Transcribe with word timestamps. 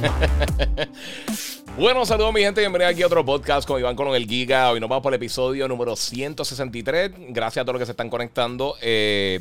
bueno, 1.78 2.06
saludos 2.06 2.32
mi 2.32 2.40
gente, 2.40 2.60
bienvenidos 2.60 2.92
aquí 2.92 3.02
a 3.02 3.06
otro 3.06 3.24
podcast 3.24 3.66
con 3.66 3.78
Iván 3.78 3.96
con 3.96 4.08
el 4.14 4.26
Giga. 4.26 4.70
Hoy 4.70 4.80
nos 4.80 4.88
vamos 4.88 5.02
por 5.02 5.12
el 5.12 5.16
episodio 5.16 5.68
número 5.68 5.96
163. 5.96 7.12
Gracias 7.28 7.62
a 7.62 7.64
todos 7.64 7.74
los 7.74 7.80
que 7.80 7.86
se 7.86 7.92
están 7.92 8.08
conectando. 8.08 8.76
Eh, 8.80 9.40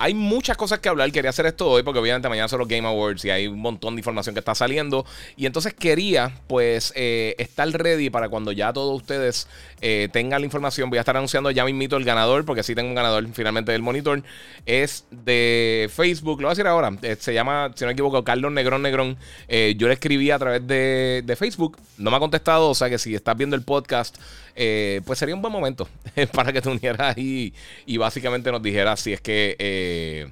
hay 0.00 0.14
muchas 0.14 0.56
cosas 0.56 0.78
que 0.78 0.88
hablar. 0.88 1.12
Quería 1.12 1.28
hacer 1.28 1.44
esto 1.44 1.68
hoy 1.68 1.82
porque 1.82 2.00
obviamente 2.00 2.26
mañana 2.26 2.48
son 2.48 2.60
los 2.60 2.68
Game 2.68 2.88
Awards 2.88 3.22
y 3.26 3.30
hay 3.30 3.46
un 3.46 3.60
montón 3.60 3.94
de 3.94 4.00
información 4.00 4.34
que 4.34 4.38
está 4.38 4.54
saliendo. 4.54 5.04
Y 5.36 5.44
entonces 5.44 5.74
quería 5.74 6.32
pues 6.46 6.94
eh, 6.96 7.34
estar 7.36 7.68
ready 7.68 8.08
para 8.08 8.30
cuando 8.30 8.50
ya 8.50 8.72
todos 8.72 8.96
ustedes 8.96 9.46
eh, 9.82 10.08
tengan 10.10 10.40
la 10.40 10.46
información. 10.46 10.88
Voy 10.88 10.96
a 10.96 11.00
estar 11.02 11.18
anunciando 11.18 11.50
ya 11.50 11.66
mismito 11.66 11.98
el 11.98 12.04
ganador 12.04 12.46
porque 12.46 12.62
sí 12.62 12.74
tengo 12.74 12.88
un 12.88 12.94
ganador 12.94 13.28
finalmente 13.34 13.72
del 13.72 13.82
monitor. 13.82 14.22
Es 14.64 15.04
de 15.10 15.90
Facebook. 15.94 16.40
Lo 16.40 16.46
voy 16.46 16.52
a 16.52 16.54
decir 16.54 16.66
ahora. 16.66 16.96
Eh, 17.02 17.18
se 17.20 17.34
llama, 17.34 17.70
si 17.74 17.84
no 17.84 17.88
me 17.88 17.92
equivoco, 17.92 18.24
Carlos 18.24 18.52
Negrón 18.52 18.80
Negrón. 18.80 19.18
yo 19.50 19.86
le 19.86 19.92
escribí 19.92 20.30
a 20.30 20.38
través 20.38 20.66
de, 20.66 21.22
de, 21.26 21.36
Facebook. 21.36 21.76
No 21.98 22.10
me 22.10 22.16
ha 22.16 22.20
contestado. 22.20 22.70
O 22.70 22.74
sea 22.74 22.88
que 22.88 22.96
si 22.96 23.14
estás 23.14 23.36
viendo 23.36 23.54
el 23.54 23.64
podcast, 23.64 24.16
pues 24.54 25.18
sería 25.18 25.34
un 25.34 25.42
buen 25.42 25.52
momento 25.52 25.88
para 26.32 26.52
que 26.52 26.60
te 26.60 26.68
unieras 26.68 27.16
y, 27.18 27.54
y 27.86 27.96
básicamente 27.96 28.50
nos 28.52 28.62
dijeras 28.62 29.00
si 29.00 29.12
es 29.12 29.20
que 29.20 29.56
eh, 29.58 30.30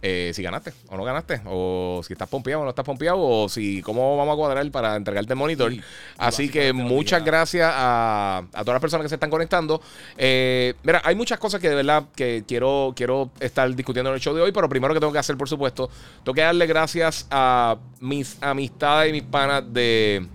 eh, 0.00 0.30
si 0.32 0.44
ganaste 0.44 0.72
o 0.90 0.96
no 0.96 1.02
ganaste, 1.02 1.40
o 1.44 2.00
si 2.06 2.12
estás 2.12 2.28
pompeado 2.28 2.60
o 2.60 2.64
no 2.64 2.70
estás 2.70 2.84
pompeado, 2.84 3.18
o 3.18 3.48
si 3.48 3.82
cómo 3.82 4.16
vamos 4.16 4.34
a 4.34 4.36
cuadrar 4.36 4.70
para 4.70 4.94
entregarte 4.94 5.32
el 5.32 5.38
monitor. 5.38 5.72
Así 6.16 6.48
que 6.48 6.72
muchas 6.72 7.24
gracias 7.24 7.68
a, 7.74 8.44
todas 8.52 8.74
las 8.74 8.80
personas 8.80 9.04
que 9.04 9.08
se 9.08 9.16
están 9.16 9.30
conectando. 9.30 9.82
Eh, 10.16 10.74
mira, 10.84 11.02
hay 11.04 11.16
muchas 11.16 11.40
cosas 11.40 11.60
que 11.60 11.68
de 11.68 11.74
verdad 11.74 12.04
que 12.14 12.44
quiero, 12.46 12.92
quiero 12.94 13.32
estar 13.40 13.74
discutiendo 13.74 14.10
en 14.10 14.14
el 14.14 14.20
show 14.20 14.34
de 14.34 14.42
hoy, 14.42 14.52
pero 14.52 14.68
primero 14.68 14.94
que 14.94 15.00
tengo 15.00 15.12
que 15.12 15.18
hacer, 15.18 15.36
por 15.36 15.48
supuesto, 15.48 15.90
tengo 16.22 16.34
que 16.34 16.42
darle 16.42 16.68
gracias 16.68 17.26
a 17.32 17.76
mis 17.98 18.40
amistades 18.40 19.10
y 19.10 19.12
mis 19.12 19.24
panas 19.24 19.64
de... 19.72 20.28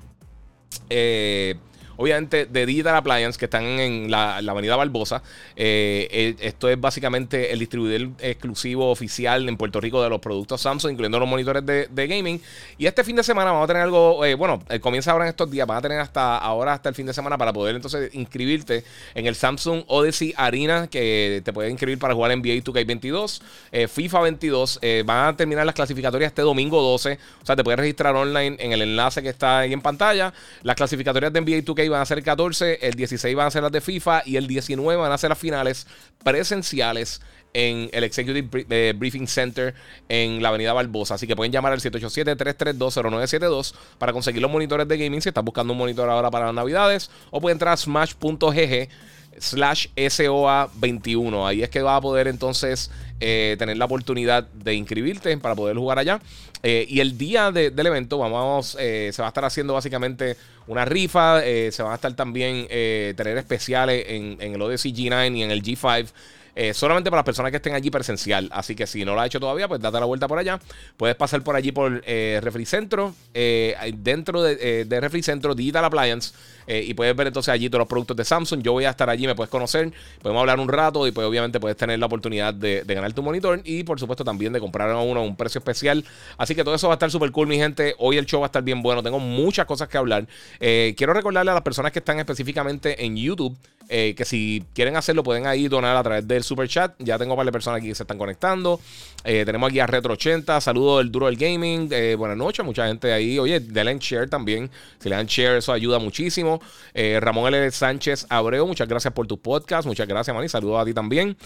Eh, 0.90 1.56
obviamente 1.98 2.46
de 2.46 2.66
Digital 2.66 2.96
Appliance, 2.96 3.38
que 3.38 3.46
están 3.46 3.64
en 3.64 4.10
la, 4.10 4.38
avenida 4.38 4.76
Barbosa. 4.76 5.22
Eh, 5.56 6.08
eh, 6.12 6.36
esto 6.40 6.70
es 6.70 6.80
básicamente 6.80 7.52
el 7.52 7.60
distribuidor 7.60 8.10
exclusivo 8.20 8.90
oficial 8.90 9.48
en 9.48 9.58
Puerto 9.58 9.80
Rico 9.80 10.02
de 10.02 10.10
los 10.10 10.20
productos 10.20 10.62
Samsung, 10.62 10.94
incluyendo 10.94 11.20
los 11.20 11.30
monitores 11.30 11.66
de, 11.66 12.08
gaming. 12.08 12.42
Y 12.78 12.86
este 12.86 13.04
fin 13.04 13.16
de 13.16 13.24
semana 13.24 13.52
vamos 13.52 13.66
a 13.66 13.68
tener 13.68 13.84
algo, 13.84 14.26
eh, 14.26 14.36
bueno, 14.36 14.62
comienza 14.82 15.12
ahora 15.12 15.26
en 15.26 15.30
estos 15.30 15.50
días, 15.50 15.66
van 15.66 15.78
a 15.78 15.82
tener 15.82 16.00
hasta 16.00 16.38
ahora, 16.38 16.74
hasta 16.74 16.90
el 16.90 16.96
fin 16.96 17.06
de 17.06 17.14
semana, 17.14 17.38
para 17.38 17.54
poder 17.54 17.76
entonces 17.76 18.14
inscribirte 18.14 18.84
en 19.16 19.26
el 19.26 19.36
Samsung 19.36 19.84
Odyssey 19.88 20.34
Arena, 20.36 20.88
que 20.88 21.42
te 21.46 21.54
puede 21.54 21.70
inscribir 21.70 22.00
para 22.00 22.14
jugar 22.14 22.36
NBA 22.36 22.64
2K22, 22.64 23.88
FIFA 23.88 24.22
22. 24.22 24.80
van 25.06 25.28
a 25.28 25.38
terminar 25.38 25.66
las 25.66 25.76
clasificatorias 25.76 26.30
este 26.30 26.42
domingo 26.42 26.82
12. 26.82 27.20
O 27.42 27.46
sea, 27.46 27.56
te 27.56 27.64
puedes 27.64 27.80
registrar 27.80 28.16
online 28.16 28.58
en 28.60 28.74
el 28.74 28.82
enlace 28.82 29.22
que 29.22 29.30
está 29.30 29.60
ahí 29.60 29.74
en 29.74 29.82
pantalla. 29.82 30.34
Las 30.64 30.76
clasificatorias 30.76 31.32
de 31.32 31.42
NBA 31.42 31.64
2K 31.64 31.83
van 31.90 32.02
a 32.02 32.06
ser 32.06 32.24
14, 32.24 32.80
el 32.82 32.94
16 32.94 33.36
van 33.36 33.48
a 33.48 33.52
ser 33.52 33.64
las 33.64 33.72
de 33.72 33.82
FIFA 33.82 34.24
y 34.26 34.38
el 34.38 34.48
19 34.48 35.02
van 35.02 35.12
a 35.12 35.18
ser 35.18 35.30
las 35.30 35.40
finales 35.40 35.88
presenciales 36.24 37.22
en 37.54 37.90
el 37.94 38.04
Executive 38.04 38.66
eh, 38.70 38.94
Briefing 38.96 39.28
Center 39.28 39.76
en 40.10 40.42
la 40.42 40.50
Avenida 40.50 40.74
Barbosa. 40.74 41.14
Así 41.16 41.28
que 41.28 41.36
pueden 41.36 41.52
llamar 41.52 41.72
al 41.74 41.80
787-332-0972 41.82 43.76
para 43.98 44.12
conseguir 44.12 44.42
los 44.42 44.52
monitores 44.52 44.88
de 44.88 44.98
gaming 44.98 45.22
si 45.22 45.30
estás 45.30 45.44
buscando 45.44 45.74
un 45.74 45.80
monitor 45.80 46.10
ahora 46.10 46.32
para 46.32 46.48
las 46.48 46.56
navidades. 46.56 47.12
O 47.32 47.40
pueden 47.42 47.56
entrar 47.56 47.74
a 47.74 47.78
smash.gg 47.78 48.90
slash 49.38 49.88
SOA21. 49.96 51.48
Ahí 51.48 51.64
es 51.64 51.70
que 51.70 51.82
vas 51.82 51.98
a 51.98 52.02
poder 52.02 52.28
entonces 52.28 52.92
eh, 53.20 53.56
tener 53.60 53.78
la 53.78 53.86
oportunidad 53.86 54.44
de 54.44 54.74
inscribirte 54.76 55.38
para 55.38 55.56
poder 55.56 55.78
jugar 55.78 56.00
allá. 56.00 56.22
Eh, 56.62 56.86
y 56.88 57.02
el 57.02 57.18
día 57.18 57.52
del 57.52 57.86
evento 57.86 58.18
vamos, 58.18 58.78
eh, 58.80 59.12
se 59.14 59.22
va 59.22 59.28
a 59.28 59.32
estar 59.32 59.44
haciendo 59.46 59.74
básicamente 59.74 60.38
una 60.68 60.86
rifa. 60.86 61.42
se 61.42 61.84
van 61.84 61.92
a 61.92 61.96
estar 61.96 62.14
también 62.14 62.68
tener 62.68 63.38
especiales 63.38 64.06
en, 64.08 64.38
en 64.40 64.56
el 64.56 64.62
Odyssey 64.62 64.94
G9 64.94 65.38
y 65.38 65.44
en 65.44 65.52
el 65.52 65.62
G5. 65.62 66.12
Eh, 66.56 66.76
solamente 66.76 67.10
para 67.10 67.22
las 67.22 67.26
personas 67.26 67.50
que 67.50 67.58
estén 67.58 67.74
allí 67.74 67.90
presencial. 67.90 68.48
Así 68.52 68.76
que 68.76 68.86
si 68.86 69.04
no 69.04 69.16
lo 69.16 69.22
ha 69.22 69.26
hecho 69.26 69.40
todavía, 69.40 69.68
pues 69.68 69.82
date 69.82 70.00
la 70.00 70.06
vuelta 70.06 70.28
por 70.28 70.38
allá. 70.38 70.60
Puedes 70.98 71.16
pasar 71.16 71.44
por 71.44 71.56
allí 71.56 71.72
por 71.72 72.04
eh, 72.06 72.40
Refricentro, 72.44 73.16
eh, 73.34 73.76
dentro 73.98 74.44
de, 74.44 74.86
de 74.86 75.00
Refricentro 75.00 75.56
Digital 75.56 75.86
Appliance, 75.86 76.34
y 76.68 76.94
puedes 76.94 77.16
ver 77.16 77.28
entonces 77.28 77.54
allí 77.54 77.70
todos 77.70 77.80
los 77.80 77.88
productos 77.88 78.18
de 78.18 78.26
Samsung. 78.26 78.62
Yo 78.62 78.72
voy 78.72 78.86
a 78.86 78.90
estar 78.90 79.10
allí, 79.10 79.28
me 79.28 79.36
puedes 79.36 79.50
conocer, 79.50 79.92
podemos 80.22 80.42
hablar 80.42 80.60
un 80.60 80.70
rato 80.70 81.06
y 81.08 81.12
pues 81.12 81.28
obviamente 81.28 81.60
puedes 81.60 81.78
tener 81.78 82.00
la 82.00 82.06
oportunidad 82.06 82.54
de, 82.54 82.84
ganar 82.86 83.14
tu 83.14 83.24
monitor 83.24 83.62
y 83.64 83.84
por 83.84 84.00
supuesto 84.00 84.24
también 84.24 84.54
de 84.54 84.60
comprar 84.60 84.90
a 84.90 85.00
uno 85.00 85.20
a 85.20 85.24
un 85.24 85.36
precio 85.36 85.60
especial. 85.60 86.04
Así 86.38 86.56
que 86.56 86.64
todo 86.64 86.76
eso 86.76 86.88
va 86.88 86.94
a 86.94 86.96
estar 86.96 87.12
súper 87.12 87.32
cool, 87.32 87.48
mi 87.48 87.58
gente. 87.58 87.96
Hoy 88.00 88.18
el 88.18 88.26
show 88.26 88.40
va 88.40 88.46
a 88.46 88.48
estar 88.48 88.64
bien 88.64 88.82
bueno. 88.82 89.04
Tengo 89.04 89.20
muchas 89.20 89.66
cosas 89.66 89.88
que 89.88 89.98
hablar. 89.98 90.28
quiero 90.60 91.14
recordarle 91.14 91.52
a 91.52 91.56
las 91.56 91.64
personas 91.64 91.92
que 91.92 92.00
están 92.00 92.20
específicamente 92.20 93.04
en 93.04 93.16
YouTube 93.16 93.56
que 93.88 94.24
si 94.26 94.64
quieren 94.74 94.96
hacerlo 94.96 95.24
pueden 95.24 95.46
ahí 95.46 95.68
donar 95.68 95.96
a 95.96 96.04
través 96.04 96.28
del 96.28 96.44
super 96.44 96.68
chat. 96.68 96.94
Ya 97.00 97.18
tengo 97.18 97.36
de 97.44 97.52
personas 97.52 97.80
aquí 97.80 97.88
que 97.88 97.96
se 97.96 98.04
están 98.04 98.18
conectando. 98.18 98.80
Eh, 99.24 99.44
tenemos 99.46 99.70
aquí 99.70 99.80
a 99.80 99.88
Retro80. 99.88 100.62
Saludos 100.62 101.00
del 101.00 101.12
Duro 101.12 101.28
del 101.28 101.38
Gaming. 101.38 101.90
Eh, 101.92 102.16
buenas 102.16 102.38
noches. 102.38 102.66
Mucha 102.66 102.88
gente 102.88 103.12
ahí. 103.12 103.40
Oye, 103.40 103.60
denle 103.60 103.98
share 104.00 104.30
también. 104.30 104.70
Si 105.00 105.10
le 105.10 105.16
dan 105.16 105.26
share, 105.26 105.58
eso 105.58 105.72
ayuda 105.72 106.00
muchísimo. 106.00 106.53
Eh, 106.94 107.20
Ramón 107.22 107.54
L. 107.54 107.72
Sánchez 107.72 108.26
Abreu, 108.30 108.68
muchas 108.68 108.88
gracias 108.88 109.14
por 109.14 109.28
tu 109.28 109.40
podcast. 109.40 109.88
Muchas 109.88 110.08
gracias, 110.08 110.36
Manny. 110.36 110.50
Saludos 110.50 110.82
a 110.82 110.86
ti 110.86 110.94
también. 110.94 111.38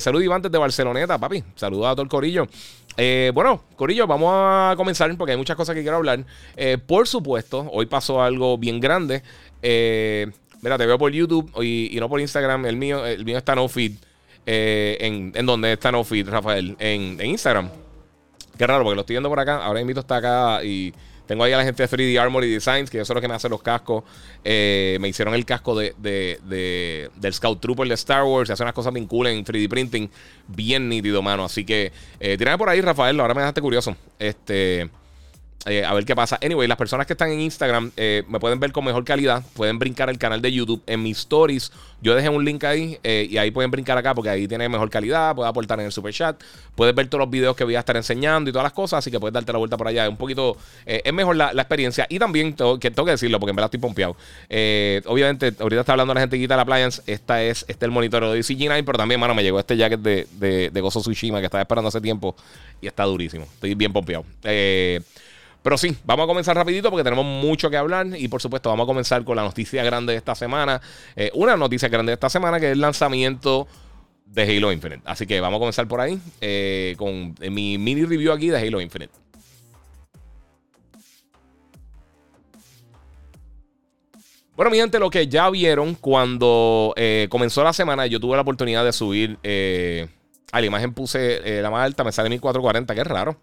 saludos, 0.00 0.24
Iván, 0.24 0.42
desde 0.42 0.58
Barceloneta, 0.58 1.18
papi. 1.18 1.42
Saludos 1.54 1.86
a 1.86 1.92
todo 1.92 2.02
el 2.02 2.08
corillo. 2.08 2.46
bueno, 3.34 3.62
Corillo, 3.76 4.06
vamos 4.06 4.30
a 4.32 4.74
comenzar 4.76 5.14
porque 5.16 5.32
hay 5.32 5.38
muchas 5.38 5.56
cosas 5.56 5.74
que 5.74 5.82
quiero 5.82 5.96
hablar. 5.96 6.24
por 6.86 7.06
supuesto, 7.06 7.68
hoy 7.72 7.86
pasó 7.86 8.22
algo 8.22 8.58
bien 8.58 8.80
grande. 8.80 9.22
Mira, 10.62 10.78
te 10.78 10.86
veo 10.86 10.98
por 10.98 11.12
YouTube 11.12 11.50
y, 11.62 11.96
no 12.00 12.08
por 12.08 12.20
Instagram. 12.20 12.66
El 12.66 12.76
mío, 12.76 13.06
el 13.06 13.24
mío 13.24 13.38
está 13.38 13.54
no 13.54 13.68
feed. 13.68 13.92
Eh, 14.46 14.96
en, 15.00 15.32
en 15.34 15.46
donde 15.46 15.72
está 15.72 15.92
no 15.92 16.02
feed, 16.04 16.28
Rafael. 16.28 16.76
En, 16.78 17.20
Instagram. 17.20 17.70
Qué 18.56 18.66
raro, 18.66 18.84
porque 18.84 18.96
lo 18.96 19.00
estoy 19.02 19.14
viendo 19.14 19.28
por 19.28 19.40
acá. 19.40 19.64
Ahora 19.64 19.80
invito 19.80 20.00
está 20.00 20.16
acá 20.16 20.64
y 20.64 20.94
tengo 21.26 21.44
ahí 21.44 21.52
a 21.52 21.56
la 21.56 21.64
gente 21.64 21.86
de 21.86 21.88
3D 21.88 22.20
Armory 22.20 22.50
Designs, 22.50 22.90
que 22.90 22.98
yo 22.98 23.04
son 23.04 23.14
los 23.14 23.22
que 23.22 23.28
me 23.28 23.34
hacen 23.34 23.50
los 23.50 23.62
cascos. 23.62 24.04
Eh, 24.44 24.96
me 25.00 25.08
hicieron 25.08 25.34
el 25.34 25.44
casco 25.44 25.76
de, 25.76 25.94
del 25.98 27.32
Scout 27.34 27.60
Trooper 27.60 27.88
de 27.88 27.94
Star 27.94 28.24
Wars. 28.24 28.48
Y 28.48 28.52
hacen 28.52 28.64
unas 28.64 28.74
cosas 28.74 28.92
bien 28.92 29.06
cool 29.06 29.26
en 29.26 29.44
3D 29.44 29.68
printing. 29.68 30.10
Bien 30.46 30.88
nítido, 30.88 31.22
mano. 31.22 31.44
Así 31.44 31.64
que 31.64 31.92
eh, 32.20 32.36
tírame 32.38 32.58
por 32.58 32.68
ahí, 32.68 32.80
Rafael. 32.80 33.18
Ahora 33.18 33.34
me 33.34 33.40
dejaste 33.40 33.60
curioso. 33.60 33.96
Este. 34.18 34.88
Eh, 35.66 35.84
a 35.84 35.92
ver 35.94 36.04
qué 36.04 36.14
pasa. 36.14 36.38
Anyway, 36.42 36.68
las 36.68 36.78
personas 36.78 37.06
que 37.08 37.14
están 37.14 37.30
en 37.30 37.40
Instagram 37.40 37.90
eh, 37.96 38.22
me 38.28 38.38
pueden 38.38 38.60
ver 38.60 38.70
con 38.70 38.84
mejor 38.84 39.04
calidad. 39.04 39.42
Pueden 39.54 39.80
brincar 39.80 40.08
el 40.08 40.16
canal 40.16 40.40
de 40.40 40.52
YouTube. 40.52 40.80
En 40.86 41.02
mis 41.02 41.18
stories, 41.18 41.72
yo 42.00 42.14
dejé 42.14 42.28
un 42.28 42.44
link 42.44 42.62
ahí 42.62 42.98
eh, 43.02 43.26
y 43.28 43.36
ahí 43.36 43.50
pueden 43.50 43.72
brincar 43.72 43.98
acá 43.98 44.14
porque 44.14 44.30
ahí 44.30 44.46
tiene 44.46 44.68
mejor 44.68 44.88
calidad. 44.90 45.34
Puedes 45.34 45.50
aportar 45.50 45.80
en 45.80 45.86
el 45.86 45.92
super 45.92 46.14
chat. 46.14 46.40
Puedes 46.76 46.94
ver 46.94 47.08
todos 47.08 47.20
los 47.20 47.30
videos 47.30 47.56
que 47.56 47.64
voy 47.64 47.74
a 47.74 47.80
estar 47.80 47.96
enseñando 47.96 48.48
y 48.48 48.52
todas 48.52 48.62
las 48.62 48.72
cosas. 48.72 48.98
Así 48.98 49.10
que 49.10 49.18
puedes 49.18 49.34
darte 49.34 49.52
la 49.52 49.58
vuelta 49.58 49.76
por 49.76 49.88
allá. 49.88 50.04
Es 50.04 50.10
un 50.10 50.16
poquito. 50.16 50.56
es 50.86 51.12
mejor 51.12 51.34
la, 51.34 51.50
experiencia. 51.50 52.06
Y 52.08 52.20
también 52.20 52.54
tengo 52.54 52.78
que, 52.78 52.92
tengo 52.92 53.08
decirlo 53.08 53.40
porque 53.40 53.50
en 53.50 53.56
verdad 53.56 53.66
estoy 53.66 53.80
pompeado. 53.80 54.16
obviamente, 55.06 55.52
ahorita 55.58 55.80
está 55.80 55.92
hablando 55.92 56.14
la 56.14 56.20
gente 56.20 56.38
de 56.38 56.46
la 56.46 56.60
Appliance. 56.60 57.02
Esta 57.06 57.42
es, 57.42 57.64
este 57.66 57.86
el 57.86 57.90
monitor 57.90 58.22
de 58.30 58.38
CG9. 58.38 58.84
Pero 58.86 58.98
también, 58.98 59.18
mano, 59.18 59.34
me 59.34 59.42
llegó 59.42 59.58
este 59.58 59.76
jacket 59.76 59.98
de, 59.98 60.28
de, 60.38 60.70
de 60.70 60.80
Gozo 60.80 61.00
Tsushima 61.00 61.40
que 61.40 61.46
estaba 61.46 61.62
esperando 61.62 61.88
hace 61.88 62.00
tiempo. 62.00 62.36
Y 62.80 62.86
está 62.86 63.02
durísimo. 63.02 63.46
Estoy 63.46 63.74
bien 63.74 63.92
pompeado. 63.92 64.24
Eh. 64.44 65.00
Pero 65.66 65.78
sí, 65.78 65.96
vamos 66.04 66.22
a 66.22 66.26
comenzar 66.28 66.54
rapidito 66.54 66.90
porque 66.90 67.02
tenemos 67.02 67.24
mucho 67.26 67.68
que 67.68 67.76
hablar 67.76 68.06
y 68.16 68.28
por 68.28 68.40
supuesto 68.40 68.68
vamos 68.68 68.84
a 68.84 68.86
comenzar 68.86 69.24
con 69.24 69.34
la 69.34 69.42
noticia 69.42 69.82
grande 69.82 70.12
de 70.12 70.18
esta 70.18 70.36
semana. 70.36 70.80
Eh, 71.16 71.32
una 71.34 71.56
noticia 71.56 71.88
grande 71.88 72.10
de 72.10 72.14
esta 72.14 72.30
semana 72.30 72.60
que 72.60 72.66
es 72.66 72.72
el 72.74 72.80
lanzamiento 72.80 73.66
de 74.26 74.44
Halo 74.44 74.70
Infinite. 74.70 75.02
Así 75.04 75.26
que 75.26 75.40
vamos 75.40 75.56
a 75.56 75.58
comenzar 75.58 75.88
por 75.88 76.00
ahí 76.00 76.20
eh, 76.40 76.94
con 76.96 77.34
mi 77.50 77.78
mini 77.78 78.04
review 78.04 78.30
aquí 78.30 78.48
de 78.48 78.58
Halo 78.58 78.80
Infinite. 78.80 79.12
Bueno, 84.54 84.70
mi 84.70 84.76
gente, 84.76 85.00
lo 85.00 85.10
que 85.10 85.26
ya 85.26 85.50
vieron 85.50 85.96
cuando 85.96 86.94
eh, 86.94 87.26
comenzó 87.28 87.64
la 87.64 87.72
semana, 87.72 88.06
yo 88.06 88.20
tuve 88.20 88.36
la 88.36 88.42
oportunidad 88.42 88.84
de 88.84 88.92
subir. 88.92 89.36
a 90.52 90.60
la 90.60 90.64
imagen 90.64 90.94
puse 90.94 91.60
la 91.60 91.72
más 91.72 91.84
alta, 91.84 92.04
me 92.04 92.12
sale 92.12 92.28
1440, 92.28 92.94
que 92.94 93.00
es 93.00 93.06
raro. 93.08 93.36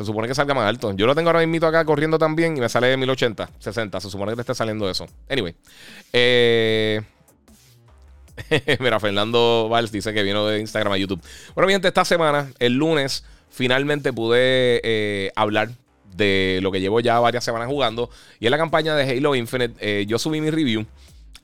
Se 0.00 0.06
supone 0.06 0.26
que 0.26 0.34
salga 0.34 0.54
más 0.54 0.66
alto. 0.66 0.94
Yo 0.96 1.06
lo 1.06 1.14
tengo 1.14 1.28
ahora 1.28 1.46
mismo 1.46 1.66
acá 1.66 1.84
corriendo 1.84 2.18
también 2.18 2.56
y 2.56 2.60
me 2.60 2.70
sale 2.70 2.96
1080, 2.96 3.50
60. 3.58 4.00
Se 4.00 4.08
supone 4.08 4.32
que 4.32 4.36
te 4.36 4.40
esté 4.40 4.54
saliendo 4.54 4.88
eso. 4.88 5.06
Anyway. 5.28 5.54
Eh. 6.14 7.02
Mira, 8.80 8.98
Fernando 8.98 9.68
Valls 9.68 9.92
dice 9.92 10.14
que 10.14 10.22
vino 10.22 10.46
de 10.46 10.58
Instagram 10.58 10.94
a 10.94 10.96
YouTube. 10.96 11.20
Bueno, 11.54 11.66
mi 11.66 11.74
gente, 11.74 11.88
esta 11.88 12.06
semana, 12.06 12.50
el 12.58 12.76
lunes, 12.76 13.24
finalmente 13.50 14.10
pude 14.14 14.80
eh, 14.82 15.32
hablar 15.36 15.68
de 16.16 16.60
lo 16.62 16.72
que 16.72 16.80
llevo 16.80 17.00
ya 17.00 17.20
varias 17.20 17.44
semanas 17.44 17.68
jugando. 17.68 18.08
Y 18.38 18.46
en 18.46 18.52
la 18.52 18.56
campaña 18.56 18.96
de 18.96 19.02
Halo 19.02 19.34
Infinite, 19.34 19.74
eh, 19.80 20.06
yo 20.06 20.18
subí 20.18 20.40
mi 20.40 20.48
review. 20.48 20.86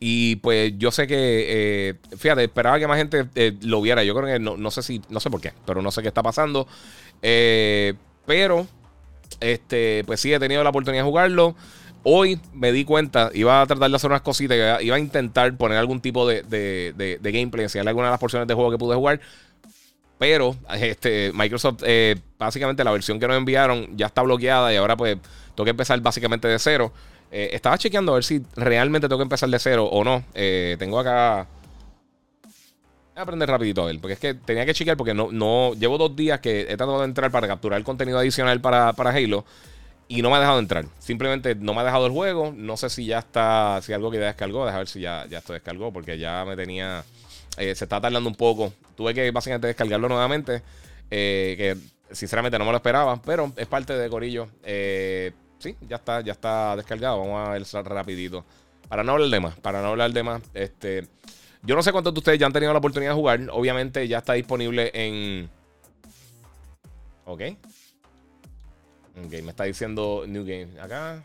Y 0.01 0.37
pues 0.37 0.73
yo 0.79 0.91
sé 0.91 1.07
que, 1.07 1.17
eh, 1.19 1.95
fíjate, 2.17 2.45
esperaba 2.45 2.79
que 2.79 2.87
más 2.87 2.97
gente 2.97 3.27
lo 3.61 3.83
viera. 3.83 4.03
Yo 4.03 4.15
creo 4.15 4.27
que 4.27 4.39
no, 4.39 4.57
no, 4.57 4.71
sé 4.71 4.83
si, 4.83 5.03
no 5.11 5.21
sé 5.21 5.29
por 5.29 5.43
qué, 5.43 5.53
pero 5.67 5.83
no 5.83 5.91
sé 5.91 6.01
qué 6.01 6.09
está 6.09 6.23
pasando. 6.23 6.67
Pero, 8.27 8.67
este, 9.41 10.03
pues 10.07 10.21
sí, 10.21 10.33
he 10.33 10.39
tenido 10.39 10.63
la 10.63 10.71
oportunidad 10.71 11.05
de 11.05 11.09
jugarlo. 11.09 11.55
Hoy 12.03 12.41
me 12.53 12.71
di 12.71 12.85
cuenta, 12.85 13.31
iba 13.35 13.61
a 13.61 13.67
tratar 13.67 13.91
de 13.91 13.97
hacer 13.97 14.11
unas 14.11 14.23
cositas, 14.23 14.83
iba 14.83 14.97
a 14.97 14.99
intentar 14.99 15.57
poner 15.57 15.79
algún 15.79 16.01
tipo 16.01 16.27
de, 16.29 16.43
de, 16.43 17.19
de, 17.21 17.33
gameplay, 17.33 17.65
enseñarle 17.65 17.91
algunas 17.91 18.09
de 18.09 18.13
las 18.13 18.21
porciones 18.21 18.47
de 18.47 18.55
juego 18.55 18.71
que 18.71 18.79
pude 18.79 18.95
jugar. 18.95 19.21
Pero 20.19 20.57
este, 20.73 21.33
Microsoft, 21.35 21.83
eh, 21.85 22.17
básicamente 22.39 22.85
la 22.85 22.93
versión 22.93 23.19
que 23.19 23.27
nos 23.27 23.37
enviaron 23.37 23.97
ya 23.97 24.07
está 24.07 24.23
bloqueada 24.23 24.73
y 24.73 24.77
ahora 24.77 24.97
pues 24.97 25.19
tengo 25.55 25.65
que 25.65 25.71
empezar 25.71 26.01
básicamente 26.01 26.49
de 26.49 26.59
cero. 26.59 26.93
Eh, 27.31 27.51
estaba 27.53 27.77
chequeando 27.77 28.13
a 28.13 28.15
ver 28.15 28.25
si 28.25 28.41
realmente 28.55 29.09
tengo 29.09 29.19
que 29.19 29.25
empezar 29.25 29.49
de 29.49 29.59
cero 29.59 29.87
o 29.87 30.05
no. 30.05 30.25
Eh, 30.35 30.77
tengo 30.79 30.99
acá... 30.99 31.49
Voy 33.17 33.21
a 33.21 33.23
aprender 33.23 33.49
rapidito 33.49 33.83
a 33.83 33.87
ver, 33.87 33.99
porque 33.99 34.13
es 34.13 34.19
que 34.19 34.35
tenía 34.35 34.67
que 34.67 34.75
chequear 34.75 34.99
porque 34.99 35.15
no, 35.15 35.33
no 35.33 35.73
llevo 35.73 35.97
dos 35.97 36.15
días 36.15 36.39
que 36.41 36.61
he 36.61 36.77
tratado 36.77 36.99
de 36.99 37.07
entrar 37.07 37.31
para 37.31 37.49
capturar 37.49 37.83
contenido 37.83 38.19
adicional 38.19 38.61
para, 38.61 38.93
para 38.93 39.09
Halo 39.09 39.47
y 40.07 40.21
no 40.21 40.29
me 40.29 40.37
ha 40.37 40.41
dejado 40.41 40.59
entrar. 40.59 40.85
Simplemente 40.99 41.55
no 41.55 41.73
me 41.73 41.81
ha 41.81 41.85
dejado 41.85 42.05
el 42.05 42.13
juego. 42.13 42.53
No 42.55 42.77
sé 42.77 42.91
si 42.91 43.07
ya 43.07 43.21
está, 43.21 43.81
si 43.81 43.95
algo 43.95 44.11
que 44.11 44.19
ya 44.19 44.27
descargó. 44.27 44.67
Deja 44.67 44.77
ver 44.77 44.89
si 44.89 45.01
ya, 45.01 45.25
ya 45.31 45.39
esto 45.39 45.55
descargó, 45.55 45.95
porque 45.95 46.19
ya 46.19 46.45
me 46.45 46.57
tenía. 46.57 47.05
Eh, 47.57 47.75
se 47.75 47.85
está 47.85 48.03
tardando 48.03 48.29
un 48.29 48.35
poco. 48.35 48.75
Tuve 48.95 49.15
que 49.15 49.31
básicamente 49.31 49.69
descargarlo 49.69 50.11
nuevamente. 50.11 50.61
Eh, 51.11 51.55
que 51.57 52.15
sinceramente 52.15 52.59
no 52.59 52.67
me 52.67 52.71
lo 52.71 52.77
esperaba, 52.77 53.19
pero 53.23 53.51
es 53.57 53.67
parte 53.67 53.95
de 53.95 54.11
Corillo. 54.11 54.49
Eh, 54.63 55.33
sí, 55.59 55.75
ya 55.89 55.97
está, 55.97 56.21
ya 56.21 56.33
está 56.33 56.77
descargado. 56.77 57.21
Vamos 57.21 57.49
a 57.49 57.53
ver 57.53 57.65
rapidito. 57.87 58.45
Para 58.91 59.03
no 59.03 59.13
hablar 59.13 59.31
de 59.31 59.41
más, 59.41 59.57
para 59.57 59.81
no 59.81 59.89
hablar 59.89 60.13
de 60.13 60.23
más, 60.23 60.43
este. 60.53 61.09
Yo 61.67 61.75
no 61.75 61.83
sé 61.83 61.91
cuántos 61.91 62.15
de 62.15 62.19
ustedes 62.19 62.39
ya 62.39 62.47
han 62.47 62.53
tenido 62.53 62.73
la 62.73 62.79
oportunidad 62.79 63.11
de 63.11 63.17
jugar. 63.17 63.41
Obviamente 63.51 64.07
ya 64.07 64.19
está 64.19 64.35
disponible 64.35 64.91
en. 64.95 65.51
Ok. 67.25 67.43
Ok, 69.25 69.33
me 69.43 69.51
está 69.51 69.65
diciendo 69.65 70.25
New 70.29 70.45
Game. 70.45 70.81
Acá. 70.81 71.23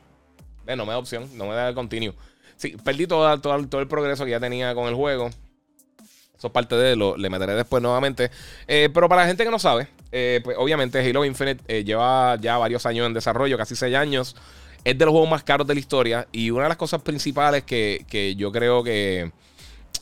Eh, 0.66 0.76
no 0.76 0.86
me 0.86 0.94
da 0.94 0.98
opción, 0.98 1.30
no 1.38 1.46
me 1.48 1.54
da 1.54 1.70
el 1.70 1.76
continuo. 1.76 2.16
Sí, 2.58 2.76
perdí 2.84 3.06
todo, 3.06 3.32
el 3.34 3.88
progreso 3.88 4.26
que 4.26 4.32
ya 4.32 4.40
tenía 4.40 4.74
con 4.74 4.88
el 4.88 4.96
juego. 4.96 5.28
Eso 5.28 6.48
es 6.48 6.54
parte 6.54 6.76
de 6.76 6.96
lo. 6.96 7.18
Le 7.18 7.30
meteré 7.30 7.54
después 7.54 7.84
nuevamente. 7.84 8.32
Eh, 8.68 8.90
pero 8.92 9.08
para 9.08 9.22
la 9.22 9.28
gente 9.28 9.44
que 9.44 9.52
no 9.52 9.60
sabe, 9.60 9.90
eh, 10.12 10.42
pues 10.44 10.58
obviamente 10.58 11.08
Halo 11.08 11.24
Infinite 11.24 11.84
lleva 11.84 12.36
ya 12.42 12.58
varios 12.58 12.86
años 12.88 13.06
en 13.06 13.14
desarrollo, 13.14 13.58
casi 13.60 13.76
seis 13.76 13.96
años. 13.96 14.36
Es 14.84 14.98
de 14.98 15.06
los 15.06 15.12
juegos 15.12 15.30
más 15.30 15.44
caros 15.44 15.68
de 15.68 15.76
la 15.76 15.80
historia. 15.80 16.28
Y 16.32 16.50
una 16.50 16.64
de 16.64 16.70
las 16.70 16.78
cosas 16.78 17.04
principales 17.04 17.64
que, 17.64 18.06
que 18.10 18.36
yo 18.36 18.52
creo 18.52 18.84
que 18.84 19.32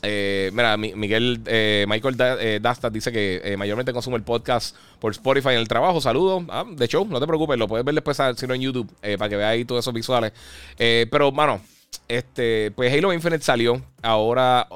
eh, 0.02 0.50
mira, 0.52 0.76
Miguel, 0.76 1.40
eh, 1.46 1.84
Michael 1.88 2.16
eh, 2.18 2.58
Dastas 2.62 2.92
dice 2.92 3.12
que 3.12 3.54
mayormente 3.58 3.92
consume 3.92 4.16
el 4.16 4.22
podcast 4.22 4.76
por 4.98 5.12
Spotify 5.12 5.50
en 5.50 5.58
el 5.58 5.68
trabajo. 5.68 6.00
Saludos. 6.00 6.44
Ah, 6.48 6.64
de 6.68 6.84
hecho, 6.84 7.04
no 7.08 7.20
te 7.20 7.26
preocupes, 7.26 7.58
lo 7.58 7.68
puedes 7.68 7.84
ver 7.84 7.94
después, 7.94 8.18
si 8.36 8.46
no 8.46 8.54
en 8.54 8.60
YouTube, 8.62 8.90
para 9.18 9.28
que 9.28 9.36
veas 9.36 9.50
ahí 9.50 9.64
todos 9.64 9.84
esos 9.84 9.94
visuales. 9.94 10.32
pero, 10.76 11.32
mano, 11.32 11.60
este, 12.08 12.70
pues 12.72 12.92
Halo 12.92 13.12
Infinite 13.12 13.42
salió 13.42 13.82
ahora, 14.02 14.66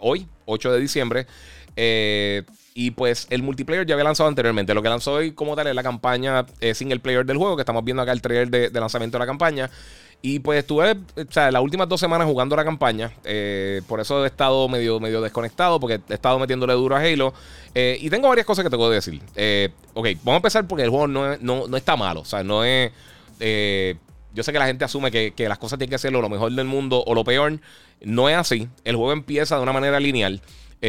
hoy, 0.00 0.26
8 0.46 0.72
de 0.72 0.80
diciembre. 0.80 1.26
y 2.72 2.92
pues 2.92 3.26
el 3.30 3.42
multiplayer 3.42 3.84
ya 3.86 3.94
había 3.94 4.04
lanzado 4.04 4.28
anteriormente. 4.28 4.74
Lo 4.74 4.82
que 4.82 4.88
lanzó 4.88 5.14
hoy 5.14 5.32
como 5.32 5.54
tal 5.54 5.66
es 5.66 5.74
la 5.74 5.82
campaña 5.82 6.46
single 6.74 7.00
player 7.00 7.24
del 7.24 7.36
juego, 7.36 7.56
que 7.56 7.62
estamos 7.62 7.84
viendo 7.84 8.02
acá 8.02 8.12
el 8.12 8.22
trailer 8.22 8.50
de 8.70 8.80
lanzamiento 8.80 9.16
de 9.16 9.20
la 9.20 9.26
campaña. 9.26 9.70
Y 10.22 10.40
pues 10.40 10.58
estuve, 10.58 10.92
o 10.92 11.32
sea, 11.32 11.50
las 11.50 11.62
últimas 11.62 11.88
dos 11.88 11.98
semanas 11.98 12.26
jugando 12.26 12.54
la 12.54 12.64
campaña. 12.64 13.12
Eh, 13.24 13.80
por 13.88 14.00
eso 14.00 14.22
he 14.24 14.26
estado 14.26 14.68
medio, 14.68 15.00
medio 15.00 15.22
desconectado, 15.22 15.80
porque 15.80 16.00
he 16.08 16.14
estado 16.14 16.38
metiéndole 16.38 16.74
duro 16.74 16.94
a 16.94 17.00
Halo. 17.00 17.32
Eh, 17.74 17.96
y 18.00 18.10
tengo 18.10 18.28
varias 18.28 18.46
cosas 18.46 18.62
que 18.62 18.70
te 18.70 18.76
puedo 18.76 18.90
decir. 18.90 19.20
Eh, 19.34 19.70
ok, 19.94 20.08
vamos 20.22 20.34
a 20.34 20.36
empezar 20.36 20.68
porque 20.68 20.84
el 20.84 20.90
juego 20.90 21.06
no, 21.06 21.36
no, 21.38 21.76
está 21.76 21.96
malo. 21.96 22.20
O 22.20 22.24
sea, 22.26 22.44
no 22.44 22.64
es. 22.64 22.92
yo 23.38 24.42
sé 24.42 24.52
que 24.52 24.58
la 24.58 24.66
gente 24.66 24.84
asume 24.84 25.10
que, 25.10 25.48
las 25.48 25.58
cosas 25.58 25.78
tienen 25.78 25.90
que 25.90 25.98
ser 25.98 26.12
lo 26.12 26.28
mejor 26.28 26.52
del 26.52 26.66
mundo 26.66 27.02
o 27.06 27.14
lo 27.14 27.24
peor. 27.24 27.58
No 28.02 28.28
es 28.28 28.36
así. 28.36 28.68
El 28.84 28.96
juego 28.96 29.12
empieza 29.12 29.56
de 29.56 29.62
una 29.62 29.72
manera 29.72 29.98
lineal. 30.00 30.42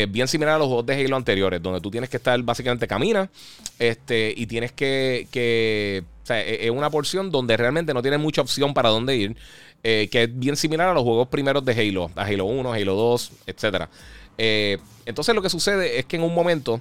Bien 0.10 0.28
similar 0.28 0.56
a 0.56 0.58
los 0.58 0.68
juegos 0.68 0.86
de 0.86 0.94
Halo 0.94 1.18
anteriores, 1.18 1.62
donde 1.62 1.82
tú 1.82 1.92
tienes 1.92 2.10
que 2.10 2.18
estar 2.18 2.42
básicamente 2.44 2.88
camina 2.88 3.30
este, 3.78 4.34
y 4.36 4.46
tienes 4.48 4.72
que, 4.72 5.28
que 5.32 6.04
o 6.24 6.26
sea, 6.26 6.40
e-, 6.40 6.66
es 6.66 6.72
una 6.72 6.90
porción 6.90 7.30
donde 7.30 7.58
realmente 7.58 7.94
no 7.94 8.02
tienes 8.02 8.20
mucha 8.20 8.42
opción 8.42 8.74
para 8.74 8.90
dónde 8.90 9.16
ir. 9.18 9.36
Eh, 9.84 10.10
que 10.12 10.24
es 10.24 10.40
bien 10.40 10.56
similar 10.56 10.90
a 10.90 10.94
los 10.94 11.02
juegos 11.02 11.28
primeros 11.28 11.66
de 11.66 11.74
Halo, 11.74 12.12
a 12.16 12.24
Halo 12.24 12.46
1, 12.46 12.72
Halo 12.74 12.96
2, 12.96 13.32
etc. 13.48 13.88
Eh, 14.38 14.78
entonces 15.08 15.34
lo 15.34 15.42
que 15.42 15.50
sucede 15.50 15.98
es 15.98 16.06
que 16.06 16.18
en 16.18 16.24
un 16.24 16.36
momento, 16.36 16.80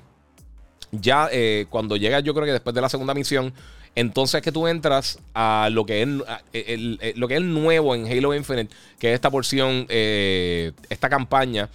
ya 0.93 1.31
eh, 1.33 1.65
cuando 1.71 1.97
llegas, 1.97 2.23
yo 2.23 2.35
creo 2.35 2.45
que 2.45 2.53
después 2.53 2.75
de 2.75 2.83
la 2.83 2.91
segunda 2.91 3.15
misión, 3.15 3.55
entonces 3.95 4.43
que 4.43 4.53
tú 4.53 4.67
entras 4.67 5.19
a 5.33 5.71
lo 5.73 5.87
que 5.87 6.03
es, 6.03 7.17
lo 7.17 7.27
que 7.27 7.37
es 7.37 7.43
nuevo 7.43 7.95
en 7.95 8.07
Halo 8.07 8.35
Infinite, 8.35 8.75
que 8.99 9.09
es 9.09 9.15
esta 9.15 9.31
porción, 9.31 9.87
esta 9.89 11.09
campaña 11.09 11.71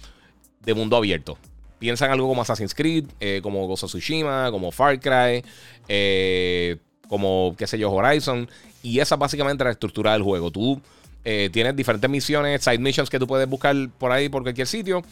de 0.66 0.74
mundo 0.74 0.96
abierto. 0.96 1.38
Piensa 1.78 2.04
en 2.06 2.12
algo 2.12 2.28
como 2.28 2.42
Assassin's 2.42 2.74
Creed, 2.74 3.06
como 3.42 3.66
Ghost 3.66 3.84
of 3.84 3.90
Tsushima, 3.90 4.50
como 4.50 4.70
Far 4.70 4.98
Cry, 5.00 5.42
eh, 5.88 6.76
como, 7.08 7.54
qué 7.56 7.66
sé 7.66 7.78
yo, 7.78 7.90
Horizon. 7.92 8.48
Y 8.82 9.00
esa 9.00 9.14
es 9.14 9.18
básicamente 9.18 9.64
la 9.64 9.70
estructura 9.70 10.12
del 10.12 10.22
juego. 10.22 10.50
Tú 10.50 10.80
eh, 11.24 11.50
tienes 11.52 11.74
diferentes 11.74 12.08
misiones, 12.08 12.62
side 12.62 12.78
missions 12.78 13.10
que 13.10 13.18
tú 13.18 13.26
puedes 13.26 13.48
buscar 13.48 13.74
por 13.98 14.12
ahí, 14.12 14.28
por 14.28 14.42
cualquier 14.42 14.66
sitio. 14.66 15.02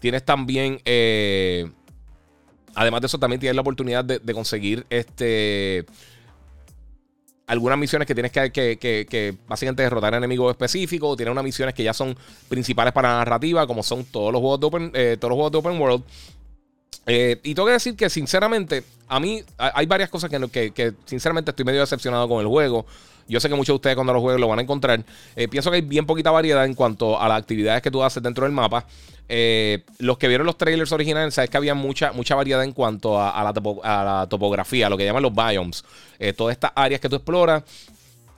Tienes 0.00 0.24
también, 0.24 0.80
eh, 0.84 1.70
además 2.74 3.02
de 3.02 3.06
eso, 3.06 3.18
también 3.18 3.40
tienes 3.40 3.54
la 3.54 3.62
oportunidad 3.62 4.04
de, 4.04 4.34
conseguir 4.34 4.86
este 4.90 5.86
algunas 7.50 7.76
misiones 7.76 8.06
que 8.06 8.14
tienes 8.14 8.30
que, 8.30 8.52
que, 8.52 8.78
que, 8.78 9.34
básicamente 9.48 9.82
derrotar 9.82 10.14
enemigos 10.14 10.52
específicos. 10.52 11.16
Tienes 11.16 11.32
unas 11.32 11.42
misiones 11.42 11.74
que 11.74 11.82
ya 11.82 11.92
son 11.92 12.16
principales 12.48 12.92
para 12.92 13.08
la 13.10 13.18
narrativa, 13.18 13.66
como 13.66 13.82
son 13.82 14.04
todos 14.04 14.32
los 14.32 14.40
juegos 14.40 14.60
de 14.60 14.66
Open, 14.66 14.90
eh, 14.94 15.16
todos 15.18 15.30
los 15.30 15.36
juegos 15.36 15.52
de 15.52 15.58
Open 15.58 15.80
World. 15.80 16.04
Eh, 17.06 17.40
y 17.42 17.52
tengo 17.52 17.66
que 17.66 17.72
decir 17.72 17.96
que, 17.96 18.08
sinceramente, 18.08 18.84
a 19.08 19.18
mí 19.18 19.42
hay 19.58 19.86
varias 19.86 20.10
cosas 20.10 20.30
que, 20.30 20.70
que, 20.70 20.92
sinceramente, 21.06 21.50
estoy 21.50 21.64
medio 21.64 21.80
decepcionado 21.80 22.28
con 22.28 22.40
el 22.40 22.46
juego. 22.46 22.86
Yo 23.30 23.40
sé 23.40 23.48
que 23.48 23.54
muchos 23.54 23.72
de 23.72 23.76
ustedes 23.76 23.96
cuando 23.96 24.12
lo 24.12 24.20
jueguen 24.20 24.40
lo 24.40 24.48
van 24.48 24.58
a 24.58 24.62
encontrar. 24.62 25.02
Eh, 25.36 25.48
pienso 25.48 25.70
que 25.70 25.76
hay 25.76 25.82
bien 25.82 26.06
poquita 26.06 26.30
variedad 26.30 26.64
en 26.64 26.74
cuanto 26.74 27.20
a 27.20 27.28
las 27.28 27.38
actividades 27.38 27.80
que 27.80 27.90
tú 27.90 28.02
haces 28.02 28.22
dentro 28.22 28.44
del 28.44 28.52
mapa. 28.52 28.84
Eh, 29.28 29.84
los 29.98 30.18
que 30.18 30.26
vieron 30.26 30.46
los 30.46 30.58
trailers 30.58 30.90
originales, 30.92 31.34
sabes 31.34 31.48
que 31.48 31.56
había 31.56 31.74
mucha, 31.74 32.12
mucha 32.12 32.34
variedad 32.34 32.64
en 32.64 32.72
cuanto 32.72 33.20
a, 33.20 33.42
la, 33.44 34.26
topografía, 34.28 34.90
lo 34.90 34.98
que 34.98 35.04
llaman 35.04 35.22
los 35.22 35.32
biomes. 35.34 35.84
todas 36.36 36.52
estas 36.52 36.72
áreas 36.74 37.00
que 37.00 37.08
tú 37.08 37.16
exploras. 37.16 37.62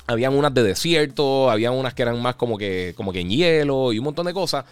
Habían 0.06 0.34
unas 0.34 0.52
de 0.52 0.62
desierto, 0.62 1.50
habían 1.50 1.72
unas 1.74 1.94
que 1.94 2.02
eran 2.02 2.20
más 2.20 2.34
como 2.34 2.58
que, 2.58 2.92
como 2.96 3.12
que 3.12 3.20
en 3.20 3.30
hielo 3.30 3.92
y 3.92 3.98
un 3.98 4.04
montón 4.04 4.26
de 4.26 4.34
cosas. 4.34 4.64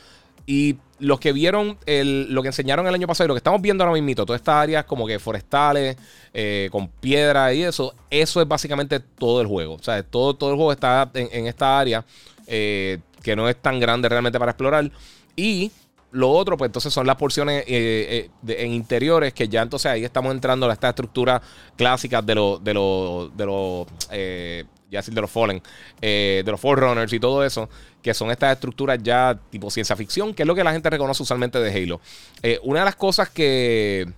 Y 0.47 0.76
los 1.00 1.18
que 1.18 1.32
vieron 1.32 1.78
lo 1.87 2.42
que 2.42 2.49
enseñaron 2.49 2.87
el 2.87 2.94
año 2.94 3.06
pasado 3.06 3.26
y 3.26 3.28
lo 3.28 3.35
que 3.35 3.38
estamos 3.38 3.61
viendo 3.61 3.82
ahora 3.82 4.00
mismo, 4.00 4.25
todas 4.25 4.40
estas 4.40 4.54
áreas 4.54 4.85
como 4.85 5.06
que 5.06 5.18
forestales, 5.18 5.97
eh, 6.32 6.68
con 6.70 6.88
piedra 6.88 7.52
y 7.52 7.62
eso, 7.62 7.94
eso 8.11 8.40
es 8.40 8.47
básicamente 8.47 9.00
todo 9.00 9.40
el 9.40 9.47
juego. 9.47 9.75
O 9.75 9.82
sea, 9.82 10.02
todo, 10.02 10.35
todo 10.35 10.50
el 10.50 10.56
juego 10.56 10.73
está 10.73 11.11
en, 11.14 11.47
esta 11.47 11.78
área 11.78 12.04
eh, 12.47 12.99
que 13.23 13.35
no 13.35 13.49
es 13.49 13.56
tan 13.56 13.80
grande 13.80 14.09
realmente 14.09 14.38
para 14.38 14.52
explorar. 14.52 14.90
Y 15.35 15.73
lo 16.12 16.30
otro, 16.30 16.56
pues 16.56 16.68
entonces 16.68 16.92
son 16.92 17.06
las 17.06 17.16
porciones 17.16 17.64
eh, 17.66 18.28
en 18.47 18.73
interiores 18.73 19.32
que 19.32 19.49
ya 19.49 19.62
entonces 19.62 19.90
ahí 19.90 20.04
estamos 20.04 20.32
entrando 20.32 20.68
a 20.68 20.73
esta 20.73 20.90
estructura 20.90 21.40
clásica 21.76 22.20
de 22.20 22.35
los 22.35 22.62
de 22.62 22.75
los 22.75 23.37
de 23.37 23.47
los 23.47 23.87
ya 24.90 24.99
decir 24.99 25.14
de 25.14 25.20
los 25.20 25.30
Fallen, 25.30 25.62
de 26.00 26.44
los 26.44 26.61
Forerunners 26.61 27.12
y 27.12 27.20
todo 27.20 27.44
eso 27.44 27.68
que 28.02 28.14
son 28.14 28.30
estas 28.30 28.54
estructuras 28.54 28.99
ya 29.02 29.38
tipo 29.50 29.71
ciencia 29.71 29.97
ficción, 29.97 30.35
que 30.35 30.42
es 30.42 30.47
lo 30.47 30.54
que 30.54 30.64
la 30.64 30.73
gente 30.73 30.90
reconoce 30.90 31.23
usualmente 31.23 31.59
de 31.59 31.71
Halo. 31.71 32.00
Eh, 32.42 32.59
una 32.62 32.80
de 32.80 32.85
las 32.87 32.97
cosas 32.97 33.28
que... 33.28 34.09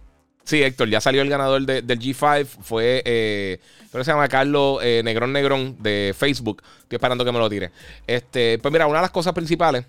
Sí, 0.44 0.60
Héctor, 0.60 0.88
ya 0.88 1.00
salió 1.00 1.22
el 1.22 1.28
ganador 1.28 1.64
del 1.64 1.98
G5. 2.00 2.46
Fue, 2.46 3.00
eh, 3.04 3.60
creo 3.90 4.00
que 4.00 4.04
se 4.04 4.10
llama 4.10 4.26
Carlos 4.26 4.80
eh, 4.82 5.00
Negrón 5.04 5.32
Negrón 5.32 5.76
de 5.80 6.14
Facebook. 6.18 6.62
Estoy 6.82 6.96
esperando 6.96 7.24
que 7.24 7.30
me 7.30 7.38
lo 7.38 7.48
tire. 7.48 7.70
Este, 8.08 8.58
pues 8.58 8.72
mira, 8.72 8.88
una 8.88 8.98
de 8.98 9.02
las 9.02 9.12
cosas 9.12 9.34
principales 9.34 9.84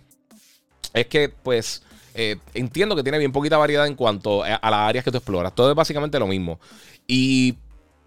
es 0.93 1.07
que, 1.07 1.29
pues, 1.29 1.81
entiendo 2.53 2.95
que 2.95 3.01
tiene 3.01 3.17
bien 3.17 3.31
poquita 3.31 3.57
variedad 3.57 3.87
en 3.87 3.95
cuanto 3.95 4.43
a, 4.43 4.53
a, 4.55 4.69
las 4.69 4.89
áreas 4.89 5.03
que 5.03 5.09
tú 5.09 5.17
exploras. 5.17 5.55
Todo 5.55 5.71
es 5.71 5.75
básicamente 5.75 6.19
lo 6.19 6.27
mismo. 6.27 6.59
Y 7.07 7.55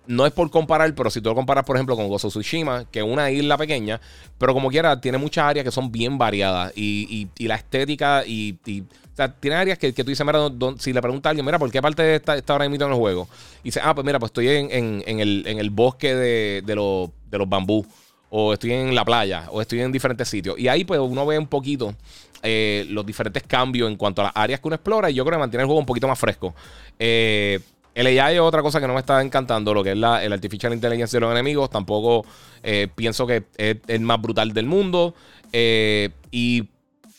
no 0.06 0.26
es 0.26 0.32
por 0.32 0.50
comparar, 0.50 0.94
pero 0.94 1.10
si 1.10 1.20
tú 1.20 1.28
lo 1.28 1.34
comparas, 1.34 1.64
por 1.64 1.76
ejemplo, 1.76 1.96
con 1.96 2.08
Gozo 2.08 2.28
Tsushima, 2.28 2.84
que 2.90 3.00
es 3.00 3.04
una 3.04 3.30
isla 3.30 3.56
pequeña, 3.56 4.00
pero 4.38 4.54
como 4.54 4.70
quiera, 4.70 5.00
tiene 5.00 5.18
muchas 5.18 5.44
áreas 5.44 5.64
que 5.64 5.70
son 5.70 5.90
bien 5.90 6.18
variadas. 6.18 6.72
Y, 6.76 7.28
y, 7.36 7.46
la 7.46 7.56
estética 7.56 8.24
y, 8.26 8.58
o 8.82 9.16
sea, 9.16 9.32
tiene 9.32 9.56
áreas 9.56 9.78
que, 9.78 9.92
que 9.92 10.04
tú 10.04 10.10
dices, 10.10 10.26
mira, 10.26 10.40
si 10.78 10.92
le 10.92 11.00
preguntas 11.00 11.28
a 11.28 11.30
alguien, 11.30 11.46
mira, 11.46 11.58
¿por 11.58 11.70
qué 11.70 11.80
parte 11.80 12.16
está, 12.16 12.36
está 12.36 12.52
ahora 12.52 12.68
mismo 12.68 12.84
en 12.84 12.92
el 12.92 12.98
juego? 12.98 13.28
Y 13.62 13.68
dice, 13.68 13.80
ah, 13.82 13.94
pues 13.94 14.04
mira, 14.04 14.18
pues 14.18 14.30
estoy 14.30 14.48
en, 14.48 14.70
en, 14.70 15.20
el, 15.20 15.44
en 15.46 15.58
el, 15.58 15.70
bosque 15.70 16.14
de, 16.14 16.62
de, 16.64 16.74
los, 16.74 17.10
de 17.30 17.38
los 17.38 17.48
bambú, 17.48 17.86
o 18.28 18.52
estoy 18.52 18.72
en 18.72 18.94
la 18.94 19.04
playa, 19.04 19.46
o 19.50 19.60
estoy 19.60 19.80
en 19.80 19.92
diferentes 19.92 20.28
sitios. 20.28 20.58
Y 20.58 20.68
ahí, 20.68 20.84
pues, 20.84 21.00
uno 21.00 21.24
ve 21.24 21.38
un 21.38 21.46
poquito 21.46 21.94
eh, 22.42 22.86
los 22.90 23.06
diferentes 23.06 23.42
cambios 23.42 23.90
en 23.90 23.96
cuanto 23.96 24.20
a 24.20 24.26
las 24.26 24.32
áreas 24.34 24.60
que 24.60 24.68
uno 24.68 24.74
explora, 24.74 25.10
y 25.10 25.14
yo 25.14 25.24
creo 25.24 25.36
que 25.36 25.40
mantiene 25.40 25.62
el 25.62 25.66
juego 25.66 25.80
un 25.80 25.86
poquito 25.86 26.08
más 26.08 26.18
fresco. 26.18 26.54
Eh, 26.98 27.58
el 27.96 28.06
AI 28.06 28.34
es 28.34 28.40
otra 28.40 28.60
cosa 28.60 28.78
que 28.78 28.86
no 28.86 28.92
me 28.92 29.00
está 29.00 29.22
encantando, 29.22 29.72
lo 29.72 29.82
que 29.82 29.92
es 29.92 29.96
la, 29.96 30.22
el 30.22 30.30
Artificial 30.30 30.70
Intelligence 30.74 31.16
de 31.16 31.20
los 31.22 31.32
enemigos. 31.32 31.70
Tampoco 31.70 32.26
eh, 32.62 32.88
pienso 32.94 33.26
que 33.26 33.44
es 33.56 33.78
el 33.86 34.00
más 34.02 34.20
brutal 34.20 34.52
del 34.52 34.66
mundo. 34.66 35.14
Eh, 35.50 36.10
y 36.30 36.68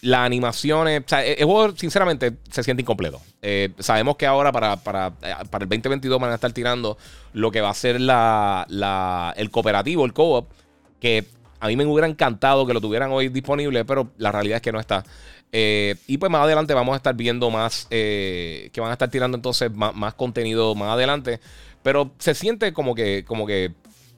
las 0.01 0.19
animaciones, 0.19 1.01
o 1.03 1.09
sea, 1.09 1.25
el 1.25 1.43
juego 1.45 1.75
sinceramente 1.75 2.37
se 2.51 2.61
siente 2.61 2.83
incompleto. 2.83 3.19
Eh, 3.41 3.71
sabemos 3.79 4.17
que 4.17 4.27
ahora 4.27 4.51
para, 4.51 4.75
para, 4.77 5.09
para, 5.49 5.63
el 5.63 5.69
2022 5.69 6.21
van 6.21 6.29
a 6.29 6.35
estar 6.35 6.51
tirando 6.51 6.99
lo 7.33 7.49
que 7.49 7.61
va 7.61 7.71
a 7.71 7.73
ser 7.73 7.99
la, 7.99 8.67
la, 8.69 9.33
el 9.35 9.49
cooperativo, 9.49 10.05
el 10.05 10.13
co-op, 10.13 10.51
que 10.99 11.25
a 11.59 11.67
mí 11.69 11.75
me 11.75 11.85
hubiera 11.85 12.07
encantado 12.07 12.67
que 12.67 12.75
lo 12.75 12.81
tuvieran 12.81 13.11
hoy 13.11 13.29
disponible, 13.29 13.83
pero 13.83 14.11
la 14.17 14.31
realidad 14.31 14.57
es 14.57 14.61
que 14.61 14.71
no 14.71 14.79
está. 14.79 15.03
Eh, 15.51 15.95
y 16.07 16.17
pues 16.17 16.31
más 16.31 16.41
adelante 16.41 16.73
vamos 16.73 16.93
a 16.93 16.97
estar 16.97 17.15
viendo 17.15 17.49
más, 17.49 17.87
eh, 17.89 18.69
que 18.73 18.81
van 18.81 18.89
a 18.89 18.93
estar 18.93 19.09
tirando 19.09 19.37
entonces 19.37 19.71
más, 19.71 20.13
contenido 20.13 20.75
más 20.75 20.91
adelante. 20.91 21.39
Pero 21.83 22.11
se 22.19 22.33
siente 22.33 22.73
como 22.73 22.95
que, 22.95 23.23
como 23.25 23.45
que, 23.47 23.73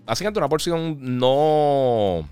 básicamente 0.06 0.40
una 0.40 0.50
porción 0.50 0.98
no, 1.20 2.28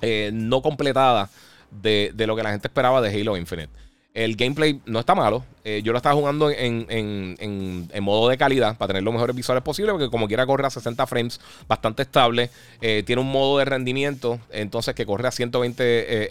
eh, 0.00 0.30
no 0.32 0.62
completada 0.62 1.30
de, 1.70 2.10
de, 2.14 2.26
lo 2.26 2.34
que 2.34 2.42
la 2.42 2.50
gente 2.50 2.68
esperaba 2.68 3.00
de 3.00 3.08
Halo 3.08 3.36
Infinite. 3.36 3.70
El 4.14 4.36
gameplay 4.36 4.80
no 4.84 5.00
está 5.00 5.14
malo. 5.14 5.44
Eh, 5.64 5.80
yo 5.84 5.92
lo 5.92 5.98
estaba 5.98 6.14
jugando 6.14 6.50
en, 6.50 7.86
modo 8.00 8.28
de 8.28 8.36
calidad 8.36 8.76
para 8.76 8.88
tener 8.88 9.02
los 9.02 9.12
mejores 9.14 9.36
visuales 9.36 9.62
posibles, 9.62 9.92
porque 9.92 10.10
como 10.10 10.26
quiera 10.26 10.44
corre 10.44 10.66
a 10.66 10.70
60 10.70 11.06
frames, 11.06 11.40
bastante 11.68 12.02
estable. 12.02 12.50
Eh, 12.80 13.02
tiene 13.06 13.22
un 13.22 13.30
modo 13.30 13.58
de 13.58 13.64
rendimiento, 13.64 14.40
entonces 14.50 14.94
que 14.94 15.06
corre 15.06 15.28
a 15.28 15.30
120 15.30 15.84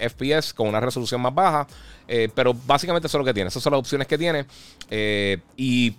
eh, 0.04 0.10
FPS 0.10 0.54
con 0.54 0.68
una 0.68 0.80
resolución 0.80 1.22
más 1.22 1.34
baja. 1.34 1.68
pero 2.36 2.54
básicamente 2.54 3.08
eso 3.08 3.18
es 3.18 3.20
lo 3.20 3.26
que 3.26 3.34
tiene. 3.34 3.48
Esas 3.48 3.64
son 3.64 3.72
las 3.72 3.80
opciones 3.80 4.08
que 4.08 4.18
tiene. 4.18 4.46
y 5.56 5.96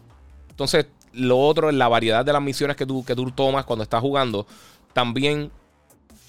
entonces 0.51 0.87
lo 1.15 1.39
otro 1.39 1.69
es 1.71 1.75
la 1.75 1.89
variedad 1.89 2.25
de 2.25 2.33
las 2.33 2.43
misiones 2.43 2.77
que 2.77 2.87
tú, 2.87 3.05
que 3.05 3.15
tú 3.15 3.31
tomas 3.31 3.65
cuando 3.65 3.83
estás 3.83 4.01
jugando. 4.01 4.47
También 4.93 5.51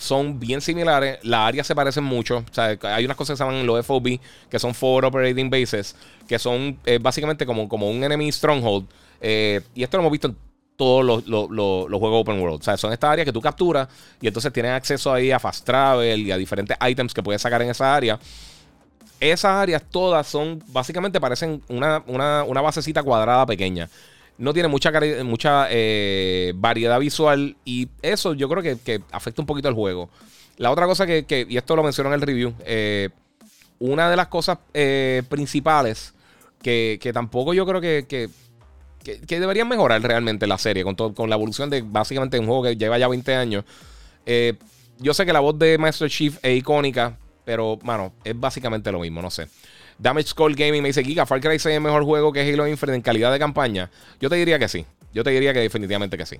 son 0.03 0.39
bien 0.39 0.62
similares. 0.62 1.19
Las 1.24 1.48
áreas 1.48 1.65
se 1.65 1.74
parecen 1.74 2.03
mucho. 2.03 2.39
O 2.39 2.53
sea, 2.53 2.77
hay 2.81 3.05
unas 3.05 3.17
cosas 3.17 3.33
que 3.33 3.38
se 3.38 3.43
llaman 3.43 3.65
los 3.65 3.86
FOB, 3.86 4.19
que 4.50 4.60
son 4.60 4.74
Forward 4.74 5.05
Operating 5.05 5.50
Bases, 5.50 5.95
que 6.27 6.38
son 6.38 6.77
eh, 6.86 7.00
básicamente 7.01 7.45
como, 7.45 7.69
como 7.69 7.89
un 7.89 8.03
enemy 8.03 8.31
stronghold. 8.31 8.86
Eh, 9.22 9.62
y 9.74 9.83
esto 9.83 9.98
lo 9.98 10.01
hemos 10.01 10.12
visto 10.12 10.27
en 10.27 10.38
todos 10.75 11.05
los, 11.05 11.24
juegos 12.00 12.22
open 12.22 12.39
world. 12.39 12.60
O 12.60 12.63
sea, 12.63 12.75
son 12.75 12.91
estas 12.91 13.12
áreas 13.12 13.25
que 13.25 13.31
tú 13.31 13.41
capturas 13.41 13.88
y 14.19 14.27
entonces 14.27 14.51
tienes 14.51 14.74
acceso 14.74 15.13
ahí 15.13 15.31
a 15.31 15.39
fast 15.39 15.65
travel 15.65 16.19
y 16.19 16.31
a 16.31 16.38
diferentes 16.38 16.77
items 16.86 17.13
que 17.13 17.24
puedes 17.24 17.41
sacar 17.41 17.62
en 17.62 17.69
esa 17.69 17.95
área. 17.95 18.19
Esas 19.19 19.51
áreas 19.51 19.83
todas 19.89 20.27
son, 20.27 20.62
básicamente 20.67 21.22
parecen 21.22 21.63
una, 21.69 22.03
una, 22.07 22.43
una 22.43 22.62
basecita 22.62 23.01
cuadrada 23.01 23.45
pequeña 23.45 23.89
no 24.38 24.54
tiene 24.54 24.68
mucha, 24.68 24.92
mucha 25.24 25.68
eh, 25.70 26.54
variedad 26.56 27.00
visual 27.00 27.56
y 27.66 27.90
eso 28.02 28.34
yo 28.34 28.50
creo 28.50 28.63
que, 28.84 29.02
afecta 29.12 29.42
un 29.42 29.46
poquito 29.46 29.70
el 29.70 29.75
juego. 29.75 30.10
La 30.58 30.72
otra 30.72 30.86
cosa 30.86 31.06
que, 31.06 31.48
y 31.50 31.58
esto 31.58 31.75
lo 31.75 31.84
mencionó 31.84 32.10
en 32.10 32.16
el 32.16 32.22
review, 32.22 32.54
eh, 32.66 33.10
una 33.80 34.10
de 34.10 34.16
las 34.16 34.28
cosas 34.28 34.60
eh, 34.74 35.24
principales 35.30 36.13
que, 36.62 37.12
tampoco 37.13 37.54
yo 37.54 37.66
creo 37.66 37.82
que, 37.82 38.06
que, 38.08 38.30
deberían 39.40 39.68
mejorar 39.68 40.02
realmente 40.02 40.48
la 40.48 40.58
serie 40.58 40.84
con, 40.84 40.96
con 40.96 41.30
la 41.30 41.36
evolución 41.36 41.70
de 41.70 41.82
básicamente 41.82 42.40
un 42.40 42.46
juego 42.46 42.63
que 42.63 42.78
lleva 42.78 42.98
ya 42.98 43.08
20 43.08 43.36
años. 43.36 43.66
yo 45.00 45.13
sé 45.13 45.25
que 45.25 45.34
la 45.34 45.42
voz 45.42 45.58
de 45.60 45.78
Master 45.78 46.10
Chief 46.10 46.38
es 46.42 46.58
icónica, 46.58 47.18
pero, 47.46 47.78
mano, 47.84 48.13
es 48.24 48.40
básicamente 48.40 48.92
lo 48.92 49.00
mismo, 49.00 49.22
no 49.22 49.30
sé. 49.30 49.48
Damage 50.03 50.27
Skull 50.27 50.53
Gaming 50.53 50.83
me 50.83 50.89
dice, 50.89 51.01
Giga, 51.01 51.25
Far 51.25 51.39
Cry 51.39 51.57
6 51.57 51.75
es 51.75 51.81
mejor 51.81 52.03
juego 52.03 52.33
que 52.33 52.41
Halo 52.41 52.67
Infinite 52.67 52.98
en 52.98 53.01
calidad 53.01 53.31
de 53.31 53.39
campaña. 53.39 53.89
Yo 54.19 54.29
te 54.29 54.36
diría 54.36 54.60
que 54.60 54.67
sí. 54.67 54.86
Yo 55.13 55.24
te 55.24 55.29
diría 55.29 55.53
que 55.53 55.60
definitivamente 55.60 56.17
que 56.17 56.25
sí. 56.25 56.36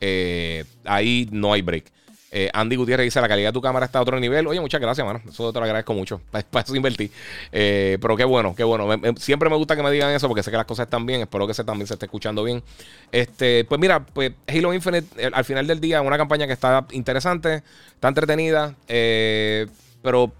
Eh, 0.00 0.64
ahí 0.84 1.28
no 1.32 1.52
hay 1.52 1.60
break. 1.60 1.86
Eh, 2.30 2.48
Andy 2.52 2.76
Gutiérrez 2.76 3.06
dice: 3.06 3.20
La 3.20 3.26
calidad 3.26 3.48
de 3.48 3.52
tu 3.52 3.60
cámara 3.60 3.86
está 3.86 3.98
a 3.98 4.02
otro 4.02 4.20
nivel. 4.20 4.46
Oye, 4.46 4.60
muchas 4.60 4.80
gracias, 4.80 5.04
mano. 5.04 5.20
Eso 5.28 5.52
te 5.52 5.58
lo 5.58 5.64
agradezco 5.64 5.92
mucho. 5.92 6.20
Para, 6.30 6.44
eso 6.64 6.76
invertí. 6.76 7.10
Eh, 7.50 7.98
pero 8.00 8.16
qué 8.16 8.22
bueno, 8.22 8.54
qué 8.54 8.62
bueno. 8.62 8.88
siempre 9.16 9.50
me 9.50 9.56
gusta 9.56 9.74
que 9.74 9.82
me 9.82 9.90
digan 9.90 10.14
eso 10.14 10.28
porque 10.28 10.44
sé 10.44 10.52
que 10.52 10.56
las 10.56 10.66
cosas 10.66 10.86
están 10.86 11.04
bien. 11.04 11.22
Espero 11.22 11.48
que 11.48 11.54
se 11.54 11.64
también 11.64 11.88
se 11.88 11.94
esté 11.94 12.06
escuchando 12.06 12.44
bien. 12.44 12.62
Este, 13.10 13.64
pues 13.64 13.80
mira, 13.80 14.06
pues 14.06 14.30
Halo 14.46 14.72
Infinite, 14.72 15.26
al 15.32 15.44
final 15.44 15.66
del 15.66 15.80
día, 15.80 16.00
una 16.00 16.16
campaña 16.16 16.46
que 16.46 16.52
está 16.52 16.86
interesante, 16.92 17.64
está 17.92 18.06
entretenida. 18.06 18.76
pero 18.86 20.32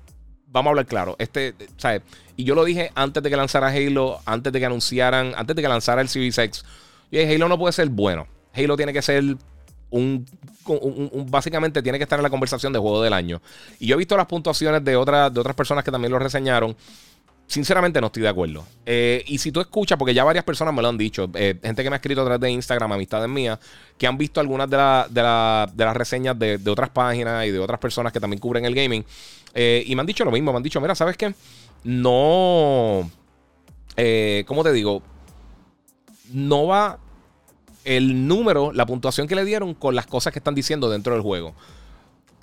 vamos 0.50 0.69
a 0.69 0.71
hablar 0.71 0.87
claro. 0.87 1.16
Este, 1.19 1.54
¿sabes? 1.76 2.02
Y 2.37 2.45
yo 2.45 2.54
lo 2.54 2.64
dije 2.64 2.90
antes 2.95 3.23
de 3.23 3.30
que 3.30 3.37
lanzara 3.37 3.69
Halo, 3.69 4.21
antes 4.25 4.52
de 4.52 4.59
que 4.59 4.66
anunciaran, 4.66 5.33
antes 5.37 5.57
de 5.57 5.62
que 5.62 5.69
lanzara 5.69 6.00
el 6.00 6.09
Series 6.09 6.38
X. 6.38 6.64
Y 7.11 7.19
Halo 7.19 7.49
no 7.49 7.59
puede 7.59 7.73
ser 7.73 7.88
bueno. 7.88 8.26
Halo 8.54 8.76
tiene 8.76 8.92
que 8.92 9.02
ser 9.02 9.37
un, 9.90 10.26
básicamente 11.28 11.83
tiene 11.83 11.99
que 11.99 12.04
estar 12.04 12.19
en 12.19 12.23
la 12.23 12.30
conversación 12.30 12.73
de 12.73 12.78
juego 12.78 13.02
del 13.02 13.12
año. 13.12 13.40
Y 13.78 13.88
yo 13.88 13.95
he 13.95 13.99
visto 13.99 14.16
las 14.16 14.26
puntuaciones 14.26 14.85
de, 14.85 14.97
otras 14.97 15.33
de 15.33 15.40
otras 15.40 15.57
personas 15.57 15.85
que 15.85 15.90
también 15.90 16.12
lo 16.12 16.19
reseñaron. 16.19 16.76
Sinceramente 17.50 18.00
no 18.00 18.07
estoy 18.07 18.23
de 18.23 18.28
acuerdo. 18.28 18.64
Eh, 18.87 19.25
y 19.26 19.38
si 19.38 19.50
tú 19.50 19.61
escuchas, 19.61 19.99
porque 19.99 20.14
ya 20.14 20.23
varias 20.23 20.45
personas 20.45 20.73
me 20.73 20.83
lo 20.83 20.88
han 20.88 20.97
dicho, 20.97 21.28
eh, 21.35 21.59
gente 21.61 21.83
que 21.83 21.90
me 21.90 21.95
ha 21.95 21.99
escrito 21.99 22.21
a 22.21 22.25
través 22.25 22.40
de 22.40 22.49
Instagram, 22.49 22.92
amistades 22.92 23.28
mías, 23.28 23.59
que 23.99 24.07
han 24.07 24.16
visto 24.16 24.38
algunas 24.38 24.71
de, 24.71 24.76
de, 24.76 25.85
las 25.85 25.97
reseñas 25.97 26.38
de, 26.38 26.61
otras 26.71 26.90
páginas 26.90 27.45
y 27.47 27.50
de 27.50 27.59
otras 27.59 27.80
personas 27.80 28.12
que 28.12 28.21
también 28.21 28.38
cubren 28.38 28.64
el 28.66 28.73
gaming. 28.73 29.04
Eh, 29.52 29.83
y 29.85 29.97
me 29.97 30.00
han 30.00 30.07
dicho 30.07 30.25
lo 30.25 30.30
mismo, 30.30 30.52
me 30.52 30.59
han 30.59 30.62
dicho, 30.62 30.80
mira, 30.80 30.95
¿sabes 30.95 31.16
qué? 31.16 31.35
No... 31.83 33.11
¿Cómo 34.47 34.62
te 34.62 34.73
digo? 34.73 35.02
No 36.33 36.69
va 36.69 37.00
el 37.85 38.28
número, 38.28 38.71
la 38.73 38.87
puntuación 38.87 39.26
que 39.26 39.35
le 39.35 39.45
dieron 39.45 39.75
con 39.75 39.97
las 39.97 40.07
cosas 40.07 40.33
que 40.33 40.38
están 40.38 40.54
diciendo 40.54 40.88
dentro 40.88 41.14
del 41.14 41.23
juego. 41.23 41.57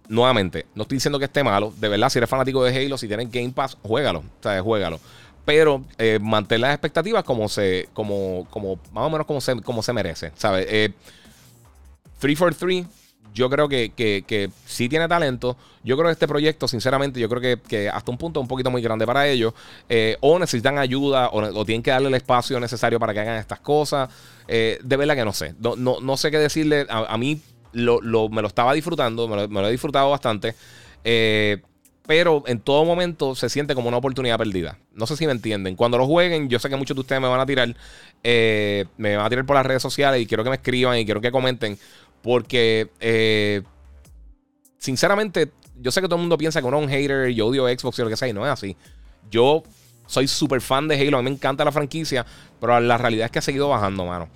Nuevamente, 0.10 0.66
no 0.76 0.84
estoy 0.84 0.98
diciendo 0.98 1.20
que 1.20 1.26
esté 1.26 1.44
malo. 1.44 1.74
De 1.78 1.90
verdad, 1.90 2.10
si 2.10 2.20
eres 2.20 2.30
fanático 2.30 2.64
de 2.64 2.76
Halo, 2.76 2.98
si 2.98 3.08
tienes 3.08 3.32
Game 3.32 3.52
Pass, 3.52 3.78
juégalo. 3.84 4.20
O 4.20 4.24
sea. 4.42 5.00
Pero 5.46 5.84
eh, 5.98 6.20
mantén 6.22 6.62
las 6.62 6.74
expectativas 6.74 7.24
como 7.24 7.48
se, 7.48 7.88
como, 7.94 8.48
como, 8.50 8.80
más 8.92 9.06
o 9.06 9.10
menos 9.10 9.26
como 9.26 9.40
se, 9.40 9.62
como 9.62 9.82
se 9.82 9.94
merece. 9.94 10.32
¿Sabes? 10.36 10.68
Eh, 10.70 10.94
343 12.20 12.86
yo 13.38 13.52
creo 13.52 13.70
que, 13.70 13.92
que, 13.96 14.50
sí 14.66 14.90
tiene 14.90 15.08
talento. 15.08 15.56
Yo 15.84 15.96
creo 15.96 16.08
que 16.08 16.14
este 16.14 16.28
proyecto, 16.28 16.68
sinceramente, 16.68 17.20
yo 17.20 17.30
creo 17.30 17.60
que, 17.62 17.88
hasta 17.88 18.10
un 18.10 18.18
punto 18.18 18.40
es 18.40 18.42
un 18.42 18.48
poquito 18.48 18.72
muy 18.72 18.82
grande 18.82 19.06
para 19.06 19.28
ellos. 19.28 19.54
Eh, 19.88 20.18
o 20.22 20.40
necesitan 20.40 20.80
ayuda 20.80 21.30
o, 21.32 21.64
tienen 21.64 21.84
que 21.84 21.92
darle 21.92 22.08
el 22.08 22.16
espacio 22.16 22.60
necesario 22.60 23.00
para 23.00 23.14
que 23.14 23.20
hagan 23.20 23.38
estas 23.38 23.60
cosas. 23.60 24.10
Eh, 24.48 24.80
de 24.84 24.98
verdad 24.98 25.16
que 25.16 25.24
no 25.24 25.34
sé. 25.34 25.54
No, 25.60 25.76
no, 25.76 26.18
sé 26.18 26.32
qué 26.32 26.40
decirle. 26.40 26.88
A, 26.90 27.16
mí 27.18 27.40
lo, 27.81 28.29
me 28.29 28.41
lo 28.41 28.48
estaba 28.48 28.74
disfrutando, 28.74 29.27
me 29.27 29.48
lo, 29.48 29.67
he 29.67 29.72
disfrutado 29.72 30.10
bastante. 30.10 30.55
Eh, 31.03 31.62
pero 32.05 32.43
en 32.48 32.60
todo 32.60 32.86
momento 32.86 33.36
se 33.36 33.50
siente 33.50 33.75
como 33.75 33.89
una 33.89 33.98
oportunidad 33.98 34.38
perdida. 34.38 34.77
No 34.93 35.05
sé 35.05 35.17
si 35.17 35.25
me 35.25 35.34
entienden. 35.34 35.75
Cuando 35.75 35.98
lo 35.98 36.07
jueguen, 36.07 36.48
yo 36.48 36.57
sé 36.57 36.69
que 36.69 36.77
muchos 36.77 36.96
de 36.96 37.01
ustedes 37.01 37.22
me 37.22 37.27
van 37.27 37.39
a 37.41 37.46
tirar, 37.46 37.75
me 38.24 39.17
van 39.17 39.25
a 39.25 39.29
tirar 39.29 39.46
por 39.46 39.57
las 39.57 39.65
redes 39.65 39.81
sociales 39.81 40.22
y 40.22 40.25
quiero 40.25 40.43
que 40.43 40.50
me 40.50 40.55
escriban 40.55 40.98
y 40.98 41.03
quiero 41.03 41.19
que 41.19 41.31
comenten. 41.31 41.77
Porque, 42.22 42.89
eh, 43.00 43.62
sinceramente, 44.77 45.51
yo 45.79 45.91
sé 45.91 46.01
que 46.01 46.07
todo 46.07 46.15
el 46.15 46.22
mundo 46.22 46.38
piensa 46.38 46.62
que 46.62 46.67
uno 46.67 46.79
es 46.79 46.84
un 46.86 46.89
hater 46.89 47.29
y 47.29 47.39
odio 47.41 47.67
Xbox 47.67 48.00
y 48.00 48.01
lo 48.01 48.10
que 48.10 48.17
sea, 48.17 48.27
y 48.27 48.34
no 48.34 48.46
es 48.46 48.51
así. 48.51 48.75
Yo 49.29 49.63
soy 50.07 50.27
súper 50.27 50.62
fan 50.62 50.88
de 50.88 51.00
Halo, 51.00 51.17
a 51.17 51.22
mí 51.22 51.29
me 51.29 51.36
encanta 51.36 51.63
la 51.63 51.72
franquicia, 51.72 52.25
pero 52.60 52.79
la 52.79 52.98
realidad 52.98 53.25
es 53.25 53.31
que 53.31 53.39
ha 53.39 53.41
seguido 53.41 53.69
bajando, 53.69 54.05
mano. 54.05 54.29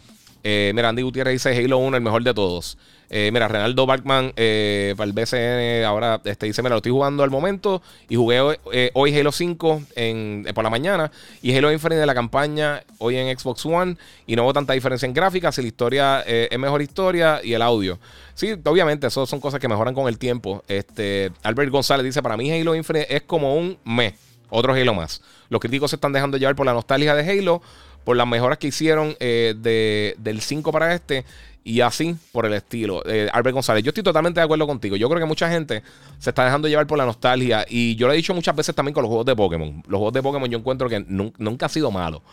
Eh, 0.44 0.72
mira, 0.74 0.90
Andy 0.90 1.02
Gutiérrez 1.02 1.34
dice 1.34 1.50
Halo 1.56 1.78
1, 1.78 1.98
el 1.98 2.04
mejor 2.04 2.24
de 2.24 2.34
todos. 2.34 2.78
Eh, 3.14 3.30
mira, 3.34 3.50
Renaldo 3.50 3.86
Bachman 3.86 4.32
eh, 4.38 4.94
para 4.96 5.06
el 5.06 5.12
BCN 5.12 5.84
ahora 5.86 6.22
este, 6.24 6.46
dice: 6.46 6.62
Mira, 6.62 6.76
lo 6.76 6.78
estoy 6.78 6.94
jugando 6.94 7.24
al 7.24 7.30
momento 7.30 7.82
y 8.08 8.16
jugué 8.16 8.40
hoy, 8.40 9.20
Halo 9.20 9.32
5 9.34 9.82
en, 9.96 10.48
por 10.56 10.64
la 10.64 10.70
mañana 10.70 11.12
y 11.42 11.54
Halo 11.54 11.74
Infinite 11.74 12.00
de 12.00 12.06
la 12.06 12.16
campaña 12.16 12.84
hoy 13.00 13.18
en 13.18 13.38
Xbox 13.38 13.66
One 13.66 13.98
y 14.26 14.38
no 14.38 14.44
hubo 14.44 14.54
tanta 14.54 14.72
diferencia 14.74 15.06
en 15.06 15.14
gráficas 15.14 15.58
y 15.58 15.62
la 15.62 15.68
historia 15.68 16.22
es 16.22 16.58
mejor 16.58 16.82
historia 16.82 17.42
y 17.44 17.52
el 17.52 17.62
audio. 17.62 18.00
Sí, 18.34 18.56
obviamente, 18.64 19.08
eso 19.08 19.26
son 19.26 19.42
cosas 19.42 19.60
que 19.60 19.68
mejoran 19.68 19.94
con 19.94 20.08
el 20.08 20.18
tiempo. 20.18 20.64
Este, 20.70 21.34
Albert 21.44 21.70
González 21.70 22.06
dice: 22.06 22.24
Para 22.24 22.38
mí, 22.38 22.50
Halo 22.50 22.76
Infinite 22.76 23.14
es 23.14 23.24
como 23.24 23.56
un 23.56 23.78
mes, 23.84 24.14
otro 24.50 24.74
Halo 24.74 24.94
más. 24.94 25.22
Los 25.50 25.60
críticos 25.60 25.90
se 25.90 25.98
están 25.98 26.14
dejando 26.14 26.38
llevar 26.38 26.56
por 26.56 26.66
la 26.66 26.72
nostalgia 26.72 27.14
de 27.14 27.30
Halo 27.30 27.62
por 28.04 28.18
las 28.18 28.28
mejoras 28.28 28.58
que 28.58 28.68
hicieron 28.68 29.16
de, 29.20 30.16
del 30.18 30.42
5 30.42 30.72
para 30.72 30.94
este 30.94 31.26
y 31.64 31.82
así 31.82 32.16
por 32.32 32.46
el 32.46 32.54
estilo. 32.54 33.04
Eh, 33.06 33.30
Albert 33.32 33.54
González, 33.54 33.84
yo 33.84 33.90
estoy 33.90 34.04
totalmente 34.04 34.40
de 34.40 34.46
acuerdo 34.46 34.66
contigo. 34.66 34.96
Yo 34.96 35.08
creo 35.10 35.20
que 35.20 35.28
mucha 35.28 35.50
gente 35.50 35.84
se 36.18 36.32
está 36.32 36.46
dejando 36.46 36.68
llevar 36.68 36.88
por 36.88 36.98
la 36.98 37.06
nostalgia. 37.06 37.66
Y 37.70 37.96
yo 37.96 38.08
lo 38.08 38.14
he 38.14 38.16
dicho 38.16 38.34
muchas 38.34 38.56
veces 38.56 38.74
también 38.74 38.94
con 38.94 39.04
los 39.04 39.10
juegos 39.10 39.26
de 39.26 39.36
Pokémon. 39.36 39.84
Los 39.88 39.98
juegos 39.98 40.14
de 40.14 40.24
Pokémon 40.24 40.50
yo 40.50 40.58
encuentro 40.58 40.90
que 40.90 41.06
nunca 41.08 41.68
ha 41.68 41.70
sido 41.70 41.92
malo. 41.92 42.24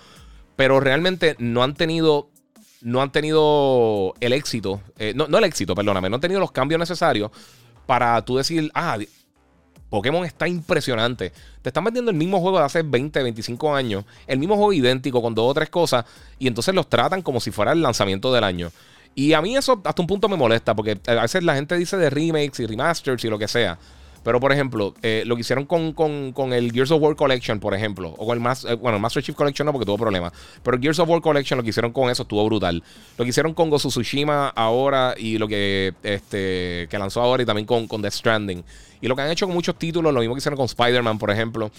Pero 0.56 0.80
realmente 0.80 1.37
no 1.38 1.62
han 1.62 1.75
tenido. 1.75 2.30
No 2.80 3.02
han 3.02 3.10
tenido 3.10 4.14
el 4.20 4.32
éxito. 4.32 4.80
Eh, 4.98 5.12
no, 5.14 5.26
no 5.26 5.38
el 5.38 5.44
éxito, 5.44 5.75
perdóname. 5.75 6.08
No 6.08 6.14
han 6.14 6.20
tenido 6.20 6.40
los 6.40 6.52
cambios 6.52 6.78
necesarios 6.78 7.30
para 7.87 8.22
tú 8.22 8.37
decir, 8.37 8.70
ah, 8.75 8.98
Pokémon 9.90 10.25
está 10.25 10.47
impresionante. 10.47 11.33
Te 11.62 11.71
están 11.71 11.85
vendiendo 11.85 12.11
el 12.11 12.16
mismo 12.16 12.40
juego 12.40 12.59
de 12.59 12.64
hace 12.64 12.83
20, 12.83 13.23
25 13.23 13.75
años. 13.75 14.04
El 14.26 14.38
mismo 14.38 14.57
juego 14.57 14.73
idéntico 14.73 15.23
con 15.23 15.35
dos 15.35 15.50
o 15.50 15.54
tres 15.54 15.71
cosas. 15.71 16.04
Y 16.38 16.47
entonces 16.47 16.75
los 16.75 16.88
tratan 16.88 17.23
como 17.23 17.40
si 17.40 17.50
fuera 17.50 17.73
el 17.73 17.83
lanzamiento 17.83 18.33
del 18.33 18.45
año. 18.45 18.71
Y 19.14 19.33
a 19.33 19.42
mí 19.42 19.57
eso 19.57 19.80
hasta 19.85 20.02
un 20.02 20.07
punto 20.07 20.28
me 20.28 20.37
molesta, 20.37 20.75
porque 20.76 20.99
a 21.07 21.23
veces 21.23 21.42
la 21.42 21.54
gente 21.54 21.76
dice 21.76 21.97
de 21.97 22.11
remakes 22.11 22.61
y 22.61 22.66
remasters 22.66 23.25
y 23.25 23.28
lo 23.28 23.38
que 23.38 23.49
sea. 23.49 23.78
Pero, 24.22 24.40
por 24.40 24.52
ejemplo, 24.52 24.94
eh, 25.02 25.22
lo 25.26 25.37
que 25.37 25.40
hicieron 25.40 25.64
con, 25.64 26.52
el 26.52 26.72
Gears 26.72 26.90
of 26.90 27.00
War 27.02 27.16
Collection, 27.16 27.60
por 27.60 27.75
ejemplo, 27.75 28.14
o 28.18 28.26
con 28.26 28.38
el, 28.38 28.44
eh, 28.44 28.75
bueno, 28.75 28.96
el 28.96 29.02
Master 29.02 29.22
Chief 29.22 29.34
Collection 29.34 29.66
no, 29.66 29.72
porque 29.72 29.87
tuvo 29.87 29.98
problemas. 29.98 30.32
Pero 30.62 30.76
el 30.76 30.82
Gears 30.82 30.98
of 30.98 31.08
War 31.08 31.20
Collection, 31.20 31.56
lo 31.56 31.62
que 31.62 31.70
hicieron 31.70 31.92
con 31.92 32.10
eso 32.10 32.22
estuvo 32.22 32.44
brutal. 32.44 32.82
Lo 33.16 33.25
que 33.25 33.30
hicieron 33.30 33.54
con 33.54 33.70
Gozu 33.70 33.88
Tsushima 33.88 34.48
ahora 34.48 35.14
y 35.16 35.38
lo 35.38 35.48
que, 35.48 35.94
este, 36.02 36.88
que 36.90 36.98
lanzó 36.98 37.22
ahora 37.22 37.42
y 37.42 37.46
también 37.46 37.66
con, 37.66 37.87
con 37.87 38.02
Death 38.02 38.14
Stranding. 38.14 38.64
Y 39.00 39.06
lo 39.06 39.16
que 39.16 39.22
han 39.22 39.30
hecho 39.30 39.46
con 39.46 39.54
muchos 39.54 39.76
títulos, 39.76 40.12
lo 40.12 40.20
mismo 40.20 40.34
que 40.34 40.38
hicieron 40.38 40.56
con 40.56 40.66
Spider-Man, 40.66 41.18
por 41.18 41.30
ejemplo. 41.30 41.70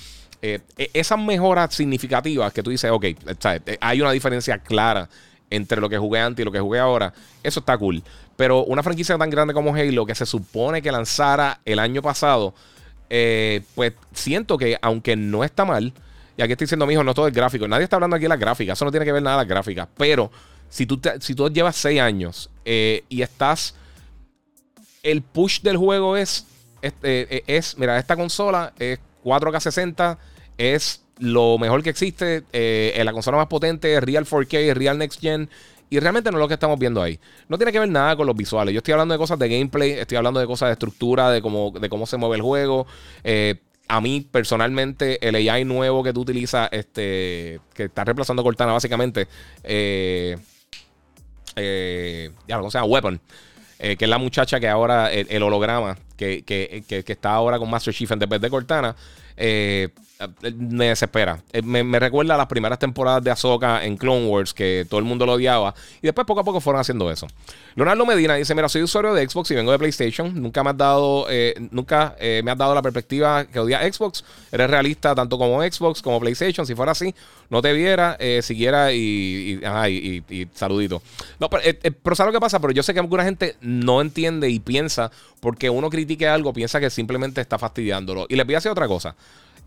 Eh, 0.42 0.60
e, 0.78 0.90
esas 0.94 1.20
mejoras 1.20 1.76
significativas 1.76 2.54
que 2.54 2.64
tú 2.64 2.70
dices, 2.70 2.90
ok, 2.92 3.06
hay 3.82 4.02
una 4.02 4.12
diferencia 4.12 4.58
clara 4.58 5.10
entre 5.50 5.82
lo 5.82 5.90
que 5.90 5.98
jugué 5.98 6.20
antes 6.20 6.44
y 6.44 6.46
lo 6.46 6.52
que 6.52 6.60
jugué 6.60 6.80
ahora, 6.80 7.14
eso 7.44 7.60
está 7.60 7.78
cool. 7.78 8.04
Pero 8.40 8.64
una 8.64 8.82
franquicia 8.82 9.18
tan 9.18 9.30
grande 9.30 9.54
como 9.54 9.76
Halo, 9.76 10.06
que 10.06 10.16
se 10.16 10.26
supone 10.26 10.82
que 10.82 10.94
lanzara 10.94 11.60
el 11.66 11.78
año 11.78 12.02
pasado, 12.02 12.54
eh, 13.10 13.64
pues 13.76 13.92
siento 14.14 14.58
que 14.58 14.78
aunque 14.82 15.18
no 15.18 15.44
está 15.44 15.66
mal, 15.66 15.92
y 16.38 16.42
aquí 16.42 16.54
estoy 16.54 16.64
diciendo, 16.64 16.88
mijo, 16.88 17.04
no 17.04 17.14
todo 17.14 17.28
es 17.28 17.34
gráfico, 17.34 17.68
nadie 17.68 17.84
está 17.84 17.98
hablando 17.98 18.16
aquí 18.16 18.24
de 18.24 18.30
las 18.30 18.40
gráficas, 18.40 18.78
eso 18.78 18.86
no 18.86 18.92
tiene 18.92 19.06
que 19.06 19.12
ver 19.12 19.22
nada 19.22 19.36
las 19.36 19.48
gráficas, 19.48 19.90
pero 19.98 20.32
si 20.70 20.86
tú, 20.86 21.02
si 21.20 21.36
tú 21.36 21.50
llevas 21.50 21.76
6 21.76 22.00
años 22.00 22.50
eh, 22.64 23.04
y 23.10 23.24
estás, 23.24 23.76
el 25.04 25.22
push 25.22 25.60
del 25.60 25.76
juego 25.76 26.16
es, 26.16 26.46
eh, 26.82 27.44
es, 27.46 27.78
mira, 27.78 28.00
esta 28.00 28.16
consola 28.16 28.72
es 28.80 29.00
4K60, 29.26 30.18
es 30.58 31.04
lo 31.18 31.58
mejor 31.58 31.84
que 31.84 31.90
existe, 31.90 32.46
eh, 32.54 33.02
la 33.04 33.12
consola 33.12 33.36
más 33.36 33.48
potente, 33.48 34.00
Real 34.00 34.26
4K, 34.26 34.74
Real 34.76 34.98
Next 34.98 35.20
Gen. 35.20 35.50
Y 35.90 36.00
realmente 36.00 36.32
no 36.32 36.38
es 36.38 36.42
lo 36.42 36.48
que 36.48 36.54
estamos 36.54 36.78
viendo 36.78 37.02
ahí. 37.02 37.20
No 37.48 37.58
tiene 37.58 37.72
que 37.72 37.80
ver 37.80 37.90
nada 37.90 38.16
con 38.16 38.28
los 38.28 38.36
visuales. 38.36 38.74
Yo 38.74 38.80
estoy 38.80 38.92
hablando 38.92 39.14
de 39.14 39.18
cosas 39.18 39.40
de 39.40 39.50
gameplay, 39.50 39.92
estoy 39.92 40.18
hablando 40.18 40.40
de 40.40 40.46
cosas 40.46 40.70
de 40.70 40.74
estructura, 40.74 41.32
de 41.32 41.42
cómo, 41.42 41.72
de 41.72 41.90
cómo 41.90 42.06
se 42.06 42.18
mueve 42.18 42.36
el 42.36 42.42
juego. 42.42 42.86
Eh, 43.24 43.56
a 43.88 44.00
mí, 44.02 44.22
personalmente, 44.32 45.28
el 45.28 45.36
AI 45.36 45.66
nuevo 45.66 46.04
que 46.04 46.14
tú 46.14 46.22
utilizas, 46.22 46.70
este, 46.72 47.60
que 47.74 47.86
está 47.86 48.04
reemplazando 48.04 48.44
Cortana, 48.44 48.72
básicamente, 48.72 49.28
eh, 49.64 50.38
eh, 51.56 52.30
ya, 52.48 52.58
¿cómo 52.58 52.70
se 52.70 52.78
llama? 52.78 52.88
Weapon. 52.88 53.20
que 53.80 53.98
es 54.00 54.10
la 54.10 54.20
muchacha 54.20 54.60
que 54.60 54.68
ahora, 54.68 55.12
el, 55.12 55.42
holograma, 55.42 55.98
que, 56.18 56.44
que, 56.44 56.84
que, 56.88 57.04
está 57.12 57.32
ahora 57.32 57.58
con 57.58 57.68
Master 57.68 57.94
Chief 57.94 58.12
en 58.12 58.20
vez 58.20 58.42
de 58.42 58.50
Cortana. 58.52 58.96
Eh, 60.22 60.52
me 60.52 60.90
desespera. 60.90 61.42
Eh, 61.54 61.62
me, 61.62 61.98
recuerda 61.98 62.36
a 62.36 62.38
las 62.38 62.48
primeras 62.48 62.78
temporadas 62.78 63.24
de 63.24 63.32
Ahsoka 63.32 63.86
en 63.86 63.96
Clone 63.96 64.28
Wars, 64.28 64.54
que 64.54 64.86
todo 64.90 65.00
el 65.00 65.06
mundo 65.06 65.26
lo 65.26 65.34
odiaba. 65.34 65.74
Y 66.02 66.08
después 66.08 66.28
poco 66.28 66.42
a 66.42 66.44
poco 66.44 66.60
fueron 66.60 66.82
haciendo 66.82 67.10
eso. 67.10 67.26
Leonardo 67.76 68.06
Medina 68.06 68.36
dice: 68.36 68.54
Mira, 68.54 68.68
soy 68.68 68.84
usuario 68.84 69.14
de 69.14 69.26
Xbox 69.30 69.50
y 69.52 69.56
vengo 69.56 69.72
de 69.72 69.80
PlayStation. 69.80 70.42
Nunca 70.42 70.62
me 70.62 70.72
has 70.72 70.78
dado, 70.78 71.26
eh, 71.30 71.56
nunca 71.72 72.18
eh, 72.20 72.42
me 72.44 72.52
has 72.52 72.58
dado 72.58 72.76
la 72.76 72.82
perspectiva 72.82 73.46
que 73.46 73.60
odia 73.62 73.82
Xbox. 73.90 74.26
Eres 74.52 74.70
realista 74.70 75.16
tanto 75.16 75.38
como 75.38 75.62
Xbox 75.62 76.02
como 76.02 76.20
PlayStation. 76.20 76.66
Si 76.66 76.76
fuera 76.76 76.92
así, 76.92 77.16
no 77.50 77.62
te 77.62 77.72
viera, 77.72 78.18
siguiera 78.42 78.92
y, 78.92 79.62
y, 80.30 80.48
saludito. 80.54 81.02
No, 81.40 81.50
pero, 81.50 81.64
pero 82.04 82.16
¿sabes 82.18 82.34
lo 82.34 82.38
que 82.38 82.42
pasa? 82.42 82.60
Pero 82.60 82.74
yo 82.74 82.84
sé 82.84 82.94
que 82.94 83.00
alguna 83.00 83.24
gente 83.24 83.56
no 83.62 84.02
entiende 84.02 84.50
y 84.50 84.60
piensa, 84.60 85.12
porque 85.40 85.70
uno 85.70 85.90
critique 85.90 86.28
algo, 86.28 86.52
piensa 86.52 86.82
que 86.82 86.90
simplemente 86.90 87.40
está 87.40 87.58
fastidiándolo. 87.58 88.26
Y 88.28 88.36
les 88.36 88.46
voy 88.46 88.56
a 88.56 88.58
decir 88.58 88.72
otra 88.72 88.90
cosa 88.90 89.16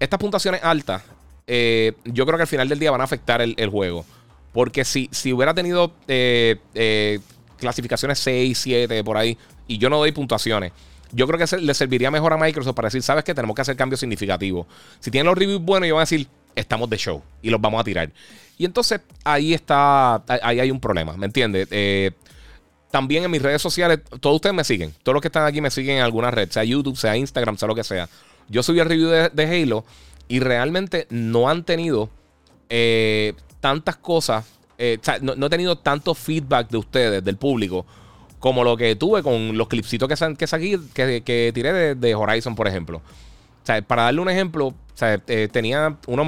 estas 0.01 0.19
puntuaciones 0.19 0.63
altas, 0.63 1.03
eh, 1.47 1.93
yo 2.05 2.25
creo 2.27 2.39
que 2.39 2.43
al 2.43 2.49
final 2.49 2.69
del 2.69 2.79
día 2.79 2.91
van 2.91 3.01
a 3.01 3.05
afectar 3.05 3.43
el, 3.43 3.71
juego. 3.71 4.05
Porque 4.53 4.85
si, 4.85 5.09
si 5.13 5.33
hubiera 5.33 5.55
tenido 5.55 5.93
eh, 6.09 6.57
eh, 6.75 7.21
clasificaciones 7.59 8.19
6, 8.19 8.59
7 8.59 9.05
por 9.05 9.17
ahí, 9.17 9.37
y 9.67 9.79
yo 9.79 9.89
no 9.89 9.99
doy 9.99 10.13
puntuaciones, 10.13 10.73
yo 11.13 11.27
creo 11.27 11.39
que 11.39 11.57
le 11.59 11.75
serviría 11.75 12.11
mejor 12.11 12.33
a 12.33 12.37
Microsoft 12.37 12.75
para 12.75 12.87
decir, 12.87 13.03
sabes 13.03 13.25
que 13.25 13.35
tenemos 13.35 13.55
que 13.55 13.63
hacer 13.63 13.77
cambios 13.77 14.01
significativos. 14.01 14.67
Si 15.01 15.11
tienen 15.11 15.27
los 15.27 15.37
reviews 15.37 15.61
buenos, 15.61 15.87
ellos 15.87 15.97
van 15.97 16.03
a 16.03 16.09
decir, 16.09 16.27
estamos 16.55 16.89
de 16.89 16.97
show 16.97 17.23
y 17.43 17.51
los 17.51 17.61
vamos 17.61 17.81
a 17.81 17.85
tirar. 17.85 18.11
Y 18.59 18.65
entonces 18.65 19.01
ahí 19.25 19.55
está, 19.55 20.23
ahí 20.27 20.61
hay 20.61 20.71
un 20.71 20.81
problema, 20.81 21.17
¿me 21.17 21.27
entiendes? 21.27 21.69
también 22.91 23.25
en 23.25 23.31
mis 23.31 23.41
redes 23.41 23.63
sociales, 23.63 24.01
todos 24.21 24.37
ustedes 24.37 24.55
me 24.55 24.65
siguen, 24.65 24.95
todos 25.03 25.15
los 25.15 25.23
que 25.23 25.29
están 25.29 25.47
aquí 25.47 25.63
me 25.63 25.71
siguen 25.71 25.97
en 25.97 26.03
alguna 26.03 26.31
red, 26.31 26.51
sea 26.51 26.63
YouTube, 26.63 26.97
sea 26.97 27.17
Instagram, 27.17 27.57
sea 27.57 27.67
lo 27.67 27.75
que 27.75 27.83
sea. 27.83 28.07
Yo 28.53 28.63
subí 28.63 28.81
el 28.81 28.87
review 28.87 29.09
de, 29.09 29.63
Halo 29.63 29.85
y 30.29 30.41
realmente 30.41 31.07
no 31.09 31.49
han 31.49 31.65
tenido 31.65 32.11
eh, 32.69 33.33
tantas 33.61 33.97
cosas, 33.97 34.45
eh, 34.77 34.99
o 35.01 35.05
sea, 35.05 35.19
no, 35.21 35.47
he 35.47 35.51
tenido 35.51 35.79
tanto 35.79 36.15
feedback 36.15 36.69
de 36.69 36.77
ustedes, 36.77 37.25
del 37.25 37.39
público, 37.39 37.87
como 38.39 38.63
lo 38.63 38.77
que 38.77 38.95
tuve 38.95 39.23
con 39.23 39.57
los 39.57 39.69
clipsitos 39.69 40.07
que, 40.07 40.37
que, 40.93 41.23
que, 41.23 41.51
tiré 41.55 41.95
de, 41.95 42.15
Horizon, 42.15 42.55
por 42.55 42.69
ejemplo. 42.69 42.99
O 42.99 43.67
sea, 43.67 43.81
para 43.81 44.03
darle 44.03 44.21
un 44.21 44.29
ejemplo, 44.29 44.67
o 44.67 44.75
sea, 44.93 45.19
eh, 45.29 45.49
tenía 45.51 45.97
unos 46.07 46.27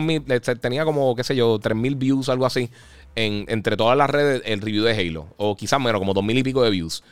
tenía 0.62 0.86
como, 0.86 1.14
qué 1.14 1.24
sé 1.24 1.36
yo, 1.36 1.58
3000 1.58 1.96
views, 1.96 2.30
algo 2.30 2.46
así, 2.46 2.70
en, 3.16 3.44
entre 3.48 3.76
todas 3.76 3.98
las 3.98 4.08
redes, 4.08 4.40
el 4.46 4.62
review 4.62 4.84
de 4.84 4.96
Halo. 4.96 5.26
O 5.36 5.56
quizás 5.56 5.78
menos, 5.78 5.98
como 5.98 6.14
2000 6.14 6.38
y 6.38 6.42
pico 6.42 6.62
de 6.62 6.70
views 6.70 7.04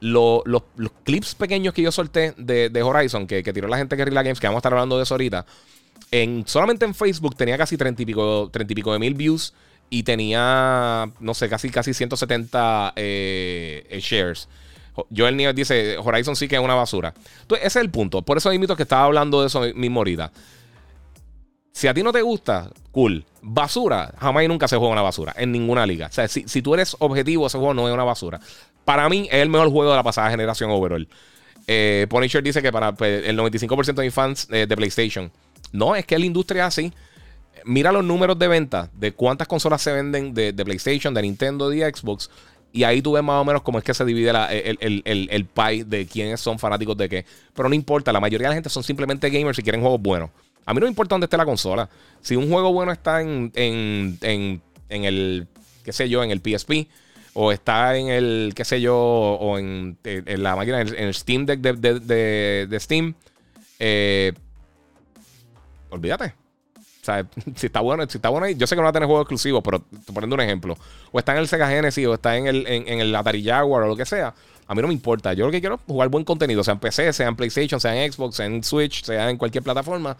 los, 0.00 0.42
clips 1.04 1.34
pequeños 1.34 1.74
que 1.74 1.82
yo 1.82 1.92
solté 1.92 2.34
de, 2.36 2.82
Horizon, 2.82 3.26
que, 3.26 3.42
tiró 3.42 3.68
la 3.68 3.78
gente 3.78 3.96
de 3.96 4.00
Guerrilla 4.04 4.22
Games, 4.22 4.40
que 4.40 4.46
vamos 4.46 4.58
a 4.58 4.60
estar 4.60 4.72
hablando 4.72 4.96
de 4.96 5.02
eso 5.02 5.14
ahorita, 5.14 5.46
en, 6.10 6.44
solamente 6.46 6.84
en 6.84 6.94
Facebook 6.94 7.36
tenía 7.36 7.58
casi 7.58 7.76
30 7.76 8.02
y 8.02 8.06
pico, 8.06 8.48
30 8.52 8.72
y 8.72 8.74
pico 8.74 8.92
de 8.92 8.98
mil 8.98 9.14
views 9.14 9.52
y 9.90 10.02
tenía, 10.02 11.10
no 11.20 11.34
sé, 11.34 11.48
casi, 11.48 11.70
casi 11.70 11.94
170 11.94 12.92
eh, 12.96 13.86
eh, 13.88 14.00
shares. 14.00 14.48
Joel 15.14 15.36
Nieves 15.36 15.54
dice, 15.54 15.96
Horizon 15.98 16.34
sí 16.34 16.48
que 16.48 16.56
es 16.56 16.62
una 16.62 16.74
basura. 16.74 17.14
Entonces, 17.42 17.66
ese 17.66 17.78
es 17.78 17.84
el 17.84 17.90
punto. 17.90 18.22
Por 18.22 18.36
eso 18.36 18.52
invito 18.52 18.74
que 18.74 18.82
estaba 18.82 19.04
hablando 19.04 19.40
de 19.40 19.46
eso 19.46 19.60
mismo 19.74 20.00
ahorita. 20.00 20.32
Si 21.72 21.86
a 21.86 21.94
ti 21.94 22.02
no 22.02 22.12
te 22.12 22.22
gusta, 22.22 22.70
cool. 22.90 23.24
Basura, 23.40 24.12
jamás 24.18 24.42
y 24.42 24.48
nunca 24.48 24.66
se 24.66 24.76
juega 24.76 24.92
una 24.92 25.02
basura 25.02 25.32
en 25.36 25.52
ninguna 25.52 25.86
liga. 25.86 26.08
O 26.08 26.12
sea, 26.12 26.26
si, 26.26 26.48
si, 26.48 26.60
tú 26.60 26.74
eres 26.74 26.96
objetivo, 26.98 27.46
ese 27.46 27.58
juego 27.58 27.74
no 27.74 27.86
es 27.86 27.94
una 27.94 28.02
basura. 28.02 28.40
Para 28.88 29.06
mí 29.10 29.28
es 29.30 29.42
el 29.42 29.50
mejor 29.50 29.68
juego 29.70 29.90
de 29.90 29.98
la 29.98 30.02
pasada 30.02 30.30
generación 30.30 30.70
overall. 30.70 31.06
Eh, 31.66 32.06
Punisher 32.08 32.42
dice 32.42 32.62
que 32.62 32.72
para 32.72 32.94
pues, 32.94 33.22
el 33.26 33.38
95% 33.38 33.96
de 33.96 34.10
fans 34.10 34.48
eh, 34.50 34.64
de 34.66 34.76
PlayStation. 34.78 35.30
No, 35.72 35.94
es 35.94 36.06
que 36.06 36.18
la 36.18 36.24
industria 36.24 36.64
así. 36.64 36.90
Mira 37.66 37.92
los 37.92 38.02
números 38.02 38.38
de 38.38 38.48
venta 38.48 38.88
de 38.94 39.12
cuántas 39.12 39.46
consolas 39.46 39.82
se 39.82 39.92
venden 39.92 40.32
de, 40.32 40.54
PlayStation, 40.54 41.12
de 41.12 41.20
Nintendo, 41.20 41.68
de 41.68 41.80
Xbox. 41.94 42.30
Y 42.72 42.84
ahí 42.84 43.02
tú 43.02 43.12
ves 43.12 43.22
más 43.22 43.42
o 43.42 43.44
menos 43.44 43.60
cómo 43.60 43.76
es 43.76 43.84
que 43.84 43.92
se 43.92 44.06
divide 44.06 44.30
el, 44.30 45.02
el, 45.04 45.44
pie 45.44 45.84
de 45.84 46.06
quiénes 46.06 46.40
son 46.40 46.58
fanáticos 46.58 46.96
de 46.96 47.10
qué. 47.10 47.26
Pero 47.52 47.68
no 47.68 47.74
importa, 47.74 48.10
la 48.10 48.20
mayoría 48.20 48.46
de 48.46 48.52
la 48.52 48.54
gente 48.54 48.70
son 48.70 48.82
simplemente 48.82 49.28
gamers 49.28 49.58
y 49.58 49.62
quieren 49.62 49.82
juegos 49.82 50.00
buenos. 50.00 50.30
A 50.64 50.72
mí 50.72 50.80
no 50.80 50.86
me 50.86 50.90
importa 50.90 51.14
dónde 51.14 51.26
esté 51.26 51.36
la 51.36 51.44
consola. 51.44 51.90
Si 52.22 52.36
un 52.36 52.48
juego 52.50 52.72
bueno 52.72 52.90
está 52.90 53.20
en, 53.20 53.52
en, 53.54 54.16
en, 54.22 54.62
en 54.88 55.04
el, 55.04 55.46
qué 55.84 55.92
sé 55.92 56.08
yo, 56.08 56.24
en 56.24 56.30
el 56.30 56.40
PSP 56.40 56.88
o 57.40 57.52
está 57.52 57.96
en 57.96 58.08
el, 58.08 58.52
qué 58.56 58.64
sé 58.64 58.80
yo, 58.80 58.96
o 58.96 59.58
en, 59.58 59.96
la 60.02 60.56
máquina, 60.56 60.80
en 60.80 61.04
el 61.04 61.14
Steam 61.14 61.46
Deck 61.46 61.60
de, 61.60 62.78
Steam, 62.80 63.14
eh, 63.78 64.32
olvídate. 65.88 66.34
O 66.74 67.04
sea, 67.04 67.24
si 67.54 67.66
está 67.66 67.78
bueno, 67.78 68.04
si 68.08 68.18
está 68.18 68.28
bueno 68.28 68.46
ahí, 68.46 68.56
yo 68.56 68.66
sé 68.66 68.74
que 68.74 68.80
no 68.80 68.86
va 68.86 68.90
a 68.90 68.92
tener 68.92 69.06
juegos 69.06 69.22
exclusivos, 69.22 69.62
pero 69.62 69.78
te 69.78 70.12
poniendo 70.12 70.34
un 70.34 70.40
ejemplo. 70.40 70.76
O 71.12 71.20
está 71.20 71.30
en 71.30 71.38
el 71.38 71.46
Sega 71.46 71.68
Genesis, 71.68 72.04
o 72.08 72.14
está 72.14 72.36
en 72.36 72.48
el, 72.48 72.66
en, 72.66 72.98
el 72.98 73.14
Atari 73.14 73.44
Jaguar, 73.44 73.84
o 73.84 73.86
lo 73.86 73.94
que 73.94 74.04
sea. 74.04 74.34
A 74.66 74.74
mí 74.74 74.82
no 74.82 74.88
me 74.88 74.94
importa. 74.94 75.32
Yo 75.32 75.46
lo 75.46 75.52
que 75.52 75.60
quiero 75.60 75.76
es 75.76 75.80
jugar 75.86 76.08
buen 76.08 76.24
contenido, 76.24 76.64
sea 76.64 76.74
en 76.74 76.80
PC, 76.80 77.12
sea 77.12 77.28
en 77.28 77.36
PlayStation, 77.36 77.80
sea 77.80 78.04
en 78.04 78.12
Xbox, 78.12 78.34
sea 78.34 78.46
en 78.46 78.64
Switch, 78.64 79.04
sea 79.04 79.30
en 79.30 79.36
cualquier 79.36 79.62
plataforma. 79.62 80.16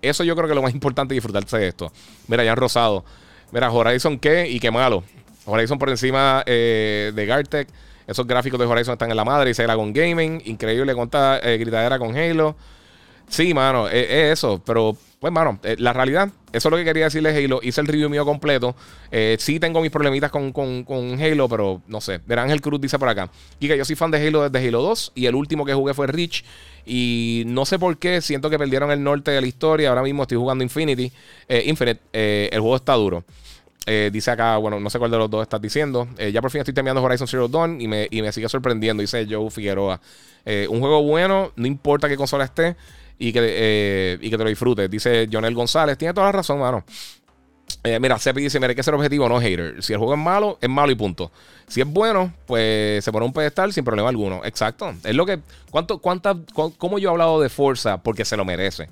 Eso 0.00 0.22
yo 0.22 0.36
creo 0.36 0.46
que 0.46 0.52
es 0.52 0.56
lo 0.56 0.62
más 0.62 0.72
importante 0.72 1.14
disfrutarse 1.14 1.58
de 1.58 1.66
esto. 1.66 1.92
Mira, 2.28 2.44
ya 2.44 2.52
han 2.52 2.58
Rosado. 2.58 3.04
Mira, 3.50 3.72
Horizon 3.72 4.20
qué 4.20 4.48
y 4.48 4.60
qué 4.60 4.70
malo. 4.70 5.02
Horizon 5.44 5.78
por 5.78 5.90
encima 5.90 6.42
eh, 6.46 7.12
de 7.14 7.26
Gartec. 7.26 7.68
Esos 8.06 8.26
gráficos 8.26 8.58
de 8.58 8.66
Horizon 8.66 8.94
están 8.94 9.10
en 9.10 9.16
la 9.16 9.24
madre. 9.24 9.52
Y 9.52 9.54
con 9.54 9.92
Gaming. 9.92 10.42
Increíble 10.46 10.94
cuánta 10.94 11.38
eh, 11.38 11.58
gritadera 11.58 11.98
con 11.98 12.16
Halo. 12.16 12.56
Sí, 13.28 13.54
mano, 13.54 13.88
es, 13.88 14.10
eso. 14.10 14.60
Pero, 14.66 14.96
pues, 15.20 15.32
mano, 15.32 15.60
eh, 15.62 15.76
la 15.78 15.92
realidad, 15.92 16.28
eso 16.52 16.68
es 16.68 16.70
lo 16.70 16.76
que 16.76 16.84
quería 16.84 17.04
decirles 17.04 17.36
Halo. 17.36 17.60
Hice 17.62 17.80
el 17.80 17.86
review 17.86 18.10
mío 18.10 18.24
completo. 18.24 18.74
Eh, 19.12 19.36
sí 19.38 19.60
tengo 19.60 19.80
mis 19.80 19.92
problemitas 19.92 20.32
con, 20.32 20.52
Halo, 21.22 21.48
pero 21.48 21.82
no 21.86 22.00
sé. 22.00 22.20
Verán, 22.26 22.46
Ángel 22.46 22.60
Cruz 22.60 22.80
dice 22.80 22.98
por 22.98 23.08
acá. 23.08 23.30
Kika, 23.60 23.76
yo 23.76 23.84
soy 23.84 23.94
fan 23.94 24.10
de 24.10 24.26
Halo 24.26 24.50
desde 24.50 24.66
Halo 24.66 24.82
2 24.82 25.12
y 25.14 25.26
el 25.26 25.36
último 25.36 25.64
que 25.64 25.72
jugué 25.72 25.94
fue 25.94 26.08
Rich. 26.08 26.44
Y 26.84 27.44
no 27.46 27.64
sé 27.64 27.78
por 27.78 27.96
qué, 27.96 28.20
siento 28.20 28.50
que 28.50 28.58
perdieron 28.58 28.90
el 28.90 29.04
norte 29.04 29.30
de 29.30 29.40
la 29.40 29.46
historia. 29.46 29.90
Ahora 29.90 30.02
mismo 30.02 30.22
estoy 30.22 30.38
jugando 30.38 30.64
Infinity. 30.64 31.12
Eh, 31.48 31.62
Infinite, 31.66 32.00
el 32.12 32.60
juego 32.60 32.74
está 32.74 32.94
duro. 32.94 33.24
Dice 34.12 34.30
acá, 34.30 34.56
bueno, 34.58 34.78
no 34.78 34.90
sé 34.90 34.98
cuál 34.98 35.10
de 35.10 35.18
los 35.18 35.30
dos 35.30 35.42
estás 35.42 35.60
diciendo. 35.60 36.06
ya 36.32 36.40
por 36.40 36.50
fin 36.50 36.60
estoy 36.60 36.74
terminando 36.74 37.02
Horizon 37.02 37.26
Zero 37.26 37.48
Dawn 37.48 37.80
y 37.80 37.88
me, 37.88 38.08
y 38.10 38.22
me 38.22 38.30
sigue 38.32 38.48
sorprendiendo, 38.48 39.00
dice 39.00 39.26
Joe 39.28 39.50
Figueroa. 39.50 40.00
un 40.68 40.80
juego 40.80 41.02
bueno, 41.02 41.52
no 41.56 41.66
importa 41.66 42.08
qué 42.08 42.16
consola 42.16 42.44
esté 42.44 42.76
y 43.20 43.34
que, 43.34 43.40
eh, 43.42 44.18
y 44.20 44.30
que 44.30 44.38
te 44.38 44.42
lo 44.42 44.48
disfrutes. 44.48 44.90
Dice 44.90 45.28
Jonel 45.30 45.54
González. 45.54 45.96
Tiene 45.98 46.14
toda 46.14 46.28
la 46.28 46.32
razón, 46.32 46.58
mano. 46.58 46.82
Eh, 47.84 48.00
mira, 48.00 48.18
Sepi 48.18 48.40
dice: 48.40 48.58
Mira, 48.58 48.70
hay 48.70 48.74
que 48.74 48.82
ser 48.82 48.94
objetivo, 48.94 49.28
no 49.28 49.38
hater. 49.38 49.82
Si 49.82 49.92
el 49.92 49.98
juego 49.98 50.14
es 50.14 50.18
malo, 50.18 50.58
es 50.60 50.70
malo 50.70 50.90
y 50.90 50.94
punto. 50.94 51.30
Si 51.68 51.82
es 51.82 51.86
bueno, 51.86 52.32
pues 52.46 53.04
se 53.04 53.12
pone 53.12 53.26
un 53.26 53.32
pedestal 53.32 53.74
sin 53.74 53.84
problema 53.84 54.08
alguno. 54.08 54.40
Exacto. 54.44 54.94
Es 55.04 55.14
lo 55.14 55.26
que. 55.26 55.38
¿Cuánto, 55.70 55.98
cuánta, 55.98 56.34
¿Cómo 56.54 56.98
yo 56.98 57.10
he 57.10 57.12
hablado 57.12 57.40
de 57.40 57.50
Forza? 57.50 58.02
Porque 58.02 58.24
se 58.24 58.38
lo 58.38 58.44
merece. 58.46 58.88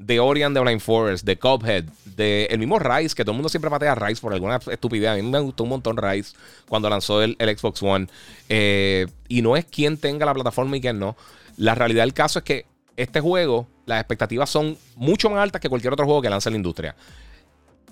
De 0.00 0.18
Orion 0.18 0.54
de 0.54 0.60
Blind 0.60 0.80
Forest, 0.80 1.26
de 1.26 1.38
Cuphead, 1.38 1.84
de 2.16 2.46
el 2.46 2.58
mismo 2.58 2.78
Rise, 2.78 3.14
que 3.14 3.22
todo 3.22 3.32
el 3.32 3.36
mundo 3.36 3.50
siempre 3.50 3.70
patea 3.70 3.92
a 3.92 3.94
Rise 3.94 4.20
por 4.20 4.32
alguna 4.32 4.58
estupidez. 4.70 5.10
A 5.10 5.14
mí 5.16 5.22
me 5.22 5.38
gustó 5.40 5.64
un 5.64 5.70
montón 5.70 5.98
Rise 5.98 6.34
cuando 6.68 6.88
lanzó 6.88 7.22
el, 7.22 7.36
Xbox 7.38 7.82
One. 7.82 8.06
Eh, 8.48 9.06
y 9.28 9.42
no 9.42 9.56
es 9.56 9.66
quien 9.66 9.98
tenga 9.98 10.24
la 10.24 10.32
plataforma 10.32 10.76
y 10.76 10.80
quien 10.80 10.98
no. 10.98 11.16
La 11.58 11.74
realidad 11.74 12.04
del 12.04 12.14
caso 12.14 12.38
es 12.38 12.44
que 12.46 12.66
este 12.96 13.20
juego, 13.20 13.68
las 13.86 14.00
expectativas 14.00 14.48
son 14.48 14.78
mucho 14.96 15.28
más 15.30 15.40
altas 15.40 15.60
que 15.60 15.68
cualquier 15.68 15.92
otro 15.92 16.06
juego 16.06 16.22
que 16.22 16.30
lance 16.30 16.50
la 16.50 16.56
industria. 16.56 16.96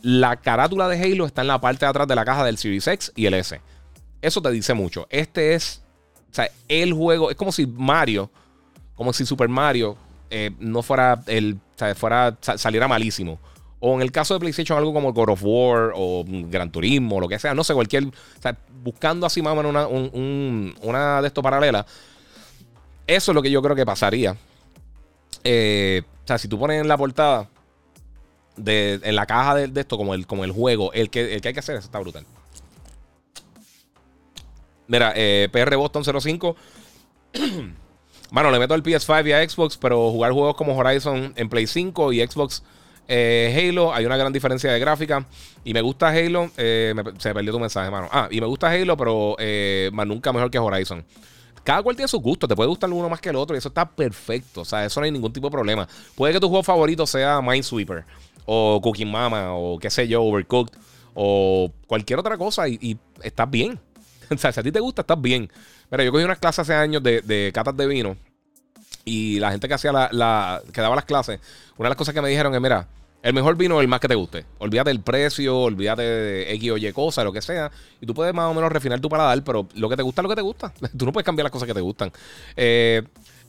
La 0.02 0.36
carátula 0.36 0.88
de 0.88 1.00
Halo 1.00 1.26
está 1.26 1.42
en 1.42 1.48
la 1.48 1.60
parte 1.60 1.84
de 1.84 1.90
atrás 1.90 2.06
de 2.06 2.14
la 2.14 2.24
caja 2.24 2.44
del 2.44 2.58
Series 2.58 2.86
X 2.86 3.12
y 3.16 3.26
el 3.26 3.34
S. 3.34 3.60
Eso 4.22 4.42
te 4.42 4.50
dice 4.50 4.74
mucho. 4.74 5.06
Este 5.10 5.54
es, 5.54 5.82
o 6.30 6.34
sea, 6.34 6.50
el 6.68 6.92
juego, 6.92 7.30
es 7.30 7.36
como 7.36 7.52
si 7.52 7.66
Mario, 7.66 8.30
como 8.94 9.12
si 9.12 9.24
Super 9.26 9.48
Mario 9.48 9.96
eh, 10.30 10.50
no 10.58 10.82
fuera 10.82 11.22
el, 11.26 11.58
fuera, 11.96 12.36
saliera 12.40 12.88
malísimo. 12.88 13.38
O 13.80 13.94
en 13.94 14.02
el 14.02 14.10
caso 14.10 14.34
de 14.34 14.40
PlayStation, 14.40 14.76
algo 14.76 14.92
como 14.92 15.12
God 15.12 15.30
of 15.30 15.42
War 15.44 15.92
o 15.94 16.24
Gran 16.26 16.72
Turismo, 16.72 17.16
o 17.16 17.20
lo 17.20 17.28
que 17.28 17.38
sea, 17.38 17.54
no 17.54 17.62
sé, 17.62 17.74
cualquier. 17.74 18.06
O 18.06 18.42
sea, 18.42 18.58
buscando 18.82 19.26
así 19.26 19.40
más 19.40 19.52
o 19.52 19.56
menos 19.56 19.70
una, 19.70 19.86
una 20.82 21.22
de 21.22 21.28
estos 21.28 21.42
paralelas. 21.42 21.86
Eso 23.06 23.30
es 23.30 23.34
lo 23.34 23.42
que 23.42 23.50
yo 23.50 23.62
creo 23.62 23.76
que 23.76 23.86
pasaría. 23.86 24.36
Eh, 25.44 26.02
o 26.24 26.26
sea, 26.26 26.38
si 26.38 26.48
tú 26.48 26.58
pones 26.58 26.80
en 26.80 26.88
la 26.88 26.96
portada, 26.96 27.48
de, 28.56 29.00
en 29.02 29.14
la 29.14 29.26
caja 29.26 29.54
de, 29.54 29.80
esto, 29.80 29.96
como 29.96 30.14
el, 30.14 30.26
como 30.26 30.44
el 30.44 30.52
juego, 30.52 30.92
el 30.92 31.10
que, 31.10 31.34
el 31.34 31.40
que 31.40 31.48
hay 31.48 31.54
que 31.54 31.60
hacer, 31.60 31.76
eso 31.76 31.86
está 31.86 32.00
brutal. 32.00 32.26
Mira, 34.88 35.12
eh, 35.14 35.48
PR 35.52 35.76
Boston 35.76 36.02
05. 36.20 36.56
Mano, 38.30 38.50
le 38.50 38.58
meto 38.58 38.74
el 38.74 38.82
PS5 38.82 39.28
y 39.28 39.32
a 39.32 39.48
Xbox, 39.48 39.76
pero 39.76 40.10
jugar 40.10 40.32
juegos 40.32 40.56
como 40.56 40.76
Horizon 40.76 41.32
en 41.36 41.48
Play 41.48 41.66
5 41.66 42.12
y 42.12 42.26
Xbox 42.26 42.62
eh, 43.08 43.68
Halo, 43.70 43.94
hay 43.94 44.04
una 44.04 44.16
gran 44.16 44.32
diferencia 44.32 44.70
de 44.70 44.78
gráfica. 44.78 45.26
Y 45.64 45.72
me 45.72 45.80
gusta 45.80 46.08
Halo. 46.08 46.50
se 46.56 46.92
me 46.94 47.34
perdió 47.34 47.52
tu 47.52 47.60
mensaje, 47.60 47.90
mano. 47.90 48.08
Ah, 48.12 48.28
y 48.30 48.40
me 48.40 48.46
gusta 48.46 48.70
Halo, 48.70 48.96
pero 48.96 49.36
más 49.92 50.06
nunca 50.06 50.32
mejor 50.32 50.50
que 50.50 50.58
Horizon 50.58 51.04
cada 51.68 51.82
cual 51.82 51.96
tiene 51.96 52.08
su 52.08 52.18
gusto. 52.18 52.48
Te 52.48 52.56
puede 52.56 52.70
gustar 52.70 52.90
uno 52.90 53.10
más 53.10 53.20
que 53.20 53.28
el 53.28 53.36
otro 53.36 53.54
y 53.54 53.58
eso 53.58 53.68
está 53.68 53.86
perfecto. 53.86 54.62
O 54.62 54.64
sea, 54.64 54.86
eso 54.86 55.00
no 55.00 55.04
hay 55.04 55.10
ningún 55.10 55.34
tipo 55.34 55.48
de 55.48 55.50
problema. 55.50 55.86
Puede 56.14 56.32
que 56.32 56.40
tu 56.40 56.48
juego 56.48 56.62
favorito 56.62 57.06
sea 57.06 57.42
Minesweeper 57.42 58.06
o 58.46 58.80
Cooking 58.82 59.10
Mama 59.10 59.52
o 59.52 59.78
qué 59.78 59.90
sé 59.90 60.08
yo, 60.08 60.22
Overcooked 60.22 60.72
o 61.12 61.70
cualquier 61.86 62.20
otra 62.20 62.38
cosa 62.38 62.66
y, 62.66 62.98
estás 63.22 63.50
bien. 63.50 63.78
o 64.34 64.38
sea, 64.38 64.52
si 64.52 64.60
a 64.60 64.62
ti 64.62 64.72
te 64.72 64.80
gusta, 64.80 65.02
estás 65.02 65.20
bien. 65.20 65.50
Mira, 65.90 66.04
yo 66.04 66.12
cogí 66.12 66.24
unas 66.24 66.38
clases 66.38 66.60
hace 66.60 66.74
años 66.74 67.02
de, 67.02 67.20
de 67.22 67.50
catas 67.52 67.76
de 67.76 67.86
vino 67.86 68.16
y 69.08 69.38
la 69.38 69.50
gente 69.50 69.68
que 69.68 69.74
hacía 69.74 69.92
la, 69.92 70.62
que 70.72 70.80
daba 70.80 70.94
las 70.94 71.04
clases, 71.04 71.40
una 71.76 71.88
de 71.88 71.90
las 71.90 71.96
cosas 71.96 72.14
que 72.14 72.20
me 72.20 72.28
dijeron 72.28 72.54
es, 72.54 72.60
mira, 72.60 72.86
el 73.22 73.32
mejor 73.32 73.56
vino 73.56 73.76
es 73.76 73.82
el 73.82 73.88
más 73.88 74.00
que 74.00 74.08
te 74.08 74.14
guste. 74.14 74.44
Olvídate 74.58 74.90
del 74.90 75.00
precio, 75.00 75.58
olvídate 75.58 76.02
de 76.02 76.52
X 76.54 76.70
o 76.70 76.76
Y 76.76 76.92
cosa, 76.92 77.24
lo 77.24 77.32
que 77.32 77.42
sea. 77.42 77.70
Y 78.00 78.06
tú 78.06 78.14
puedes 78.14 78.32
más 78.32 78.50
o 78.50 78.54
menos 78.54 78.70
refinar 78.70 79.00
tu 79.00 79.08
paladar, 79.08 79.42
pero 79.42 79.66
lo 79.74 79.88
que 79.88 79.96
te 79.96 80.02
gusta 80.02 80.20
es 80.20 80.24
lo 80.24 80.28
que 80.28 80.36
te 80.36 80.42
gusta. 80.42 80.72
tú 80.96 81.06
no 81.06 81.12
puedes 81.12 81.24
cambiar 81.24 81.44
las 81.44 81.52
cosas 81.52 81.66
que 81.66 81.74
te 81.74 81.80
gustan. 81.80 82.12
Eh, 82.56 83.02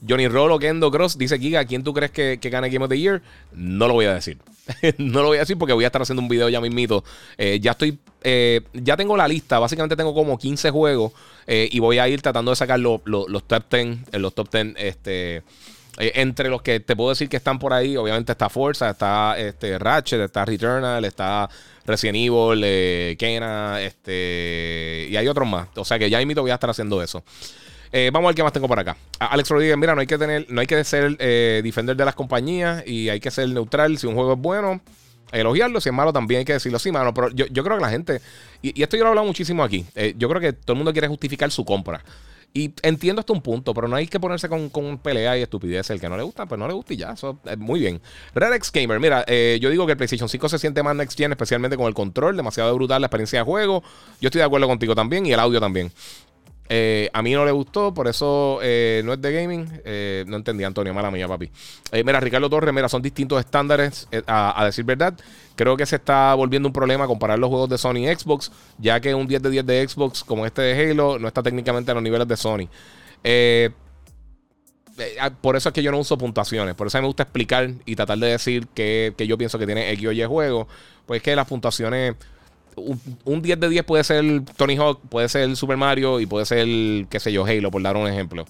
Johnny 0.07 0.27
Rolo, 0.27 0.59
Kendo 0.59 0.91
Cross, 0.91 1.17
dice 1.17 1.37
Giga, 1.39 1.65
¿quién 1.65 1.83
tú 1.83 1.93
crees 1.93 2.11
que, 2.11 2.39
que 2.41 2.49
gane 2.49 2.69
Game 2.69 2.85
of 2.85 2.89
the 2.89 2.99
Year? 2.99 3.21
No 3.53 3.87
lo 3.87 3.93
voy 3.93 4.05
a 4.05 4.13
decir. 4.13 4.37
no 4.97 5.21
lo 5.21 5.27
voy 5.27 5.37
a 5.37 5.41
decir 5.41 5.57
porque 5.57 5.73
voy 5.73 5.83
a 5.83 5.87
estar 5.87 6.01
haciendo 6.01 6.21
un 6.21 6.29
video 6.29 6.49
ya 6.49 6.61
mismito. 6.61 7.03
Eh, 7.37 7.59
ya 7.59 7.71
estoy, 7.71 7.99
eh, 8.23 8.61
ya 8.73 8.95
tengo 8.95 9.17
la 9.17 9.27
lista. 9.27 9.59
Básicamente 9.59 9.95
tengo 9.95 10.13
como 10.13 10.37
15 10.37 10.71
juegos 10.71 11.13
y 11.47 11.79
voy 11.79 11.97
a 11.97 12.07
ir 12.07 12.21
tratando 12.21 12.51
de 12.51 12.55
sacar 12.55 12.79
los 12.79 13.01
top 13.47 13.63
10, 13.71 14.19
los 14.19 14.35
top 14.35 14.51
10, 14.51 14.75
este 14.77 15.43
eh, 15.99 16.13
entre 16.15 16.49
los 16.49 16.61
que 16.61 16.79
te 16.79 16.95
puedo 16.95 17.09
decir 17.09 17.27
que 17.27 17.35
están 17.35 17.59
por 17.59 17.73
ahí, 17.73 17.97
obviamente 17.97 18.31
está 18.31 18.47
Forza, 18.47 18.91
está 18.91 19.37
este, 19.37 19.77
Ratchet, 19.77 20.21
está 20.21 20.45
Returnal, 20.45 21.03
está 21.03 21.49
Resident 21.85 22.15
Evil, 22.15 22.61
eh, 22.63 23.17
Kena, 23.19 23.81
este, 23.81 25.07
y 25.09 25.17
hay 25.17 25.27
otros 25.27 25.47
más. 25.47 25.67
O 25.75 25.83
sea 25.83 25.99
que 25.99 26.09
ya 26.09 26.21
invito 26.21 26.41
voy 26.41 26.51
a 26.51 26.53
estar 26.53 26.69
haciendo 26.69 27.03
eso. 27.03 27.21
Eh, 27.91 28.11
vamos 28.13 28.27
a 28.27 28.29
ver 28.29 28.35
qué 28.35 28.43
más 28.43 28.53
tengo 28.53 28.67
por 28.67 28.79
acá. 28.79 28.95
Alex 29.19 29.49
Rodríguez, 29.49 29.77
mira, 29.77 29.95
no 29.95 30.01
hay 30.01 30.07
que 30.07 30.17
tener, 30.17 30.45
no 30.49 30.61
hay 30.61 30.67
que 30.67 30.83
ser 30.83 31.17
defender 31.17 31.95
de 31.95 32.05
las 32.05 32.15
compañías 32.15 32.85
y 32.85 33.09
hay 33.09 33.19
que 33.19 33.31
ser 33.31 33.49
neutral. 33.49 33.97
Si 33.97 34.07
un 34.07 34.15
juego 34.15 34.33
es 34.33 34.39
bueno, 34.39 34.81
elogiarlo. 35.31 35.81
Si 35.81 35.89
es 35.89 35.95
malo, 35.95 36.13
también 36.13 36.39
hay 36.39 36.45
que 36.45 36.53
decirlo. 36.53 36.79
Sí, 36.79 36.91
mano, 36.91 37.13
pero 37.13 37.29
yo, 37.29 37.63
creo 37.63 37.77
que 37.77 37.81
la 37.81 37.89
gente, 37.89 38.21
y, 38.61 38.81
esto 38.81 38.95
yo 38.97 39.03
lo 39.03 39.07
he 39.07 39.11
hablado 39.11 39.27
muchísimo 39.27 39.63
aquí, 39.63 39.85
yo 40.17 40.29
creo 40.29 40.41
que 40.41 40.53
todo 40.53 40.73
el 40.73 40.77
mundo 40.77 40.91
quiere 40.91 41.07
justificar 41.07 41.49
su 41.51 41.65
compra. 41.65 42.03
Y 42.51 42.73
entiendo 42.81 43.19
hasta 43.19 43.31
un 43.31 43.41
punto, 43.41 43.75
pero 43.75 43.87
no 43.87 43.95
hay 43.95 44.07
que 44.07 44.19
ponerse 44.19 44.49
con, 44.49 44.69
con 44.69 44.97
pelea 44.97 45.37
y 45.37 45.43
estupidez. 45.43 45.89
El 45.91 45.99
que 45.99 46.09
no 46.09 46.17
le 46.17 46.23
gusta, 46.23 46.47
pues 46.47 46.57
no 46.57 46.67
le 46.67 46.73
gusta 46.73 46.93
y 46.93 46.97
ya. 46.97 47.11
Eso 47.11 47.39
es 47.45 47.57
muy 47.57 47.79
bien. 47.79 48.01
Redex 48.33 48.71
Gamer, 48.71 48.99
mira, 48.99 49.23
eh, 49.27 49.59
yo 49.61 49.69
digo 49.69 49.85
que 49.85 49.91
el 49.91 49.97
PlayStation 49.97 50.27
5 50.27 50.49
se 50.49 50.57
siente 50.57 50.81
más 50.81 50.95
next 50.95 51.17
gen, 51.17 51.31
especialmente 51.31 51.77
con 51.77 51.85
el 51.85 51.93
control, 51.93 52.35
demasiado 52.35 52.73
brutal 52.73 53.01
la 53.01 53.07
experiencia 53.07 53.39
de 53.39 53.45
juego. 53.45 53.83
Yo 54.19 54.27
estoy 54.27 54.39
de 54.39 54.45
acuerdo 54.45 54.67
contigo 54.67 54.95
también 54.95 55.27
y 55.27 55.33
el 55.33 55.39
audio 55.39 55.59
también. 55.59 55.91
Eh, 56.71 57.09
a 57.13 57.23
mí 57.23 57.33
no 57.33 57.43
le 57.45 57.51
gustó, 57.51 57.91
por 57.95 58.07
eso 58.07 58.59
eh, 58.61 59.01
no 59.03 59.13
es 59.13 59.21
de 59.21 59.33
gaming. 59.33 59.81
Eh, 59.83 60.23
no 60.27 60.37
entendí, 60.37 60.63
Antonio, 60.63 60.93
mala 60.93 61.09
mía, 61.09 61.27
papi. 61.27 61.49
mira, 62.05 62.19
Ricardo 62.19 62.47
Torres, 62.47 62.71
mira, 62.73 62.87
son 62.87 63.01
distintos 63.01 63.39
estándares, 63.39 64.07
a, 64.27 64.63
decir 64.65 64.85
verdad. 64.85 65.15
Creo 65.55 65.75
que 65.75 65.87
se 65.87 65.95
está 65.95 66.35
volviendo 66.35 66.69
un 66.69 66.73
problema 66.73 67.07
comparar 67.07 67.39
los 67.39 67.49
juegos 67.49 67.69
de 67.69 67.79
Sony 67.79 68.07
y 68.07 68.15
Xbox, 68.15 68.51
ya 68.77 68.99
que 68.99 69.15
un 69.15 69.27
10 69.27 69.41
de 69.41 69.49
10 69.49 69.65
de 69.65 69.87
Xbox 69.87 70.23
como 70.23 70.45
este 70.45 70.61
de 70.61 70.91
Halo 70.91 71.17
no 71.17 71.27
está 71.27 71.41
técnicamente 71.41 71.89
a 71.89 71.95
los 71.95 72.03
niveles 72.03 72.27
de 72.27 72.37
Sony. 72.37 72.69
por 75.41 75.55
eso 75.55 75.69
es 75.69 75.73
que 75.73 75.81
yo 75.81 75.91
no 75.91 75.97
uso 75.97 76.19
puntuaciones. 76.19 76.75
Por 76.75 76.85
eso 76.85 77.01
me 77.01 77.07
gusta 77.07 77.23
explicar 77.23 77.71
y 77.85 77.95
tratar 77.95 78.19
de 78.19 78.27
decir 78.27 78.67
que, 78.67 79.15
que 79.17 79.25
yo 79.25 79.39
pienso 79.39 79.57
que 79.57 79.65
tiene 79.65 79.91
X 79.93 80.07
o 80.07 80.11
Y 80.11 80.23
juego. 80.23 80.67
Pues 81.07 81.17
es 81.17 81.23
que 81.23 81.35
las 81.35 81.47
puntuaciones 81.47 82.15
un, 83.25 83.41
10 83.41 83.59
de 83.59 83.69
10 83.69 83.83
puede 83.83 84.03
ser 84.03 84.43
Tony 84.55 84.75
Hawk, 84.77 84.99
puede 85.09 85.29
ser 85.29 85.55
Super 85.55 85.77
Mario 85.77 86.19
y 86.19 86.25
puede 86.25 86.45
ser, 86.45 86.67
qué 87.07 87.19
sé 87.19 87.31
yo, 87.31 87.45
Halo, 87.45 87.71
por 87.71 87.81
dar 87.81 87.97
un 87.97 88.07
ejemplo. 88.07 88.45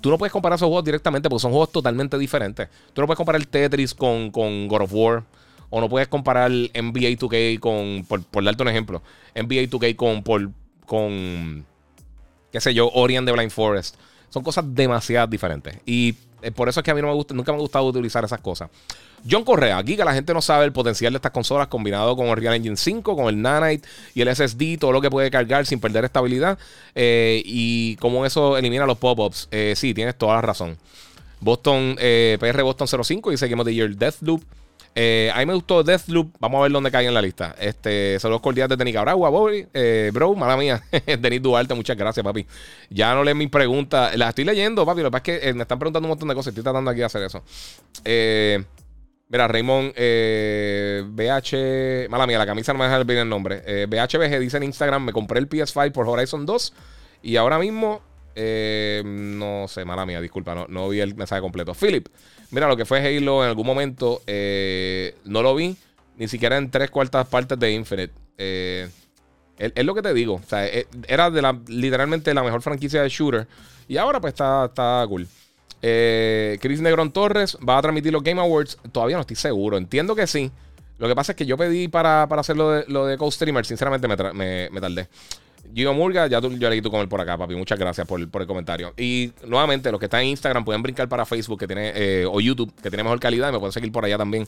Tú 0.00 0.10
no 0.10 0.18
puedes 0.18 0.32
comparar 0.32 0.56
esos 0.56 0.66
juegos 0.66 0.84
directamente 0.84 1.28
porque 1.28 1.42
son 1.42 1.50
juegos 1.50 1.72
totalmente 1.72 2.16
diferentes. 2.16 2.68
Tú 2.92 3.00
no 3.02 3.06
puedes 3.06 3.18
comparar 3.18 3.44
Tetris 3.44 3.94
con, 3.94 4.30
con 4.30 4.66
God 4.68 4.82
of 4.82 4.92
War. 4.92 5.24
O 5.70 5.80
no 5.80 5.88
puedes 5.88 6.08
comparar 6.08 6.50
NBA 6.50 7.16
2K 7.16 7.60
con, 7.60 8.04
por, 8.04 8.44
darte 8.44 8.62
un 8.62 8.68
ejemplo, 8.68 9.02
NBA 9.36 9.70
2K 9.70 9.94
con, 9.94 10.22
por, 10.24 10.50
con, 10.84 11.64
qué 12.50 12.60
sé 12.60 12.74
yo, 12.74 12.90
Orient 12.92 13.24
de 13.24 13.32
Blind 13.32 13.52
Forest. 13.52 13.94
Son 14.30 14.42
cosas 14.42 14.64
demasiado 14.66 15.28
diferentes. 15.28 15.78
Y 15.86 16.16
por 16.54 16.68
eso 16.68 16.80
es 16.80 16.84
que 16.84 16.90
a 16.90 16.94
mí 16.94 17.00
no 17.00 17.08
me 17.08 17.14
gusta, 17.14 17.34
nunca 17.34 17.52
me 17.52 17.58
ha 17.58 17.60
gustado 17.60 17.86
utilizar 17.86 18.24
esas 18.24 18.40
cosas. 18.40 18.70
John 19.28 19.44
Correa, 19.44 19.78
aquí 19.78 19.96
que 19.96 20.04
la 20.04 20.14
gente 20.14 20.32
no 20.32 20.40
sabe 20.40 20.64
el 20.64 20.72
potencial 20.72 21.12
de 21.12 21.18
estas 21.18 21.32
consolas 21.32 21.68
combinado 21.68 22.16
con 22.16 22.26
el 22.28 22.36
Real 22.36 22.54
Engine 22.54 22.76
5, 22.76 23.16
con 23.16 23.26
el 23.26 23.40
Nanite 23.40 23.86
y 24.14 24.22
el 24.22 24.34
SSD, 24.34 24.78
todo 24.78 24.92
lo 24.92 25.00
que 25.00 25.10
puede 25.10 25.30
cargar 25.30 25.66
sin 25.66 25.80
perder 25.80 26.04
estabilidad 26.04 26.58
eh, 26.94 27.42
y 27.44 27.96
cómo 27.96 28.24
eso 28.24 28.56
elimina 28.56 28.86
los 28.86 28.98
pop-ups. 28.98 29.48
Eh, 29.50 29.74
sí, 29.76 29.92
tienes 29.92 30.16
toda 30.16 30.34
la 30.36 30.42
razón. 30.42 30.78
Boston, 31.40 31.96
PR 31.96 32.62
Boston 32.62 33.04
05 33.04 33.32
y 33.32 33.36
seguimos 33.36 33.66
de 33.66 33.74
Year 33.74 33.94
Deathloop. 33.96 34.42
Eh, 34.94 35.30
a 35.32 35.38
mí 35.38 35.46
me 35.46 35.54
gustó 35.54 35.82
Deathloop. 35.82 36.34
Vamos 36.40 36.58
a 36.58 36.62
ver 36.62 36.72
dónde 36.72 36.90
cae 36.90 37.06
en 37.06 37.14
la 37.14 37.22
lista. 37.22 37.54
Este, 37.58 38.18
saludos 38.18 38.40
cordiales 38.40 38.76
de 38.76 38.84
Nicaragua, 38.84 39.30
Bobby. 39.30 39.66
Eh, 39.72 40.10
bro, 40.12 40.34
mala 40.34 40.56
mía. 40.56 40.82
Denis 41.18 41.42
Duarte, 41.42 41.74
muchas 41.74 41.96
gracias, 41.96 42.24
papi. 42.24 42.46
Ya 42.90 43.14
no 43.14 43.24
lees 43.24 43.36
mis 43.36 43.50
preguntas. 43.50 44.16
Las 44.16 44.30
estoy 44.30 44.44
leyendo, 44.44 44.84
papi. 44.84 45.02
Lo 45.02 45.08
que 45.08 45.12
pasa 45.12 45.32
es 45.32 45.40
que 45.40 45.48
eh, 45.48 45.54
me 45.54 45.62
están 45.62 45.78
preguntando 45.78 46.06
un 46.06 46.10
montón 46.10 46.28
de 46.28 46.34
cosas. 46.34 46.50
Estoy 46.50 46.64
tratando 46.64 46.90
aquí 46.90 47.00
de 47.00 47.06
hacer 47.06 47.22
eso. 47.22 47.42
Eh, 48.04 48.62
mira, 49.28 49.46
Raymond 49.46 49.94
BH. 49.94 52.08
Mala 52.08 52.26
mía, 52.26 52.38
la 52.38 52.46
camisa 52.46 52.72
no 52.72 52.80
me 52.80 52.86
deja 52.86 53.02
bien 53.04 53.20
el 53.20 53.28
nombre. 53.28 53.86
BHBG 53.86 54.40
dice 54.40 54.56
en 54.56 54.64
Instagram: 54.64 55.04
Me 55.04 55.12
compré 55.12 55.38
el 55.38 55.48
PS5 55.48 55.92
por 55.92 56.08
Horizon 56.08 56.46
2. 56.46 56.74
Y 57.22 57.36
ahora 57.36 57.58
mismo 57.58 58.00
Eh, 58.34 59.02
no 59.04 59.66
sé, 59.68 59.84
mala 59.84 60.06
mía, 60.06 60.20
disculpa, 60.20 60.66
no, 60.68 60.88
vi 60.88 61.00
el 61.00 61.14
mensaje 61.14 61.40
completo. 61.40 61.74
Philip, 61.74 62.08
mira, 62.50 62.68
lo 62.68 62.76
que 62.76 62.84
fue 62.84 63.00
Halo 63.00 63.42
en 63.42 63.48
algún 63.48 63.66
momento, 63.66 64.22
eh, 64.26 65.16
no 65.24 65.42
lo 65.42 65.54
vi, 65.54 65.76
ni 66.16 66.28
siquiera 66.28 66.56
en 66.56 66.70
tres 66.70 66.90
cuartas 66.90 67.26
partes 67.26 67.58
de 67.58 67.72
Infinite. 67.72 68.12
Eh, 68.38 68.88
es, 69.58 69.84
lo 69.84 69.94
que 69.94 70.02
te 70.02 70.14
digo. 70.14 70.34
O 70.34 70.48
sea, 70.48 70.66
era 71.06 71.30
literalmente 71.66 72.32
la 72.32 72.42
mejor 72.42 72.62
franquicia 72.62 73.02
de 73.02 73.08
shooter. 73.08 73.46
Y 73.88 73.96
ahora 73.96 74.20
pues 74.20 74.32
está, 74.32 75.04
cool. 75.08 75.26
Chris 75.80 76.80
Negrón 76.80 77.12
Torres 77.12 77.58
va 77.66 77.78
a 77.78 77.82
transmitir 77.82 78.12
los 78.12 78.22
Game 78.22 78.40
Awards. 78.40 78.78
Todavía 78.92 79.16
no 79.16 79.22
estoy 79.22 79.36
seguro. 79.36 79.76
Entiendo 79.76 80.14
que 80.14 80.26
sí. 80.26 80.50
Lo 80.98 81.08
que 81.08 81.14
pasa 81.14 81.32
es 81.32 81.36
que 81.36 81.46
yo 81.46 81.58
pedí 81.58 81.88
para, 81.88 82.26
para 82.28 82.40
hacer 82.40 82.56
lo 82.56 82.70
de, 82.70 82.84
lo 82.88 83.06
de 83.06 83.18
Co-Streamer. 83.18 83.66
Sinceramente 83.66 84.08
me, 84.08 84.70
me 84.70 84.80
tardé. 84.80 85.08
Gio 85.74 85.94
Murga, 85.94 86.26
ya 86.26 86.40
tú, 86.40 86.50
yo 86.56 86.68
leí 86.68 86.82
tu 86.82 86.90
comer 86.90 87.08
por 87.08 87.20
acá, 87.20 87.36
papi. 87.36 87.54
Muchas 87.54 87.78
gracias 87.78 88.06
por, 88.06 88.20
el 88.20 88.46
comentario. 88.46 88.92
Y 88.96 89.32
nuevamente, 89.46 89.90
los 89.90 89.98
que 89.98 90.06
están 90.06 90.22
en 90.22 90.28
Instagram 90.28 90.64
pueden 90.64 90.82
brincar 90.82 91.08
para 91.08 91.24
Facebook 91.24 91.58
que 91.60 91.66
tiene, 91.66 91.92
eh, 91.94 92.26
o 92.26 92.40
YouTube, 92.40 92.72
que 92.82 92.90
tiene 92.90 93.02
mejor 93.02 93.20
calidad, 93.20 93.48
y 93.48 93.52
me 93.52 93.58
pueden 93.58 93.72
seguir 93.72 93.92
por 93.92 94.04
allá 94.04 94.18
también. 94.18 94.46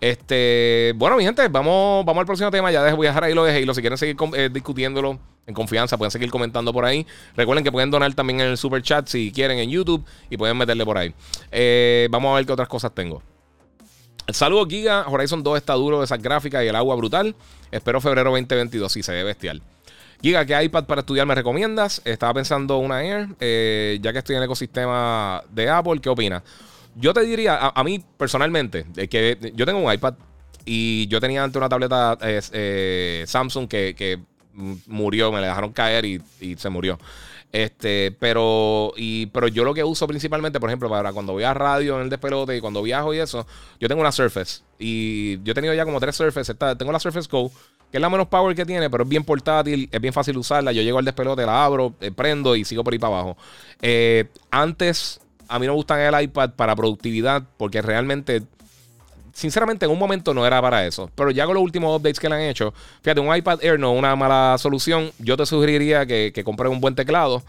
Este, 0.00 0.92
bueno, 0.96 1.16
mi 1.16 1.24
gente, 1.24 1.46
vamos, 1.48 2.04
vamos 2.04 2.20
al 2.20 2.26
próximo 2.26 2.50
tema. 2.50 2.70
Ya 2.70 2.94
voy 2.94 3.06
a 3.06 3.10
dejar 3.10 3.24
ahí 3.24 3.34
lo 3.34 3.44
de 3.44 3.56
Halo. 3.56 3.74
Si 3.74 3.80
quieren 3.80 3.98
seguir 3.98 4.16
eh, 4.34 4.48
discutiéndolo 4.52 5.18
en 5.46 5.54
confianza, 5.54 5.96
pueden 5.98 6.10
seguir 6.10 6.30
comentando 6.30 6.72
por 6.72 6.84
ahí. 6.84 7.06
Recuerden 7.36 7.64
que 7.64 7.72
pueden 7.72 7.90
donar 7.90 8.12
también 8.14 8.40
en 8.40 8.48
el 8.48 8.56
super 8.56 8.82
chat 8.82 9.06
si 9.08 9.32
quieren 9.32 9.58
en 9.58 9.70
YouTube 9.70 10.04
y 10.30 10.36
pueden 10.36 10.56
meterle 10.56 10.84
por 10.84 10.98
ahí. 10.98 11.14
Eh, 11.50 12.08
vamos 12.10 12.32
a 12.32 12.36
ver 12.36 12.46
qué 12.46 12.52
otras 12.52 12.68
cosas 12.68 12.92
tengo. 12.94 13.22
Saludos, 14.28 14.68
Giga. 14.68 15.06
Horizon 15.08 15.42
2 15.42 15.58
está 15.58 15.74
duro 15.74 15.98
de 15.98 16.04
esas 16.04 16.22
gráficas 16.22 16.64
y 16.64 16.68
el 16.68 16.76
agua 16.76 16.94
brutal. 16.96 17.34
Espero 17.70 18.00
febrero 18.00 18.30
2022. 18.30 18.92
Sí, 18.92 19.02
se 19.02 19.12
ve 19.12 19.24
bestial. 19.24 19.62
Giga, 20.22 20.46
¿qué 20.46 20.62
iPad 20.62 20.84
para 20.84 21.00
estudiar 21.00 21.26
me 21.26 21.34
recomiendas? 21.34 22.00
Estaba 22.04 22.34
pensando 22.34 22.78
una 22.78 23.02
Air, 23.02 23.26
eh, 23.40 23.98
ya 24.00 24.12
que 24.12 24.20
estoy 24.20 24.36
en 24.36 24.42
el 24.42 24.44
ecosistema 24.44 25.42
de 25.50 25.68
Apple, 25.68 26.00
¿qué 26.00 26.08
opinas? 26.08 26.44
Yo 26.94 27.12
te 27.12 27.22
diría, 27.22 27.58
a, 27.74 27.82
mí 27.82 28.04
personalmente, 28.16 28.86
que 29.10 29.52
yo 29.56 29.66
tengo 29.66 29.80
un 29.80 29.92
iPad 29.92 30.14
y 30.64 31.08
yo 31.08 31.20
tenía 31.20 31.42
antes 31.42 31.56
una 31.56 31.68
tableta 31.68 32.16
eh, 32.22 33.24
Samsung 33.26 33.66
que, 33.66 34.20
murió, 34.86 35.32
me 35.32 35.40
la 35.40 35.48
dejaron 35.48 35.72
caer 35.72 36.04
y, 36.04 36.22
se 36.56 36.68
murió. 36.68 37.00
Este, 37.52 38.16
pero, 38.18 38.94
y, 38.96 39.26
pero 39.26 39.46
yo 39.46 39.62
lo 39.62 39.74
que 39.74 39.84
uso 39.84 40.08
principalmente, 40.08 40.58
por 40.58 40.70
ejemplo, 40.70 40.88
para 40.88 41.12
cuando 41.12 41.34
voy 41.34 41.44
a 41.44 41.52
radio 41.52 41.96
en 41.96 42.04
el 42.04 42.10
despelote 42.10 42.56
y 42.56 42.60
cuando 42.60 42.82
viajo 42.82 43.12
y 43.12 43.18
eso, 43.18 43.46
yo 43.78 43.88
tengo 43.88 44.00
una 44.00 44.10
Surface. 44.10 44.62
Y 44.78 45.42
yo 45.42 45.52
he 45.52 45.54
tenido 45.54 45.74
ya 45.74 45.84
como 45.84 46.00
tres 46.00 46.16
Surface. 46.16 46.54
tengo 46.54 46.92
la 46.92 46.98
Surface 46.98 47.28
Go 47.30 47.52
que 47.92 47.98
es 47.98 48.00
la 48.00 48.08
menos 48.08 48.26
power 48.28 48.56
que 48.56 48.64
tiene, 48.64 48.88
pero 48.88 49.02
es 49.04 49.08
bien 49.08 49.22
portátil, 49.22 49.86
es 49.92 50.00
bien 50.00 50.14
fácil 50.14 50.38
usarla. 50.38 50.72
Yo 50.72 50.80
llego 50.80 50.98
al 50.98 51.04
despelote, 51.04 51.44
la 51.44 51.62
abro, 51.62 51.94
eh, 52.00 52.10
prendo 52.10 52.56
y 52.56 52.64
sigo 52.64 52.82
por 52.82 52.94
ahí 52.94 52.98
para 52.98 53.16
abajo. 53.16 53.36
Eh, 53.82 54.30
antes, 54.50 55.20
a 55.46 55.58
mí 55.58 55.66
no 55.66 55.72
me 55.72 55.76
gustan 55.76 56.00
el 56.00 56.22
iPad 56.22 56.52
para 56.56 56.74
productividad 56.74 57.42
porque 57.58 57.82
realmente 57.82 58.44
sinceramente, 59.32 59.84
en 59.84 59.92
un 59.92 59.98
momento 59.98 60.34
no 60.34 60.46
era 60.46 60.60
para 60.60 60.86
eso. 60.86 61.10
Pero 61.14 61.30
ya 61.30 61.46
con 61.46 61.54
los 61.54 61.62
últimos 61.62 61.98
updates 61.98 62.20
que 62.20 62.28
le 62.28 62.34
han 62.36 62.42
hecho, 62.42 62.72
fíjate, 63.02 63.20
un 63.20 63.34
iPad 63.34 63.62
Air 63.62 63.78
no 63.78 63.92
es 63.92 63.98
una 63.98 64.16
mala 64.16 64.56
solución. 64.58 65.10
Yo 65.18 65.36
te 65.36 65.46
sugeriría 65.46 66.06
que, 66.06 66.32
que 66.34 66.44
compres 66.44 66.70
un 66.70 66.80
buen 66.80 66.94
teclado. 66.94 67.42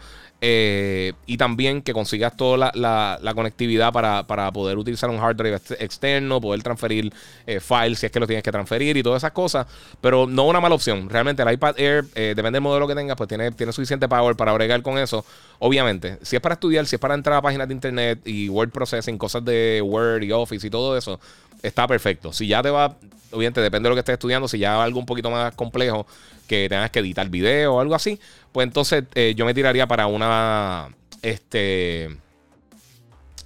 Eh, 0.46 1.14
y 1.24 1.38
también 1.38 1.80
que 1.80 1.94
consigas 1.94 2.36
toda 2.36 2.70
la, 2.74 3.32
conectividad 3.34 3.94
para, 3.94 4.52
poder 4.52 4.76
utilizar 4.76 5.08
un 5.08 5.18
hard 5.18 5.36
drive 5.36 5.58
externo, 5.78 6.38
poder 6.38 6.62
transferir 6.62 7.10
eh, 7.46 7.60
files 7.60 8.00
si 8.00 8.06
es 8.06 8.12
que 8.12 8.20
lo 8.20 8.26
tienes 8.26 8.42
que 8.42 8.52
transferir 8.52 8.94
y 8.98 9.02
todas 9.02 9.22
esas 9.22 9.32
cosas. 9.32 9.66
Pero 10.02 10.26
no 10.26 10.44
una 10.44 10.60
mala 10.60 10.74
opción. 10.74 11.08
Realmente 11.08 11.42
el 11.42 11.50
iPad 11.50 11.78
Air, 11.78 12.04
eh, 12.14 12.34
depende 12.36 12.56
del 12.56 12.60
modelo 12.60 12.86
que 12.86 12.94
tengas, 12.94 13.16
pues 13.16 13.26
tiene, 13.26 13.52
tiene 13.52 13.72
suficiente 13.72 14.06
power 14.06 14.36
para 14.36 14.52
bregar 14.52 14.82
con 14.82 14.98
eso. 14.98 15.24
Obviamente, 15.60 16.18
si 16.20 16.36
es 16.36 16.42
para 16.42 16.54
estudiar, 16.54 16.84
si 16.84 16.96
es 16.96 17.00
para 17.00 17.14
entrar 17.14 17.38
a 17.38 17.42
páginas 17.42 17.66
de 17.66 17.72
internet 17.72 18.20
y 18.26 18.50
word 18.50 18.70
processing, 18.70 19.16
cosas 19.16 19.42
de 19.46 19.80
Word 19.82 20.24
y 20.24 20.32
Office 20.32 20.66
y 20.66 20.68
todo 20.68 20.94
eso, 20.98 21.18
está 21.64 21.88
perfecto. 21.88 22.32
Si 22.32 22.46
ya 22.46 22.62
te 22.62 22.70
va, 22.70 22.96
obviamente 23.32 23.60
depende 23.60 23.88
de 23.88 23.90
lo 23.90 23.96
que 23.96 24.00
estés 24.00 24.14
estudiando, 24.14 24.46
si 24.48 24.58
ya 24.58 24.82
algo 24.82 24.98
un 24.98 25.06
poquito 25.06 25.30
más 25.30 25.54
complejo, 25.54 26.06
que 26.46 26.68
tengas 26.68 26.90
que 26.90 26.98
editar 27.00 27.28
video 27.28 27.74
o 27.74 27.80
algo 27.80 27.94
así, 27.94 28.20
pues 28.52 28.66
entonces 28.66 29.04
eh, 29.14 29.34
yo 29.36 29.44
me 29.44 29.54
tiraría 29.54 29.86
para 29.86 30.06
una. 30.06 30.88
Este. 31.22 32.16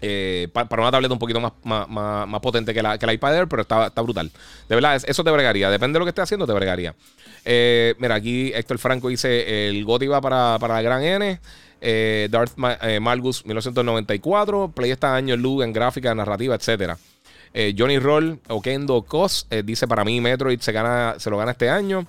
Eh, 0.01 0.47
para 0.53 0.83
una 0.83 0.93
tableta 0.93 1.13
un 1.13 1.19
poquito 1.19 1.41
más, 1.41 1.53
más, 1.65 2.41
potente 2.41 2.73
que 2.73 2.81
la, 2.81 2.99
que 2.99 3.07
la 3.07 3.15
iPad 3.15 3.35
Air, 3.35 3.49
pero 3.49 3.63
está, 3.63 3.89
está, 3.89 4.01
brutal. 4.01 4.31
De 4.69 4.77
verdad, 4.77 5.03
eso 5.05 5.25
te 5.25 5.31
bregaría. 5.33 5.71
Depende 5.71 5.97
de 5.97 5.99
lo 5.99 6.05
que 6.05 6.11
estés 6.11 6.23
haciendo, 6.23 6.47
te 6.47 6.53
bregaría. 6.53 6.95
Eh, 7.45 7.97
mira, 7.99 8.15
aquí 8.15 8.53
Héctor 8.55 8.79
Franco 8.79 9.09
dice: 9.09 9.69
el 9.69 9.85
GOTI 9.85 10.07
va 10.07 10.21
para, 10.21 10.57
para 10.61 10.75
la 10.75 10.83
gran 10.83 11.03
N. 11.03 11.41
Darth 12.31 12.57
Malgus 12.57 13.45
1994. 13.45 14.73
Play 14.75 14.93
este 14.93 15.07
año 15.07 15.35
en 15.35 15.63
en 15.63 15.73
gráfica, 15.73 16.15
narrativa, 16.15 16.55
etcétera. 16.55 16.97
Johnny 17.77 17.99
Roll, 17.99 18.39
Okendo 18.49 19.03
Cos, 19.03 19.47
dice: 19.65 19.89
Para 19.89 20.05
mí, 20.05 20.21
Metroid 20.21 20.61
se, 20.61 20.73
gana, 20.73 21.17
se 21.19 21.31
lo 21.31 21.39
gana 21.39 21.53
este 21.53 21.69
año. 21.69 22.07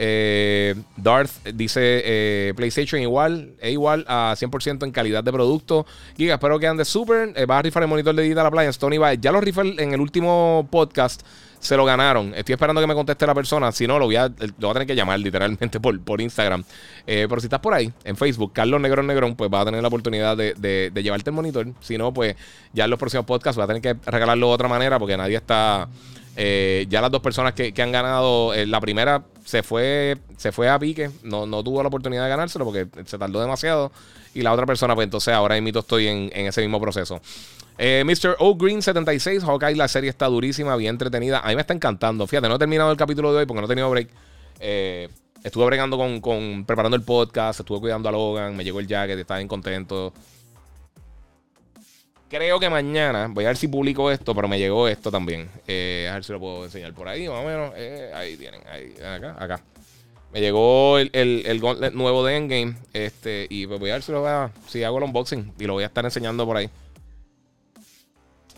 Eh, 0.00 0.76
Darth 0.96 1.44
dice 1.54 1.80
eh, 1.82 2.52
PlayStation 2.54 3.00
igual, 3.00 3.54
es 3.60 3.72
igual 3.72 4.04
a 4.06 4.32
100% 4.38 4.84
en 4.84 4.92
calidad 4.92 5.24
de 5.24 5.32
producto. 5.32 5.86
Giga, 6.16 6.34
espero 6.34 6.58
que 6.60 6.68
ande 6.68 6.84
súper. 6.84 7.32
Eh, 7.34 7.46
va 7.46 7.58
a 7.58 7.62
rifar 7.62 7.82
el 7.82 7.88
monitor 7.88 8.14
de 8.14 8.22
Digital 8.22 8.46
Appliance. 8.46 8.78
Tony 8.78 8.96
va. 8.96 9.14
Ya 9.14 9.32
lo 9.32 9.40
rifé 9.40 9.62
en 9.62 9.92
el 9.92 10.00
último 10.00 10.68
podcast. 10.70 11.22
Se 11.60 11.76
lo 11.76 11.84
ganaron. 11.84 12.32
Estoy 12.34 12.52
esperando 12.52 12.80
que 12.80 12.86
me 12.86 12.94
conteste 12.94 13.26
la 13.26 13.34
persona. 13.34 13.72
Si 13.72 13.86
no, 13.86 13.98
lo 13.98 14.06
voy 14.06 14.16
a, 14.16 14.30
lo 14.58 14.70
a 14.70 14.72
tener 14.72 14.86
que 14.86 14.94
llamar 14.94 15.18
literalmente 15.18 15.80
por, 15.80 15.98
por 16.00 16.20
Instagram. 16.20 16.64
pero 17.04 17.40
si 17.40 17.46
estás 17.46 17.60
por 17.60 17.74
ahí, 17.74 17.92
en 18.04 18.16
Facebook, 18.16 18.52
Carlos 18.52 18.80
Negrón 18.80 19.06
Negrón, 19.06 19.34
pues 19.34 19.50
va 19.52 19.62
a 19.62 19.64
tener 19.64 19.82
la 19.82 19.88
oportunidad 19.88 20.36
de, 20.36 20.54
de, 20.54 21.02
llevarte 21.02 21.30
el 21.30 21.36
monitor. 21.36 21.66
Si 21.80 21.98
no, 21.98 22.12
pues 22.12 22.36
ya 22.72 22.84
en 22.84 22.90
los 22.90 22.98
próximos 22.98 23.26
podcasts 23.26 23.58
va 23.58 23.64
a 23.64 23.66
tener 23.66 23.82
que 23.82 23.96
regalarlo 24.10 24.48
de 24.48 24.54
otra 24.54 24.68
manera 24.68 24.98
porque 24.98 25.16
nadie 25.16 25.36
está. 25.36 25.88
ya 26.36 27.00
las 27.00 27.10
dos 27.10 27.20
personas 27.20 27.54
que, 27.54 27.72
que 27.72 27.82
han 27.82 27.92
ganado, 27.92 28.52
la 28.66 28.80
primera 28.80 29.22
se 29.48 29.62
fue, 29.62 30.18
se 30.36 30.52
fue 30.52 30.68
a 30.68 30.78
pique, 30.78 31.10
no, 31.22 31.46
no 31.46 31.64
tuvo 31.64 31.80
la 31.82 31.88
oportunidad 31.88 32.24
de 32.24 32.28
ganárselo 32.28 32.66
porque 32.66 32.86
se 33.06 33.16
tardó 33.16 33.40
demasiado. 33.40 33.90
Y 34.34 34.42
la 34.42 34.52
otra 34.52 34.66
persona, 34.66 34.94
pues 34.94 35.06
entonces 35.06 35.32
ahora 35.32 35.58
mismo 35.58 35.80
estoy 35.80 36.06
en, 36.06 36.30
ese 36.34 36.60
mismo 36.60 36.78
proceso. 36.78 37.18
Eh, 37.78 38.04
Mr. 38.04 38.36
O 38.40 38.56
Green 38.56 38.82
76, 38.82 39.42
Hawkeye, 39.42 39.74
la 39.74 39.88
serie 39.88 40.10
está 40.10 40.26
durísima, 40.26 40.76
bien 40.76 40.96
entretenida. 40.96 41.40
A 41.40 41.48
mí 41.48 41.54
me 41.54 41.62
está 41.62 41.72
encantando. 41.72 42.26
Fíjate, 42.26 42.46
no 42.46 42.56
he 42.56 42.58
terminado 42.58 42.90
el 42.90 42.98
capítulo 42.98 43.32
de 43.32 43.38
hoy 43.38 43.46
porque 43.46 43.62
no 43.62 43.64
he 43.64 43.68
tenido 43.70 43.88
break. 43.88 44.10
Eh, 44.60 45.08
estuve 45.42 45.64
bregando 45.64 45.96
con, 45.96 46.20
con, 46.20 46.66
preparando 46.66 46.98
el 46.98 47.02
podcast, 47.02 47.60
estuve 47.60 47.80
cuidando 47.80 48.10
a 48.10 48.12
Logan, 48.12 48.54
me 48.54 48.64
llegó 48.64 48.80
el 48.80 48.86
jacket, 48.86 49.18
estaba 49.18 49.38
bien 49.38 49.48
contento. 49.48 50.12
Creo 52.28 52.60
que 52.60 52.68
mañana, 52.68 53.28
voy 53.30 53.44
a 53.44 53.48
ver 53.48 53.56
si 53.56 53.68
publico 53.68 54.10
esto, 54.10 54.34
pero 54.34 54.48
me 54.48 54.58
llegó 54.58 54.86
esto 54.86 55.10
también. 55.10 55.48
Eh, 55.66 56.08
a 56.10 56.14
ver 56.14 56.24
si 56.24 56.32
lo 56.32 56.38
puedo 56.38 56.64
enseñar 56.64 56.92
por 56.92 57.08
ahí, 57.08 57.26
más 57.26 57.38
o 57.38 57.44
menos. 57.44 57.72
Eh, 57.74 58.10
ahí 58.14 58.36
tienen, 58.36 58.60
ahí, 58.70 58.94
acá, 59.02 59.34
acá. 59.38 59.60
Me 60.30 60.40
llegó 60.40 60.98
el, 60.98 61.10
el, 61.14 61.58
gauntlet 61.58 61.94
nuevo 61.94 62.22
de 62.26 62.36
Endgame. 62.36 62.76
Este, 62.92 63.46
y 63.48 63.66
pues 63.66 63.80
voy 63.80 63.90
a 63.90 63.94
ver 63.94 64.02
si 64.02 64.12
lo 64.12 64.20
voy 64.20 64.30
a, 64.30 64.50
si 64.66 64.84
hago 64.84 64.98
el 64.98 65.04
unboxing 65.04 65.54
y 65.58 65.64
lo 65.64 65.72
voy 65.72 65.84
a 65.84 65.86
estar 65.86 66.04
enseñando 66.04 66.44
por 66.44 66.58
ahí. 66.58 66.68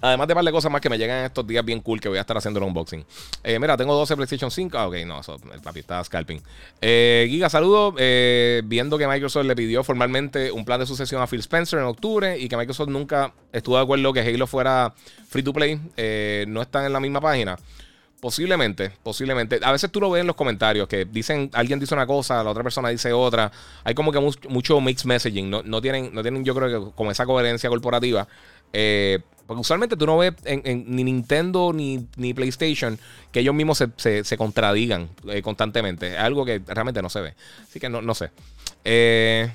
Además 0.01 0.29
de 0.29 0.35
par 0.35 0.51
cosas 0.51 0.71
más 0.71 0.81
que 0.81 0.89
me 0.89 0.99
llegan 0.99 1.25
estos 1.25 1.47
días 1.47 1.65
bien 1.65 1.81
cool 1.81 2.01
que 2.01 2.09
voy 2.09 2.19
a 2.19 2.23
estar 2.23 2.37
haciendo 2.37 2.59
el 2.59 2.65
unboxing. 2.67 3.05
Eh, 3.45 3.59
mira, 3.59 3.77
tengo 3.77 3.95
12 3.95 4.17
PlayStation 4.17 4.51
5. 4.51 4.79
Ah, 4.79 4.89
ok, 4.89 4.97
no, 5.07 5.21
el 5.53 5.61
papi 5.61 5.81
está 5.81 6.03
scalping. 6.03 6.43
Eh, 6.81 7.27
Giga, 7.29 7.51
saludo. 7.51 7.95
Eh, 7.99 8.63
viendo 8.65 8.99
que 8.99 9.07
Microsoft 9.07 9.45
le 9.45 9.55
pidió 9.55 9.85
formalmente 9.85 10.51
un 10.51 10.65
plan 10.65 10.81
de 10.81 10.87
sucesión 10.87 11.21
a 11.23 11.27
Phil 11.27 11.41
Spencer 11.41 11.79
en 11.79 11.85
octubre 11.85 12.39
y 12.39 12.49
que 12.49 12.57
Microsoft 12.57 12.89
nunca 12.89 13.33
estuvo 13.53 13.77
de 13.77 13.83
acuerdo 13.83 14.13
que 14.13 14.21
Halo 14.21 14.47
fuera 14.47 14.95
free 15.29 15.43
to 15.43 15.53
play, 15.53 15.81
no 16.47 16.63
están 16.63 16.85
en 16.87 16.93
la 16.93 17.01
misma 17.01 17.21
página. 17.21 17.57
Posiblemente, 18.21 18.93
posiblemente. 19.03 19.59
A 19.63 19.73
veces 19.73 19.91
tú 19.91 19.99
lo 19.99 20.11
ves 20.11 20.21
en 20.21 20.27
los 20.27 20.37
comentarios 20.37 20.87
que 20.87 21.07
dicen, 21.07 21.51
alguien 21.55 21.81
dice 21.81 21.95
una 21.95 22.07
cosa, 22.07 22.45
la 22.45 22.51
otra 22.51 22.63
persona 22.63 22.91
dice 22.91 23.13
otra. 23.15 23.51
Hay 23.83 23.95
como 23.95 24.13
que 24.13 24.21
mucho, 24.21 24.81
mixed 24.81 25.07
messaging. 25.07 25.49
No, 25.49 25.63
no, 25.63 25.81
tienen, 25.81 26.11
no 26.13 26.21
tienen, 26.21 26.45
yo 26.45 26.55
creo 26.55 26.69
que 26.69 26.95
como 26.95 27.11
esa 27.11 27.25
coherencia 27.25 27.71
corporativa. 27.71 28.29
Eh, 28.75 29.21
porque 29.51 29.63
usualmente 29.63 29.97
tú 29.97 30.07
no 30.07 30.17
ves 30.17 30.33
en, 30.45 30.85
ni 30.95 31.03
Nintendo 31.03 31.73
ni, 31.75 32.07
ni, 32.15 32.33
PlayStation 32.33 32.97
que 33.33 33.41
ellos 33.41 33.53
mismos 33.53 33.83
se, 33.97 34.37
contradigan 34.37 35.09
eh, 35.27 35.43
constantemente. 35.43 36.13
Es 36.13 36.21
algo 36.21 36.45
que 36.45 36.63
realmente 36.69 37.03
no 37.03 37.11
se 37.11 37.21
ve. 37.21 37.35
Así 37.61 37.81
que 37.81 37.89
no, 37.89 38.01
no 38.01 38.15
sé. 38.15 38.31
Eh, 38.85 39.51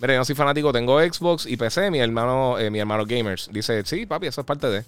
mire, 0.00 0.16
yo 0.16 0.24
soy 0.26 0.34
fanático, 0.34 0.70
tengo 0.70 1.00
Xbox 1.00 1.46
y 1.46 1.56
PC, 1.56 1.90
mi 1.90 2.00
hermano, 2.00 2.58
eh, 2.58 2.68
mi 2.68 2.78
hermano 2.78 3.06
Gamers. 3.06 3.48
Dice, 3.50 3.86
sí, 3.86 4.04
papi, 4.04 4.26
eso 4.26 4.42
es 4.42 4.46
parte 4.46 4.66
de. 4.66 4.84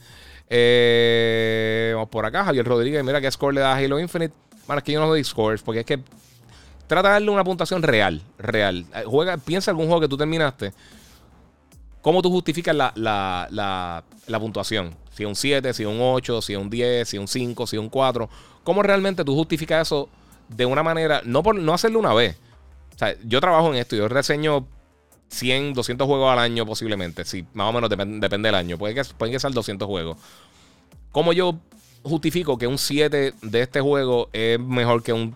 Eh, 0.51 1.93
vamos 1.95 2.11
por 2.11 2.27
acá, 2.27 2.45
Javier 2.45 2.67
Rodríguez, 2.67 3.03
mira 3.03 3.19
qué 3.23 3.31
score 3.31 3.55
le 3.55 3.63
da 3.63 3.75
Halo 3.77 3.99
Infinite. 3.99 4.35
Bueno, 4.67 4.81
es 4.81 4.85
que 4.85 4.93
yo 4.93 5.01
no 5.01 5.07
doy 5.07 5.25
scores, 5.25 5.63
porque 5.63 5.81
es 5.81 5.87
que 5.87 6.01
trata 6.87 7.09
de 7.09 7.13
darle 7.15 7.31
una 7.31 7.45
puntuación 7.45 7.83
real, 7.83 8.21
real. 8.37 8.85
Juega, 9.07 9.39
piensa 9.39 9.71
algún 9.71 9.87
juego 9.87 10.03
que 10.03 10.09
tú 10.09 10.19
terminaste 10.19 10.75
¿Cómo 12.05 12.21
tú 12.21 12.31
justificas 12.31 12.77
la, 12.77 12.93
la, 12.97 14.05
la, 14.27 14.39
puntuación? 14.39 14.95
Si 15.11 15.25
un 15.25 15.35
7, 15.35 15.73
si 15.73 15.87
un 15.87 15.97
8, 15.99 16.43
si 16.43 16.55
un 16.55 16.69
10, 16.69 17.09
si 17.09 17.17
un 17.17 17.27
5, 17.27 17.67
si 17.67 17.79
un 17.79 17.89
4. 17.89 18.29
¿Cómo 18.63 18.83
realmente 18.83 19.25
tú 19.25 19.35
justificas 19.35 19.89
eso 19.89 20.11
de 20.51 20.67
una 20.67 20.83
manera, 20.83 21.23
no 21.25 21.43
por 21.43 21.55
no 21.55 21.73
hacerlo 21.73 21.99
una 22.01 22.13
vez? 22.13 22.37
O 22.95 22.99
sea, 22.99 23.17
yo 23.25 23.41
trabajo 23.41 23.73
en 23.73 23.77
esto, 23.77 23.97
yo 23.97 24.07
reseño 24.07 24.67
100, 25.29 25.73
200 25.73 26.07
juegos 26.07 26.31
al 26.31 26.41
año 26.41 26.67
posiblemente. 26.67 27.25
Sí, 27.25 27.47
más 27.55 27.71
o 27.71 27.73
menos 27.73 27.89
depende 27.89 28.49
del 28.49 28.55
año. 28.55 28.77
Que, 28.77 29.03
pueden 29.17 29.33
que 29.33 29.41
sean 29.41 29.55
200 29.55 29.89
juegos. 29.89 30.19
¿Cómo 31.11 31.33
yo 31.33 31.59
justifico 32.03 32.59
que 32.59 32.67
un 32.67 32.77
7 32.77 33.33
de 33.41 33.61
este 33.63 33.81
juego 33.81 34.29
es 34.35 34.61
mejor 34.61 35.03
que 35.03 35.15
un 35.15 35.35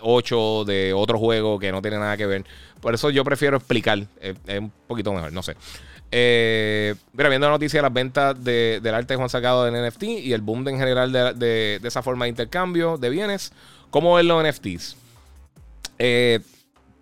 8 0.00 0.64
de 0.64 0.92
otro 0.92 1.18
juego 1.18 1.58
que 1.58 1.72
no 1.72 1.82
tiene 1.82 1.98
nada 1.98 2.16
que 2.16 2.26
ver? 2.26 2.44
Por 2.80 2.94
eso 2.94 3.10
yo 3.10 3.24
prefiero 3.24 3.56
explicar. 3.56 4.06
Es, 4.20 4.36
un 4.58 4.72
poquito 4.86 5.12
mejor, 5.12 5.32
no 5.32 5.42
sé. 5.42 5.56
Eh, 6.10 6.94
mira, 7.12 7.28
viendo 7.28 7.46
la 7.46 7.52
noticia 7.52 7.78
de 7.78 7.82
las 7.82 7.92
ventas 7.92 8.42
del 8.42 8.94
arte 8.94 9.14
de 9.14 9.16
Juan 9.16 9.28
Sacado 9.28 9.68
en 9.68 9.86
NFT 9.86 10.02
y 10.04 10.32
el 10.32 10.40
boom 10.40 10.66
en 10.68 10.78
general 10.78 11.12
de, 11.12 11.80
esa 11.82 12.02
forma 12.02 12.24
de 12.24 12.30
intercambio 12.30 12.96
de 12.96 13.10
bienes, 13.10 13.52
¿cómo 13.90 14.14
ven 14.14 14.28
los 14.28 14.42
NFTs? 14.42 14.96
Eh, 15.98 16.40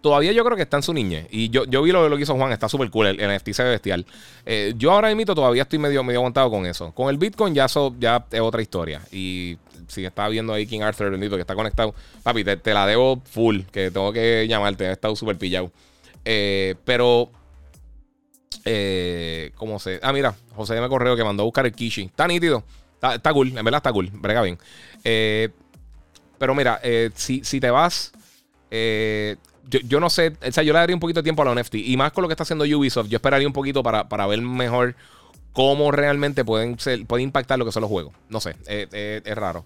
todavía 0.01 0.33
yo 0.33 0.45
creo 0.45 0.57
que 0.57 0.63
está 0.63 0.77
en 0.77 0.83
su 0.83 0.93
niñez. 0.93 1.27
Y 1.31 1.51
yo, 1.51 1.65
yo 1.65 1.83
vi 1.83 1.93
lo, 1.93 2.09
lo 2.09 2.17
que 2.17 2.23
hizo 2.23 2.35
Juan, 2.35 2.53
está 2.53 2.69
súper 2.69 2.91
cool. 2.91 3.07
El, 3.07 3.17
NFT 3.17 3.51
se 3.51 3.65
ve 3.65 3.71
bestial. 3.71 4.07
Eh, 4.45 4.73
yo 4.77 4.93
ahora 4.93 5.15
mismo 5.15 5.35
todavía 5.35 5.63
estoy 5.63 5.79
medio, 5.79 6.03
medio 6.05 6.21
aguantado 6.21 6.51
con 6.51 6.67
eso. 6.67 6.93
Con 6.93 7.09
el 7.09 7.19
Bitcoin 7.19 7.55
ya, 7.55 7.67
ya 7.99 8.25
es 8.31 8.41
otra 8.41 8.63
historia. 8.63 9.03
Y 9.11 9.59
si 9.89 10.05
está 10.05 10.29
viendo 10.29 10.53
ahí 10.53 10.67
King 10.67 10.83
Arthur, 10.83 11.11
bendito, 11.11 11.37
que 11.37 11.41
está 11.43 11.55
conectado, 11.55 11.95
papi, 12.23 12.45
te, 12.45 12.75
la 12.75 12.87
debo 12.87 13.21
full, 13.25 13.63
que 13.73 13.91
tengo 13.91 14.13
que 14.13 14.47
llamarte, 14.49 14.85
he 14.85 14.93
estado 14.93 15.17
súper 15.17 15.39
pillado. 15.39 15.71
Eh, 16.25 16.75
pero, 16.85 17.31
eh, 18.65 19.53
¿cómo 19.57 19.79
se? 19.79 20.01
Ah, 20.03 20.13
mira, 20.13 20.35
José 20.55 20.81
me 20.81 20.89
correo 20.89 21.17
que 21.17 21.25
mandó 21.25 21.43
a 21.43 21.47
buscar 21.47 21.67
el 21.67 21.73
Kishi. 21.73 22.03
Está 22.03 22.27
nítido, 22.27 22.65
está, 23.01 23.33
cool, 23.33 23.49
en 23.49 23.65
verdad 23.65 23.79
está 23.79 23.93
cool, 23.93 24.11
brega 24.13 24.43
bien. 24.43 24.59
pero 25.03 26.55
mira, 26.55 26.81
si, 27.15 27.45
si 27.45 27.61
te 27.61 27.71
vas, 27.71 28.13
yo, 29.69 30.01
no 30.01 30.11
sé, 30.11 30.33
o 30.47 30.53
sea, 30.53 30.63
yo 30.63 30.73
le 30.73 30.79
daría 30.79 30.97
un 30.97 31.01
poquito 31.01 31.21
de 31.21 31.25
tiempo 31.25 31.43
a 31.43 31.45
la 31.45 31.61
NFT. 31.61 31.77
Y 31.77 31.97
más 31.97 32.13
con 32.13 32.23
lo 32.23 32.29
que 32.29 32.33
está 32.33 32.45
haciendo 32.45 32.65
Ubisoft, 32.65 33.09
yo 33.09 33.17
esperaría 33.17 33.47
un 33.47 33.53
poquito 33.53 33.83
para, 33.83 34.09
para 34.09 34.27
ver 34.27 34.41
mejor 34.41 34.95
cómo 35.57 35.91
realmente 35.91 36.45
pueden 36.45 36.79
ser, 36.79 37.07
puede 37.07 37.23
impactar 37.23 37.59
lo 37.59 37.65
que 37.65 37.73
son 37.73 37.81
los 37.81 37.89
juegos. 37.89 38.13
No 38.29 38.41
sé, 38.41 38.51
eh, 38.67 38.87
eh, 38.93 39.23
es 39.25 39.35
raro. 39.35 39.65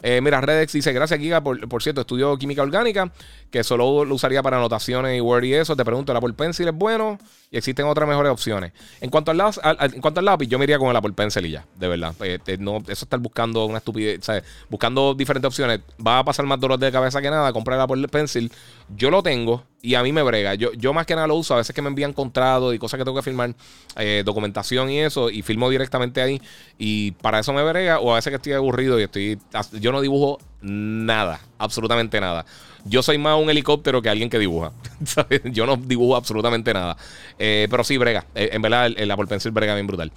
Eh, 0.00 0.20
mira, 0.20 0.40
Redex 0.40 0.72
dice, 0.72 0.92
gracias 0.92 1.18
Giga, 1.18 1.40
por, 1.40 1.68
por, 1.68 1.82
cierto, 1.82 2.02
estudio 2.02 2.38
química 2.38 2.62
orgánica, 2.62 3.10
que 3.50 3.64
solo 3.64 4.04
lo 4.04 4.14
usaría 4.14 4.40
para 4.40 4.58
anotaciones 4.58 5.18
y 5.18 5.20
Word 5.20 5.42
y 5.42 5.54
eso. 5.54 5.74
Te 5.74 5.84
pregunto, 5.84 6.12
¿el 6.12 6.18
Apple 6.18 6.34
Pencil 6.34 6.68
es 6.68 6.74
bueno? 6.74 7.18
Y 7.50 7.56
existen 7.56 7.86
otras 7.86 8.08
mejores 8.08 8.30
opciones. 8.30 8.72
En 9.00 9.10
cuanto 9.10 9.32
al, 9.32 9.38
lápiz, 9.38 9.58
en 9.80 10.00
cuanto 10.00 10.20
al 10.20 10.26
lápiz, 10.26 10.46
yo 10.46 10.60
me 10.60 10.64
iría 10.64 10.78
con 10.78 10.88
el 10.90 10.96
Apple 10.96 11.12
Pencil 11.12 11.44
y 11.44 11.50
ya, 11.50 11.66
de 11.74 11.88
verdad. 11.88 12.14
no, 12.60 12.76
eso 12.76 13.04
estar 13.04 13.18
buscando 13.18 13.64
una 13.64 13.78
estupidez, 13.78 14.24
¿sabes? 14.24 14.44
buscando 14.70 15.12
diferentes 15.12 15.48
opciones, 15.48 15.80
va 16.06 16.20
a 16.20 16.24
pasar 16.24 16.46
más 16.46 16.60
dolor 16.60 16.78
de 16.78 16.92
cabeza 16.92 17.20
que 17.20 17.30
nada. 17.30 17.52
Comprar 17.52 17.78
el 17.78 17.82
Apple 17.82 18.06
Pencil, 18.06 18.52
yo 18.96 19.10
lo 19.10 19.22
tengo 19.22 19.64
y 19.80 19.96
a 19.96 20.02
mí 20.02 20.12
me 20.12 20.22
brega. 20.22 20.54
Yo, 20.54 20.72
yo 20.74 20.92
más 20.92 21.06
que 21.06 21.14
nada 21.14 21.26
lo 21.26 21.34
uso 21.34 21.54
a 21.54 21.56
veces 21.56 21.74
que 21.74 21.82
me 21.82 21.88
envían 21.88 22.12
contratos 22.12 22.74
y 22.74 22.78
cosas 22.78 22.98
que 22.98 23.04
tengo 23.04 23.16
que 23.16 23.22
firmar, 23.22 23.54
eh, 23.96 24.22
documentación 24.24 24.90
y 24.90 25.00
eso, 25.00 25.28
y 25.28 25.42
firmo 25.42 25.68
directamente 25.68 26.22
ahí. 26.22 26.40
Y 26.78 27.12
para 27.12 27.40
eso 27.40 27.52
me 27.52 27.64
brega, 27.64 27.98
o 27.98 28.12
a 28.12 28.16
veces 28.16 28.30
que 28.30 28.36
estoy 28.36 28.52
aburrido 28.52 29.00
y 29.00 29.02
estoy. 29.02 29.38
Yo 29.80 29.90
no 29.90 30.00
dibujo 30.00 30.38
nada, 30.60 31.40
absolutamente 31.58 32.20
nada. 32.20 32.46
Yo 32.84 33.02
soy 33.02 33.18
más 33.18 33.40
un 33.40 33.50
helicóptero 33.50 34.02
que 34.02 34.08
alguien 34.08 34.30
que 34.30 34.38
dibuja. 34.38 34.72
Yo 35.44 35.66
no 35.66 35.76
dibujo 35.76 36.16
absolutamente 36.16 36.72
nada. 36.74 36.96
Eh, 37.38 37.68
pero 37.70 37.84
sí, 37.84 37.96
brega. 37.96 38.26
Eh, 38.34 38.50
en 38.52 38.62
verdad, 38.62 38.86
el, 38.86 39.10
Apple 39.10 39.26
Pencil 39.26 39.52
brega 39.52 39.74
bien 39.74 39.86
brutal. 39.86 40.12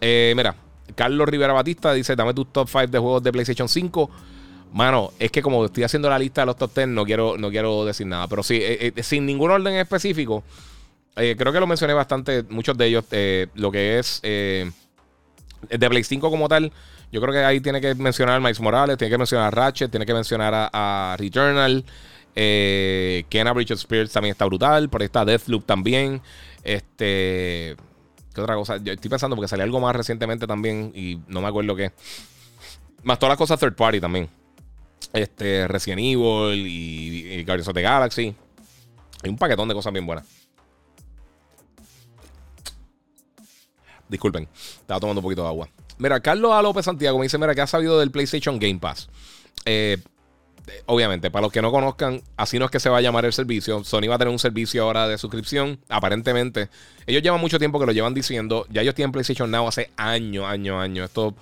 mira, 0.00 0.54
Carlos 0.94 1.28
Rivera 1.28 1.52
Batista 1.52 1.92
dice: 1.92 2.16
Dame 2.16 2.34
tus 2.34 2.52
top 2.52 2.68
5 2.68 2.86
de 2.88 2.98
juegos 2.98 3.22
de 3.22 3.32
PlayStation 3.32 3.68
5. 3.68 4.10
Mano, 4.72 5.12
es 5.18 5.30
que 5.32 5.42
como 5.42 5.64
estoy 5.64 5.82
haciendo 5.82 6.08
la 6.08 6.18
lista 6.18 6.42
de 6.42 6.46
los 6.46 6.56
top 6.56 6.72
10, 6.74 6.88
no 6.88 7.04
quiero, 7.04 7.36
no 7.36 7.50
quiero 7.50 7.84
decir 7.84 8.06
nada. 8.06 8.28
Pero 8.28 8.42
sí, 8.42 8.56
eh, 8.60 8.92
eh, 8.94 9.02
sin 9.02 9.26
ningún 9.26 9.50
orden 9.50 9.74
específico, 9.74 10.44
eh, 11.16 11.34
creo 11.36 11.52
que 11.52 11.60
lo 11.60 11.66
mencioné 11.66 11.92
bastante, 11.92 12.44
muchos 12.48 12.78
de 12.78 12.86
ellos, 12.86 13.04
lo 13.54 13.72
que 13.72 13.98
es 13.98 14.22
de 14.22 15.90
Play 15.90 16.04
5 16.04 16.30
como 16.30 16.48
tal. 16.48 16.72
Yo 17.12 17.20
creo 17.20 17.32
que 17.32 17.40
ahí 17.40 17.60
tiene 17.60 17.80
que 17.80 17.94
mencionar 17.96 18.36
a 18.36 18.40
Miles 18.40 18.60
Morales, 18.60 18.96
tiene 18.96 19.10
que 19.10 19.18
mencionar 19.18 19.48
a 19.48 19.50
Ratchet, 19.50 19.90
tiene 19.90 20.06
que 20.06 20.14
mencionar 20.14 20.70
a, 20.72 21.16
Returnal. 21.18 21.84
Eh, 22.36 23.24
Kena 23.28 23.52
Bridge 23.52 23.72
Spears 23.72 24.12
también 24.12 24.32
está 24.32 24.44
brutal. 24.44 24.88
Por 24.88 25.02
ahí 25.02 25.06
está 25.06 25.24
Deathloop 25.24 25.64
también. 25.66 26.22
Este. 26.62 27.76
¿Qué 28.32 28.40
otra 28.40 28.54
cosa? 28.54 28.76
Yo 28.76 28.92
estoy 28.92 29.10
pensando 29.10 29.34
porque 29.34 29.48
salió 29.48 29.64
algo 29.64 29.80
más 29.80 29.96
recientemente 29.96 30.46
también 30.46 30.92
y 30.94 31.18
no 31.26 31.40
me 31.40 31.48
acuerdo 31.48 31.74
qué. 31.74 31.90
Más 33.02 33.18
todas 33.18 33.32
las 33.32 33.38
cosas 33.38 33.58
third 33.58 33.74
party 33.74 34.00
también 34.00 34.28
este, 35.12 35.68
Resident 35.68 36.00
Evil 36.00 36.66
y, 36.66 37.42
Guardians 37.44 37.68
of 37.68 37.74
the 37.74 37.82
Galaxy. 37.82 38.34
Hay 39.22 39.30
un 39.30 39.36
paquetón 39.36 39.68
de 39.68 39.74
cosas 39.74 39.92
bien 39.92 40.06
buenas. 40.06 40.26
Disculpen, 44.08 44.48
estaba 44.80 44.98
tomando 44.98 45.20
un 45.20 45.22
poquito 45.22 45.42
de 45.42 45.48
agua. 45.48 45.68
Mira, 45.98 46.18
Carlos 46.20 46.52
A. 46.52 46.62
López 46.62 46.84
Santiago 46.84 47.18
me 47.18 47.24
dice: 47.24 47.38
Mira, 47.38 47.54
que 47.54 47.60
ha 47.60 47.66
sabido 47.66 47.98
del 48.00 48.10
PlayStation 48.10 48.58
Game 48.58 48.78
Pass? 48.78 49.08
Eh, 49.66 49.98
obviamente, 50.86 51.30
para 51.30 51.42
los 51.42 51.52
que 51.52 51.62
no 51.62 51.70
conozcan, 51.70 52.22
así 52.36 52.58
no 52.58 52.64
es 52.64 52.70
que 52.70 52.80
se 52.80 52.88
va 52.88 52.98
a 52.98 53.00
llamar 53.00 53.24
el 53.24 53.32
servicio. 53.32 53.84
Sony 53.84 54.08
va 54.08 54.16
a 54.16 54.18
tener 54.18 54.32
un 54.32 54.38
servicio 54.38 54.82
ahora 54.82 55.06
de 55.06 55.18
suscripción. 55.18 55.78
Aparentemente, 55.88 56.70
ellos 57.06 57.22
llevan 57.22 57.40
mucho 57.40 57.58
tiempo 57.58 57.78
que 57.78 57.86
lo 57.86 57.92
llevan 57.92 58.14
diciendo. 58.14 58.66
Ya 58.70 58.82
ellos 58.82 58.94
tienen 58.94 59.12
PlayStation 59.12 59.50
Now 59.50 59.68
hace 59.68 59.90
años, 59.96 60.46
años, 60.46 60.76
años. 60.80 61.06
Esto 61.06 61.34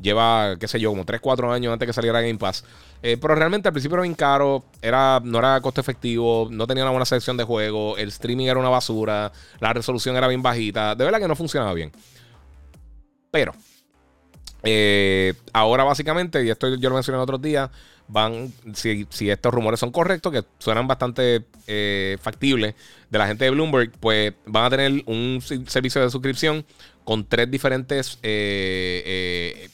lleva, 0.00 0.56
qué 0.58 0.68
sé 0.68 0.78
yo, 0.80 0.90
como 0.90 1.04
3, 1.04 1.20
4 1.20 1.52
años 1.52 1.72
antes 1.72 1.86
que 1.86 1.92
saliera 1.92 2.20
Game 2.20 2.38
Pass. 2.38 2.64
Eh, 3.02 3.16
pero 3.20 3.34
realmente 3.34 3.68
al 3.68 3.72
principio 3.72 3.96
era 3.96 4.02
bien 4.02 4.14
caro, 4.14 4.64
era, 4.80 5.20
no 5.22 5.38
era 5.38 5.60
costo 5.60 5.80
efectivo, 5.80 6.48
no 6.50 6.66
tenía 6.66 6.84
una 6.84 6.90
buena 6.90 7.04
selección 7.04 7.36
de 7.36 7.44
juego, 7.44 7.96
el 7.96 8.08
streaming 8.08 8.46
era 8.46 8.58
una 8.58 8.68
basura, 8.68 9.32
la 9.60 9.72
resolución 9.72 10.16
era 10.16 10.28
bien 10.28 10.42
bajita, 10.42 10.94
de 10.94 11.04
verdad 11.04 11.20
que 11.20 11.28
no 11.28 11.36
funcionaba 11.36 11.74
bien. 11.74 11.92
Pero, 13.30 13.52
eh, 14.62 15.34
ahora 15.52 15.84
básicamente, 15.84 16.44
y 16.44 16.50
esto 16.50 16.74
yo 16.74 16.88
lo 16.88 16.94
mencioné 16.94 17.18
el 17.18 17.22
otro 17.22 17.38
día, 17.38 17.70
van, 18.08 18.52
si, 18.72 19.06
estos 19.30 19.52
rumores 19.52 19.78
son 19.78 19.92
correctos, 19.92 20.32
que 20.32 20.44
suenan 20.58 20.86
bastante 20.86 21.44
eh, 21.66 22.16
factibles 22.20 22.74
de 23.10 23.18
la 23.18 23.26
gente 23.26 23.44
de 23.44 23.50
Bloomberg, 23.50 23.92
pues 24.00 24.32
van 24.46 24.64
a 24.64 24.70
tener 24.70 25.02
un 25.06 25.40
servicio 25.40 26.00
de 26.00 26.10
suscripción 26.10 26.64
con 27.04 27.24
tres 27.24 27.50
diferentes 27.50 28.18
eh, 28.22 29.68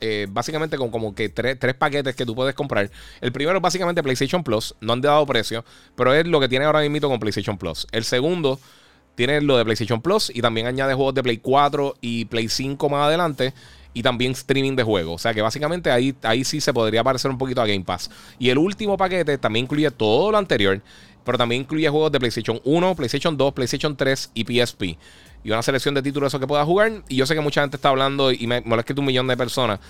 eh, 0.00 0.26
básicamente 0.30 0.76
con 0.76 0.90
como 0.90 1.14
que 1.14 1.28
tres, 1.28 1.56
paquetes 1.74 2.14
que 2.14 2.26
tú 2.26 2.34
puedes 2.34 2.54
comprar. 2.54 2.90
El 3.20 3.32
primero 3.32 3.56
es 3.56 3.62
básicamente 3.62 4.02
PlayStation 4.02 4.42
Plus, 4.44 4.74
no 4.80 4.92
han 4.92 5.00
dado 5.00 5.24
precio, 5.26 5.64
pero 5.94 6.14
es 6.14 6.26
lo 6.26 6.40
que 6.40 6.48
tiene 6.48 6.64
ahora 6.64 6.80
mismo 6.88 7.08
con 7.08 7.18
PlayStation 7.18 7.58
Plus. 7.58 7.86
El 7.92 8.04
segundo 8.04 8.58
tiene 9.14 9.40
lo 9.40 9.56
de 9.56 9.64
PlayStation 9.64 10.00
Plus 10.00 10.30
y 10.34 10.40
también 10.40 10.66
añade 10.66 10.94
juegos 10.94 11.14
de 11.14 11.22
Play 11.22 11.38
4 11.38 11.96
y 12.00 12.24
Play 12.26 12.48
5 12.48 12.88
más 12.88 13.06
adelante. 13.06 13.52
Y 13.94 14.02
también 14.02 14.32
streaming 14.32 14.76
de 14.76 14.84
juegos. 14.84 15.14
O 15.14 15.18
sea 15.18 15.34
que 15.34 15.42
básicamente 15.42 15.90
ahí, 15.90 16.14
ahí 16.22 16.44
sí 16.44 16.60
se 16.60 16.72
podría 16.72 17.02
parecer 17.02 17.30
un 17.30 17.38
poquito 17.38 17.62
a 17.62 17.66
Game 17.66 17.82
Pass. 17.82 18.10
Y 18.38 18.50
el 18.50 18.58
último 18.58 18.96
paquete 18.96 19.38
también 19.38 19.64
incluye 19.64 19.90
todo 19.90 20.30
lo 20.30 20.38
anterior 20.38 20.80
pero 21.28 21.36
también 21.36 21.60
incluye 21.60 21.86
juegos 21.90 22.10
de 22.10 22.18
PlayStation 22.18 22.58
1, 22.64 22.94
PlayStation 22.94 23.36
2, 23.36 23.52
PlayStation 23.52 23.94
3 23.94 24.30
y 24.32 24.44
PSP. 24.44 24.82
Y 25.44 25.50
una 25.50 25.62
selección 25.62 25.94
de 25.94 26.02
títulos 26.02 26.28
eso 26.28 26.40
que 26.40 26.46
pueda 26.46 26.64
jugar. 26.64 27.02
Y 27.08 27.16
yo 27.16 27.26
sé 27.26 27.34
que 27.34 27.40
mucha 27.40 27.60
gente 27.60 27.76
está 27.76 27.90
hablando 27.90 28.32
y 28.32 28.46
me, 28.46 28.58
escrito 28.58 29.00
un 29.00 29.06
millón 29.06 29.26
de 29.26 29.36
personas. 29.36 29.80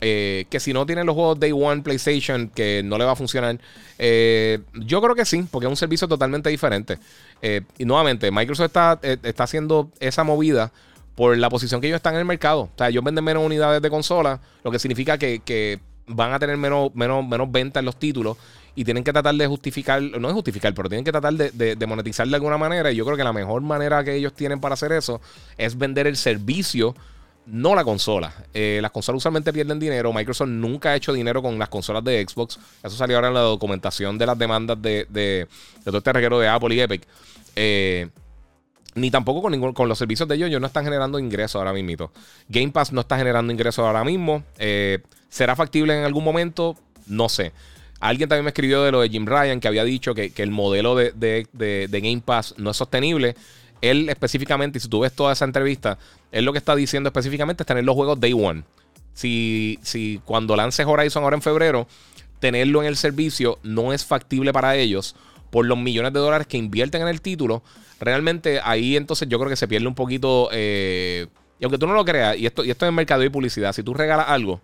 Eh, 0.00 0.46
que 0.48 0.60
si 0.60 0.72
no 0.72 0.86
tienen 0.86 1.06
los 1.06 1.14
juegos 1.16 1.40
Day 1.40 1.50
One 1.50 1.82
PlayStation, 1.82 2.48
que 2.48 2.82
no 2.84 2.98
le 2.98 3.04
va 3.04 3.12
a 3.12 3.16
funcionar. 3.16 3.58
Eh, 3.98 4.60
yo 4.74 5.02
creo 5.02 5.14
que 5.14 5.24
sí, 5.24 5.44
porque 5.50 5.66
es 5.66 5.70
un 5.70 5.76
servicio 5.76 6.06
totalmente 6.06 6.50
diferente. 6.50 6.98
Eh, 7.42 7.62
y 7.78 7.84
nuevamente, 7.84 8.30
Microsoft 8.30 8.66
está, 8.66 9.00
está 9.02 9.44
haciendo 9.44 9.90
esa 9.98 10.22
movida 10.22 10.72
por 11.16 11.36
la 11.36 11.50
posición 11.50 11.80
que 11.80 11.88
ellos 11.88 11.96
están 11.96 12.14
en 12.14 12.20
el 12.20 12.26
mercado. 12.26 12.60
O 12.60 12.70
sea, 12.78 12.90
ellos 12.90 13.02
venden 13.02 13.24
menos 13.24 13.44
unidades 13.44 13.82
de 13.82 13.90
consola, 13.90 14.40
lo 14.62 14.70
que 14.70 14.78
significa 14.78 15.18
que, 15.18 15.80
van 16.06 16.32
a 16.32 16.38
tener 16.38 16.56
menos, 16.56 16.94
menos, 16.94 17.26
menos 17.26 17.50
ventas 17.50 17.80
en 17.80 17.84
los 17.84 17.98
títulos 17.98 18.38
y 18.78 18.84
tienen 18.84 19.02
que 19.02 19.12
tratar 19.12 19.34
de 19.34 19.44
justificar, 19.48 20.00
no 20.00 20.28
es 20.28 20.34
justificar, 20.34 20.72
pero 20.72 20.88
tienen 20.88 21.04
que 21.04 21.10
tratar 21.10 21.34
de, 21.34 21.86
monetizar 21.88 22.28
de 22.28 22.34
alguna 22.36 22.58
manera. 22.58 22.92
Y 22.92 22.94
yo 22.94 23.04
creo 23.04 23.16
que 23.16 23.24
la 23.24 23.32
mejor 23.32 23.60
manera 23.60 24.04
que 24.04 24.14
ellos 24.14 24.32
tienen 24.34 24.60
para 24.60 24.74
hacer 24.74 24.92
eso 24.92 25.20
es 25.56 25.76
vender 25.76 26.06
el 26.06 26.16
servicio, 26.16 26.94
no 27.44 27.74
la 27.74 27.82
consola. 27.82 28.32
Eh, 28.54 28.78
las 28.80 28.92
consolas 28.92 29.16
usualmente 29.16 29.52
pierden 29.52 29.80
dinero. 29.80 30.12
Microsoft 30.12 30.50
nunca 30.50 30.90
ha 30.90 30.94
hecho 30.94 31.12
dinero 31.12 31.42
con 31.42 31.58
las 31.58 31.68
consolas 31.68 32.04
de 32.04 32.24
Xbox. 32.24 32.60
Eso 32.80 32.94
salió 32.94 33.16
ahora 33.16 33.26
en 33.26 33.34
la 33.34 33.40
documentación 33.40 34.16
de 34.16 34.26
las 34.26 34.38
demandas 34.38 34.80
de, 34.80 35.48
todo 35.84 35.98
este 35.98 36.12
reguero 36.12 36.38
de 36.38 36.46
Apple 36.46 36.72
y 36.76 36.80
Epic. 36.80 37.02
Eh, 37.56 38.08
ni 38.94 39.10
tampoco 39.10 39.42
con, 39.42 39.50
ningún, 39.50 39.72
con 39.72 39.88
los 39.88 39.98
servicios 39.98 40.28
de 40.28 40.36
ellos, 40.36 40.50
ellos 40.50 40.60
no 40.60 40.68
están 40.68 40.84
generando 40.84 41.18
ingresos 41.18 41.56
ahora 41.56 41.72
mismo. 41.72 42.12
Game 42.48 42.70
Pass 42.70 42.92
no 42.92 43.00
está 43.00 43.18
generando 43.18 43.52
ingresos 43.52 43.84
ahora 43.84 44.04
mismo. 44.04 44.44
Eh, 44.56 45.00
¿Será 45.28 45.56
factible 45.56 45.98
en 45.98 46.04
algún 46.04 46.22
momento? 46.22 46.76
No 47.08 47.28
sé. 47.28 47.52
Alguien 48.00 48.28
también 48.28 48.44
me 48.44 48.50
escribió 48.50 48.82
de 48.82 48.92
lo 48.92 49.00
de 49.00 49.08
Jim 49.08 49.26
Ryan, 49.26 49.60
que 49.60 49.68
había 49.68 49.84
dicho 49.84 50.14
que, 50.14 50.32
el 50.36 50.50
modelo 50.50 50.94
de, 50.94 51.88
Game 51.90 52.22
Pass 52.24 52.54
no 52.56 52.70
es 52.70 52.76
sostenible. 52.76 53.34
Él 53.80 54.08
específicamente, 54.08 54.78
y 54.78 54.80
si 54.80 54.88
tú 54.88 55.00
ves 55.00 55.12
toda 55.12 55.32
esa 55.32 55.44
entrevista, 55.44 55.98
él 56.32 56.44
lo 56.44 56.52
que 56.52 56.58
está 56.58 56.74
diciendo 56.76 57.08
específicamente 57.08 57.62
es 57.62 57.66
tener 57.66 57.84
los 57.84 57.94
juegos 57.94 58.20
Day 58.20 58.32
One. 58.32 58.64
Si, 59.14 59.78
si 59.82 60.20
cuando 60.24 60.54
lance 60.54 60.84
Horizon 60.84 61.24
ahora 61.24 61.36
en 61.36 61.42
febrero, 61.42 61.88
tenerlo 62.38 62.82
en 62.82 62.88
el 62.88 62.96
servicio 62.96 63.58
no 63.62 63.92
es 63.92 64.04
factible 64.04 64.52
para 64.52 64.76
ellos 64.76 65.16
por 65.50 65.66
los 65.66 65.78
millones 65.78 66.12
de 66.12 66.20
dólares 66.20 66.46
que 66.46 66.56
invierten 66.56 67.02
en 67.02 67.08
el 67.08 67.20
título, 67.20 67.62
realmente 68.00 68.60
ahí 68.62 68.96
entonces 68.96 69.28
yo 69.28 69.38
creo 69.38 69.50
que 69.50 69.56
se 69.56 69.66
pierde 69.66 69.86
un 69.88 69.94
poquito. 69.94 70.50
Eh, 70.52 71.26
y 71.58 71.64
aunque 71.64 71.78
tú 71.78 71.86
no 71.86 71.94
lo 71.94 72.04
creas, 72.04 72.36
y 72.36 72.46
esto, 72.46 72.64
y 72.64 72.70
esto 72.70 72.86
es 72.86 72.92
mercado 72.92 73.24
y 73.24 73.28
publicidad, 73.28 73.72
si 73.72 73.82
tú 73.82 73.94
regalas 73.94 74.28
algo, 74.28 74.60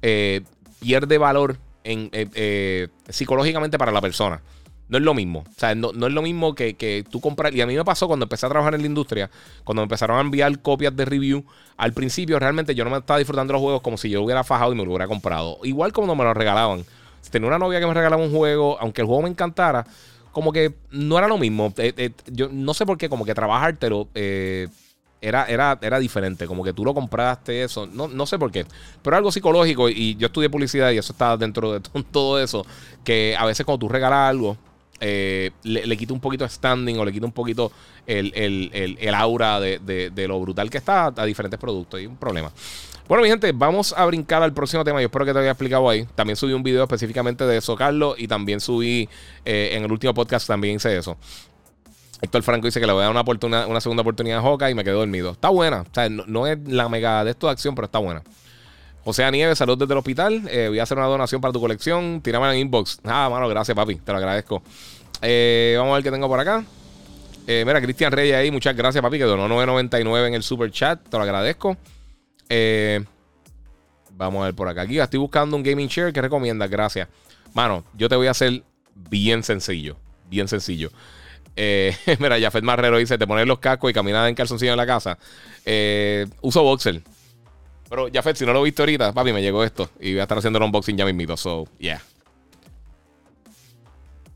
eh, 0.00 0.42
pierde 0.80 1.18
valor 1.18 1.58
en, 1.90 2.10
eh, 2.12 2.88
psicológicamente 3.08 3.78
para 3.78 3.92
la 3.92 4.00
persona. 4.00 4.40
No 4.88 4.96
es 4.96 5.04
lo 5.04 5.12
mismo. 5.12 5.40
O 5.40 5.58
sea, 5.58 5.74
no, 5.74 5.90
es 5.90 6.12
lo 6.12 6.22
mismo 6.22 6.54
que, 6.54 6.74
que, 6.74 7.04
tú 7.08 7.20
comprar. 7.20 7.54
Y 7.54 7.60
a 7.60 7.66
mí 7.66 7.76
me 7.76 7.84
pasó 7.84 8.06
cuando 8.06 8.24
empecé 8.24 8.46
a 8.46 8.48
trabajar 8.48 8.74
en 8.74 8.80
la 8.80 8.86
industria, 8.86 9.30
cuando 9.64 9.82
me 9.82 9.84
empezaron 9.84 10.16
a 10.16 10.20
enviar 10.20 10.60
copias 10.60 10.96
de 10.96 11.04
review. 11.04 11.44
Al 11.76 11.92
principio, 11.92 12.38
realmente 12.38 12.74
yo 12.74 12.84
no 12.84 12.90
me 12.90 12.98
estaba 12.98 13.18
disfrutando 13.18 13.52
los 13.52 13.60
juegos 13.60 13.82
como 13.82 13.98
si 13.98 14.08
yo 14.08 14.22
hubiera 14.22 14.44
fajado 14.44 14.72
y 14.72 14.76
me 14.76 14.84
lo 14.84 14.90
hubiera 14.90 15.06
comprado. 15.06 15.58
Igual 15.62 15.92
como 15.92 16.06
no 16.06 16.14
me 16.14 16.24
lo 16.24 16.32
regalaban. 16.32 16.84
Si 17.20 17.30
tenía 17.30 17.48
una 17.48 17.58
novia 17.58 17.80
que 17.80 17.86
me 17.86 17.94
regalaba 17.94 18.22
un 18.22 18.32
juego, 18.32 18.78
aunque 18.80 19.02
el 19.02 19.06
juego 19.06 19.22
me 19.22 19.28
encantara, 19.28 19.86
como 20.32 20.52
que 20.52 20.74
no 20.90 21.18
era 21.18 21.28
lo 21.28 21.36
mismo. 21.36 21.72
Eh, 21.76 21.92
eh, 21.96 22.10
yo 22.26 22.48
no 22.50 22.72
sé 22.72 22.86
por 22.86 22.96
qué, 22.96 23.08
como 23.08 23.24
que 23.24 23.34
trabajártelo 23.34 24.08
eh, 24.14 24.68
era, 25.20 25.44
era, 25.46 25.78
era 25.80 25.98
diferente. 25.98 26.46
Como 26.46 26.64
que 26.64 26.72
tú 26.72 26.84
lo 26.84 26.94
compraste, 26.94 27.62
eso. 27.62 27.86
No, 27.86 28.08
no 28.08 28.26
sé 28.26 28.38
por 28.38 28.50
qué. 28.50 28.66
Pero 29.02 29.16
algo 29.16 29.32
psicológico, 29.32 29.88
y 29.88 30.16
yo 30.16 30.26
estudié 30.26 30.50
publicidad 30.50 30.90
y 30.90 30.98
eso 30.98 31.12
está 31.12 31.36
dentro 31.36 31.72
de 31.72 31.80
todo 32.10 32.40
eso. 32.40 32.64
Que 33.04 33.36
a 33.38 33.44
veces 33.46 33.64
cuando 33.64 33.86
tú 33.86 33.88
regalas 33.88 34.30
algo, 34.30 34.56
le, 35.00 35.52
le, 35.62 35.96
quita 35.96 36.12
un 36.12 36.20
poquito 36.20 36.48
standing 36.48 36.98
o 36.98 37.04
le 37.04 37.12
quita 37.12 37.24
un 37.24 37.32
poquito 37.32 37.70
el, 38.06 39.14
aura 39.14 39.60
de, 39.60 40.10
de, 40.12 40.28
lo 40.28 40.40
brutal 40.40 40.70
que 40.70 40.78
está 40.78 41.12
a 41.16 41.24
diferentes 41.24 41.58
productos. 41.58 42.00
Y 42.00 42.06
un 42.06 42.16
problema. 42.16 42.50
Bueno, 43.08 43.22
mi 43.22 43.30
gente, 43.30 43.52
vamos 43.52 43.94
a 43.96 44.04
brincar 44.04 44.42
al 44.42 44.52
próximo 44.52 44.84
tema. 44.84 45.00
Yo 45.00 45.06
espero 45.06 45.24
que 45.24 45.32
te 45.32 45.38
haya 45.38 45.50
explicado 45.50 45.88
ahí. 45.88 46.06
También 46.14 46.36
subí 46.36 46.52
un 46.52 46.62
video 46.62 46.82
específicamente 46.82 47.44
de 47.44 47.56
eso, 47.56 47.74
Carlos, 47.74 48.16
y 48.18 48.28
también 48.28 48.60
subí 48.60 49.08
eh, 49.44 49.70
en 49.72 49.84
el 49.84 49.90
último 49.90 50.12
podcast 50.12 50.46
también 50.46 50.76
hice 50.76 50.96
eso. 50.96 51.16
Héctor 52.20 52.42
Franco 52.42 52.66
dice 52.66 52.80
que 52.80 52.86
le 52.86 52.92
voy 52.92 53.02
a 53.02 53.12
dar 53.12 53.68
una, 53.68 53.80
segunda 53.80 54.00
oportunidad 54.00 54.38
a 54.38 54.42
Joca 54.42 54.70
y 54.70 54.74
me 54.74 54.82
quedé 54.82 54.94
dormido. 54.94 55.32
Está 55.32 55.50
buena. 55.50 55.82
O 55.82 56.08
no, 56.26 56.46
es 56.46 56.58
la 56.66 56.88
mega 56.88 57.24
de 57.24 57.30
esto 57.30 57.46
de 57.46 57.52
acción, 57.52 57.74
pero 57.74 57.86
está 57.86 57.98
buena. 57.98 58.22
José 59.04 59.30
Nieves, 59.30 59.58
salud 59.58 59.78
desde 59.78 59.92
el 59.92 59.98
hospital. 59.98 60.42
Eh, 60.50 60.66
voy 60.68 60.80
a 60.80 60.82
hacer 60.82 60.98
una 60.98 61.06
donación 61.06 61.40
para 61.40 61.52
tu 61.52 61.60
colección. 61.60 62.20
Tírame 62.20 62.52
en 62.52 62.58
inbox. 62.58 63.00
Ah, 63.04 63.28
mano, 63.30 63.48
gracias, 63.48 63.74
papi. 63.74 63.96
Te 63.96 64.12
lo 64.12 64.18
agradezco. 64.18 64.62
Eh, 65.22 65.76
vamos 65.78 65.92
a 65.92 65.94
ver 65.94 66.04
qué 66.04 66.10
tengo 66.10 66.28
por 66.28 66.40
acá. 66.40 66.64
mira, 67.46 67.80
Cristian 67.80 68.10
Reyes 68.10 68.36
ahí. 68.36 68.50
Muchas 68.50 68.76
gracias, 68.76 69.00
papi, 69.00 69.18
que 69.18 69.24
donó 69.24 69.48
9.99 69.48 70.26
en 70.26 70.34
el 70.34 70.42
super 70.42 70.70
chat. 70.72 71.00
Te 71.08 71.16
lo 71.16 71.22
agradezco. 71.22 71.76
Eh, 72.48 73.04
vamos 74.12 74.42
a 74.42 74.46
ver 74.46 74.54
por 74.54 74.68
acá. 74.68 74.82
Aquí 74.82 74.98
estoy 74.98 75.20
buscando 75.20 75.56
un 75.56 75.62
gaming 75.62 75.88
chair 75.88 76.12
que 76.12 76.20
recomienda. 76.20 76.66
Gracias. 76.66 77.08
Mano, 77.54 77.84
yo 77.94 78.08
te 78.08 78.16
voy 78.16 78.26
a 78.26 78.32
hacer 78.32 78.62
bien 78.94 79.42
sencillo. 79.42 79.96
Bien 80.28 80.48
sencillo. 80.48 80.90
Eh, 81.60 81.92
mira, 82.20 82.40
Jafet 82.40 82.62
Marrero 82.62 82.98
dice: 82.98 83.18
Te 83.18 83.26
pones 83.26 83.46
los 83.46 83.58
cascos 83.58 83.90
y 83.90 83.92
caminas 83.92 84.28
en 84.28 84.36
calzoncillo 84.36 84.70
en 84.70 84.76
la 84.76 84.86
casa. 84.86 85.18
Eh, 85.64 86.24
uso 86.40 86.62
boxer. 86.62 87.02
Pero 87.90 88.08
Jafet, 88.12 88.36
si 88.36 88.46
no 88.46 88.52
lo 88.52 88.62
viste 88.62 88.80
ahorita, 88.82 89.12
papi, 89.12 89.32
me 89.32 89.42
llegó 89.42 89.64
esto. 89.64 89.90
Y 89.98 90.12
voy 90.12 90.20
a 90.20 90.22
estar 90.22 90.38
haciendo 90.38 90.58
el 90.58 90.64
unboxing 90.66 90.96
ya 90.96 91.04
mismito. 91.04 91.36
So, 91.36 91.66
yeah. 91.78 92.00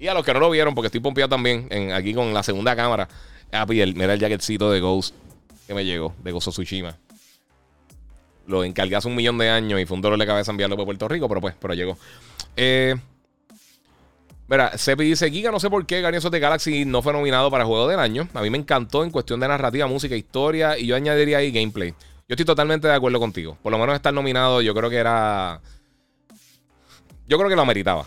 Y 0.01 0.09
a 0.09 0.15
los 0.15 0.25
que 0.25 0.35
no 0.35 0.41
lo 0.41 0.51
vieron, 0.51 0.75
porque 0.75 0.87
estoy 0.87 1.01
pompeado 1.01 1.29
también 1.29 1.69
aquí 1.93 2.13
con 2.13 2.35
la 2.35 2.43
segunda 2.43 2.75
cámara. 2.75 3.09
Ah, 3.53 3.67
mira 3.67 4.15
el 4.15 4.19
jacketcito 4.19 4.73
de 4.73 4.81
Ghost 4.81 5.15
que 5.67 5.75
me 5.75 5.85
llegó, 5.85 6.15
de 6.25 6.33
Gozo 6.33 6.51
Tsushima. 6.51 6.97
Lo 8.49 8.65
encargué 8.65 8.97
hace 8.97 9.07
un 9.07 9.15
millón 9.15 9.39
de 9.39 9.49
años 9.49 9.81
y 9.81 9.87
fue 9.87 9.95
un 9.95 10.01
dolor 10.01 10.19
de 10.19 10.27
cabeza 10.27 10.51
enviarlo 10.51 10.77
para 10.77 10.87
Puerto 10.87 11.07
Rico, 11.07 11.29
pero 11.29 11.41
pues, 11.41 11.55
pero 11.61 11.75
llegó. 11.75 11.97
Eh, 12.57 12.97
Mira, 14.53 14.77
Sepi 14.77 15.05
dice: 15.05 15.31
Giga, 15.31 15.51
no 15.51 15.59
sé 15.59 15.71
por 15.71 15.87
qué 15.87 16.03
Guardians 16.03 16.27
of 16.27 16.31
the 16.31 16.39
Galaxy 16.39 16.85
no 16.85 17.01
fue 17.01 17.15
nominado 17.15 17.51
para 17.51 17.65
Juego 17.65 17.89
del 17.89 17.99
Año. 17.99 18.29
A 18.35 18.43
mí 18.43 18.51
me 18.51 18.59
encantó 18.59 19.03
en 19.03 19.11
cuestión 19.11 19.41
de 19.41 19.49
narrativa, 19.49 19.87
música, 19.87 20.15
historia 20.15 20.79
y 20.79 20.85
yo 20.85 20.95
añadiría 20.95 21.39
ahí 21.39 21.51
gameplay. 21.51 21.93
Yo 21.93 22.35
estoy 22.35 22.45
totalmente 22.45 22.87
de 22.87 22.93
acuerdo 22.93 23.19
contigo. 23.19 23.57
Por 23.63 23.73
lo 23.73 23.79
menos 23.79 23.95
estar 23.95 24.13
nominado, 24.13 24.61
yo 24.61 24.75
creo 24.75 24.91
que 24.91 24.97
era. 24.97 25.63
Yo 27.27 27.39
creo 27.39 27.49
que 27.49 27.57
lo 27.57 27.65
meritaba. 27.65 28.05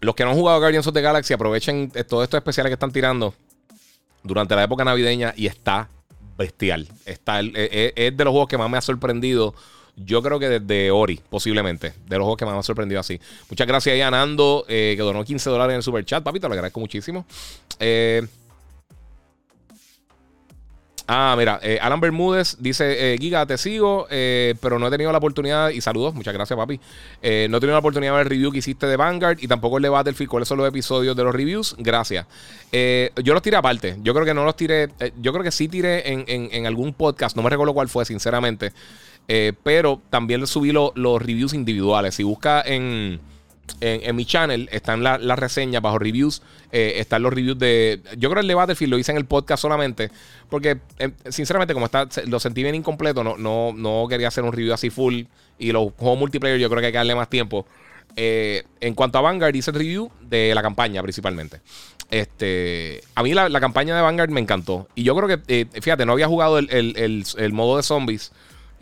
Los 0.00 0.14
que 0.14 0.24
no 0.24 0.30
han 0.30 0.36
jugado 0.36 0.58
Guardians 0.58 0.86
of 0.86 0.94
the 0.94 1.02
Galaxy 1.02 1.34
aprovechen 1.34 1.90
todos 2.08 2.24
estos 2.24 2.38
especiales 2.38 2.70
que 2.70 2.74
están 2.74 2.90
tirando 2.90 3.34
durante 4.22 4.56
la 4.56 4.62
época 4.62 4.86
navideña 4.86 5.34
y 5.36 5.48
está 5.48 5.90
bestial. 6.38 6.88
Está, 7.04 7.40
es, 7.40 7.92
es, 7.94 8.16
de 8.16 8.24
los 8.24 8.30
juegos 8.30 8.48
que 8.48 8.56
más 8.56 8.70
me 8.70 8.78
ha 8.78 8.80
sorprendido. 8.80 9.54
Yo 9.96 10.22
creo 10.22 10.38
que 10.38 10.48
desde 10.48 10.90
Ori, 10.90 11.20
posiblemente. 11.28 11.92
De 12.06 12.16
los 12.16 12.24
juegos 12.24 12.38
que 12.38 12.46
me 12.46 12.52
ha 12.52 12.62
sorprendido 12.62 13.00
así. 13.00 13.20
Muchas 13.50 13.66
gracias 13.66 14.00
a 14.00 14.10
Nando, 14.10 14.64
eh, 14.68 14.94
que 14.96 15.02
donó 15.02 15.24
15 15.24 15.50
dólares 15.50 15.72
en 15.72 15.76
el 15.78 15.82
super 15.82 16.04
chat. 16.04 16.22
Papi, 16.22 16.40
te 16.40 16.48
lo 16.48 16.54
agradezco 16.54 16.80
muchísimo. 16.80 17.26
Eh, 17.78 18.26
Ah, 21.08 21.34
mira, 21.36 21.58
eh, 21.62 21.78
Alan 21.82 22.00
Bermúdez 22.00 22.56
dice, 22.60 23.16
Giga, 23.20 23.44
te 23.44 23.58
sigo, 23.58 24.06
pero 24.08 24.78
no 24.78 24.86
he 24.86 24.90
tenido 24.90 25.10
la 25.10 25.18
oportunidad, 25.18 25.70
y 25.70 25.80
saludos, 25.80 26.14
muchas 26.14 26.32
gracias 26.32 26.56
papi, 26.56 26.78
no 26.78 26.82
he 27.22 27.48
tenido 27.48 27.72
la 27.72 27.80
oportunidad 27.80 28.12
de 28.12 28.18
ver 28.18 28.26
el 28.26 28.30
review 28.30 28.52
que 28.52 28.58
hiciste 28.58 28.86
de 28.86 28.96
Vanguard 28.96 29.38
y 29.40 29.48
tampoco 29.48 29.78
el 29.78 29.82
de 29.82 29.88
Battlefield, 29.88 30.30
cuáles 30.30 30.48
son 30.48 30.58
los 30.58 30.68
episodios 30.68 31.16
de 31.16 31.24
los 31.24 31.34
reviews, 31.34 31.74
gracias. 31.76 32.24
yo 32.72 33.34
los 33.34 33.42
tiré 33.42 33.56
aparte, 33.56 33.96
yo 34.00 34.14
creo 34.14 34.24
que 34.24 34.32
no 34.32 34.44
los 34.44 34.56
tiré, 34.56 34.90
yo 35.20 35.32
creo 35.32 35.42
que 35.42 35.50
sí 35.50 35.66
tiré 35.66 36.08
en, 36.08 36.66
algún 36.66 36.94
podcast, 36.94 37.36
no 37.36 37.42
me 37.42 37.50
recuerdo 37.50 37.74
cuál 37.74 37.88
fue, 37.88 38.04
sinceramente, 38.04 38.72
pero 39.26 40.00
también 40.10 40.46
subí 40.46 40.72
los 40.72 41.22
reviews 41.22 41.54
individuales, 41.54 42.14
si 42.14 42.22
busca 42.22 42.62
en 42.62 43.20
en, 43.80 44.14
mi 44.14 44.24
channel 44.24 44.68
están 44.72 45.02
las 45.02 45.20
la 45.20 45.36
reseñas 45.36 45.82
bajo 45.82 45.98
reviews. 45.98 46.42
Eh, 46.70 46.94
están 46.96 47.22
los 47.22 47.32
reviews 47.32 47.58
de. 47.58 48.00
Yo 48.16 48.30
creo 48.30 48.40
el 48.40 48.48
de 48.48 48.54
Battlefield 48.54 48.90
lo 48.90 48.98
hice 48.98 49.12
en 49.12 49.18
el 49.18 49.24
podcast 49.24 49.62
solamente. 49.62 50.10
Porque, 50.48 50.78
eh, 50.98 51.10
sinceramente, 51.28 51.74
como 51.74 51.86
está, 51.86 52.08
lo 52.26 52.40
sentí 52.40 52.62
bien 52.62 52.74
incompleto, 52.74 53.24
no, 53.24 53.36
no, 53.36 53.72
no 53.74 54.06
quería 54.08 54.28
hacer 54.28 54.44
un 54.44 54.52
review 54.52 54.72
así 54.72 54.90
full. 54.90 55.22
Y 55.58 55.72
los 55.72 55.92
juegos 55.96 56.18
multiplayer, 56.18 56.58
yo 56.58 56.68
creo 56.68 56.80
que 56.80 56.86
hay 56.86 56.92
que 56.92 56.98
darle 56.98 57.14
más 57.14 57.28
tiempo. 57.28 57.66
Eh, 58.14 58.64
en 58.80 58.94
cuanto 58.94 59.18
a 59.18 59.22
Vanguard, 59.22 59.54
hice 59.54 59.70
el 59.70 59.76
review 59.76 60.10
de 60.20 60.54
la 60.54 60.62
campaña 60.62 61.02
principalmente. 61.02 61.60
Este, 62.10 63.00
a 63.14 63.22
mí 63.22 63.32
la, 63.32 63.48
campaña 63.60 63.96
de 63.96 64.02
Vanguard 64.02 64.30
me 64.30 64.40
encantó. 64.40 64.88
Y 64.94 65.02
yo 65.02 65.16
creo 65.16 65.28
que, 65.28 65.66
fíjate, 65.80 66.04
no 66.04 66.12
había 66.12 66.28
jugado 66.28 66.58
el, 66.58 66.68
el 66.68 67.52
modo 67.52 67.78
de 67.78 67.82
zombies. 67.82 68.32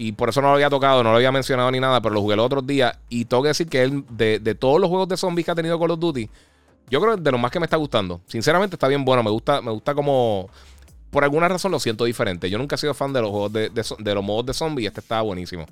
Y 0.03 0.13
por 0.13 0.31
eso 0.31 0.41
no 0.41 0.49
lo 0.49 0.55
había 0.55 0.71
tocado, 0.71 1.03
no 1.03 1.11
lo 1.11 1.17
había 1.17 1.31
mencionado 1.31 1.71
ni 1.71 1.79
nada, 1.79 2.01
pero 2.01 2.15
lo 2.15 2.23
jugué 2.23 2.33
el 2.33 2.41
otro 2.41 2.63
día. 2.63 2.99
Y 3.11 3.27
tengo 3.27 3.43
que 3.43 3.49
decir 3.49 3.69
que 3.69 3.83
él, 3.83 4.03
de, 4.09 4.39
todos 4.59 4.81
los 4.81 4.89
juegos 4.89 5.07
de 5.09 5.19
zombies 5.19 5.45
que 5.45 5.51
ha 5.51 5.55
tenido 5.55 5.79
Call 5.79 5.91
of 5.91 6.01
Duty, 6.01 6.31
yo 6.89 7.03
creo 7.03 7.17
que 7.17 7.21
de 7.21 7.31
lo 7.31 7.37
más 7.37 7.51
que 7.51 7.61
me 7.61 7.67
está 7.67 7.77
gustando. 7.77 8.19
Sinceramente 8.27 8.77
está 8.77 8.89
bien 8.89 9.05
bueno. 9.05 9.23
Me 9.23 9.29
gusta, 9.29 9.61
me 9.61 9.71
gusta 9.71 9.95
como. 9.95 10.49
Por 11.11 11.23
alguna 11.23 11.49
razón 11.49 11.71
lo 11.71 11.79
siento 11.79 12.07
diferente. 12.07 12.49
Yo 12.49 12.57
nunca 12.57 12.77
he 12.77 12.79
sido 12.79 12.95
fan 12.95 13.13
de 13.13 13.21
los 13.21 13.29
juegos 13.29 13.53
de, 13.53 13.69
de, 13.69 14.15
los 14.15 14.25
modos 14.25 14.47
de 14.47 14.55
zombies. 14.55 14.89
Este 14.89 15.01
está 15.01 15.21
buenísimo. 15.21 15.67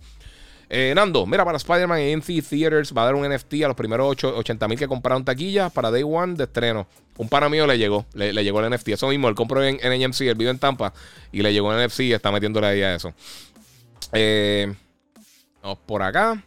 Eh, 0.69 0.93
Nando, 0.95 1.25
mira, 1.25 1.47
para 1.47 1.57
Spider-Man 1.57 1.99
en 1.99 2.19
MC 2.19 2.43
Theaters 2.43 2.93
va 2.95 3.03
a 3.03 3.05
dar 3.07 3.15
un 3.15 3.27
NFT 3.27 3.65
a 3.65 3.69
los 3.69 3.77
primeros 3.77 4.23
80 4.23 4.69
mil 4.69 4.79
que 4.79 4.87
compraron 4.87 5.25
taquillas 5.25 5.73
para 5.73 5.91
Day 5.91 6.03
One 6.03 6.35
de 6.35 6.45
estreno. 6.45 6.87
Un 7.17 7.31
pana 7.31 7.49
mío 7.49 7.67
le 7.67 7.79
llegó, 7.79 8.05
le, 8.13 8.33
llegó 8.45 8.61
el 8.61 8.71
NFT. 8.75 8.89
Eso 8.89 9.09
mismo, 9.09 9.29
él 9.29 9.35
compró 9.35 9.65
en, 9.65 9.79
en 9.81 10.05
AMC, 10.05 10.21
él 10.21 10.35
vive 10.35 10.51
en 10.51 10.59
Tampa 10.59 10.93
y 11.33 11.41
le 11.41 11.51
llegó 11.55 11.73
el 11.73 11.83
NFC 11.83 12.01
y 12.01 12.13
está 12.13 12.31
metiéndole 12.31 12.67
ahí 12.67 12.83
a 12.83 12.95
eso. 12.95 13.15
Eh, 14.13 14.73
vamos 15.63 15.79
por 15.87 16.03
acá. 16.03 16.43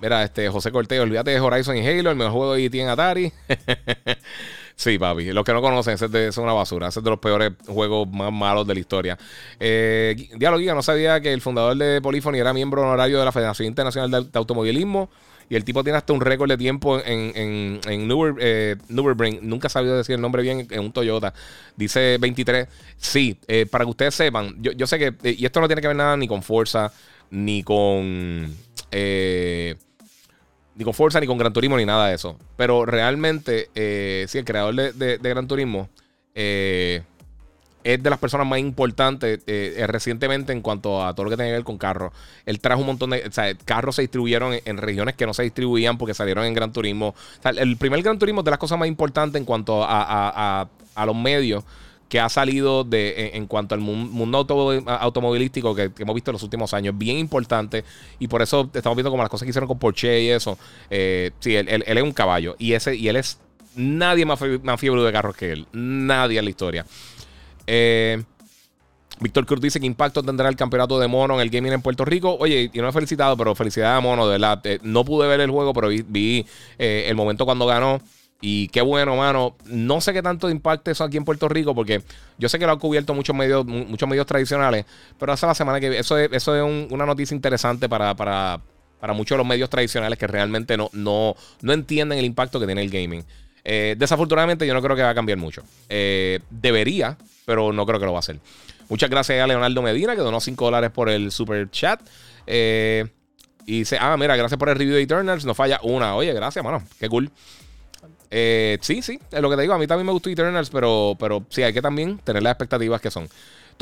Mira, 0.00 0.24
este 0.24 0.48
José 0.48 0.72
Corteo, 0.72 1.04
olvídate 1.04 1.30
de 1.30 1.40
Horizon 1.40 1.76
y 1.76 1.86
Halo, 1.86 2.10
el 2.10 2.16
mejor 2.16 2.32
juego 2.32 2.54
de 2.54 2.62
IT 2.62 2.74
e 2.74 2.80
en 2.80 2.88
Atari. 2.88 3.32
sí, 4.74 4.98
papi. 4.98 5.32
Los 5.32 5.44
que 5.44 5.52
no 5.52 5.62
conocen, 5.62 5.94
ese 5.94 6.26
es, 6.26 6.36
una 6.38 6.52
basura. 6.52 6.88
Ese 6.88 6.98
es 6.98 7.04
de 7.04 7.10
los 7.10 7.20
peores 7.20 7.52
juegos 7.68 8.08
más 8.08 8.32
malos 8.32 8.66
de 8.66 8.74
la 8.74 8.80
historia. 8.80 9.18
Eh, 9.60 10.28
no 10.40 10.82
sabía 10.82 11.20
que 11.20 11.32
el 11.32 11.40
fundador 11.40 11.76
de 11.76 12.00
Polyphony 12.02 12.38
era 12.38 12.52
miembro 12.52 12.82
honorario 12.82 13.20
de 13.20 13.24
la 13.24 13.30
Federación 13.30 13.68
Internacional 13.68 14.28
de, 14.32 14.38
Automovilismo. 14.38 15.08
Y 15.48 15.56
el 15.56 15.64
tipo 15.64 15.82
tiene 15.82 15.98
hasta 15.98 16.12
un 16.12 16.20
récord 16.20 16.48
de 16.48 16.56
tiempo 16.56 16.98
en, 16.98 17.32
en, 17.36 17.80
en 17.86 18.08
eh, 18.40 18.76
Nunca 19.42 19.66
he 19.66 19.70
sabido 19.70 19.96
decir 19.96 20.14
el 20.14 20.20
nombre 20.20 20.42
bien 20.42 20.66
en 20.70 20.80
un 20.80 20.92
Toyota. 20.92 21.34
Dice 21.76 22.18
23. 22.18 22.68
Sí, 22.96 23.38
eh, 23.46 23.66
para 23.66 23.84
que 23.84 23.90
ustedes 23.90 24.14
sepan, 24.14 24.56
yo, 24.60 24.72
yo 24.72 24.86
sé 24.86 24.98
que. 24.98 25.14
Eh, 25.22 25.36
y 25.38 25.44
esto 25.44 25.60
no 25.60 25.66
tiene 25.66 25.82
que 25.82 25.88
ver 25.88 25.96
nada 25.96 26.16
ni 26.16 26.28
con 26.28 26.42
Forza, 26.42 26.92
ni 27.30 27.62
con. 27.62 28.56
ni 28.92 30.84
con 30.84 30.94
Forza, 30.94 31.20
ni 31.20 31.26
con 31.26 31.38
Gran 31.38 31.52
Turismo, 31.52 31.76
ni 31.76 31.84
nada 31.84 32.08
de 32.08 32.14
eso. 32.14 32.38
Pero 32.56 32.86
realmente, 32.86 33.68
sí, 34.28 34.38
el 34.38 34.44
creador 34.44 34.74
de, 34.74 34.92
de, 34.92 35.18
de 35.18 35.28
Gran 35.28 35.46
Turismo. 35.46 35.88
Eh, 36.34 37.02
es 37.84 38.02
de 38.02 38.10
las 38.10 38.18
personas 38.18 38.46
más 38.46 38.58
importantes 38.58 39.40
eh, 39.46 39.74
eh, 39.76 39.86
recientemente 39.86 40.52
en 40.52 40.60
cuanto 40.60 41.04
a 41.04 41.14
todo 41.14 41.24
lo 41.24 41.30
que 41.30 41.36
tiene 41.36 41.50
que 41.50 41.56
ver 41.56 41.64
con 41.64 41.78
carros. 41.78 42.12
Él 42.46 42.60
trajo 42.60 42.80
un 42.80 42.86
montón 42.86 43.10
de. 43.10 43.24
O 43.26 43.32
sea, 43.32 43.54
carros 43.54 43.96
se 43.96 44.02
distribuyeron 44.02 44.54
en, 44.64 44.76
regiones 44.76 45.14
que 45.14 45.26
no 45.26 45.34
se 45.34 45.42
distribuían 45.42 45.98
porque 45.98 46.14
salieron 46.14 46.44
en 46.44 46.54
Gran 46.54 46.72
Turismo. 46.72 47.14
El 47.44 47.76
primer 47.76 48.02
Gran 48.02 48.18
Turismo 48.18 48.40
es 48.40 48.44
de 48.44 48.50
las 48.50 48.58
cosas 48.58 48.78
más 48.78 48.88
importantes 48.88 49.38
en 49.38 49.44
cuanto 49.44 49.84
a, 49.84 50.68
los 51.06 51.16
medios 51.16 51.64
que 52.08 52.20
ha 52.20 52.28
salido 52.28 52.84
de, 52.84 53.30
en, 53.34 53.46
cuanto 53.46 53.74
al 53.74 53.80
mundo 53.80 54.46
automovilístico 54.86 55.74
que, 55.74 55.90
hemos 55.98 56.14
visto 56.14 56.30
en 56.30 56.34
los 56.34 56.42
últimos 56.42 56.74
años. 56.74 56.96
Bien 56.96 57.18
importante. 57.18 57.84
Y 58.18 58.28
por 58.28 58.42
eso 58.42 58.68
estamos 58.74 58.96
viendo 58.96 59.10
como 59.10 59.22
las 59.22 59.30
cosas 59.30 59.46
que 59.46 59.50
hicieron 59.50 59.68
con 59.68 59.78
Porsche 59.78 60.20
y 60.20 60.28
eso. 60.30 60.58
Eh, 60.90 61.30
sí, 61.40 61.56
él, 61.56 61.84
es 61.86 62.02
un 62.02 62.12
caballo. 62.12 62.54
Y, 62.58 62.74
ese, 62.74 62.94
y 62.96 63.08
él 63.08 63.16
es 63.16 63.38
Nadie 63.74 64.26
más, 64.26 64.38
más 64.62 64.78
fiebre 64.78 65.02
de 65.02 65.12
carros 65.12 65.36
que 65.36 65.52
él. 65.52 65.66
Nadie 65.72 66.38
en 66.38 66.44
la 66.44 66.50
historia. 66.50 66.86
Eh, 67.66 68.22
Víctor 69.22 69.46
Cruz 69.46 69.60
dice 69.60 69.80
que 69.80 69.86
Impacto 69.86 70.22
tendrá 70.22 70.48
el 70.48 70.56
campeonato 70.56 70.98
de 70.98 71.08
mono 71.08 71.34
en 71.34 71.40
el 71.40 71.50
gaming 71.50 71.72
en 71.72 71.82
Puerto 71.82 72.04
Rico. 72.04 72.36
Oye, 72.38 72.70
y 72.72 72.78
no 72.78 72.88
he 72.88 72.92
felicitado, 72.92 73.36
pero 73.36 73.54
felicidades 73.54 73.96
a 73.96 74.00
Mono, 74.00 74.26
de 74.26 74.32
verdad. 74.32 74.60
Eh, 74.64 74.80
no 74.82 75.04
pude 75.04 75.28
ver 75.28 75.40
el 75.40 75.50
juego, 75.50 75.72
pero 75.72 75.88
vi, 75.88 76.46
eh, 76.78 77.04
el 77.06 77.14
momento 77.14 77.44
cuando 77.44 77.66
ganó. 77.66 78.00
Y 78.40 78.68
qué 78.68 78.82
bueno, 78.82 79.14
mano. 79.14 79.56
No 79.66 80.00
sé 80.00 80.12
qué 80.12 80.20
tanto 80.20 80.50
impacte 80.50 80.90
eso 80.90 81.04
aquí 81.04 81.16
en 81.16 81.24
Puerto 81.24 81.48
Rico, 81.48 81.74
porque 81.74 82.02
yo 82.38 82.48
sé 82.48 82.58
que 82.58 82.66
lo 82.66 82.72
han 82.72 82.80
cubierto 82.80 83.14
muchos 83.14 83.36
medios, 83.36 83.64
muchos 83.64 84.08
medios 84.08 84.26
tradicionales, 84.26 84.84
pero 85.18 85.32
hace 85.32 85.46
la 85.46 85.54
semana 85.54 85.78
que 85.78 85.96
eso 85.96 86.18
es, 86.18 86.28
eso 86.32 86.56
es 86.56 86.90
una 86.90 87.06
noticia 87.06 87.36
interesante 87.36 87.88
para, 87.88 88.16
para, 88.16 88.60
para, 88.98 89.12
muchos 89.12 89.36
de 89.36 89.38
los 89.38 89.46
medios 89.46 89.70
tradicionales 89.70 90.18
que 90.18 90.26
realmente 90.26 90.76
no, 90.76 90.90
no, 90.92 91.36
no 91.60 91.72
entienden 91.72 92.18
el 92.18 92.24
impacto 92.24 92.58
que 92.58 92.66
tiene 92.66 92.82
el 92.82 92.90
gaming. 92.90 93.24
Desafortunadamente, 93.62 94.66
yo 94.66 94.74
no 94.74 94.82
creo 94.82 94.96
que 94.96 95.02
va 95.02 95.10
a 95.10 95.14
cambiar 95.14 95.38
mucho. 95.38 95.62
debería, 96.50 97.16
pero 97.44 97.72
no 97.72 97.86
creo 97.86 97.98
que 97.98 98.06
lo 98.06 98.12
va 98.12 98.18
a 98.18 98.20
hacer. 98.20 98.38
Muchas 98.88 99.08
gracias 99.08 99.42
a 99.42 99.46
Leonardo 99.46 99.82
Medina, 99.82 100.14
que 100.14 100.20
donó 100.22 100.40
5 100.40 100.64
dólares 100.64 100.90
por 100.90 101.08
el 101.08 101.32
super 101.32 101.70
chat. 101.70 102.00
Eh, 102.46 103.06
y 103.64 103.80
dice, 103.80 103.96
ah, 104.00 104.16
mira, 104.16 104.36
gracias 104.36 104.58
por 104.58 104.68
el 104.68 104.76
review 104.76 104.94
de 104.94 105.02
Eternals. 105.02 105.44
No 105.44 105.54
falla 105.54 105.80
una. 105.82 106.14
Oye, 106.16 106.32
gracias, 106.32 106.64
mano. 106.64 106.82
Qué 106.98 107.08
cool. 107.08 107.30
Eh, 108.30 108.78
sí, 108.80 109.02
sí, 109.02 109.20
es 109.30 109.40
lo 109.40 109.50
que 109.50 109.56
te 109.56 109.62
digo. 109.62 109.74
A 109.74 109.78
mí 109.78 109.86
también 109.86 110.06
me 110.06 110.12
gustó 110.12 110.30
Eternals, 110.30 110.70
pero, 110.70 111.16
pero 111.18 111.44
sí, 111.48 111.62
hay 111.62 111.72
que 111.72 111.82
también 111.82 112.18
tener 112.18 112.42
las 112.42 112.52
expectativas 112.52 113.00
que 113.00 113.10
son. 113.10 113.28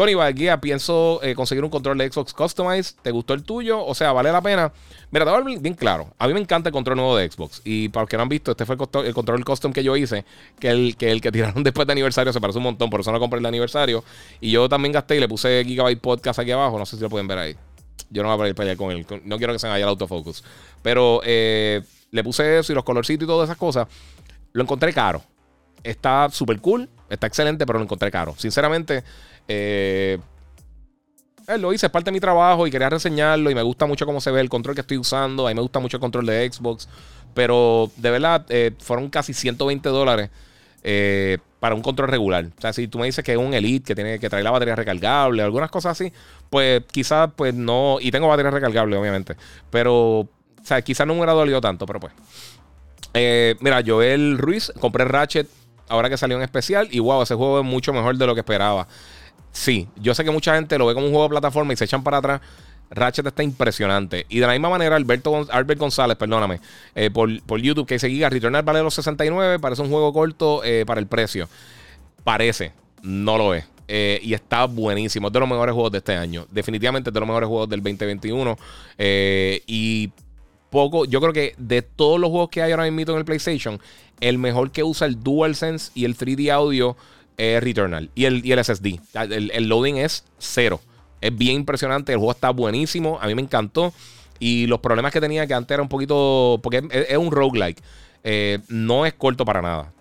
Tony 0.00 0.14
Guía, 0.32 0.58
pienso 0.62 1.20
eh, 1.22 1.34
conseguir 1.34 1.62
un 1.62 1.68
control 1.68 1.98
de 1.98 2.10
Xbox 2.10 2.32
Customized. 2.32 2.96
¿Te 3.02 3.10
gustó 3.10 3.34
el 3.34 3.42
tuyo? 3.42 3.84
O 3.84 3.94
sea, 3.94 4.14
¿vale 4.14 4.32
la 4.32 4.40
pena? 4.40 4.72
Mira, 5.10 5.26
te 5.26 5.30
voy 5.30 5.54
a 5.54 5.60
bien 5.60 5.74
claro. 5.74 6.08
A 6.18 6.26
mí 6.26 6.32
me 6.32 6.40
encanta 6.40 6.70
el 6.70 6.72
control 6.72 6.96
nuevo 6.96 7.18
de 7.18 7.30
Xbox. 7.30 7.60
Y 7.66 7.90
para 7.90 8.04
los 8.04 8.08
que 8.08 8.16
no 8.16 8.22
han 8.22 8.30
visto, 8.30 8.52
este 8.52 8.64
fue 8.64 8.76
el, 8.76 9.12
control 9.12 9.44
custom 9.44 9.74
que 9.74 9.84
yo 9.84 9.94
hice. 9.98 10.24
Que 10.58 10.70
el, 10.70 10.96
que 10.96 11.10
el 11.12 11.20
que 11.20 11.30
tiraron 11.32 11.62
después 11.62 11.86
de 11.86 11.92
aniversario 11.92 12.32
se 12.32 12.40
parece 12.40 12.56
un 12.56 12.62
montón. 12.62 12.88
Por 12.88 13.00
eso 13.00 13.12
no 13.12 13.20
compré 13.20 13.36
el 13.36 13.42
de 13.42 13.48
aniversario. 13.48 14.02
Y 14.40 14.50
yo 14.52 14.70
también 14.70 14.92
gasté 14.92 15.16
y 15.16 15.20
le 15.20 15.28
puse 15.28 15.62
Gigabyte 15.66 16.00
Podcast 16.00 16.38
aquí 16.38 16.50
abajo. 16.50 16.78
No 16.78 16.86
sé 16.86 16.96
si 16.96 17.02
lo 17.02 17.10
pueden 17.10 17.28
ver 17.28 17.36
ahí. 17.36 17.56
Yo 18.08 18.22
no 18.22 18.30
voy 18.30 18.36
a 18.36 18.38
poder 18.38 18.54
pelear 18.54 18.78
con 18.78 18.92
él. 18.92 19.06
No 19.26 19.36
quiero 19.36 19.52
que 19.52 19.58
se 19.58 19.66
me 19.66 19.72
vaya 19.72 19.84
el 19.84 19.90
autofocus. 19.90 20.42
Pero 20.80 21.20
eh, 21.26 21.82
le 22.10 22.24
puse 22.24 22.58
eso 22.58 22.72
y 22.72 22.74
los 22.74 22.84
colorcitos 22.84 23.24
y 23.24 23.26
todas 23.26 23.50
esas 23.50 23.58
cosas. 23.58 23.86
Lo 24.54 24.62
encontré 24.62 24.94
caro. 24.94 25.22
Está 25.84 26.30
súper 26.30 26.58
cool. 26.62 26.88
Está 27.10 27.26
excelente, 27.26 27.66
pero 27.66 27.78
lo 27.78 27.84
encontré 27.84 28.10
caro. 28.10 28.34
Sinceramente, 28.38 29.04
eh, 29.52 30.18
eh, 31.48 31.58
lo 31.58 31.72
hice, 31.72 31.86
es 31.86 31.92
parte 31.92 32.10
de 32.10 32.12
mi 32.12 32.20
trabajo 32.20 32.68
y 32.68 32.70
quería 32.70 32.88
reseñarlo 32.88 33.50
y 33.50 33.54
me 33.56 33.62
gusta 33.62 33.84
mucho 33.84 34.06
cómo 34.06 34.20
se 34.20 34.30
ve 34.30 34.40
el 34.40 34.48
control 34.48 34.76
que 34.76 34.82
estoy 34.82 34.98
usando. 34.98 35.48
A 35.48 35.50
mí 35.50 35.56
me 35.56 35.62
gusta 35.62 35.80
mucho 35.80 35.96
el 35.96 36.00
control 36.00 36.26
de 36.26 36.50
Xbox. 36.50 36.88
Pero 37.34 37.90
de 37.96 38.10
verdad, 38.10 38.46
eh, 38.48 38.72
fueron 38.78 39.10
casi 39.10 39.34
120 39.34 39.88
dólares 39.88 40.30
eh, 40.84 41.38
para 41.58 41.74
un 41.74 41.82
control 41.82 42.08
regular. 42.08 42.46
O 42.56 42.60
sea, 42.60 42.72
si 42.72 42.86
tú 42.86 43.00
me 43.00 43.06
dices 43.06 43.24
que 43.24 43.32
es 43.32 43.38
un 43.38 43.52
Elite 43.52 43.84
que 43.84 43.94
tiene 43.96 44.20
que 44.20 44.28
traer 44.30 44.44
la 44.44 44.52
batería 44.52 44.76
recargable, 44.76 45.42
algunas 45.42 45.70
cosas 45.70 45.92
así, 46.00 46.12
pues 46.48 46.82
quizás 46.92 47.30
pues 47.34 47.52
no. 47.52 47.98
Y 48.00 48.12
tengo 48.12 48.28
batería 48.28 48.52
recargable, 48.52 48.96
obviamente. 48.96 49.34
Pero, 49.70 50.20
o 50.20 50.28
sea, 50.62 50.82
quizás 50.82 51.04
no 51.04 51.14
me 51.14 51.20
hubiera 51.20 51.32
dolido 51.32 51.60
tanto, 51.60 51.84
pero 51.84 51.98
pues. 51.98 52.12
mira, 53.60 53.82
Joel 53.84 54.38
Ruiz, 54.38 54.72
compré 54.78 55.04
Ratchet 55.04 55.48
ahora 55.88 56.08
que 56.08 56.16
salió 56.16 56.36
en 56.36 56.44
especial 56.44 56.88
y 56.92 57.00
wow, 57.00 57.22
ese 57.22 57.34
juego 57.34 57.58
es 57.58 57.66
mucho 57.66 57.92
mejor 57.92 58.16
de 58.16 58.26
lo 58.26 58.34
que 58.34 58.40
esperaba. 58.40 58.86
Sí, 59.52 59.88
yo 59.96 60.14
sé 60.14 60.24
que 60.24 60.30
mucha 60.30 60.54
gente 60.54 60.78
lo 60.78 60.86
ve 60.86 60.94
como 60.94 61.06
un 61.06 61.12
juego 61.12 61.24
de 61.24 61.30
plataforma 61.30 61.72
y 61.72 61.76
se 61.76 61.84
echan 61.84 62.02
para 62.02 62.18
atrás. 62.18 62.40
Ratchet 62.90 63.26
está 63.26 63.42
impresionante. 63.42 64.26
Y 64.28 64.40
de 64.40 64.46
la 64.46 64.52
misma 64.52 64.68
manera, 64.68 64.96
Alberto 64.96 65.46
Albert 65.50 65.78
González, 65.78 66.16
perdóname, 66.16 66.60
eh, 66.94 67.10
por, 67.10 67.60
YouTube, 67.60 67.86
que 67.86 67.98
Giga, 67.98 68.28
Returnal 68.28 68.62
vale 68.62 68.82
los 68.82 68.94
69, 68.94 69.58
parece 69.60 69.82
un 69.82 69.90
juego 69.90 70.12
corto 70.12 70.62
eh, 70.64 70.84
para 70.86 71.00
el 71.00 71.06
precio. 71.06 71.48
Parece, 72.24 72.72
no 73.02 73.38
lo 73.38 73.54
es. 73.54 73.64
Eh, 73.86 74.20
y 74.22 74.34
está 74.34 74.66
buenísimo. 74.66 75.28
Es 75.28 75.32
de 75.32 75.40
los 75.40 75.48
mejores 75.48 75.72
juegos 75.72 75.92
de 75.92 75.98
este 75.98 76.16
año. 76.16 76.46
Definitivamente 76.50 77.10
es 77.10 77.14
de 77.14 77.20
los 77.20 77.28
mejores 77.28 77.48
juegos 77.48 77.68
del 77.68 77.80
2021. 77.80 78.58
y 79.66 80.10
poco, 80.70 81.04
yo 81.04 81.20
creo 81.20 81.32
que 81.32 81.54
de 81.58 81.82
todos 81.82 82.20
los 82.20 82.30
juegos 82.30 82.48
que 82.48 82.62
hay 82.62 82.70
ahora 82.70 82.88
mismo 82.88 83.12
en 83.12 83.18
el 83.18 83.24
PlayStation, 83.24 83.80
el 84.20 84.38
mejor 84.38 84.70
que 84.70 84.84
usa 84.84 85.06
el 85.06 85.20
DualSense 85.20 85.90
y 85.94 86.04
el 86.04 86.16
3D 86.16 86.50
audio 86.52 86.96
es 87.36 87.62
Returnal. 87.62 88.10
Y 88.14 88.24
el, 88.24 88.44
y 88.44 88.52
el 88.52 88.64
SSD. 88.64 88.98
El, 89.14 89.68
loading 89.68 89.96
es 89.96 90.24
cero. 90.38 90.80
Es 91.20 91.36
bien 91.36 91.56
impresionante. 91.56 92.12
El 92.12 92.18
juego 92.18 92.32
está 92.32 92.50
buenísimo. 92.50 93.18
A 93.20 93.26
mí 93.26 93.34
me 93.34 93.42
encantó. 93.42 93.92
Y 94.38 94.66
los 94.66 94.80
problemas 94.80 95.12
que 95.12 95.20
tenía, 95.20 95.46
que 95.46 95.54
antes 95.54 95.74
era 95.74 95.82
un 95.82 95.88
poquito. 95.88 96.60
Porque 96.62 96.82
es, 96.90 97.16
un 97.16 97.30
roguelike. 97.30 97.82
Eh, 98.22 98.58
no 98.68 99.06
es 99.06 99.14
corto 99.14 99.44
para 99.44 99.62
nada. 99.62 99.92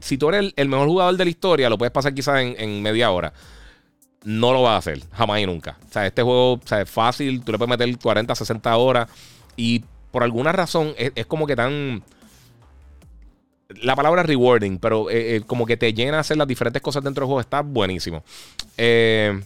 si 0.00 0.16
tú 0.16 0.28
eres 0.30 0.52
el, 0.56 0.68
mejor 0.68 0.88
jugador 0.88 1.16
de 1.16 1.24
la 1.24 1.30
historia, 1.30 1.68
lo 1.68 1.76
puedes 1.76 1.92
pasar 1.92 2.14
quizás 2.14 2.40
en, 2.40 2.82
media 2.82 3.10
hora. 3.10 3.32
No 4.22 4.54
lo 4.54 4.62
vas 4.62 4.72
a 4.72 4.76
hacer, 4.78 5.02
jamás 5.12 5.40
y 5.40 5.46
nunca. 5.46 5.76
O 5.86 5.92
sea, 5.92 6.06
este 6.06 6.22
juego 6.22 6.58
es 6.70 6.90
fácil, 6.90 7.42
tú 7.44 7.52
le 7.52 7.58
puedes 7.58 7.78
meter 7.78 7.98
40, 7.98 8.34
60 8.34 8.76
horas. 8.76 9.08
Y 9.54 9.84
por 10.10 10.22
alguna 10.22 10.52
razón 10.52 10.94
es 10.96 11.26
como 11.26 11.46
que 11.46 11.56
tan 11.56 12.02
la 13.68 13.96
palabra 13.96 14.22
rewarding, 14.22 14.78
pero 14.78 15.10
eh, 15.10 15.36
eh, 15.36 15.42
como 15.46 15.66
que 15.66 15.76
te 15.76 15.92
llena 15.92 16.18
hacer 16.18 16.36
las 16.36 16.46
diferentes 16.46 16.82
cosas 16.82 17.02
dentro 17.02 17.22
del 17.22 17.26
juego. 17.26 17.40
Está 17.40 17.62
buenísimo. 17.62 18.22
Eh, 18.76 19.40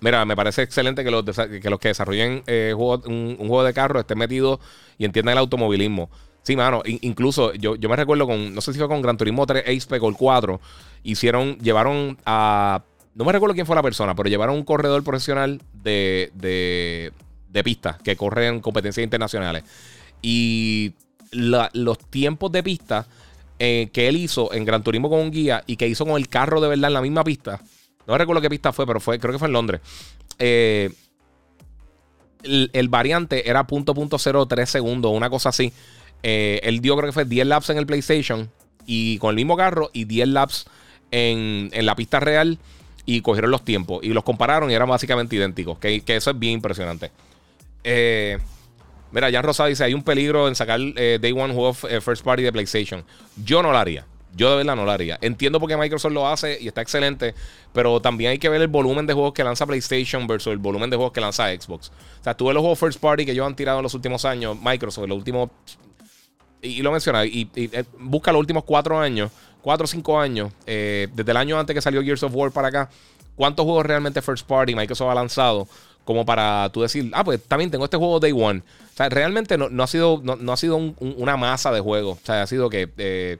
mira, 0.00 0.24
me 0.24 0.36
parece 0.36 0.62
excelente 0.62 1.04
que 1.04 1.10
los, 1.10 1.24
que, 1.24 1.70
los 1.70 1.78
que 1.78 1.88
desarrollen 1.88 2.44
un, 2.76 3.36
juego 3.36 3.64
de 3.64 3.74
carro 3.74 4.00
estén 4.00 4.18
metidos 4.18 4.60
y 4.98 5.04
entiendan 5.04 5.32
el 5.32 5.38
automovilismo. 5.38 6.10
Sí, 6.42 6.56
mano, 6.56 6.82
incluso 6.84 7.54
yo, 7.54 7.76
yo 7.76 7.88
me 7.88 7.94
recuerdo 7.94 8.26
con, 8.26 8.52
no 8.52 8.60
sé 8.60 8.72
si 8.72 8.78
fue 8.78 8.88
con 8.88 9.00
Gran 9.00 9.16
Turismo 9.16 9.46
3 9.46 9.62
Ace 9.64 9.98
o 10.00 10.12
4, 10.12 10.60
hicieron, 11.04 11.56
llevaron 11.58 12.18
a, 12.26 12.82
no 13.14 13.24
me 13.24 13.30
recuerdo 13.30 13.54
quién 13.54 13.64
fue 13.64 13.76
la 13.76 13.82
persona, 13.82 14.16
pero 14.16 14.28
llevaron 14.28 14.56
un 14.56 14.64
corredor 14.64 15.04
profesional 15.04 15.62
de, 15.72 16.32
de, 16.34 17.12
de 17.48 17.62
pista 17.62 17.96
que 18.02 18.16
corre 18.16 18.48
en 18.48 18.58
competencias 18.60 19.04
internacionales. 19.04 19.62
Y 20.20 20.94
los 21.32 21.98
tiempos 22.10 22.52
de 22.52 22.62
pista 22.62 23.06
eh, 23.58 23.90
que 23.92 24.08
él 24.08 24.16
hizo 24.16 24.52
en 24.52 24.64
Gran 24.64 24.82
Turismo 24.82 25.08
con 25.08 25.20
un 25.20 25.30
guía 25.30 25.62
y 25.66 25.76
que 25.76 25.88
hizo 25.88 26.04
con 26.04 26.16
el 26.16 26.28
carro 26.28 26.60
de 26.60 26.68
verdad 26.68 26.88
en 26.88 26.94
la 26.94 27.00
misma 27.00 27.24
pista. 27.24 27.60
No 28.06 28.18
recuerdo 28.18 28.42
qué 28.42 28.50
pista 28.50 28.72
fue, 28.72 28.86
pero 28.86 29.00
fue, 29.00 29.18
creo 29.18 29.32
que 29.32 29.38
fue 29.38 29.48
en 29.48 29.52
Londres. 29.52 29.80
Eh, 30.38 30.90
el, 32.42 32.88
variante 32.88 33.48
era 33.48 33.66
.03 33.66 34.66
segundos, 34.66 35.12
una 35.14 35.30
cosa 35.30 35.50
así. 35.50 35.72
Eh, 36.22 36.60
él 36.64 36.80
dio, 36.80 36.96
creo 36.96 37.08
que 37.08 37.12
fue 37.12 37.24
10 37.24 37.46
laps 37.46 37.70
en 37.70 37.78
el 37.78 37.86
PlayStation 37.86 38.50
y 38.86 39.18
con 39.18 39.30
el 39.30 39.36
mismo 39.36 39.56
carro 39.56 39.90
y 39.92 40.04
10 40.04 40.28
laps 40.28 40.66
en, 41.10 41.70
la 41.72 41.94
pista 41.94 42.20
real 42.20 42.58
y 43.06 43.20
cogieron 43.20 43.50
los 43.50 43.64
tiempos 43.64 44.02
y 44.02 44.08
los 44.08 44.24
compararon 44.24 44.70
y 44.70 44.74
eran 44.74 44.88
básicamente 44.88 45.36
idénticos. 45.36 45.78
Que, 45.78 46.00
que 46.00 46.16
eso 46.16 46.30
es 46.30 46.38
bien 46.38 46.54
impresionante. 46.54 47.10
Eh, 47.84 48.38
Mira, 49.12 49.30
Jan 49.30 49.44
Rosado 49.44 49.68
dice: 49.68 49.84
hay 49.84 49.94
un 49.94 50.02
peligro 50.02 50.48
en 50.48 50.54
sacar 50.54 50.80
eh, 50.80 51.18
Day 51.20 51.32
One 51.32 51.54
juego 51.54 51.76
eh, 51.88 52.00
First 52.00 52.24
Party 52.24 52.42
de 52.42 52.52
PlayStation. 52.52 53.04
Yo 53.36 53.62
no 53.62 53.70
lo 53.70 53.78
haría. 53.78 54.06
Yo 54.34 54.50
de 54.50 54.56
verdad 54.56 54.74
no 54.74 54.86
lo 54.86 54.90
haría. 54.90 55.18
Entiendo 55.20 55.60
por 55.60 55.68
qué 55.68 55.76
Microsoft 55.76 56.12
lo 56.12 56.26
hace 56.26 56.56
y 56.58 56.66
está 56.66 56.80
excelente, 56.80 57.34
pero 57.74 58.00
también 58.00 58.30
hay 58.30 58.38
que 58.38 58.48
ver 58.48 58.62
el 58.62 58.68
volumen 58.68 59.06
de 59.06 59.12
juegos 59.12 59.34
que 59.34 59.44
lanza 59.44 59.66
PlayStation 59.66 60.26
versus 60.26 60.54
el 60.54 60.58
volumen 60.58 60.88
de 60.88 60.96
juegos 60.96 61.12
que 61.12 61.20
lanza 61.20 61.48
Xbox. 61.48 61.90
O 62.20 62.24
sea, 62.24 62.34
tú 62.34 62.46
ves 62.46 62.54
los 62.54 62.62
juegos 62.62 62.78
First 62.78 62.98
Party 62.98 63.26
que 63.26 63.32
ellos 63.32 63.46
han 63.46 63.54
tirado 63.54 63.80
en 63.80 63.82
los 63.82 63.92
últimos 63.92 64.24
años, 64.24 64.56
Microsoft, 64.62 65.06
los 65.06 65.18
últimos. 65.18 65.50
Y, 66.62 66.80
lo 66.80 66.92
menciona, 66.92 67.26
y, 67.26 67.50
eh, 67.54 67.84
busca 67.98 68.32
los 68.32 68.40
últimos 68.40 68.64
cuatro 68.64 68.98
años, 68.98 69.30
cuatro 69.60 69.84
o 69.84 69.86
cinco 69.86 70.18
años, 70.18 70.50
desde 70.64 71.30
el 71.30 71.36
año 71.36 71.58
antes 71.58 71.74
que 71.74 71.82
salió 71.82 72.02
Gears 72.02 72.22
of 72.22 72.34
War 72.34 72.52
para 72.52 72.68
acá, 72.68 72.88
¿cuántos 73.36 73.64
juegos 73.64 73.84
realmente 73.84 74.22
First 74.22 74.46
Party 74.46 74.74
Microsoft 74.74 75.10
ha 75.10 75.14
lanzado? 75.14 75.68
Como 76.04 76.26
para 76.26 76.68
tú 76.72 76.82
decir, 76.82 77.10
ah, 77.14 77.22
pues 77.22 77.42
también 77.44 77.70
tengo 77.70 77.84
este 77.84 77.96
juego 77.96 78.18
Day 78.18 78.32
One. 78.32 78.60
O 78.60 78.96
sea, 78.96 79.08
realmente 79.08 79.56
no, 79.56 79.82
ha 79.82 79.86
sido, 79.86 80.20
no, 80.22 80.52
ha 80.52 80.56
sido 80.56 80.76
una 80.76 81.36
masa 81.36 81.70
de 81.70 81.80
juegos. 81.80 82.18
O 82.22 82.26
sea, 82.26 82.42
ha 82.42 82.46
sido 82.46 82.68
que 82.68 82.90
eh, 82.98 83.38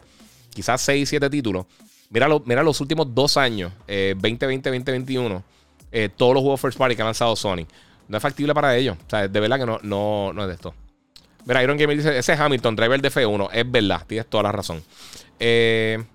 quizás 0.54 0.80
6, 0.82 1.08
7 1.08 1.28
títulos. 1.28 1.66
Mira, 2.10 2.28
mira 2.44 2.62
los 2.62 2.80
últimos 2.80 3.14
dos 3.14 3.36
años, 3.36 3.72
2020, 3.86 4.68
eh, 4.68 4.72
2021, 4.72 5.42
eh, 5.90 6.08
todos 6.14 6.34
los 6.34 6.42
juegos 6.42 6.60
First 6.60 6.78
Party 6.78 6.94
que 6.94 7.02
ha 7.02 7.06
lanzado 7.06 7.34
Sony. 7.34 7.66
No 8.08 8.16
es 8.16 8.22
factible 8.22 8.54
para 8.54 8.76
ellos. 8.76 8.96
O 9.06 9.10
sea, 9.10 9.26
de 9.26 9.40
verdad 9.40 9.58
que 9.58 9.66
no, 9.66 9.78
no, 9.82 10.32
no 10.32 10.42
es 10.42 10.48
de 10.48 10.54
esto. 10.54 10.74
Mira, 11.44 11.62
Iron 11.62 11.76
Gamer 11.76 11.96
dice, 11.96 12.16
ese 12.16 12.32
Hamilton, 12.34 12.76
driver 12.76 13.02
de 13.02 13.10
F1. 13.10 13.48
Es 13.52 13.70
verdad, 13.70 14.02
tienes 14.06 14.26
toda 14.28 14.44
la 14.44 14.52
razón. 14.52 14.82
vamos 15.38 16.06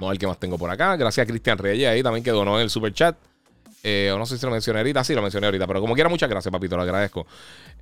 a 0.00 0.08
ver 0.08 0.18
qué 0.18 0.26
más 0.26 0.40
tengo 0.40 0.56
por 0.56 0.70
acá. 0.70 0.96
Gracias 0.96 1.24
a 1.24 1.26
Cristian 1.28 1.58
Reyes 1.58 1.88
ahí 1.88 2.02
también 2.02 2.24
que 2.24 2.30
donó 2.30 2.56
en 2.56 2.62
el 2.62 2.70
super 2.70 2.92
chat. 2.94 3.16
Eh, 3.82 4.10
o 4.12 4.18
no 4.18 4.26
sé 4.26 4.38
si 4.38 4.44
lo 4.44 4.52
mencioné 4.52 4.80
ahorita. 4.80 5.04
Sí, 5.04 5.14
lo 5.14 5.22
mencioné 5.22 5.46
ahorita. 5.46 5.66
Pero 5.66 5.80
como 5.80 5.94
quiera, 5.94 6.08
muchas 6.08 6.28
gracias, 6.28 6.52
papito. 6.52 6.76
Lo 6.76 6.82
agradezco. 6.82 7.26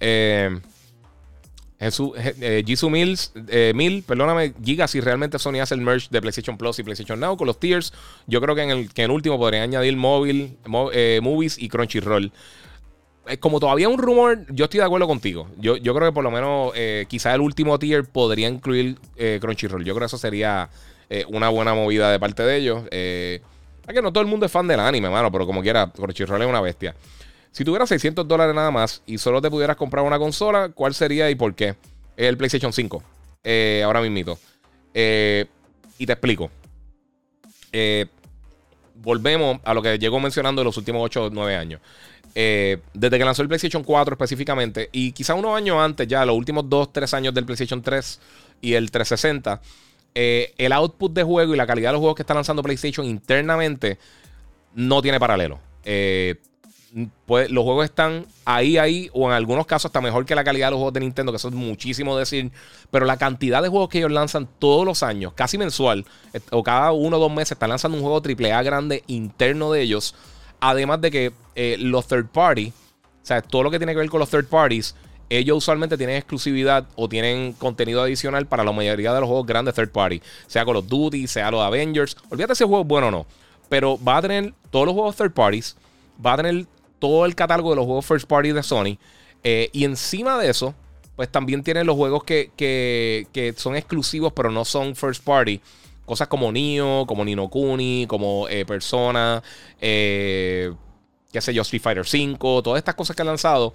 Eh, 0.01 0.59
Jesús, 1.78 2.12
eh, 2.16 2.62
Jisoo 2.66 2.88
Mills, 2.88 3.32
eh, 3.49 3.72
Mil, 3.74 4.03
perdóname, 4.03 4.55
Giga, 4.64 4.88
si 4.88 5.01
realmente 5.01 5.38
Sony 5.38 5.61
hace 5.61 5.74
el 5.74 5.82
merge 5.82 6.09
de 6.11 6.22
PlayStation 6.22 6.57
Plus 6.57 6.78
y 6.78 6.82
PlayStation 6.82 7.20
Now 7.20 7.36
con 7.36 7.47
los 7.47 7.61
tiers, 7.61 7.92
yo 8.26 8.40
creo 8.40 8.55
que 8.55 8.62
en 8.62 8.70
el, 8.70 8.94
que 8.94 9.03
en 9.03 9.11
último 9.11 9.38
podrían 9.38 9.64
añadir 9.64 9.94
móvil, 9.97 10.57
movies 10.66 11.59
y 11.59 11.68
Crunchyroll. 11.68 12.32
como 13.40 13.61
todavía 13.61 13.90
un 13.90 13.99
rumor, 13.99 14.47
yo 14.49 14.64
estoy 14.64 14.78
de 14.78 14.86
acuerdo 14.86 15.07
contigo. 15.07 15.49
Yo, 15.59 15.76
yo 15.76 15.94
creo 15.94 16.09
que 16.09 16.14
por 16.14 16.24
lo 16.24 16.30
menos 16.30 16.72
quizás 17.09 17.34
el 17.34 17.42
último 17.42 17.78
tier 17.78 18.05
podría 18.05 18.49
incluir 18.49 18.97
Crunchyroll. 19.40 19.84
Yo 19.84 19.94
creo 19.94 20.07
que 20.07 20.07
eso 20.07 20.18
sería 20.18 20.70
una 21.28 21.51
buena 21.51 21.74
movida 21.74 22.11
de 22.11 22.18
parte 22.18 22.42
de 22.42 22.57
ellos. 22.57 22.84
Es 23.87 23.95
que 23.95 24.03
no 24.03 24.12
todo 24.12 24.22
el 24.22 24.28
mundo 24.28 24.47
es 24.47 24.53
fan 24.53 24.66
del 24.66 24.80
anime, 24.80 25.09
mano, 25.09 25.30
pero 25.30 25.47
como 25.47 25.62
quiera, 25.62 25.91
Crunchyroll 25.91 26.43
es 26.43 26.49
una 26.49 26.61
bestia. 26.61 26.95
Si 27.53 27.64
tuvieras 27.64 27.89
600 27.89 28.26
dólares 28.26 28.55
nada 28.55 28.70
más 28.70 29.03
y 29.07 29.18
solo 29.18 29.41
te 29.41 29.51
pudieras 29.51 29.76
comprar 29.76 30.05
una 30.05 30.18
consola, 30.18 30.70
¿cuál 30.70 30.95
sería 30.95 31.30
y 31.30 31.34
por 31.34 31.55
qué? 31.55 31.74
El 32.16 32.37
PlayStation 32.37 32.72
5. 32.72 33.03
ahora 33.84 34.01
mismito. 34.03 34.39
y 34.93 36.07
te 36.07 36.12
explico. 36.12 36.51
volvemos 38.95 39.59
a 39.64 39.72
lo 39.72 39.80
que 39.82 39.99
llegó 39.99 40.20
mencionando 40.20 40.62
en 40.62 40.66
los 40.66 40.76
últimos 40.76 41.03
8 41.03 41.24
o 41.24 41.30
9 41.30 41.57
años. 41.57 41.80
Eh, 42.39 42.82
desde 42.93 43.16
que 43.18 43.24
lanzó 43.24 43.41
el 43.41 43.49
PlayStation 43.49 43.82
4 43.82 44.12
específicamente, 44.12 44.91
y 44.93 45.12
quizá 45.12 45.32
unos 45.32 45.57
años 45.57 45.78
antes, 45.78 46.07
ya 46.07 46.22
los 46.26 46.37
últimos 46.37 46.68
2, 46.68 46.93
3 46.93 47.14
años 47.14 47.32
del 47.32 47.47
PlayStation 47.47 47.80
3 47.80 48.20
y 48.61 48.74
el 48.74 48.91
360, 48.91 49.62
eh, 50.18 50.54
el 50.56 50.72
output 50.72 51.12
de 51.12 51.22
juego 51.22 51.54
y 51.54 51.56
la 51.56 51.66
calidad 51.66 51.90
de 51.90 51.92
los 51.92 52.00
juegos 52.00 52.16
que 52.16 52.22
está 52.22 52.34
lanzando 52.34 52.62
PlayStation 52.62 53.06
internamente 53.06 53.98
no 54.74 55.02
tiene 55.02 55.20
paralelo. 55.20 55.60
Eh, 55.84 56.36
pues, 57.26 57.50
los 57.50 57.62
juegos 57.64 57.84
están 57.84 58.26
ahí, 58.46 58.78
ahí, 58.78 59.10
o 59.12 59.28
en 59.28 59.34
algunos 59.34 59.66
casos 59.66 59.90
está 59.90 60.00
mejor 60.00 60.24
que 60.24 60.34
la 60.34 60.44
calidad 60.44 60.68
de 60.68 60.70
los 60.70 60.78
juegos 60.78 60.94
de 60.94 61.00
Nintendo, 61.00 61.30
que 61.30 61.36
eso 61.36 61.48
es 61.48 61.54
muchísimo 61.54 62.16
decir. 62.16 62.50
Pero 62.90 63.04
la 63.04 63.18
cantidad 63.18 63.62
de 63.62 63.68
juegos 63.68 63.90
que 63.90 63.98
ellos 63.98 64.10
lanzan 64.10 64.48
todos 64.58 64.86
los 64.86 65.02
años, 65.02 65.34
casi 65.34 65.58
mensual, 65.58 66.06
o 66.50 66.62
cada 66.62 66.92
uno 66.92 67.18
o 67.18 67.20
dos 67.20 67.30
meses, 67.30 67.52
están 67.52 67.68
lanzando 67.68 67.98
un 67.98 68.02
juego 68.02 68.22
AAA 68.24 68.62
grande 68.62 69.04
interno 69.06 69.70
de 69.70 69.82
ellos 69.82 70.14
Además 70.60 71.00
de 71.00 71.10
que 71.10 71.32
eh, 71.54 71.76
los 71.78 72.06
third 72.06 72.28
party, 72.28 72.72
o 73.22 73.26
sea, 73.26 73.42
todo 73.42 73.62
lo 73.62 73.70
que 73.70 73.78
tiene 73.78 73.92
que 73.92 73.98
ver 73.98 74.08
con 74.08 74.20
los 74.20 74.30
third 74.30 74.46
parties, 74.46 74.94
ellos 75.29 75.59
usualmente 75.59 75.97
tienen 75.97 76.16
exclusividad 76.16 76.87
o 76.95 77.09
tienen 77.09 77.53
contenido 77.53 78.03
adicional 78.03 78.47
para 78.47 78.64
la 78.64 78.72
mayoría 78.72 79.12
de 79.12 79.20
los 79.20 79.29
juegos 79.29 79.47
grandes 79.47 79.74
third 79.74 79.91
party. 79.91 80.22
Sea 80.47 80.64
Call 80.64 80.77
of 80.77 80.87
Duty, 80.87 81.27
sea 81.27 81.51
los 81.51 81.62
Avengers. 81.62 82.16
Olvídate 82.31 82.55
si 82.55 82.64
el 82.64 82.68
juego 82.68 82.83
es 82.83 82.89
bueno 82.89 83.09
o 83.09 83.11
no. 83.11 83.27
Pero 83.68 83.99
va 84.03 84.18
a 84.18 84.22
tener 84.22 84.55
todos 84.70 84.87
los 84.87 84.95
juegos 84.95 85.16
third 85.16 85.33
parties. 85.33 85.77
Va 86.24 86.35
a 86.35 86.37
tener 86.37 86.66
todo 86.99 87.27
el 87.27 87.35
catálogo 87.35 87.70
de 87.70 87.77
los 87.77 87.85
juegos 87.85 88.07
first 88.07 88.29
party 88.29 88.53
de 88.53 88.62
Sony. 88.62 88.99
Eh, 89.43 89.68
y 89.72 89.85
encima 89.85 90.39
de 90.39 90.49
eso, 90.49 90.74
pues 91.16 91.31
también 91.31 91.62
tienen 91.62 91.87
los 91.87 91.97
juegos 91.97 92.24
que, 92.24 92.51
que, 92.57 93.55
son 93.57 93.74
exclusivos, 93.74 94.33
pero 94.33 94.51
no 94.51 94.64
son 94.64 94.95
first 94.95 95.24
party. 95.24 95.61
Cosas 96.05 96.29
como 96.29 96.53
Nio, 96.53 97.05
como 97.07 97.24
Nino 97.24 97.49
Kuni, 97.49 98.07
como 98.07 98.49
eh, 98.49 98.64
Persona, 98.64 99.43
eh, 99.81 100.72
qué 101.33 101.41
sé 101.41 101.53
yo, 101.53 101.62
Street 101.62 101.83
Fighter 101.83 102.07
5, 102.07 102.62
todas 102.62 102.79
estas 102.79 102.95
cosas 102.95 103.16
que 103.16 103.22
han 103.22 103.29
lanzado 103.29 103.72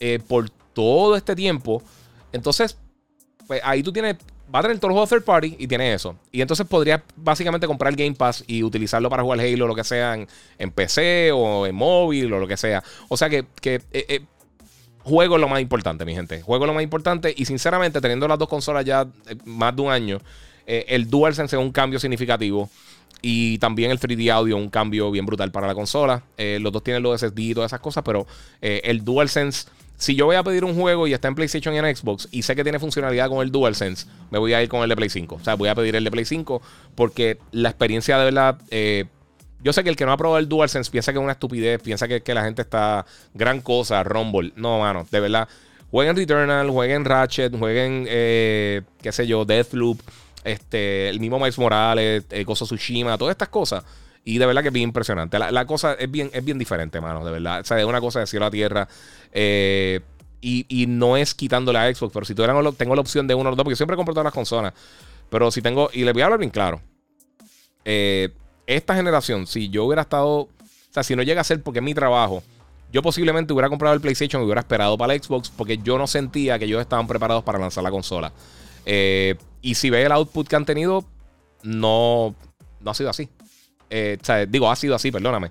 eh, 0.00 0.18
por 0.26 0.50
todo 0.72 1.16
este 1.16 1.34
tiempo. 1.34 1.82
Entonces, 2.32 2.76
pues 3.46 3.60
ahí 3.64 3.82
tú 3.82 3.92
tienes, 3.92 4.16
va 4.54 4.60
a 4.60 4.62
tener 4.62 4.78
todos 4.78 4.90
los 4.90 4.94
juegos 4.94 5.10
third 5.10 5.24
party 5.24 5.56
y 5.58 5.66
tiene 5.66 5.92
eso. 5.92 6.16
Y 6.30 6.40
entonces 6.40 6.66
podrías 6.66 7.02
básicamente 7.16 7.66
comprar 7.66 7.92
el 7.92 7.96
Game 7.96 8.14
Pass 8.14 8.44
y 8.46 8.62
utilizarlo 8.62 9.10
para 9.10 9.22
jugar 9.22 9.40
Halo, 9.40 9.66
lo 9.66 9.74
que 9.74 9.84
sea, 9.84 10.14
en, 10.14 10.70
PC 10.70 11.32
o 11.32 11.66
en 11.66 11.74
móvil 11.74 12.32
o 12.32 12.38
lo 12.38 12.46
que 12.46 12.56
sea. 12.56 12.82
O 13.08 13.16
sea 13.16 13.28
que, 13.28 13.44
que 13.60 13.80
juego 15.04 15.36
es 15.36 15.40
lo 15.40 15.48
más 15.48 15.60
importante, 15.60 16.04
mi 16.04 16.14
gente. 16.14 16.42
Juego 16.42 16.64
es 16.64 16.68
lo 16.68 16.74
más 16.74 16.82
importante. 16.82 17.34
Y 17.36 17.44
sinceramente, 17.44 18.00
teniendo 18.00 18.28
las 18.28 18.38
dos 18.38 18.48
consolas 18.48 18.84
ya 18.84 19.06
más 19.44 19.74
de 19.74 19.82
un 19.82 19.90
año, 19.90 20.18
eh, 20.66 20.84
el 20.88 21.08
DualSense 21.08 21.56
es 21.56 21.62
un 21.62 21.72
cambio 21.72 21.98
significativo. 21.98 22.70
Y 23.20 23.58
también 23.58 23.90
el 23.90 24.00
3D 24.00 24.32
audio, 24.32 24.56
un 24.56 24.68
cambio 24.68 25.10
bien 25.10 25.26
brutal 25.26 25.52
para 25.52 25.66
la 25.66 25.74
consola. 25.74 26.24
Eh, 26.36 26.58
los 26.60 26.72
dos 26.72 26.82
tienen 26.82 27.02
los 27.02 27.20
SSD 27.20 27.38
y 27.38 27.54
todas 27.54 27.70
esas 27.70 27.80
cosas, 27.80 28.02
pero 28.04 28.26
eh, 28.60 28.80
el 28.84 29.04
DualSense, 29.04 29.68
si 30.02 30.16
yo 30.16 30.26
voy 30.26 30.34
a 30.34 30.42
pedir 30.42 30.64
un 30.64 30.74
juego 30.74 31.06
y 31.06 31.12
está 31.12 31.28
en 31.28 31.36
PlayStation 31.36 31.72
y 31.76 31.78
en 31.78 31.96
Xbox 31.96 32.26
y 32.32 32.42
sé 32.42 32.56
que 32.56 32.64
tiene 32.64 32.80
funcionalidad 32.80 33.28
con 33.28 33.40
el 33.40 33.52
DualSense, 33.52 34.08
me 34.32 34.38
voy 34.40 34.52
a 34.52 34.60
ir 34.60 34.68
con 34.68 34.82
el 34.82 34.88
de 34.88 34.96
Play 34.96 35.08
5. 35.08 35.36
O 35.36 35.44
sea, 35.44 35.54
voy 35.54 35.68
a 35.68 35.76
pedir 35.76 35.94
el 35.94 36.02
de 36.02 36.10
Play 36.10 36.24
5 36.24 36.60
porque 36.96 37.38
la 37.52 37.68
experiencia 37.68 38.18
de 38.18 38.24
verdad. 38.24 38.58
yo 39.62 39.72
sé 39.72 39.84
que 39.84 39.90
el 39.90 39.94
que 39.94 40.04
no 40.04 40.10
ha 40.10 40.16
probado 40.16 40.40
el 40.40 40.48
DualSense 40.48 40.90
piensa 40.90 41.12
que 41.12 41.20
es 41.20 41.22
una 41.22 41.30
estupidez, 41.30 41.80
piensa 41.80 42.08
que, 42.08 42.34
la 42.34 42.42
gente 42.42 42.62
está 42.62 43.06
gran 43.32 43.60
cosa, 43.60 44.02
Rumble. 44.02 44.52
No, 44.56 44.80
mano, 44.80 45.06
de 45.08 45.20
verdad. 45.20 45.48
Jueguen 45.92 46.16
Returnal, 46.16 46.68
jueguen 46.68 47.04
Ratchet, 47.04 47.56
jueguen, 47.56 48.04
qué 48.06 49.12
sé 49.12 49.28
yo, 49.28 49.44
Deathloop. 49.44 50.00
Este, 50.42 51.10
el 51.10 51.20
mismo 51.20 51.38
Miles 51.38 51.60
Morales, 51.60 52.24
eh, 52.28 52.42
Gozo 52.42 52.64
Tsushima, 52.64 53.16
todas 53.16 53.34
estas 53.34 53.50
cosas. 53.50 53.84
Y 54.24 54.38
de 54.38 54.46
verdad 54.46 54.62
que 54.62 54.68
es 54.68 54.74
bien 54.74 54.88
impresionante. 54.88 55.38
La, 55.38 55.66
cosa 55.66 55.94
es 55.94 56.10
bien, 56.10 56.30
es 56.32 56.44
bien 56.44 56.58
diferente, 56.58 57.00
mano, 57.00 57.24
de 57.24 57.32
verdad. 57.32 57.60
O 57.60 57.64
sea, 57.64 57.78
es 57.78 57.84
una 57.84 58.00
cosa 58.00 58.20
de 58.20 58.26
cielo 58.26 58.46
a 58.46 58.50
tierra. 58.50 58.88
Eh, 59.32 60.00
y, 60.40 60.86
no 60.88 61.16
es 61.16 61.34
quitándole 61.34 61.78
a 61.78 61.92
Xbox, 61.92 62.12
pero 62.12 62.26
si 62.26 62.34
tuviera, 62.34 62.54
tengo 62.72 62.94
la 62.94 63.00
opción 63.00 63.26
de 63.26 63.34
uno 63.34 63.50
o 63.50 63.56
dos, 63.56 63.64
porque 63.64 63.76
siempre 63.76 63.96
compro 63.96 64.12
todas 64.12 64.24
las 64.24 64.34
consolas. 64.34 64.72
Pero 65.30 65.50
si 65.50 65.62
tengo, 65.62 65.88
y 65.92 66.04
le 66.04 66.12
voy 66.12 66.22
a 66.22 66.24
hablar 66.26 66.38
bien 66.38 66.50
claro. 66.50 66.80
Eh, 67.84 68.30
esta 68.66 68.94
generación, 68.94 69.46
si 69.46 69.68
yo 69.68 69.84
hubiera 69.84 70.02
estado, 70.02 70.28
o 70.30 70.48
sea, 70.90 71.02
si 71.02 71.16
no 71.16 71.22
llega 71.22 71.40
a 71.40 71.44
ser 71.44 71.62
porque 71.62 71.78
es 71.78 71.84
mi 71.84 71.94
trabajo, 71.94 72.42
yo 72.92 73.02
posiblemente 73.02 73.52
hubiera 73.52 73.68
comprado 73.68 73.94
el 73.94 74.00
PlayStation 74.00 74.42
y 74.42 74.44
hubiera 74.44 74.60
esperado 74.60 74.98
para 74.98 75.14
el 75.14 75.22
Xbox 75.22 75.50
porque 75.50 75.78
yo 75.78 75.96
no 75.96 76.06
sentía 76.06 76.58
que 76.58 76.66
ellos 76.66 76.80
estaban 76.80 77.06
preparados 77.06 77.42
para 77.44 77.58
lanzar 77.58 77.82
la 77.82 77.90
consola. 77.90 78.32
Eh, 78.84 79.36
y 79.62 79.74
si 79.74 79.90
ve 79.90 80.02
el 80.02 80.12
output 80.12 80.46
que 80.46 80.56
han 80.56 80.64
tenido, 80.64 81.04
no, 81.62 82.34
no 82.80 82.90
ha 82.90 82.94
sido 82.94 83.10
así. 83.10 83.28
Eh, 83.94 84.16
digo, 84.48 84.70
ha 84.70 84.76
sido 84.76 84.94
así, 84.94 85.12
perdóname. 85.12 85.50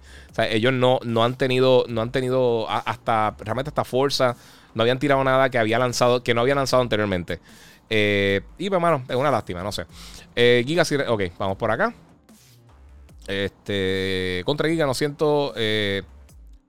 Ellos 0.50 0.74
no, 0.74 1.00
no 1.04 1.24
han 1.24 1.38
tenido, 1.38 1.86
no 1.88 2.02
han 2.02 2.12
tenido 2.12 2.68
hasta, 2.68 3.36
realmente 3.39 3.70
hasta 3.70 3.84
fuerza, 3.84 4.36
no 4.74 4.82
habían 4.82 4.98
tirado 4.98 5.24
nada 5.24 5.52
que 5.52 5.60
había 5.60 5.78
lanzado, 5.78 6.24
que 6.24 6.34
no 6.34 6.42
había 6.42 6.56
lanzado 6.56 6.82
anteriormente. 6.82 7.39
Eh, 7.88 8.42
y 8.58 8.70
pues, 8.70 8.82
mano, 8.82 9.04
es 9.08 9.16
una 9.16 9.30
lástima, 9.30 9.62
no 9.62 9.72
sé. 9.72 9.86
Eh, 10.36 10.64
Giga, 10.66 10.84
ok, 11.08 11.24
vamos 11.38 11.56
por 11.56 11.70
acá. 11.70 11.94
Este, 13.28 14.42
contra 14.44 14.68
Giga, 14.68 14.88
no 14.88 14.96
siento, 14.96 15.54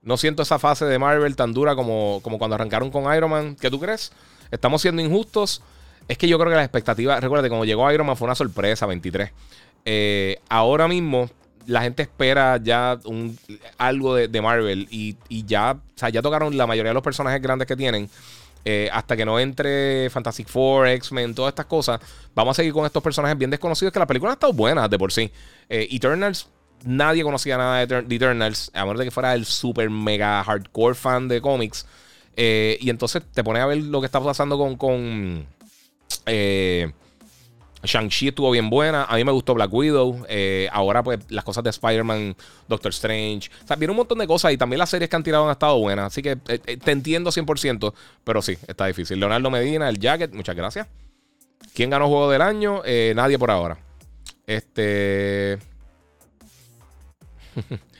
no 0.03 0.17
siento 0.17 0.43
esa 0.43 0.59
fase 0.59 0.85
de 0.85 0.99
Marvel 0.99 1.35
tan 1.35 1.53
dura 1.53 1.75
como, 1.75 2.19
como 2.21 2.37
cuando 2.37 2.53
arrancaron 2.53 2.91
con 2.91 3.11
Iron 3.15 3.31
Man. 3.31 3.55
¿Qué 3.59 3.71
tú 3.71 3.79
crees? 3.79 4.11
Estamos 4.51 4.83
siendo 4.83 5.01
injustos. 5.01 5.63
Es 6.07 6.19
que 6.19 6.27
yo 6.27 6.37
creo 6.37 6.51
que 6.51 6.55
las 6.55 6.65
expectativas, 6.65 7.19
recuerda, 7.19 7.47
cuando 7.49 7.65
llegó 7.65 7.91
Iron 7.91 8.05
Man 8.05 8.15
fue 8.15 8.27
una 8.27 8.35
sorpresa, 8.35 8.85
23. 8.85 9.31
Eh, 9.85 10.39
ahora 10.49 10.87
mismo 10.87 11.29
la 11.67 11.81
gente 11.81 12.03
espera 12.03 12.57
ya 12.61 12.99
un, 13.05 13.37
algo 13.77 14.15
de, 14.15 14.41
Marvel 14.41 14.87
y, 14.89 15.15
ya, 15.45 15.77
ya 16.11 16.21
tocaron 16.21 16.57
la 16.57 16.67
mayoría 16.67 16.89
de 16.89 16.93
los 16.95 17.03
personajes 17.03 17.41
grandes 17.41 17.67
que 17.67 17.75
tienen. 17.75 18.09
Eh, 18.65 18.89
hasta 18.93 19.17
que 19.17 19.25
no 19.25 19.41
entre 19.41 20.09
Fantastic 20.09 20.47
Four, 20.47 20.87
X-Men, 20.87 21.35
todas 21.35 21.51
estas 21.51 21.65
cosas, 21.65 21.99
vamos 22.33 22.55
a 22.55 22.57
seguir 22.61 22.71
con 22.71 22.85
estos 22.85 23.03
personajes 23.03 23.37
bien 23.37 23.51
desconocidos 23.51 23.91
que 23.91 23.99
la 23.99 24.07
película 24.07 24.31
ha 24.31 24.35
estado 24.35 24.53
buena 24.53 24.87
de 24.87 24.97
por 24.97 25.11
sí. 25.11 25.29
Eh, 25.67 25.89
Eternals, 25.91 26.47
nadie 26.85 27.23
conocía 27.23 27.57
nada 27.57 27.85
de, 27.85 28.15
Eternals, 28.15 28.71
a 28.73 28.85
menos 28.85 28.99
de 28.99 29.05
que 29.05 29.11
fuera 29.11 29.33
el 29.33 29.45
super 29.45 29.89
mega 29.89 30.41
hardcore 30.43 30.95
fan 30.95 31.27
de 31.27 31.41
cómics. 31.41 31.85
y 32.37 32.89
entonces 32.89 33.23
te 33.33 33.43
pones 33.43 33.61
a 33.61 33.65
ver 33.65 33.77
lo 33.79 33.99
que 33.99 34.05
está 34.05 34.21
pasando 34.21 34.57
con, 34.57 34.77
con 34.77 35.45
eh, 36.25 36.91
Shang-Chi 37.83 38.29
estuvo 38.29 38.49
bien 38.51 38.69
buena. 38.69 39.03
A 39.05 39.15
mí 39.15 39.23
me 39.23 39.31
gustó 39.31 39.53
Black 39.53 39.73
Widow. 39.73 40.25
Eh, 40.27 40.67
ahora, 40.71 41.03
pues, 41.03 41.19
las 41.29 41.43
cosas 41.43 41.63
de 41.63 41.69
Spider-Man, 41.69 42.35
Doctor 42.67 42.91
Strange. 42.91 43.49
O 43.63 43.67
sea, 43.67 43.75
viene 43.75 43.91
un 43.91 43.97
montón 43.97 44.17
de 44.17 44.27
cosas 44.27 44.53
y 44.53 44.57
también 44.57 44.79
las 44.79 44.89
series 44.89 45.09
que 45.09 45.15
han 45.15 45.23
tirado 45.23 45.45
han 45.45 45.51
estado 45.51 45.77
buenas. 45.79 46.07
Así 46.07 46.21
que 46.21 46.37
eh, 46.47 46.77
te 46.77 46.91
entiendo 46.91 47.31
100%, 47.31 47.93
pero 48.23 48.41
sí, 48.41 48.57
está 48.67 48.85
difícil. 48.85 49.19
Leonardo 49.19 49.49
Medina, 49.49 49.89
el 49.89 49.99
Jacket, 49.99 50.33
muchas 50.33 50.55
gracias. 50.55 50.87
¿Quién 51.73 51.89
ganó 51.89 52.07
Juego 52.07 52.29
del 52.29 52.41
Año? 52.41 52.81
nadie 53.15 53.37
por 53.39 53.51
ahora. 53.51 53.77
Este. 54.45 55.59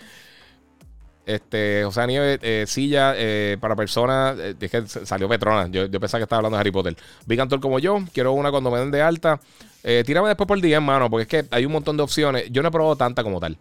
Este, 1.25 1.83
José 1.85 2.05
Nieves, 2.05 2.39
eh, 2.41 2.65
silla 2.67 3.13
eh, 3.15 3.57
para 3.59 3.75
personas. 3.75 4.37
Eh, 4.39 4.55
es 4.59 4.71
que 4.71 4.85
salió 4.87 5.29
Petrona. 5.29 5.67
Yo, 5.67 5.89
pensaba 5.99 6.19
que 6.19 6.23
estaba 6.23 6.39
hablando 6.39 6.57
de 6.57 6.61
Harry 6.61 6.71
Potter. 6.71 6.97
Vi 7.25 7.37
cantor 7.37 7.59
como 7.59 7.79
yo. 7.79 7.99
Quiero 8.13 8.33
una 8.33 8.51
cuando 8.51 8.71
me 8.71 8.79
den 8.79 8.91
de 8.91 9.01
alta. 9.01 9.39
tírame 9.81 10.27
después 10.27 10.47
por 10.47 10.57
el 10.57 10.61
día, 10.61 10.77
hermano, 10.77 11.09
porque 11.09 11.23
es 11.23 11.27
que 11.27 11.55
hay 11.55 11.65
un 11.65 11.71
montón 11.71 11.97
de 11.97 12.03
opciones. 12.03 12.45
Yo 12.51 12.61
no 12.61 12.69
he 12.69 12.71
probado 12.71 12.95
tanta 12.95 13.23
como 13.23 13.39
tal. 13.39 13.57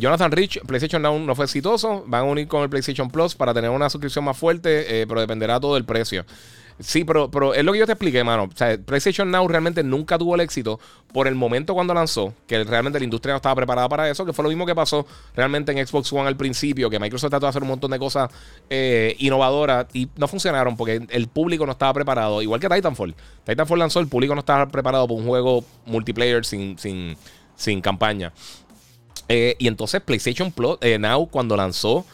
Jonathan 0.00 0.30
Rich, 0.30 0.60
PlayStation 0.66 1.00
Now 1.00 1.18
no 1.18 1.34
fue 1.34 1.46
exitoso. 1.46 2.04
Van 2.06 2.22
a 2.22 2.24
unir 2.24 2.46
con 2.46 2.62
el 2.62 2.68
PlayStation 2.68 3.10
Plus 3.10 3.34
para 3.34 3.54
tener 3.54 3.70
una 3.70 3.88
suscripción 3.88 4.24
más 4.24 4.36
fuerte, 4.36 5.06
pero 5.08 5.20
dependerá 5.20 5.58
todo 5.60 5.74
del 5.74 5.84
precio. 5.84 6.26
Sí, 6.82 7.04
pero, 7.04 7.30
pero 7.30 7.54
es 7.54 7.64
lo 7.64 7.72
que 7.72 7.78
yo 7.78 7.86
te 7.86 7.92
expliqué, 7.92 8.24
mano. 8.24 8.44
O 8.44 8.56
sea, 8.56 8.76
PlayStation 8.76 9.30
Now 9.30 9.46
realmente 9.46 9.82
nunca 9.82 10.18
tuvo 10.18 10.34
el 10.34 10.40
éxito 10.40 10.80
por 11.12 11.28
el 11.28 11.34
momento 11.34 11.74
cuando 11.74 11.94
lanzó, 11.94 12.34
que 12.46 12.64
realmente 12.64 12.98
la 12.98 13.04
industria 13.04 13.32
no 13.32 13.36
estaba 13.36 13.54
preparada 13.54 13.88
para 13.88 14.10
eso, 14.10 14.24
que 14.24 14.32
fue 14.32 14.42
lo 14.42 14.48
mismo 14.48 14.66
que 14.66 14.74
pasó 14.74 15.06
realmente 15.36 15.72
en 15.72 15.86
Xbox 15.86 16.12
One 16.12 16.26
al 16.26 16.36
principio, 16.36 16.90
que 16.90 16.98
Microsoft 16.98 17.30
trató 17.30 17.46
de 17.46 17.50
hacer 17.50 17.62
un 17.62 17.68
montón 17.68 17.90
de 17.90 17.98
cosas 17.98 18.30
eh, 18.68 19.14
innovadoras 19.18 19.86
y 19.92 20.08
no 20.16 20.26
funcionaron 20.26 20.76
porque 20.76 21.06
el 21.08 21.28
público 21.28 21.66
no 21.66 21.72
estaba 21.72 21.92
preparado, 21.92 22.42
igual 22.42 22.60
que 22.60 22.68
Titanfall. 22.68 23.14
Titanfall 23.44 23.78
lanzó, 23.78 24.00
el 24.00 24.08
público 24.08 24.34
no 24.34 24.40
estaba 24.40 24.66
preparado 24.68 25.06
para 25.06 25.20
un 25.20 25.26
juego 25.26 25.64
multiplayer 25.86 26.44
sin, 26.44 26.78
sin, 26.78 27.16
sin 27.54 27.80
campaña. 27.80 28.32
Eh, 29.28 29.56
y 29.58 29.68
entonces 29.68 30.00
PlayStation 30.00 30.50
Plus, 30.50 30.78
eh, 30.80 30.98
Now, 30.98 31.26
cuando 31.26 31.56
lanzó 31.56 32.04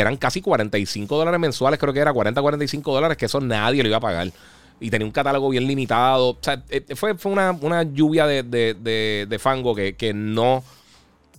eran 0.00 0.16
casi 0.16 0.42
45 0.42 1.16
dólares 1.16 1.40
mensuales, 1.40 1.80
creo 1.80 1.92
que 1.92 2.00
era 2.00 2.12
40, 2.12 2.40
45 2.40 2.94
dólares, 2.94 3.16
que 3.16 3.24
eso 3.24 3.40
nadie 3.40 3.82
lo 3.82 3.88
iba 3.88 3.96
a 3.96 4.00
pagar. 4.00 4.30
Y 4.78 4.90
tenía 4.90 5.06
un 5.06 5.12
catálogo 5.12 5.48
bien 5.48 5.66
limitado. 5.66 6.30
O 6.30 6.38
sea, 6.40 6.62
eh, 6.68 6.94
fue, 6.94 7.14
fue 7.16 7.32
una, 7.32 7.82
lluvia 7.82 8.26
de, 8.26 9.38
fango 9.40 9.74
que, 9.74 9.94
que, 9.96 10.12
no, 10.12 10.62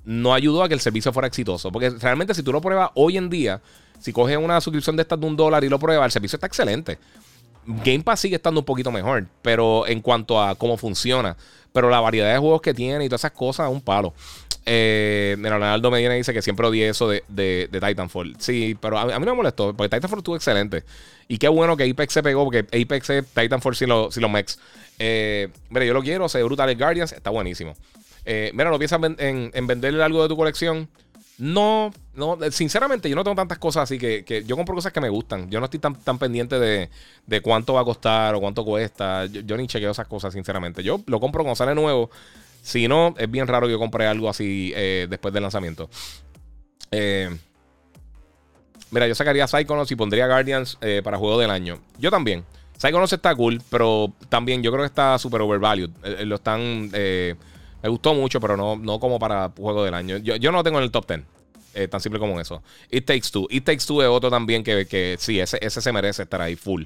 no 0.06 0.34
ayudó 0.34 0.64
a 0.64 0.68
que 0.68 0.74
el 0.74 0.80
servicio 0.80 1.14
fuera 1.14 1.28
exitoso. 1.28 1.72
Porque 1.72 1.92
realmente 1.92 2.34
si 2.34 2.42
tú 2.42 2.52
lo 2.52 2.60
pruebas 2.60 2.90
hoy 2.96 3.18
en 3.18 3.30
día, 3.30 3.62
si 4.00 4.12
coges 4.12 4.38
una 4.38 4.60
suscripción 4.60 4.96
de 4.96 5.04
estas 5.04 5.20
de 5.20 5.28
un 5.28 5.36
dólar 5.36 5.64
y 5.64 5.70
lo 5.70 5.78
pruebas, 5.78 6.06
el 6.06 6.12
servicio 6.12 6.38
está 6.38 6.48
excelente. 6.48 6.98
Game 7.68 8.00
Pass 8.00 8.22
sigue 8.22 8.38
estando 8.38 8.62
un 8.62 8.66
poquito 8.66 8.92
mejor, 8.92 9.28
pero 9.42 9.86
en 9.86 10.02
cuanto 10.02 10.42
a 10.42 10.56
cómo 10.56 10.78
funciona, 10.78 11.36
pero 11.74 11.90
la 11.90 12.00
variedad 12.00 12.32
de 12.32 12.40
juegos 12.40 12.62
que 12.62 12.74
tiene 12.74 13.06
y 13.06 13.10
todas 13.10 13.22
esas 13.22 13.32
cosas, 13.32 13.70
un 13.70 13.82
palo. 13.82 14.14
Eh, 14.70 15.38
mira, 15.38 15.58
Leonardo 15.58 15.90
Medina 15.90 16.14
dice 16.14 16.34
que 16.34 16.42
siempre 16.42 16.68
odié 16.68 16.90
eso 16.90 17.08
de, 17.08 17.24
de, 17.30 17.70
Titanfall. 17.72 18.36
Sí, 18.38 18.78
pero 18.82 19.00
a, 19.00 19.06
mí 19.06 19.26
no 19.26 19.32
me 19.32 19.38
molestó, 19.38 19.74
porque 19.74 19.96
Titanfall 19.96 20.20
estuvo 20.20 20.36
excelente. 20.36 20.84
Y 21.30 21.38
qué 21.38 21.48
bueno 21.48 21.78
que 21.78 21.90
Apex 21.90 22.14
se 22.14 22.22
pegó, 22.22 22.44
porque 22.44 22.60
Apex 22.60 23.10
es 23.10 23.26
Titanfall 23.28 23.76
sin, 23.76 23.88
lo, 23.88 24.10
los 24.14 24.32
mechs. 24.32 24.60
Eh, 25.00 25.48
mira, 25.70 25.86
yo 25.86 25.94
lo 25.94 26.04
quiero, 26.04 26.28
se 26.28 26.44
Brutal 26.44 26.76
Guardians, 26.76 27.14
está 27.14 27.30
buenísimo. 27.30 27.76
Eh, 28.26 28.52
mira, 28.54 28.70
¿no 28.70 28.78
piensas 28.78 29.00
en, 29.02 29.52
en 29.54 29.68
venderle 29.68 30.04
algo 30.04 30.22
de 30.22 30.28
tu 30.28 30.36
colección? 30.36 30.90
No, 31.38 31.94
no, 32.16 32.40
sinceramente 32.50 33.08
yo 33.10 33.16
no 33.16 33.24
tengo 33.24 33.36
tantas 33.36 33.60
cosas 33.60 33.84
así 33.84 34.00
que, 34.00 34.44
yo 34.48 34.56
compro 34.56 34.74
cosas 34.74 34.92
que 34.92 35.00
me 35.00 35.10
gustan. 35.10 35.50
Yo 35.52 35.60
no 35.60 35.66
estoy 35.66 35.80
tan, 35.80 35.96
tan 35.96 36.18
pendiente 36.18 36.58
de, 36.60 37.42
cuánto 37.42 37.74
va 37.74 37.82
a 37.82 37.86
costar 37.86 38.34
o 38.34 38.40
cuánto 38.42 38.66
cuesta. 38.66 39.28
Yo, 39.28 39.56
ni 39.56 39.68
chequeo 39.68 39.92
esas 39.92 40.08
cosas, 40.08 40.34
sinceramente. 40.34 40.82
Yo 40.82 41.00
lo 41.06 41.20
compro 41.20 41.44
cuando 41.44 41.56
sale 41.56 41.76
nuevo. 41.76 42.10
Si 42.68 42.88
no, 42.88 43.16
es 43.18 43.32
bien 43.32 43.48
raro 43.48 43.68
que 43.68 43.72
yo 43.72 43.80
compre 43.80 44.08
algo 44.08 44.30
así 44.30 44.74
eh, 44.76 45.08
después 45.10 45.34
del 45.34 45.44
lanzamiento. 45.44 45.90
Eh, 46.92 47.30
mira, 48.92 49.08
yo 49.08 49.16
sacaría 49.16 49.48
Psychonauts 49.48 49.92
y 49.92 49.96
pondría 49.96 50.28
Guardians 50.28 50.78
eh, 50.82 51.02
para 51.02 51.18
juego 51.18 51.40
del 51.40 51.50
año. 51.50 51.80
Yo 51.98 52.12
también. 52.12 52.44
Psychonauts 52.78 53.14
está 53.14 53.34
cool, 53.36 53.62
pero 53.70 54.12
también 54.28 54.62
yo 54.62 54.72
creo 54.72 54.84
que 54.84 54.88
está 54.88 55.18
super 55.18 55.42
overvalued. 55.42 55.92
lo 56.26 56.36
están 56.36 56.92
me 56.92 57.90
gustó 57.90 58.14
mucho, 58.14 58.42
pero 58.42 58.58
no, 58.58 58.76
no 58.76 59.00
como 59.00 59.18
para 59.18 59.50
juego 59.56 59.86
del 59.86 59.94
año. 59.94 60.18
Yo, 60.18 60.36
yo 60.36 60.52
no 60.52 60.58
lo 60.58 60.64
tengo 60.66 60.78
en 60.80 60.84
el 60.84 60.92
top 60.92 61.08
10. 61.08 61.22
Eh, 61.74 61.88
tan 61.88 62.02
simple 62.02 62.20
como 62.20 62.38
eso. 62.38 62.62
It 62.90 63.06
Takes 63.06 63.30
Two. 63.32 63.48
It 63.50 63.64
Takes 63.64 63.86
Two 63.86 64.02
es 64.02 64.10
otro 64.10 64.30
también 64.30 64.62
que, 64.62 64.88
que 64.88 65.16
sí, 65.20 65.40
ese, 65.40 65.60
ese 65.62 65.80
se 65.80 65.92
merece 65.94 66.24
estar 66.24 66.42
ahí 66.42 66.56
full. 66.56 66.84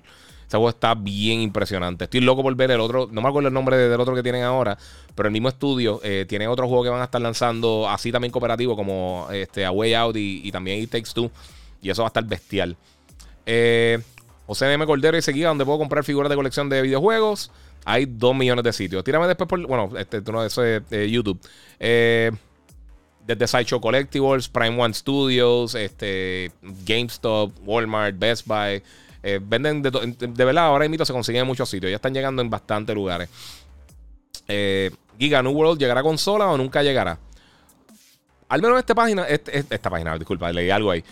Ese 0.52 0.58
juego 0.58 0.68
está 0.68 0.96
bien 0.96 1.40
impresionante. 1.40 2.04
Estoy 2.04 2.20
loco 2.20 2.44
por 2.44 2.54
ver 2.58 2.72
el 2.72 2.82
otro. 2.82 3.08
No 3.10 3.22
me 3.22 3.30
acuerdo 3.30 3.48
el 3.48 3.54
nombre 3.54 3.78
del 3.78 3.98
otro 4.02 4.14
que 4.14 4.22
tienen 4.22 4.44
ahora. 4.44 4.78
Pero 5.16 5.28
el 5.28 5.32
mismo 5.32 5.48
estudio 5.48 6.02
eh, 6.04 6.26
tiene 6.28 6.46
otro 6.50 6.68
juego 6.68 6.84
que 6.84 6.90
van 6.90 7.00
a 7.00 7.06
estar 7.06 7.22
lanzando 7.22 7.88
así 7.88 8.12
también 8.12 8.34
cooperativo 8.34 8.76
como 8.76 9.30
este, 9.32 9.64
A 9.64 9.70
Out 9.70 10.18
y, 10.18 10.52
también 10.52 10.82
It 10.82 10.90
Takes 10.90 11.12
Two. 11.14 11.32
Y 11.82 11.90
eso 11.90 12.02
va 12.02 12.08
a 12.08 12.10
estar 12.10 12.26
bestial. 12.26 12.76
Eh, 13.46 14.00
José 14.46 14.74
M. 14.74 14.86
Cordero 14.86 15.16
y 15.16 15.22
seguida 15.22 15.48
donde 15.48 15.64
puedo 15.64 15.78
comprar 15.78 16.04
figuras 16.04 16.30
de 16.30 16.36
colección 16.36 16.68
de 16.68 16.82
videojuegos. 16.82 17.50
Hay 17.86 18.06
dos 18.06 18.36
millones 18.36 18.66
de 18.66 18.74
sitios. 18.74 19.06
Tírame 19.06 19.28
después 19.28 19.48
por. 19.48 19.66
Bueno, 19.66 19.90
este, 19.98 20.20
no, 20.20 20.44
eso 20.44 20.66
es 20.66 20.82
eh, 20.92 21.10
YouTube. 21.10 21.40
Eh, 21.80 22.30
desde 23.26 23.48
Sideshow 23.48 23.80
Collectibles, 23.80 24.50
Prime 24.50 24.78
One 24.84 24.94
Studios, 24.94 25.76
este, 25.76 26.52
GameStop, 26.86 27.54
Walmart, 27.64 28.20
Best 28.20 28.46
Buy. 28.46 28.84
Eh, 29.24 29.40
venden 29.42 29.82
de, 29.82 30.46
verdad, 30.46 30.66
ahora 30.66 30.88
mismo 30.90 31.06
se 31.06 31.14
consiguen 31.14 31.42
en 31.42 31.48
muchos 31.48 31.70
sitios. 31.70 31.90
Ya 31.90 31.98
están 31.98 32.14
llegando 32.14 32.42
en 32.42 32.50
bastantes 32.50 32.96
lugares. 32.96 33.30
Giga 35.18 35.42
New 35.42 35.54
World 35.54 35.80
llegará 35.80 36.02
a 36.02 36.04
consola 36.04 36.48
o 36.48 36.58
nunca 36.58 36.84
llegará. 36.84 37.18
Al 38.50 38.62
menos 38.62 38.80
esta 38.80 38.94
página, 38.94 39.24
este, 39.24 39.60
esta 39.70 39.90
página, 39.90 40.18
disculpa, 40.18 40.52
leí 40.52 40.70
algo 40.70 40.92
ahí. 40.92 41.04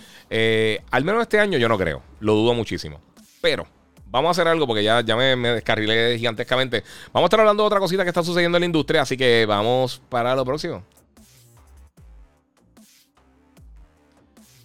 al 0.91 1.03
menos 1.05 1.22
este 1.22 1.39
año 1.39 1.57
yo 1.57 1.70
no 1.70 1.78
creo. 1.78 2.01
Lo 2.20 2.34
dudo 2.34 2.53
muchísimo. 2.53 2.99
Pero 3.41 3.66
vamos 4.12 4.30
a 4.30 4.32
hacer 4.32 4.47
algo 4.47 4.68
porque 4.68 4.84
ya, 4.84 5.01
ya 5.01 5.16
me, 5.16 5.36
descarrilé 5.36 6.18
gigantescamente. 6.18 6.84
Vamos 7.14 7.26
a 7.26 7.28
estar 7.28 7.39
hablando 7.39 7.64
de 7.64 7.68
otra 7.68 7.80
cosita 7.80 8.03
que 8.03 8.10
está 8.10 8.24
sucediendo 8.24 8.57
en 8.57 8.62
la 8.62 8.66
industria, 8.66 9.01
así 9.01 9.18
que 9.18 9.45
vamos 9.45 10.01
para 10.10 10.36
lo 10.36 10.45
próximo. 10.45 10.84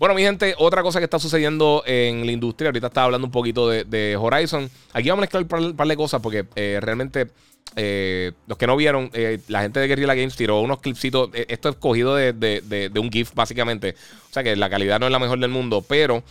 Bueno, 0.05 0.17
mi 0.17 0.23
gente, 0.23 0.55
otra 0.59 0.83
cosa 0.83 0.99
que 0.99 1.05
está 1.05 1.19
sucediendo 1.19 1.83
en 1.87 2.27
la 2.27 2.33
industria, 2.33 2.69
ahorita 2.69 2.89
estaba 2.89 3.07
hablando 3.07 3.27
un 3.27 3.31
poquito 3.31 3.71
de, 3.71 4.19
Horizon. 4.21 4.69
Aquí 4.93 5.09
vamos 5.09 5.21
a 5.21 5.33
mezclar 5.39 5.63
un 5.63 5.75
par, 5.75 5.89
de 5.89 5.97
cosas 5.97 6.21
porque 6.21 6.45
eh, 6.57 6.79
realmente 6.83 7.29
eh, 7.75 8.33
los 8.47 8.59
que 8.59 8.67
no 8.67 8.77
vieron, 8.77 9.09
eh, 9.15 9.41
la 9.49 9.63
gente 9.63 9.81
de 9.81 9.89
Guerrilla 9.89 10.15
Games 10.15 10.37
tiró 10.37 10.61
unos 10.61 10.83
clipsitos. 10.83 11.31
esto 11.33 11.71
es 11.71 11.77
cogido 11.77 12.17
de, 12.17 12.93
un 12.95 13.11
GIF, 13.11 13.33
básicamente. 13.33 13.95
O 14.29 14.33
sea 14.35 14.43
que 14.43 14.55
la 14.57 14.69
calidad 14.69 15.01
no 15.01 15.07
es 15.07 15.13
la 15.13 15.19
mejor 15.19 15.39
del 15.39 15.49
mundo, 15.49 15.81
pero 15.81 16.23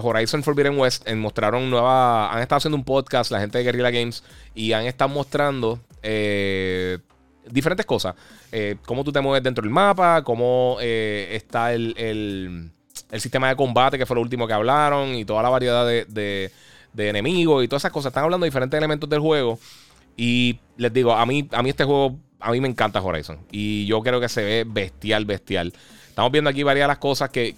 Horizon 0.00 0.44
Forbidden 0.44 0.78
West 0.78 1.10
mostraron 1.10 1.70
nueva. 1.70 2.32
Han 2.32 2.40
estado 2.40 2.58
haciendo 2.58 2.76
un 2.76 2.84
podcast, 2.84 3.32
la 3.32 3.40
gente 3.40 3.58
de 3.58 3.64
Guerrilla 3.64 3.90
Games, 3.90 4.22
y 4.54 4.74
han 4.74 4.86
estado 4.86 5.08
mostrando 5.08 5.80
diferentes 7.50 7.84
cosas. 7.84 8.14
cómo 8.86 9.02
tú 9.02 9.10
te 9.10 9.20
mueves 9.20 9.42
dentro 9.42 9.62
del 9.62 9.72
mapa, 9.72 10.22
cómo 10.22 10.76
está 10.80 11.74
el, 11.74 12.70
sistema 13.20 13.48
de 13.48 13.56
combate, 13.56 13.98
que 13.98 14.06
fue 14.06 14.14
lo 14.16 14.22
último 14.22 14.46
que 14.46 14.52
hablaron, 14.52 15.14
y 15.14 15.24
toda 15.24 15.42
la 15.42 15.48
variedad 15.48 15.86
de, 15.86 16.06
de, 16.92 17.08
enemigos 17.08 17.64
y 17.64 17.68
todas 17.68 17.82
esas 17.82 17.92
cosas. 17.92 18.10
Están 18.10 18.24
hablando 18.24 18.44
de 18.44 18.48
diferentes 18.50 18.76
elementos 18.76 19.08
del 19.08 19.20
juego. 19.20 19.58
Y 20.16 20.58
les 20.76 20.92
digo, 20.92 21.12
a 21.12 21.24
mí, 21.26 21.48
a 21.52 21.62
mí 21.62 21.70
este 21.70 21.84
juego, 21.84 22.16
a 22.40 22.50
mí 22.50 22.60
me 22.60 22.68
encanta 22.68 23.00
Horizon. 23.00 23.38
Y 23.50 23.86
yo 23.86 24.00
creo 24.02 24.20
que 24.20 24.28
se 24.28 24.42
ve 24.42 24.64
bestial, 24.66 25.24
bestial. 25.24 25.72
Estamos 26.08 26.30
viendo 26.30 26.50
aquí 26.50 26.62
varias 26.62 26.84
de 26.84 26.88
las 26.88 26.98
cosas 26.98 27.30
que, 27.30 27.54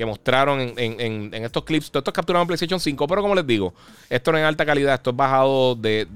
que 0.00 0.06
mostraron 0.06 0.72
en, 0.78 1.34
estos 1.34 1.62
clips. 1.62 1.90
Todo 1.90 1.98
esto 1.98 2.10
es 2.10 2.14
capturado 2.14 2.42
en 2.42 2.46
PlayStation 2.46 2.80
5, 2.80 3.06
pero 3.06 3.20
como 3.20 3.34
les 3.34 3.46
digo, 3.46 3.74
esto 4.08 4.32
no 4.32 4.38
es 4.38 4.44
alta 4.44 4.64
calidad, 4.64 4.94
esto 4.94 5.10
es 5.10 5.16
bajado 5.16 5.74
de, 5.74 6.06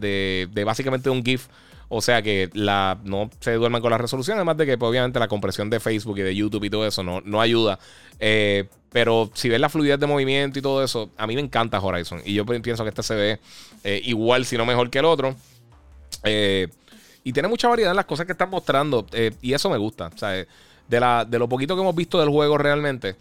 de, 0.51 0.65
básicamente 0.65 1.11
un 1.11 1.23
GIF. 1.23 1.49
O 1.89 2.01
sea 2.01 2.23
que 2.23 2.51
la, 2.55 2.99
no 3.05 3.31
se 3.41 3.53
duerman 3.53 3.83
con 3.83 3.91
la 3.91 3.99
resolución, 3.99 4.37
además 4.37 4.57
de 4.57 4.67
que 4.67 4.79
pues, 4.79 4.89
obviamente 4.91 5.19
la 5.19 5.29
compresión 5.29 5.71
de 5.71 5.81
Facebook 5.81 6.19
y 6.19 6.23
de 6.23 6.35
YouTube 6.35 6.65
y 6.65 6.71
todo 6.71 6.87
eso 6.87 7.03
no, 7.03 7.21
no 7.21 7.41
ayuda. 7.41 7.79
Eh, 8.19 8.69
pero 8.91 9.31
si 9.35 9.49
ves 9.49 9.61
la 9.61 9.69
fluidez 9.69 9.99
de 9.99 10.07
movimiento 10.07 10.59
y 10.59 10.63
todo 10.63 10.83
eso, 10.83 11.11
a 11.17 11.27
mí 11.27 11.35
me 11.35 11.41
encanta 11.41 11.81
Horizon. 11.81 12.23
Y 12.25 12.35
yo 12.35 12.47
pienso 12.47 12.85
que 12.85 12.91
este 12.91 13.03
se 13.03 13.15
ve 13.15 13.41
eh, 13.83 14.01
igual, 14.05 14.45
si 14.45 14.57
no 14.57 14.65
mejor 14.65 14.89
que 14.91 15.01
el 15.01 15.05
otro. 15.05 15.35
Eh, 16.23 16.69
y 17.23 17.33
tiene 17.33 17.49
mucha 17.49 17.69
variedad 17.69 17.91
en 17.91 17.97
las 17.97 18.07
cosas 18.07 18.27
que 18.27 18.33
están 18.33 18.51
mostrando. 18.51 19.07
y 19.43 19.53
eso 19.53 19.69
me 19.69 19.79
gusta. 19.79 20.11
O 20.15 20.27
de, 20.89 21.01
la, 21.01 21.25
de 21.25 21.39
lo 21.39 21.49
poquito 21.49 21.75
que 21.75 21.83
hemos 21.83 21.95
visto 21.95 22.21
del 22.21 22.29
juego 22.29 22.59
realmente, 22.59 23.17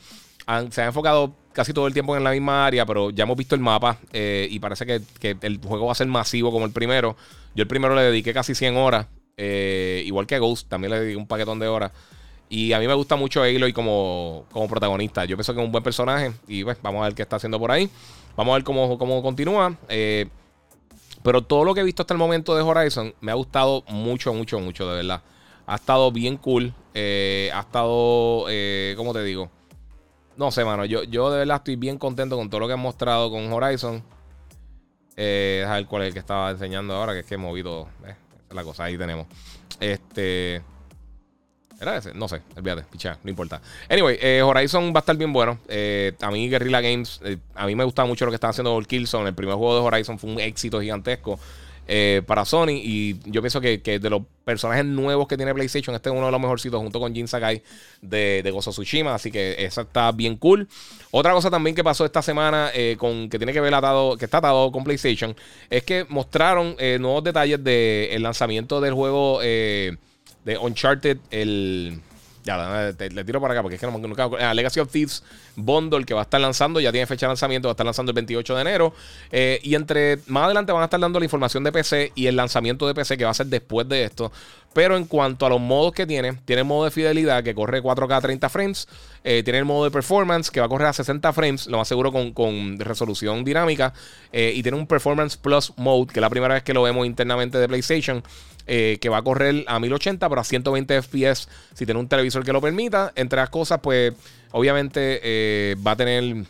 se 0.70 0.82
ha 0.82 0.86
enfocado 0.86 1.34
casi 1.54 1.74
todo 1.74 1.88
el 1.88 1.94
tiempo 1.94 2.18
en 2.18 2.24
la 2.24 2.32
misma 2.32 2.66
área, 2.66 2.86
pero 2.86 3.12
ya 3.12 3.24
hemos 3.24 3.38
visto 3.38 3.56
el 3.56 3.62
mapa 3.62 3.98
eh, 4.12 4.48
y 4.50 4.60
parece 4.60 4.86
que, 4.86 5.38
el 5.42 5.60
juego 5.60 5.86
va 5.86 5.92
a 5.94 5.96
ser 5.96 6.08
masivo 6.08 6.52
como 6.52 6.66
el 6.66 6.72
primero. 6.72 7.16
Yo 7.56 7.62
el 7.62 7.68
primero 7.68 7.96
le 7.96 8.02
dediqué 8.02 8.34
casi 8.34 8.56
100 8.56 8.76
horas, 8.76 9.08
eh, 9.38 10.04
igual 10.06 10.28
que 10.28 10.40
Ghost, 10.40 10.68
también 10.68 10.92
le 10.92 11.00
dediqué 11.00 11.18
un 11.18 11.28
paquetón 11.28 11.60
de 11.60 11.68
horas. 11.68 11.92
Y 12.50 12.74
a 12.74 12.80
mí 12.80 12.88
me 12.88 12.94
gusta 12.94 13.16
mucho 13.16 13.42
Aloy 13.42 13.74
como, 13.74 14.46
como 14.52 14.68
protagonista. 14.68 15.26
Yo 15.26 15.36
pienso 15.38 15.54
que 15.54 15.62
es 15.62 15.66
un 15.66 15.72
buen 15.72 15.84
personaje 15.84 16.34
y 16.48 16.64
pues 16.64 16.78
vamos 16.84 17.02
a 17.02 17.06
ver 17.06 17.16
qué 17.16 17.22
está 17.22 17.38
haciendo 17.38 17.60
por 17.60 17.72
ahí. 17.72 17.90
Vamos 18.36 18.52
a 18.52 18.56
ver 18.56 18.64
cómo, 18.64 18.98
cómo 18.98 19.24
continúa. 19.24 19.76
Eh, 19.90 20.28
pero 21.24 21.42
todo 21.42 21.64
lo 21.64 21.74
que 21.74 21.80
he 21.82 21.84
visto 21.84 22.04
hasta 22.04 22.14
el 22.14 22.20
momento 22.20 22.54
de 22.56 22.62
Horizon 22.62 23.16
me 23.22 23.32
ha 23.32 23.36
gustado 23.36 23.84
mucho, 23.88 24.34
mucho, 24.34 24.60
mucho, 24.60 24.88
de 24.90 24.98
verdad. 24.98 25.24
Ha 25.66 25.76
estado 25.76 26.12
bien 26.12 26.38
cool. 26.38 26.74
ha 26.94 27.60
estado, 27.60 28.46
¿cómo 28.98 29.14
te 29.14 29.24
digo? 29.24 29.50
No 30.38 30.52
sé, 30.52 30.66
mano. 30.66 30.86
Yo, 30.86 31.04
yo 31.04 31.32
de 31.32 31.40
verdad 31.40 31.58
estoy 31.58 31.76
bien 31.76 31.98
contento 31.98 32.38
con 32.38 32.50
todo 32.50 32.62
lo 32.62 32.68
que 32.68 32.74
han 32.74 32.80
mostrado 32.80 33.30
con 33.30 33.52
Horizon. 33.52 34.04
Eh, 35.16 35.64
a 35.68 35.74
ver 35.74 35.86
cuál 35.86 36.04
es 36.04 36.08
el 36.08 36.14
que 36.14 36.20
estaba 36.20 36.50
enseñando 36.52 36.96
ahora, 36.96 37.14
que 37.14 37.20
es 37.20 37.26
que 37.26 37.36
he 37.36 37.38
movido. 37.38 37.88
Eh, 38.06 38.16
la 38.52 38.64
cosa, 38.64 38.86
ahí 38.86 38.98
tenemos. 38.98 39.28
Este. 39.80 40.62
¿Era 41.80 41.98
ese? 41.98 42.14
No 42.14 42.28
sé, 42.28 42.42
olvídate, 42.56 42.84
picha, 42.84 43.18
no 43.24 43.30
importa. 43.30 43.62
Anyway, 43.90 44.18
eh, 44.22 44.42
Horizon 44.42 44.94
va 44.94 44.98
a 44.98 45.00
estar 45.00 45.18
bien 45.18 45.34
bueno. 45.34 45.60
Eh, 45.68 46.14
a 46.22 46.32
mí, 46.32 46.48
Guerrilla 46.48 46.82
Games, 46.82 47.20
a 47.56 47.66
mí 47.66 47.76
me 47.76 47.84
gusta 47.84 48.06
mucho 48.06 48.26
lo 48.26 48.32
que 48.32 48.36
están 48.36 48.52
haciendo 48.52 48.74
con 48.74 48.86
Killzone. 48.86 49.30
El 49.30 49.36
primer 49.36 49.56
juego 49.56 49.76
de 49.76 49.82
Horizon 49.82 50.18
fue 50.18 50.32
un 50.32 50.40
éxito 50.40 50.80
gigantesco. 50.80 51.40
Eh, 51.88 52.22
para 52.26 52.46
Sony. 52.46 52.72
Y 52.72 53.20
yo 53.30 53.42
pienso 53.42 53.60
que, 53.60 53.78
de 53.78 54.10
los 54.10 54.22
personajes 54.46 54.86
nuevos 54.86 55.28
que 55.28 55.36
tiene 55.36 55.54
PlayStation, 55.54 55.96
este 55.96 56.10
es 56.10 56.16
uno 56.16 56.26
de 56.28 56.32
los 56.32 56.40
mejorcitos 56.40 56.80
junto 56.82 57.00
con 57.00 57.14
Jin 57.14 57.28
Sakai 57.28 57.62
de, 58.02 58.42
de 58.44 58.52
Gozo 58.52 58.72
Tsushima. 58.72 59.14
Así 59.14 59.32
que 59.32 59.56
esa 59.60 59.82
está 59.82 60.12
bien 60.12 60.38
cool. 60.38 60.68
Otra 61.12 61.34
cosa 61.34 61.50
también 61.50 61.76
que 61.76 61.84
pasó 61.84 62.06
esta 62.06 62.22
semana 62.22 62.72
eh, 62.74 62.96
con 62.98 63.30
que 63.30 63.38
tiene 63.38 63.54
que 63.54 63.62
ver 63.62 63.74
atado, 63.74 64.18
que 64.18 64.26
está 64.26 64.38
atado 64.38 64.72
con 64.72 64.84
PlayStation, 64.84 65.36
es 65.70 65.84
que 65.84 66.06
mostraron 66.10 66.76
eh, 66.80 66.98
nuevos 67.00 67.24
detalles 67.24 67.64
del 67.64 68.24
lanzamiento 68.24 68.80
del 68.80 68.94
juego 68.94 69.40
de 69.42 69.98
Uncharted, 70.60 71.18
el. 71.32 72.02
Ya, 72.44 72.94
le 72.98 73.24
tiro 73.24 73.40
para 73.40 73.54
acá 73.54 73.62
porque 73.62 73.76
es 73.76 73.82
que 73.82 73.88
no, 73.88 73.98
nunca. 73.98 74.30
Ah, 74.40 74.54
Legacy 74.54 74.82
of 74.82 74.92
Thieves 74.92 75.24
Bundle 75.56 76.04
que 76.04 76.14
va 76.14 76.22
a 76.22 76.24
estar 76.24 76.42
lanzando, 76.42 76.80
ya 76.80 76.92
tiene 76.92 77.08
fecha 77.08 77.26
de 77.26 77.30
lanzamiento, 77.30 77.68
va 77.70 77.72
a 77.72 77.74
estar 77.74 77.86
lanzando 77.86 78.12
el 78.12 78.16
28 78.16 78.56
de 78.56 78.62
enero. 78.62 78.94
Eh, 79.32 79.60
y 79.64 79.76
entre 79.76 80.20
más 80.28 80.46
adelante 80.46 80.72
van 80.72 80.82
a 80.82 80.86
estar 80.86 81.00
dando 81.00 81.20
la 81.20 81.26
información 81.26 81.64
de 81.64 81.72
PC 81.72 82.12
y 82.16 82.28
el 82.28 82.36
lanzamiento 82.36 82.86
de 82.86 82.94
PC 82.94 83.18
que 83.18 83.24
va 83.24 83.32
a 83.32 83.34
ser 83.34 83.48
después 83.48 83.88
de 83.88 84.04
esto. 84.04 84.32
Pero 84.74 84.98
en 84.98 85.06
cuanto 85.06 85.46
a 85.46 85.50
los 85.50 85.62
modos 85.62 85.94
que 85.94 86.06
tiene, 86.06 86.34
tiene 86.46 86.62
el 86.62 86.68
modo 86.68 86.86
de 86.86 86.92
fidelidad 86.92 87.44
que 87.44 87.54
corre 87.54 87.82
4K 87.82 88.22
30 88.22 88.50
frames. 88.50 88.88
Eh, 89.24 89.42
tiene 89.44 89.60
el 89.60 89.66
modo 89.66 89.86
de 89.86 89.92
performance 89.92 90.50
que 90.50 90.60
va 90.60 90.66
a 90.66 90.70
correr 90.70 90.88
a 90.88 90.94
60 90.94 91.32
frames, 91.32 91.68
lo 91.68 91.78
más 91.78 91.88
seguro 91.88 92.12
con, 92.12 92.78
resolución 92.80 93.44
dinámica. 93.44 93.94
Eh, 94.32 94.52
y 94.56 94.64
tiene 94.64 94.78
un 94.78 94.88
Performance 94.88 95.38
Plus 95.38 95.74
Mode, 95.78 96.12
que 96.12 96.20
es 96.20 96.22
la 96.22 96.30
primera 96.30 96.56
vez 96.56 96.64
que 96.64 96.74
lo 96.74 96.82
vemos 96.82 97.06
internamente 97.06 97.58
de 97.60 97.68
PlayStation. 97.68 98.24
Eh, 98.66 98.98
que 99.02 99.10
va 99.10 99.18
a 99.18 99.22
correr 99.22 99.66
a 99.68 99.78
1080, 99.78 100.30
pero 100.30 100.40
a 100.40 100.44
120 100.46 101.02
FPS 101.02 101.50
si 101.74 101.86
tiene 101.86 102.00
un 102.00 102.08
televisor 102.08 102.46
que 102.46 102.54
lo 102.54 102.62
permita. 102.62 103.12
Entre 103.16 103.38
las 103.38 103.50
cosas, 103.50 103.80
pues 103.82 104.14
obviamente 104.52 105.20
eh, 105.22 105.76
va 105.86 105.92
a 105.92 105.96
tener 105.98 106.46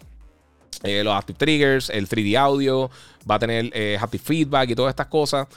eh, 0.84 1.04
los 1.04 1.16
Active 1.16 1.40
Triggers, 1.40 1.90
el 1.90 2.08
3D 2.08 2.38
Audio, 2.38 2.92
va 3.30 3.36
a 3.36 3.40
tener 3.40 3.72
Happy 4.00 4.20
Feedback 4.20 4.70
y 4.70 4.76
todas 4.76 4.92
estas 4.92 5.08
cosas. 5.08 5.48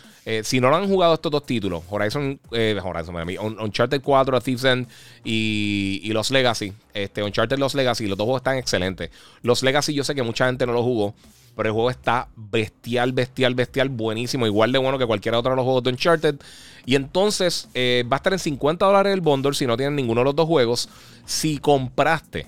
si 0.44 0.60
no 0.60 0.70
lo 0.70 0.76
han 0.76 0.88
jugado 0.88 1.14
estos 1.14 1.30
dos 1.30 1.44
títulos, 1.44 1.82
Horizon, 1.90 2.40
Horizon 2.50 3.58
Uncharted 3.60 4.00
4, 4.00 4.40
Thieves 4.40 4.64
End 4.64 4.88
y, 5.24 6.00
y, 6.04 6.12
los 6.12 6.30
Legacy, 6.30 6.72
este, 6.94 7.22
Uncharted 7.22 7.58
Los 7.58 7.74
Legacy, 7.74 8.06
los 8.06 8.16
dos 8.16 8.24
juegos 8.24 8.40
están 8.40 8.56
excelentes. 8.56 9.10
Los 9.42 9.62
Legacy 9.62 9.92
yo 9.92 10.04
sé 10.04 10.14
que 10.14 10.22
mucha 10.22 10.46
gente 10.46 10.64
no 10.64 10.72
lo 10.72 10.82
jugó. 10.82 11.14
Pero 11.56 11.68
el 11.70 11.72
juego 11.72 11.90
está 11.90 12.28
bestial, 12.36 13.12
bestial, 13.12 13.54
bestial, 13.54 13.88
buenísimo. 13.88 14.46
Igual 14.46 14.72
de 14.72 14.78
bueno 14.78 14.98
que 14.98 15.06
cualquier 15.06 15.34
otro 15.34 15.50
de 15.50 15.56
los 15.56 15.64
juegos 15.64 15.82
de 15.82 15.90
Uncharted. 15.90 16.36
Y 16.84 16.94
entonces 16.94 17.68
eh, 17.74 18.04
va 18.10 18.16
a 18.16 18.18
estar 18.18 18.32
en 18.32 18.38
50 18.38 18.84
dólares 18.84 19.14
el 19.14 19.22
bundle 19.22 19.54
si 19.54 19.66
no 19.66 19.76
tienen 19.76 19.96
ninguno 19.96 20.20
de 20.20 20.26
los 20.26 20.36
dos 20.36 20.46
juegos. 20.46 20.88
Si 21.24 21.58
compraste, 21.58 22.46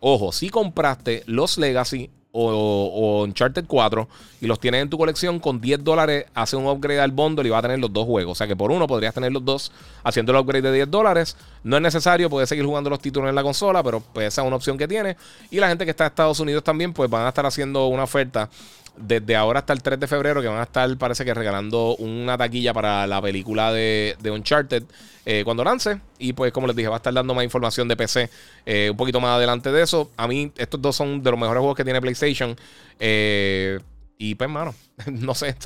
ojo, 0.00 0.32
si 0.32 0.50
compraste 0.50 1.22
los 1.26 1.56
Legacy 1.56 2.10
o, 2.32 3.22
Uncharted 3.24 3.64
4 3.66 4.08
y 4.40 4.46
los 4.46 4.58
tienes 4.58 4.82
en 4.82 4.90
tu 4.90 4.98
colección, 4.98 5.38
con 5.38 5.60
10 5.60 5.84
dólares 5.84 6.26
hace 6.34 6.56
un 6.56 6.66
upgrade 6.66 7.00
al 7.00 7.12
bundle 7.12 7.46
y 7.46 7.50
va 7.50 7.58
a 7.58 7.62
tener 7.62 7.78
los 7.78 7.92
dos 7.92 8.06
juegos. 8.06 8.32
O 8.32 8.34
sea 8.34 8.46
que 8.46 8.56
por 8.56 8.70
uno 8.70 8.86
podrías 8.86 9.14
tener 9.14 9.32
los 9.32 9.44
dos 9.44 9.70
haciendo 10.02 10.32
el 10.32 10.38
upgrade 10.38 10.62
de 10.62 10.72
10 10.72 10.90
dólares. 10.90 11.36
No 11.62 11.76
es 11.76 11.82
necesario, 11.82 12.28
puedes 12.30 12.48
seguir 12.48 12.64
jugando 12.64 12.90
los 12.90 13.00
títulos 13.00 13.28
en 13.28 13.34
la 13.34 13.42
consola, 13.42 13.82
pero 13.82 14.00
pues 14.00 14.28
esa 14.28 14.42
es 14.42 14.46
una 14.46 14.56
opción 14.56 14.78
que 14.78 14.88
tiene. 14.88 15.16
Y 15.50 15.58
la 15.58 15.68
gente 15.68 15.84
que 15.84 15.90
está 15.90 16.04
en 16.04 16.08
Estados 16.08 16.40
Unidos 16.40 16.64
también, 16.64 16.92
pues 16.92 17.08
van 17.08 17.26
a 17.26 17.28
estar 17.28 17.46
haciendo 17.46 17.86
una 17.86 18.04
oferta 18.04 18.48
desde 18.96 19.36
ahora 19.36 19.60
hasta 19.60 19.72
el 19.72 19.82
3 19.82 19.98
de 19.98 20.06
febrero 20.06 20.42
que 20.42 20.48
van 20.48 20.58
a 20.58 20.64
estar, 20.64 20.96
parece 20.98 21.24
que 21.24 21.32
regalando 21.32 21.96
una 21.96 22.36
taquilla 22.36 22.74
para 22.74 23.06
la 23.06 23.22
película 23.22 23.72
de, 23.72 24.16
Uncharted 24.24 24.84
eh, 25.24 25.42
cuando 25.44 25.64
lance. 25.64 26.00
Y 26.18 26.32
pues 26.34 26.52
como 26.52 26.66
les 26.66 26.76
dije, 26.76 26.88
va 26.88 26.96
a 26.96 26.98
estar 26.98 27.12
dando 27.12 27.34
más 27.34 27.44
información 27.44 27.88
de 27.88 27.96
PC 27.96 28.30
eh, 28.66 28.88
un 28.90 28.96
poquito 28.96 29.20
más 29.20 29.36
adelante 29.36 29.72
de 29.72 29.82
eso. 29.82 30.10
A 30.16 30.28
mí 30.28 30.52
estos 30.56 30.80
dos 30.80 30.96
son 30.96 31.22
de 31.22 31.30
los 31.30 31.40
mejores 31.40 31.60
juegos 31.60 31.76
que 31.76 31.84
tiene 31.84 32.00
PlayStation. 32.00 32.56
Eh, 33.00 33.80
y 34.18 34.34
pues, 34.34 34.50
mano, 34.50 34.74
no 35.06 35.34
sé, 35.34 35.56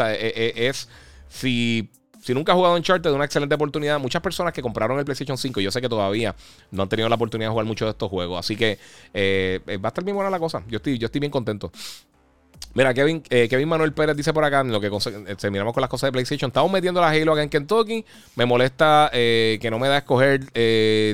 es, 0.55 0.89
si... 1.29 1.91
Si 2.22 2.35
nunca 2.35 2.51
has 2.51 2.57
jugado 2.57 2.74
Uncharted, 2.74 3.12
una 3.12 3.24
excelente 3.24 3.55
oportunidad. 3.55 4.01
Muchas 4.01 4.20
personas 4.20 4.53
que 4.53 4.61
compraron 4.61 4.99
el 4.99 5.05
PlayStation 5.05 5.39
5, 5.39 5.61
yo 5.61 5.70
sé 5.70 5.81
que 5.81 5.89
todavía 5.89 6.35
no 6.72 6.83
han 6.83 6.89
tenido 6.89 7.09
la 7.09 7.14
oportunidad 7.14 7.51
de 7.51 7.53
jugar 7.53 7.66
muchos 7.66 7.87
de 7.87 7.91
estos 7.91 8.11
juegos. 8.11 8.41
Así 8.41 8.57
que 8.57 8.81
va 9.14 9.87
a 9.87 9.89
estar 9.91 10.03
bien 10.03 10.16
buena 10.16 10.29
la 10.29 10.41
cosa. 10.41 10.64
Yo 10.66 10.79
estoy, 10.79 10.99
yo 10.99 11.07
estoy 11.07 11.20
bien 11.20 11.31
contento. 11.31 11.70
Mira, 12.77 12.93
Kevin, 12.93 13.23
eh, 13.31 13.49
Kevin 13.49 13.69
Manuel 13.69 13.95
Pérez 13.95 14.15
dice 14.15 14.35
por 14.35 14.45
acá, 14.45 14.61
en 14.61 14.71
lo 14.71 14.81
que 14.83 14.89
eh, 14.89 15.37
terminamos 15.37 15.73
con 15.73 15.81
las 15.81 15.89
cosas 15.89 16.09
de 16.09 16.13
PlayStation, 16.13 16.51
estamos 16.51 16.71
metiendo 16.71 17.01
la 17.01 17.09
Halo 17.09 17.33
acá 17.33 17.43
en 17.43 17.49
Kentucky. 17.49 18.05
Me 18.35 18.45
molesta 18.45 19.09
eh, 19.15 19.59
que 19.63 19.71
no 19.71 19.79
me 19.79 19.89
da 19.89 19.97
escoger 19.97 20.51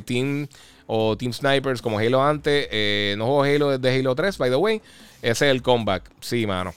Team 0.04 0.48
o 0.86 1.16
Team 1.16 1.32
Snipers 1.32 1.80
como 1.80 2.00
Halo 2.00 2.20
antes. 2.20 2.68
no 3.16 3.26
juego 3.26 3.44
Halo 3.44 3.78
desde 3.78 4.00
Halo 4.00 4.14
3, 4.16 4.38
by 4.38 4.50
the 4.50 4.56
way. 4.56 4.82
Ese 5.22 5.46
es 5.46 5.52
el 5.52 5.62
comeback. 5.62 6.10
Sí, 6.20 6.48
mano. 6.48 6.74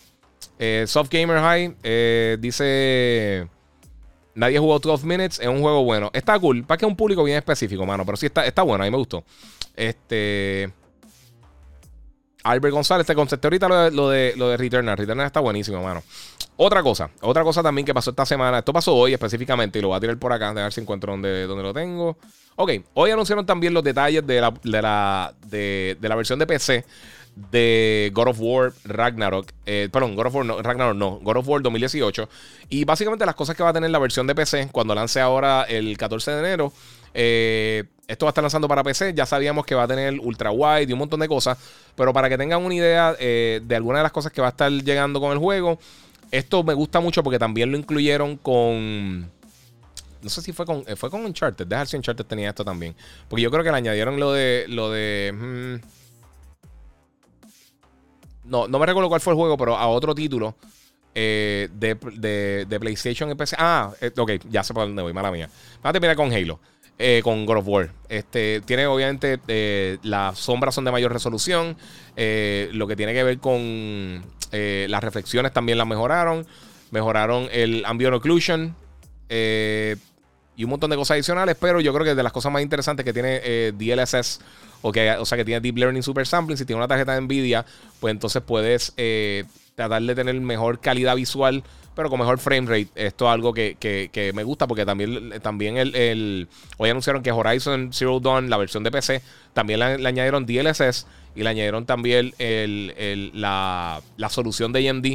Soft 0.86 1.10
Gamer 1.10 1.40
High 1.40 2.38
dice... 2.40 3.48
Nadie 4.36 4.60
jugó 4.60 4.78
12 4.78 5.08
Minutes, 5.08 5.40
es 5.40 5.48
un 5.48 5.62
juego 5.62 5.84
bueno. 5.84 6.12
Está 6.14 6.38
cool, 6.38 6.64
para 6.64 6.78
que 6.78 6.86
es 6.86 6.90
un 6.90 6.98
público 6.98 7.24
bien 7.24 7.38
específico, 7.38 7.86
mano. 7.88 8.06
Pero 8.06 8.18
sí 8.18 8.28
está, 8.28 8.46
está 8.46 8.62
bueno, 8.62 8.84
a 8.84 8.86
mí 8.86 8.92
me 8.92 8.98
gustó. 8.98 9.24
Este... 9.76 10.72
Albert 12.46 12.74
González, 12.74 13.08
te 13.08 13.16
concepto 13.16 13.48
ahorita 13.48 13.68
lo 13.68 13.76
de, 13.76 13.92
lo 13.92 14.10
de, 14.10 14.34
lo 14.38 14.50
de 14.50 14.58
Returnal. 14.58 14.96
Returnal 14.96 15.26
está 15.26 15.40
buenísimo, 15.40 15.82
mano. 15.82 16.04
Otra 16.58 16.84
cosa, 16.84 17.10
otra 17.22 17.44
cosa 17.44 17.64
también 17.64 17.88
que 17.88 17.94
pasó 17.94 18.12
esta 18.12 18.24
semana. 18.24 18.60
Esto 18.60 18.72
pasó 18.72 18.96
hoy 18.96 19.14
específicamente 19.14 19.80
y 19.80 19.82
lo 19.82 19.88
voy 19.88 19.98
a 19.98 20.00
tirar 20.00 20.18
por 20.18 20.32
acá, 20.32 20.50
a 20.50 20.54
ver 20.54 20.72
si 20.72 20.80
encuentro 20.80 21.12
donde, 21.12 21.48
donde 21.48 21.64
lo 21.64 21.74
tengo. 21.74 22.18
Ok, 22.56 22.72
hoy 22.94 23.10
anunciaron 23.10 23.48
también 23.48 23.74
los 23.74 23.84
detalles 23.84 24.26
de 24.28 24.42
la, 24.42 24.54
de 24.64 24.82
la, 24.82 25.34
de, 25.48 25.98
la 26.00 26.16
versión 26.16 26.38
de 26.38 26.46
PC 26.46 26.86
de 27.36 28.12
God 28.14 28.28
of 28.28 28.38
War 28.40 28.74
Ragnarok. 28.84 29.52
Eh, 29.66 29.90
perdón, 29.92 30.16
God 30.16 30.28
of 30.28 30.36
War 30.36 30.46
no, 30.46 30.62
Ragnarok 30.62 30.96
no, 30.96 31.20
God 31.24 31.38
of 31.38 31.48
War 31.48 31.64
2018. 31.64 32.30
Y 32.70 32.86
básicamente 32.86 33.26
las 33.26 33.36
cosas 33.36 33.58
que 33.58 33.64
va 33.64 33.70
a 33.70 33.74
tener 33.74 33.90
la 33.90 34.00
versión 34.00 34.28
de 34.28 34.36
PC 34.36 34.70
cuando 34.72 34.94
lance 34.94 35.20
ahora 35.20 35.64
el 35.64 35.98
14 35.98 36.30
de 36.30 36.40
enero. 36.40 36.72
Eh, 37.16 37.86
esto 38.08 38.26
va 38.26 38.30
a 38.30 38.32
estar 38.32 38.44
lanzando 38.44 38.68
para 38.68 38.84
PC. 38.84 39.14
Ya 39.14 39.26
sabíamos 39.26 39.66
que 39.66 39.76
va 39.76 39.84
a 39.84 39.88
tener 39.88 40.20
ultra 40.20 40.52
wide 40.52 40.84
y 40.90 40.94
un 40.94 41.00
montón 41.00 41.20
de 41.20 41.28
cosas. 41.28 41.58
Pero 41.96 42.14
para 42.14 42.30
que 42.30 42.38
tengan 42.38 42.64
una 42.64 42.76
idea 42.76 43.16
eh, 43.20 43.62
de 43.64 43.76
algunas 43.76 44.00
de 44.00 44.04
las 44.04 44.12
cosas 44.12 44.32
que 44.32 44.42
va 44.42 44.48
a 44.48 44.52
estar 44.52 44.72
llegando 44.72 45.20
con 45.20 45.32
el 45.32 45.38
juego. 45.38 45.80
Esto 46.32 46.64
me 46.64 46.74
gusta 46.74 47.00
mucho 47.00 47.24
porque 47.24 47.40
también 47.40 47.72
lo 47.72 47.78
incluyeron 47.78 48.38
con. 48.38 49.22
No 50.22 50.30
sé 50.30 50.42
si 50.42 50.54
fue 50.54 50.66
con. 50.66 50.84
Eh, 50.88 50.96
fue 50.96 51.10
con 51.10 51.26
Uncharted. 51.26 51.66
Dejar 51.68 51.88
si 51.88 51.98
Uncharted 51.98 52.26
tenía 52.26 52.50
esto 52.50 52.66
también. 52.66 52.96
Porque 53.28 53.42
yo 53.42 53.52
creo 53.52 53.64
que 53.64 53.72
le 53.72 53.78
añadieron 53.78 54.20
lo 54.20 54.34
de. 54.34 54.66
Lo 54.68 54.92
de. 54.92 55.32
Hmm, 55.34 55.76
no, 58.44 58.68
no 58.68 58.80
me 58.80 58.86
recuerdo 58.86 59.10
cuál 59.10 59.22
fue 59.22 59.34
el 59.34 59.38
juego, 59.38 59.58
pero 59.58 59.78
a 59.78 59.88
otro 59.88 60.14
título. 60.14 60.56
Eh, 61.18 61.70
de, 61.72 62.66
de, 62.68 62.80
PlayStation 62.80 63.32
y 63.32 63.36
PC. 63.36 63.56
Ah, 63.58 63.94
ok, 64.18 64.32
ya 64.50 64.64
sé 64.64 64.74
por 64.74 64.86
dónde 64.86 65.02
voy, 65.02 65.14
mala 65.14 65.32
mía. 65.32 65.50
Vamos 65.82 65.90
a 65.90 65.94
terminar 65.94 66.18
con 66.18 66.32
Halo. 66.32 66.60
Eh, 66.98 67.20
con 67.24 67.46
God 67.46 67.58
of 67.58 67.68
War. 67.68 67.92
Este, 68.08 68.62
tiene 68.62 68.88
obviamente 68.88 69.38
eh, 69.50 69.98
las 70.02 70.40
sombras 70.40 70.74
son 70.74 70.86
de 70.86 70.92
mayor 70.92 71.12
resolución. 71.12 71.76
Eh, 72.16 72.70
lo 72.72 72.88
que 72.88 72.96
tiene 72.96 73.14
que 73.14 73.24
ver 73.24 73.40
con 73.40 74.24
las 74.52 75.04
reflexiones 75.04 75.52
también 75.52 75.78
las 75.78 75.88
mejoraron. 75.88 76.48
Mejoraron 76.92 77.50
el 77.52 77.84
ambient 77.86 78.16
occlusion. 78.16 78.74
y 79.30 80.64
un 80.64 80.70
montón 80.70 80.90
de 80.90 80.96
cosas 80.96 81.16
adicionales. 81.16 81.58
Pero 81.60 81.82
yo 81.82 81.94
creo 81.94 82.06
que 82.06 82.16
de 82.16 82.24
las 82.24 82.32
cosas 82.32 82.54
más 82.54 82.62
interesantes 82.62 83.04
que 83.04 83.12
tiene 83.12 83.74
DLSS. 83.74 84.40
O, 84.82 84.94
que, 84.94 85.12
o 85.12 85.26
sea 85.26 85.38
que 85.38 85.44
tiene 85.44 85.60
Deep 85.60 85.78
Learning 85.78 86.04
Super 86.04 86.26
Sampling. 86.26 86.58
Si 86.58 86.64
tiene 86.64 86.78
una 86.78 86.88
tarjeta 86.88 87.14
de 87.14 87.20
Nvidia. 87.22 87.66
Pues 88.00 88.14
entonces 88.14 88.42
puedes 88.42 88.94
tratar 89.76 90.02
de 90.02 90.16
tener 90.16 90.40
mejor 90.40 90.80
calidad 90.80 91.16
visual 91.16 91.64
pero 91.96 92.10
con 92.10 92.20
mejor 92.20 92.40
frame 92.40 92.68
rate. 92.68 92.90
Esto 92.96 93.26
es 93.26 93.32
algo 93.32 93.54
que, 93.54 94.32
me 94.36 94.44
gusta 94.44 94.68
porque 94.68 94.86
también, 94.86 95.34
también 95.42 95.78
el, 95.78 96.48
hoy 96.78 96.90
anunciaron 96.90 97.24
que 97.24 97.32
Horizon 97.32 97.92
Zero 97.94 98.20
Dawn, 98.20 98.50
la 98.50 98.58
versión 98.58 98.84
de 98.84 98.92
PC, 98.92 99.22
también 99.54 99.80
le, 99.80 99.86
añadieron 100.08 100.46
DLSS 100.46 101.08
y 101.36 101.44
le 101.44 101.50
añadieron 101.50 101.86
también 101.86 102.34
la, 102.38 104.02
solución 104.30 104.74
de 104.74 104.90
AMD, 104.90 105.06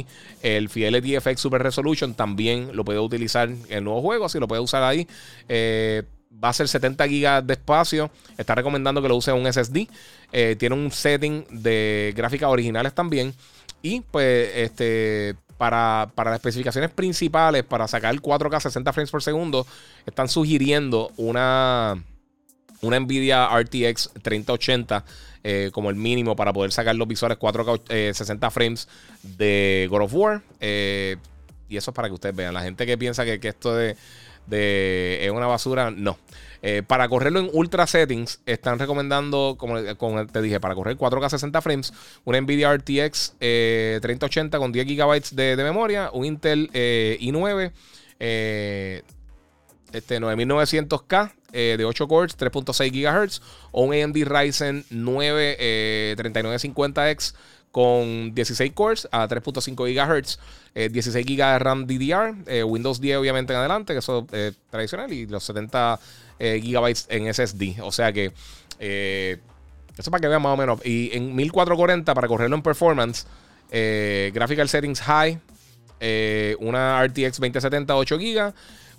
el 0.41 0.69
Fidelity 0.69 1.19
FX 1.19 1.39
Super 1.39 1.61
Resolution, 1.61 2.15
también 2.15 2.75
lo 2.75 2.83
puede 2.83 2.99
utilizar 2.99 3.47
en 3.47 3.63
el 3.69 3.83
nuevo 3.83 4.01
juego, 4.01 4.25
así 4.25 4.39
lo 4.39 4.47
puede 4.47 4.61
usar 4.61 4.81
ahí. 4.81 5.07
Eh, 5.47 6.03
va 6.43 6.49
a 6.49 6.53
ser 6.53 6.67
70 6.67 7.05
GB 7.05 7.43
de 7.43 7.53
espacio. 7.53 8.09
Está 8.37 8.55
recomendando 8.55 9.01
que 9.01 9.07
lo 9.07 9.15
use 9.15 9.31
un 9.31 9.51
SSD. 9.51 9.87
Eh, 10.31 10.55
tiene 10.57 10.75
un 10.75 10.91
setting 10.91 11.45
de 11.49 12.13
gráficas 12.15 12.49
originales 12.49 12.93
también. 12.93 13.33
Y 13.81 14.01
pues 14.01 14.51
este 14.55 15.35
para, 15.57 16.11
las 16.17 16.33
especificaciones 16.33 16.89
principales, 16.89 17.63
para 17.63 17.87
sacar 17.87 18.15
4K 18.15 18.61
60 18.61 18.93
frames 18.93 19.11
por 19.11 19.21
segundo, 19.21 19.67
están 20.07 20.27
sugiriendo 20.27 21.11
una, 21.17 22.03
una 22.81 22.99
Nvidia 22.99 23.47
RTX 23.47 24.09
3080 24.23 25.05
eh, 25.43 25.69
como 25.71 25.91
el 25.91 25.95
mínimo 25.95 26.35
para 26.35 26.51
poder 26.51 26.71
sacar 26.71 26.95
los 26.95 27.07
visuales 27.07 27.37
4K 27.37 28.13
60 28.13 28.47
eh, 28.47 28.49
frames 28.49 28.87
de 29.21 29.87
God 29.91 30.01
of 30.01 30.13
War. 30.15 30.41
Eh, 30.59 31.17
y 31.69 31.77
eso 31.77 31.91
es 31.91 31.95
para 31.95 32.07
que 32.07 32.15
ustedes 32.15 32.35
vean. 32.35 32.55
La 32.55 32.63
gente 32.63 32.87
que 32.87 32.97
piensa 32.97 33.23
que, 33.23 33.39
que 33.39 33.49
esto 33.49 33.75
de 33.75 33.95
de, 34.47 35.19
es 35.21 35.31
una 35.31 35.47
basura, 35.47 35.91
no. 35.91 36.17
Eh, 36.63 36.83
para 36.85 37.09
correrlo 37.09 37.39
en 37.39 37.49
ultra 37.53 37.87
settings, 37.87 38.39
están 38.45 38.77
recomendando, 38.77 39.55
como, 39.57 40.25
te 40.27 40.41
dije, 40.41 40.59
para 40.59 40.75
correr 40.75 40.95
4K 40.97 41.29
60 41.29 41.61
frames, 41.61 41.93
una 42.23 42.39
Nvidia 42.39 42.71
RTX 42.75 43.35
3080 43.39 44.59
con 44.59 44.71
10 44.71 44.85
GB 44.85 45.21
de, 45.31 45.55
memoria, 45.57 46.11
un 46.13 46.25
Intel 46.25 46.69
eh, 46.73 47.17
i9 47.19 47.71
eh, 48.19 49.01
este 49.91 50.21
9900K 50.21 51.31
de 51.51 51.83
8 51.83 52.07
cores, 52.07 52.37
3.6 52.37 52.91
GHz, 52.91 53.41
o 53.71 53.83
un 53.83 53.93
AMD 53.93 54.17
Ryzen 54.23 54.85
9 54.89 56.15
3950X 56.17 57.33
con 57.71 58.35
16 58.35 58.73
cores 58.73 59.07
a 59.11 59.27
3.5 59.27 59.75
GHz, 59.75 60.39
16 60.91 61.25
GB 61.25 61.37
de 61.37 61.59
RAM 61.59 61.87
DDR, 61.87 62.35
eh, 62.47 62.63
Windows 62.63 62.99
10 62.99 63.17
obviamente 63.17 63.53
en 63.53 63.59
adelante, 63.59 63.93
que 63.93 63.99
eso 63.99 64.27
es 64.31 64.55
tradicional, 64.69 65.11
y 65.11 65.25
los 65.25 65.43
70 65.43 65.99
gigabytes 66.61 67.07
en 67.09 67.31
SSD. 67.33 67.81
O 67.81 67.91
sea 67.91 68.11
que 68.11 68.31
eso 68.79 70.11
para 70.11 70.21
que 70.21 70.27
vean 70.27 70.41
más 70.41 70.53
o 70.53 70.57
menos. 70.57 70.85
Y 70.85 71.15
en 71.15 71.35
1440 71.35 72.13
para 72.13 72.27
correrlo 72.27 72.55
en 72.55 72.61
performance, 72.61 73.27
graphical 73.69 74.67
settings 74.69 75.01
high, 75.01 75.39
una 76.59 77.03
RTX 77.05 77.39
2070 77.39 77.95
8 77.95 78.17
GB 78.17 78.53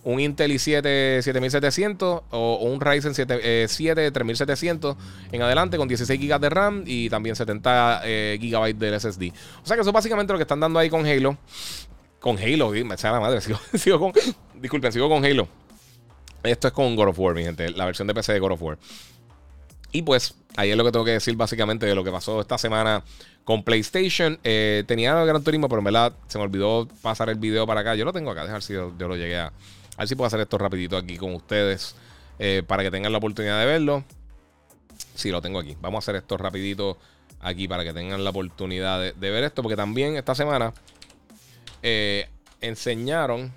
un 0.04 0.20
Intel 0.20 0.52
i7 0.52 1.22
7700 1.22 2.22
o, 2.30 2.58
un 2.62 2.80
Ryzen 2.80 3.14
7, 3.14 3.68
7 3.68 4.10
3700 4.10 4.96
en 5.30 5.42
adelante 5.42 5.76
con 5.76 5.88
16 5.88 6.20
GB 6.20 6.40
de 6.40 6.50
RAM 6.50 6.84
y 6.86 7.08
también 7.08 7.36
70 7.36 8.02
eh, 8.04 8.38
GB 8.40 8.74
del 8.74 9.00
SSD. 9.00 9.32
O 9.62 9.66
sea 9.66 9.76
que 9.76 9.82
eso 9.82 9.90
es 9.90 9.94
básicamente 9.94 10.32
lo 10.32 10.38
que 10.38 10.42
están 10.42 10.60
dando 10.60 10.78
ahí 10.78 10.90
con 10.90 11.06
Halo. 11.06 11.36
Con 12.18 12.38
Halo, 12.38 12.70
me 12.70 12.96
sea 12.96 13.12
la 13.12 13.20
madre, 13.20 13.40
sigo, 13.74 13.98
con, 13.98 14.12
disculpen, 14.54 14.92
sigo 14.92 15.08
con 15.08 15.24
Halo. 15.24 15.48
Esto 16.42 16.68
es 16.68 16.74
con 16.74 16.96
God 16.96 17.08
of 17.08 17.18
War, 17.18 17.34
mi 17.34 17.44
gente, 17.44 17.70
la 17.70 17.84
versión 17.84 18.08
de 18.08 18.14
PC 18.14 18.32
de 18.32 18.40
God 18.40 18.52
of 18.52 18.62
War. 18.62 18.78
Y 19.92 20.02
pues, 20.02 20.34
ahí 20.56 20.70
es 20.70 20.76
lo 20.76 20.84
que 20.84 20.92
tengo 20.92 21.04
que 21.04 21.12
decir 21.12 21.36
básicamente 21.36 21.86
de 21.86 21.94
lo 21.94 22.02
que 22.02 22.10
pasó 22.10 22.40
esta 22.40 22.58
semana 22.58 23.04
con 23.44 23.62
PlayStation. 23.62 24.38
Eh, 24.42 24.84
tenía 24.86 25.20
el 25.20 25.26
Gran 25.26 25.44
Turismo, 25.44 25.68
pero 25.68 25.80
en 25.80 25.84
verdad 25.84 26.14
se 26.28 26.38
me 26.38 26.44
olvidó 26.44 26.88
pasar 27.02 27.28
el 27.28 27.36
video 27.36 27.66
para 27.66 27.80
acá. 27.80 27.94
Yo 27.94 28.04
lo 28.04 28.12
tengo 28.12 28.30
acá, 28.30 28.44
dejar 28.44 28.62
si 28.62 28.72
yo, 28.72 28.92
lo 28.98 29.16
llegué 29.16 29.38
a, 29.38 29.46
a 29.46 29.98
ver 29.98 30.08
si 30.08 30.14
puedo 30.14 30.26
hacer 30.26 30.40
esto 30.40 30.56
rapidito 30.58 30.96
aquí 30.96 31.18
con 31.18 31.34
ustedes 31.34 31.94
eh, 32.38 32.62
para 32.66 32.82
que 32.82 32.90
tengan 32.90 33.12
la 33.12 33.18
oportunidad 33.18 33.60
de 33.60 33.66
verlo. 33.66 34.04
Sí, 35.14 35.30
lo 35.30 35.42
tengo 35.42 35.58
aquí. 35.58 35.76
Vamos 35.80 35.98
a 35.98 36.00
hacer 36.04 36.16
esto 36.16 36.38
rapidito 36.38 36.96
aquí 37.40 37.68
para 37.68 37.84
que 37.84 37.92
tengan 37.92 38.24
la 38.24 38.30
oportunidad 38.30 39.00
de, 39.00 39.30
ver 39.30 39.44
esto. 39.44 39.62
Porque 39.62 39.76
también 39.76 40.16
esta 40.16 40.34
semana 40.34 40.72
eh, 41.82 42.28
enseñaron 42.62 43.52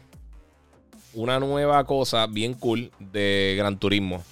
una 1.16 1.40
nueva 1.40 1.84
cosa 1.86 2.28
bien 2.28 2.54
cool 2.54 2.92
de 3.00 3.56
Gran 3.58 3.78
Turismo. 3.80 4.24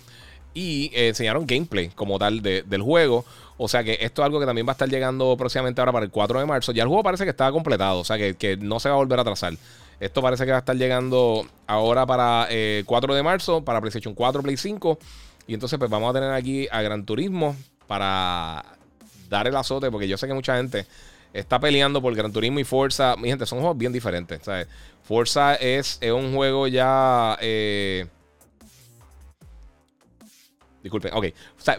Y 0.53 0.91
eh, 0.93 1.07
enseñaron 1.07 1.47
gameplay 1.47 1.89
como 1.89 2.19
tal 2.19 2.41
del 2.41 2.81
juego. 2.81 3.25
O 3.57 3.67
sea 3.67 3.83
que 3.83 3.97
esto 4.01 4.21
es 4.21 4.25
algo 4.25 4.39
que 4.39 4.45
también 4.45 4.67
va 4.67 4.71
a 4.71 4.73
estar 4.73 4.89
llegando 4.89 5.35
próximamente 5.37 5.81
ahora 5.81 5.91
para 5.91 6.05
el 6.05 6.11
4 6.11 6.39
de 6.39 6.45
marzo. 6.45 6.71
Ya 6.71 6.83
el 6.83 6.89
juego 6.89 7.03
parece 7.03 7.23
que 7.23 7.31
está 7.31 7.51
completado. 7.51 7.99
O 7.99 8.03
sea 8.03 8.17
que, 8.17 8.35
que 8.35 8.57
no 8.57 8.79
se 8.79 8.89
va 8.89 8.95
a 8.95 8.97
volver 8.97 9.17
a 9.19 9.23
atrasar. 9.23 9.53
Esto 9.99 10.21
parece 10.21 10.45
que 10.45 10.51
va 10.51 10.57
a 10.57 10.59
estar 10.59 10.75
llegando 10.75 11.45
ahora 11.65 12.05
para 12.05 12.47
4 12.49 12.51
eh, 12.51 13.15
de 13.15 13.23
marzo, 13.23 13.63
para 13.63 13.79
PlayStation 13.79 14.13
4, 14.13 14.43
Play 14.43 14.57
5. 14.57 14.99
Y 15.47 15.53
entonces 15.53 15.79
pues 15.79 15.89
vamos 15.89 16.09
a 16.09 16.13
tener 16.13 16.31
aquí 16.31 16.67
a 16.71 16.81
Gran 16.81 17.05
Turismo 17.05 17.55
para 17.87 18.65
dar 19.29 19.47
el 19.47 19.55
azote, 19.55 19.89
porque 19.91 20.07
yo 20.07 20.17
sé 20.17 20.27
que 20.27 20.33
mucha 20.33 20.57
gente 20.57 20.85
está 21.33 21.59
peleando 21.59 22.01
por 22.01 22.15
Gran 22.15 22.31
Turismo 22.31 22.59
y 22.59 22.63
Forza. 22.63 23.15
Mi 23.17 23.29
gente, 23.29 23.45
son 23.45 23.59
juegos 23.59 23.77
bien 23.77 23.91
diferentes. 23.91 24.41
Forza 25.03 25.55
es, 25.55 25.99
un 26.01 26.33
juego 26.33 26.67
ya... 26.67 27.37
Eh, 27.41 28.07
Disculpen, 30.83 31.13
ok. 31.13 31.27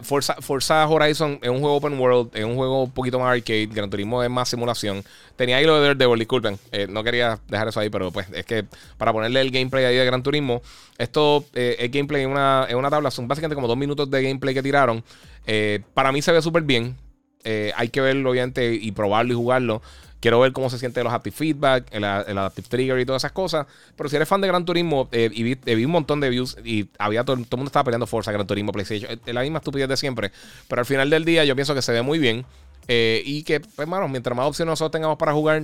Forza, 0.01 0.35
Forza, 0.41 0.87
Horizon 0.87 1.37
es 1.43 1.49
un 1.49 1.59
juego 1.59 1.75
open 1.75 1.99
world, 1.99 2.31
es 2.33 2.43
un 2.43 2.55
juego 2.55 2.83
un 2.85 2.91
poquito 2.91 3.19
más 3.19 3.31
arcade. 3.31 3.67
Gran 3.67 3.87
Turismo 3.87 4.23
es 4.23 4.31
más 4.31 4.49
simulación. 4.49 5.03
Tenía 5.35 5.57
ahí 5.57 5.65
lo 5.65 5.75
de 5.75 5.81
Daredevil, 5.81 6.17
disculpen. 6.17 6.57
Eh, 6.71 6.87
no 6.89 7.03
quería 7.03 7.39
dejar 7.47 7.67
eso 7.67 7.79
ahí, 7.79 7.91
pero 7.91 8.11
pues 8.11 8.27
es 8.33 8.45
que 8.47 8.65
para 8.97 9.13
ponerle 9.13 9.41
el 9.41 9.51
gameplay 9.51 9.85
ahí 9.85 9.95
de 9.95 10.05
Gran 10.05 10.23
Turismo, 10.23 10.63
esto 10.97 11.45
eh, 11.53 11.75
es 11.77 11.91
gameplay 11.91 12.23
en 12.23 12.31
una, 12.31 12.65
en 12.67 12.77
una 12.77 12.89
tabla. 12.89 13.11
Son 13.11 13.27
básicamente 13.27 13.53
como 13.53 13.67
dos 13.67 13.77
minutos 13.77 14.09
de 14.09 14.23
gameplay 14.23 14.55
que 14.55 14.63
tiraron. 14.63 15.03
Eh, 15.45 15.81
para 15.93 16.11
mí 16.11 16.23
se 16.23 16.31
ve 16.31 16.41
súper 16.41 16.63
bien. 16.63 16.97
Hay 17.45 17.89
que 17.89 18.01
verlo, 18.01 18.31
obviamente, 18.31 18.73
y 18.73 18.91
probarlo 18.91 19.33
y 19.33 19.35
jugarlo. 19.35 19.81
Quiero 20.25 20.39
ver 20.39 20.53
cómo 20.53 20.71
se 20.71 20.79
siente 20.79 21.03
los 21.03 21.13
Active 21.13 21.35
Feedback, 21.35 21.85
el, 21.91 22.03
Adaptive 22.03 22.67
Trigger 22.67 22.99
y 22.99 23.05
todas 23.05 23.21
esas 23.21 23.31
cosas. 23.31 23.67
Pero 23.95 24.09
si 24.09 24.15
eres 24.15 24.27
fan 24.27 24.41
de 24.41 24.47
Gran 24.47 24.65
Turismo, 24.65 25.07
eh, 25.11 25.29
y 25.31 25.43
vi, 25.43 25.85
un 25.85 25.91
montón 25.91 26.19
de 26.19 26.31
views 26.31 26.57
y 26.63 26.89
había 26.97 27.23
todo, 27.23 27.35
el 27.35 27.45
mundo 27.51 27.65
estaba 27.65 27.83
peleando 27.83 28.07
Forza, 28.07 28.31
Gran 28.31 28.47
Turismo, 28.47 28.71
PlayStation. 28.71 29.19
Es 29.23 29.33
la 29.35 29.41
misma 29.41 29.59
estupidez 29.59 29.87
de 29.87 29.97
siempre. 29.97 30.31
Pero 30.67 30.79
al 30.79 30.87
final 30.87 31.11
del 31.11 31.25
día 31.25 31.45
yo 31.45 31.53
pienso 31.53 31.75
que 31.75 31.83
se 31.83 31.91
ve 31.91 32.01
muy 32.01 32.17
bien. 32.17 32.43
Eh, 32.87 33.21
y 33.23 33.43
que, 33.43 33.59
pues, 33.59 33.77
hermano, 33.77 34.07
mientras 34.07 34.35
más 34.35 34.47
opciones 34.47 34.71
nosotros 34.71 34.93
tengamos 34.93 35.17
para 35.19 35.31
jugar, 35.31 35.61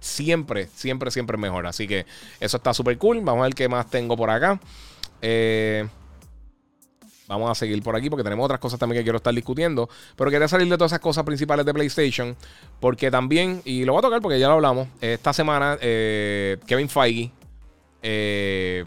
siempre, 0.00 0.68
siempre, 0.74 1.10
siempre 1.10 1.38
mejor. 1.38 1.66
Así 1.66 1.88
que 1.88 2.04
eso 2.40 2.58
está 2.58 2.74
súper 2.74 2.98
cool. 2.98 3.22
Vamos 3.22 3.40
a 3.40 3.44
ver 3.44 3.54
qué 3.54 3.70
más 3.70 3.88
tengo 3.88 4.18
por 4.18 4.28
acá. 4.28 4.60
Eh, 5.22 5.88
Vamos 7.26 7.50
a 7.50 7.54
seguir 7.54 7.82
por 7.82 7.96
aquí 7.96 8.10
porque 8.10 8.22
tenemos 8.22 8.44
otras 8.44 8.60
cosas 8.60 8.78
también 8.78 9.00
que 9.00 9.04
quiero 9.04 9.16
estar 9.16 9.34
discutiendo. 9.34 9.88
Pero 10.16 10.30
quería 10.30 10.48
salir 10.48 10.68
de 10.68 10.76
todas 10.76 10.92
esas 10.92 11.00
cosas 11.00 11.24
principales 11.24 11.64
de 11.64 11.72
PlayStation. 11.72 12.36
Porque 12.80 13.10
también, 13.10 13.62
y 13.64 13.84
lo 13.84 13.92
voy 13.92 14.00
a 14.00 14.02
tocar 14.02 14.20
porque 14.20 14.38
ya 14.38 14.48
lo 14.48 14.54
hablamos, 14.54 14.88
esta 15.00 15.32
semana 15.32 15.78
eh, 15.80 16.58
Kevin 16.66 16.88
Feige... 16.88 17.30
Eh, 18.06 18.84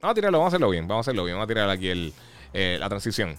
vamos 0.00 0.12
a 0.12 0.14
tirarlo, 0.14 0.38
vamos 0.38 0.52
a 0.52 0.56
hacerlo 0.56 0.70
bien, 0.70 0.88
vamos 0.88 1.06
a 1.06 1.10
hacerlo 1.10 1.24
bien. 1.24 1.36
Vamos 1.36 1.44
a 1.44 1.48
tirar 1.48 1.70
aquí 1.70 2.12
eh, 2.52 2.76
la 2.80 2.88
transición. 2.88 3.36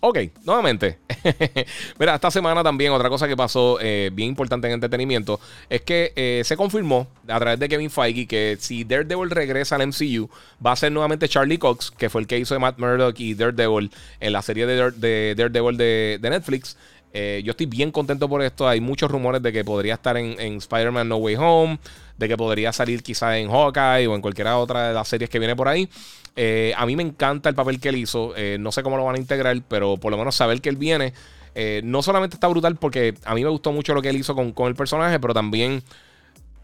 Ok, 0.00 0.18
nuevamente. 0.44 0.98
Mira, 1.98 2.14
esta 2.14 2.30
semana 2.30 2.62
también 2.62 2.92
otra 2.92 3.08
cosa 3.08 3.26
que 3.26 3.36
pasó 3.36 3.78
eh, 3.80 4.10
bien 4.12 4.28
importante 4.28 4.68
en 4.68 4.74
entretenimiento 4.74 5.40
es 5.68 5.82
que 5.82 6.12
eh, 6.14 6.42
se 6.44 6.56
confirmó 6.56 7.08
a 7.26 7.38
través 7.40 7.58
de 7.58 7.68
Kevin 7.68 7.90
Feige 7.90 8.26
que 8.26 8.56
si 8.60 8.84
Daredevil 8.84 9.30
regresa 9.30 9.74
al 9.74 9.88
MCU 9.88 10.30
va 10.64 10.72
a 10.72 10.76
ser 10.76 10.92
nuevamente 10.92 11.28
Charlie 11.28 11.58
Cox, 11.58 11.90
que 11.90 12.08
fue 12.08 12.20
el 12.20 12.28
que 12.28 12.38
hizo 12.38 12.54
de 12.54 12.60
Matt 12.60 12.78
Murdock 12.78 13.18
y 13.18 13.34
Daredevil 13.34 13.90
en 14.20 14.32
la 14.32 14.42
serie 14.42 14.66
de, 14.66 15.34
Daredevil 15.34 15.76
de, 15.76 16.18
Netflix. 16.22 16.76
Eh, 17.12 17.42
yo 17.44 17.50
estoy 17.50 17.66
bien 17.66 17.90
contento 17.90 18.28
por 18.28 18.42
esto. 18.42 18.68
Hay 18.68 18.80
muchos 18.80 19.10
rumores 19.10 19.42
de 19.42 19.52
que 19.52 19.64
podría 19.64 19.94
estar 19.94 20.16
en, 20.16 20.38
en 20.38 20.58
Spider-Man 20.58 21.08
No 21.08 21.16
Way 21.16 21.36
Home, 21.36 21.78
de 22.18 22.28
que 22.28 22.36
podría 22.36 22.72
salir 22.72 23.02
quizá 23.02 23.36
en 23.38 23.50
Hawkeye 23.50 24.06
o 24.06 24.14
en 24.14 24.20
cualquiera 24.20 24.58
otra 24.58 24.88
de 24.88 24.94
las 24.94 25.08
series 25.08 25.28
que 25.28 25.40
viene 25.40 25.56
por 25.56 25.66
ahí. 25.66 25.88
Eh, 26.40 26.72
a 26.76 26.86
mí 26.86 26.94
me 26.94 27.02
encanta 27.02 27.48
el 27.48 27.56
papel 27.56 27.80
que 27.80 27.88
él 27.88 27.96
hizo. 27.96 28.32
Eh, 28.36 28.58
no 28.60 28.70
sé 28.70 28.84
cómo 28.84 28.96
lo 28.96 29.04
van 29.04 29.16
a 29.16 29.18
integrar, 29.18 29.60
pero 29.66 29.96
por 29.96 30.12
lo 30.12 30.18
menos 30.18 30.36
saber 30.36 30.60
que 30.60 30.68
él 30.68 30.76
viene. 30.76 31.12
Eh, 31.56 31.80
no 31.82 32.00
solamente 32.00 32.36
está 32.36 32.46
brutal 32.46 32.76
porque 32.76 33.14
a 33.24 33.34
mí 33.34 33.42
me 33.42 33.50
gustó 33.50 33.72
mucho 33.72 33.92
lo 33.92 34.00
que 34.00 34.10
él 34.10 34.16
hizo 34.16 34.36
con, 34.36 34.68
el 34.68 34.76
personaje, 34.76 35.18
pero 35.18 35.34
también 35.34 35.82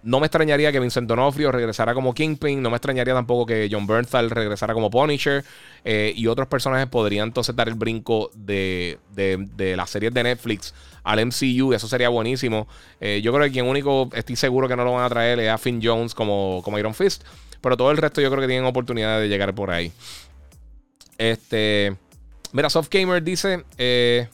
no 0.05 0.21
me 0.21 0.27
extrañaría 0.27 0.71
que 0.71 0.79
Vincent 0.79 1.09
D'Onofrio 1.09 1.51
regresara 1.51 1.93
como 1.93 2.15
Kingpin. 2.15 2.63
No 2.63 2.71
me 2.71 2.77
extrañaría 2.77 3.15
tampoco 3.15 3.47
que 3.47 3.69
John 3.69 3.85
Bernthal 3.85 4.31
regresara 4.31 4.75
como 4.75 4.91
Punisher. 4.91 5.45
y 5.85 6.25
otros 6.29 6.47
personajes 6.47 6.87
podrían 6.87 7.29
entonces 7.29 7.57
dar 7.57 7.67
el 7.67 7.75
brinco 7.75 8.31
de, 8.33 8.99
de, 9.11 9.77
las 9.77 9.91
series 9.91 10.15
de 10.15 10.23
Netflix 10.23 10.73
al 11.03 11.27
MCU. 11.27 11.73
Eso 11.73 11.89
sería 11.89 12.11
buenísimo. 12.11 12.69
yo 13.01 13.33
creo 13.33 13.45
que 13.47 13.51
quien 13.51 13.67
único 13.67 14.09
estoy 14.15 14.37
seguro 14.37 14.69
que 14.69 14.77
no 14.77 14.85
lo 14.85 14.93
van 14.93 15.05
a 15.05 15.09
traer 15.09 15.41
es 15.41 15.51
a 15.51 15.59
Finn 15.59 15.81
Jones 15.83 16.15
como, 16.15 16.61
como 16.63 16.79
Iron 16.79 16.95
Fist. 16.95 17.25
Pero 17.65 17.79
todo 17.79 17.91
el 17.91 17.97
resto 17.97 18.21
yo 18.21 18.29
creo 18.31 18.43
que 18.43 18.47
tienen 18.47 18.67
oportunidad 18.67 19.19
de 19.19 19.27
llegar 19.27 19.55
por 19.55 19.71
ahí. 19.71 19.91
Este. 21.17 21.97
Mira, 22.53 22.69
Soft 22.69 22.91
Gamer 22.91 23.23
dice. 23.23 23.65
Eh, 23.79 24.29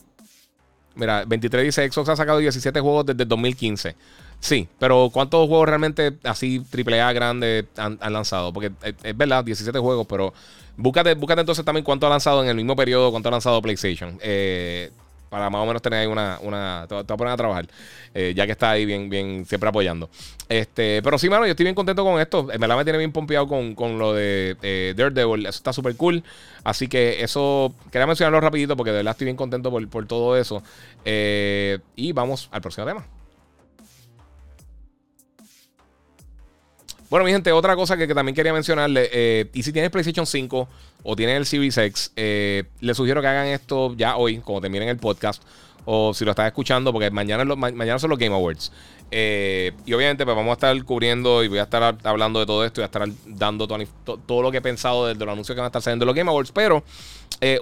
mira, 0.95 1.23
23 1.25 1.63
dice: 1.63 1.89
Xbox 1.89 2.09
ha 2.09 2.15
sacado 2.17 2.39
17 2.39 2.77
juegos 2.81 3.05
desde 3.05 3.23
el 3.23 3.29
2015. 3.29 3.95
Sí, 4.41 4.67
pero 4.79 5.09
¿cuántos 5.13 5.47
juegos 5.47 5.65
realmente 5.65 6.17
así 6.23 6.61
AAA 6.73 7.13
grandes 7.13 7.65
han, 7.77 7.97
lanzado? 8.11 8.51
Porque 8.51 8.73
es, 9.01 9.15
verdad, 9.15 9.45
17 9.45 9.79
juegos, 9.79 10.05
pero 10.09 10.33
búscate, 10.75 11.13
búscate 11.13 11.39
entonces 11.39 11.63
también 11.63 11.85
cuánto 11.85 12.07
ha 12.07 12.09
lanzado 12.09 12.43
en 12.43 12.49
el 12.49 12.55
mismo 12.57 12.75
periodo, 12.75 13.11
cuánto 13.11 13.29
ha 13.29 13.31
lanzado 13.31 13.61
PlayStation. 13.61 14.19
Eh, 14.21 14.91
para 15.31 15.49
más 15.49 15.61
o 15.61 15.65
menos 15.65 15.81
tener 15.81 15.99
ahí 15.99 16.07
una. 16.07 16.37
una 16.41 16.85
te, 16.89 16.93
voy 16.93 17.05
a 17.07 17.17
poner 17.17 17.33
a 17.33 17.37
trabajar. 17.37 17.65
Eh, 18.13 18.33
ya 18.35 18.45
que 18.45 18.51
está 18.51 18.71
ahí 18.71 18.85
bien, 18.85 19.09
bien, 19.09 19.45
siempre 19.45 19.69
apoyando. 19.69 20.09
Este, 20.49 21.01
pero 21.01 21.17
sí, 21.17 21.29
mano, 21.29 21.45
yo 21.45 21.51
estoy 21.51 21.63
bien 21.63 21.73
contento 21.73 22.03
con 22.03 22.19
esto. 22.19 22.51
En 22.51 22.59
verdad 22.59 22.75
me 22.75 22.83
tiene 22.83 22.99
bien 22.99 23.13
pompeado 23.13 23.47
con, 23.47 23.73
con 23.73 23.97
lo 23.97 24.13
de 24.13 24.57
eh, 24.61 24.93
Daredevil. 24.97 25.45
Eso 25.45 25.55
está 25.55 25.71
súper 25.71 25.95
cool. 25.95 26.21
Así 26.65 26.89
que 26.89 27.23
eso, 27.23 27.73
quería 27.93 28.05
mencionarlo 28.05 28.41
rapidito 28.41 28.75
porque 28.75 28.91
de 28.91 28.97
verdad 28.97 29.11
estoy 29.11 29.23
bien 29.23 29.37
contento 29.37 29.71
por, 29.71 29.87
por 29.87 30.05
todo 30.05 30.35
eso. 30.35 30.61
Eh, 31.05 31.79
y 31.95 32.11
vamos 32.11 32.49
al 32.51 32.59
próximo 32.59 32.85
tema. 32.85 33.05
Bueno, 37.11 37.25
mi 37.25 37.31
gente, 37.33 37.51
otra 37.51 37.75
cosa 37.75 37.97
que, 37.97 38.07
también 38.07 38.33
quería 38.33 38.53
mencionarle. 38.53 39.09
Eh, 39.11 39.49
y 39.53 39.63
si 39.63 39.73
tienes 39.73 39.91
PlayStation 39.91 40.25
5 40.25 40.69
o 41.03 41.15
tienes 41.15 41.37
el 41.37 41.45
Series 41.45 41.77
X, 41.77 42.11
eh, 42.15 42.63
les 42.79 42.95
sugiero 42.95 43.21
que 43.21 43.27
hagan 43.27 43.47
esto 43.47 43.95
ya 43.95 44.17
hoy, 44.17 44.39
como 44.39 44.61
terminen 44.61 44.89
el 44.89 44.97
podcast. 44.97 45.43
O 45.83 46.13
si 46.13 46.25
lo 46.25 46.31
estás 46.31 46.45
escuchando, 46.45 46.93
porque 46.93 47.09
mañana, 47.09 47.43
mañana 47.55 47.97
son 47.97 48.11
los 48.11 48.19
Game 48.19 48.35
Awards. 48.35 48.71
Eh, 49.09 49.71
y 49.85 49.93
obviamente, 49.93 50.25
pues 50.25 50.35
vamos 50.35 50.51
a 50.51 50.53
estar 50.53 50.83
cubriendo 50.83 51.43
y 51.43 51.47
voy 51.47 51.57
a 51.57 51.63
estar 51.63 51.97
hablando 52.03 52.39
de 52.39 52.45
todo 52.45 52.63
esto 52.63 52.81
y 52.81 52.83
a 52.83 52.85
estar 52.85 53.09
dando 53.25 53.67
todo, 53.67 54.41
lo 54.43 54.51
que 54.51 54.57
he 54.57 54.61
pensado 54.61 55.07
de, 55.07 55.15
los 55.15 55.27
anuncios 55.27 55.55
que 55.55 55.59
van 55.59 55.65
a 55.65 55.69
estar 55.69 55.81
saliendo 55.81 56.05
los 56.05 56.13
Game 56.13 56.29
Awards. 56.29 56.51
Pero 56.51 56.83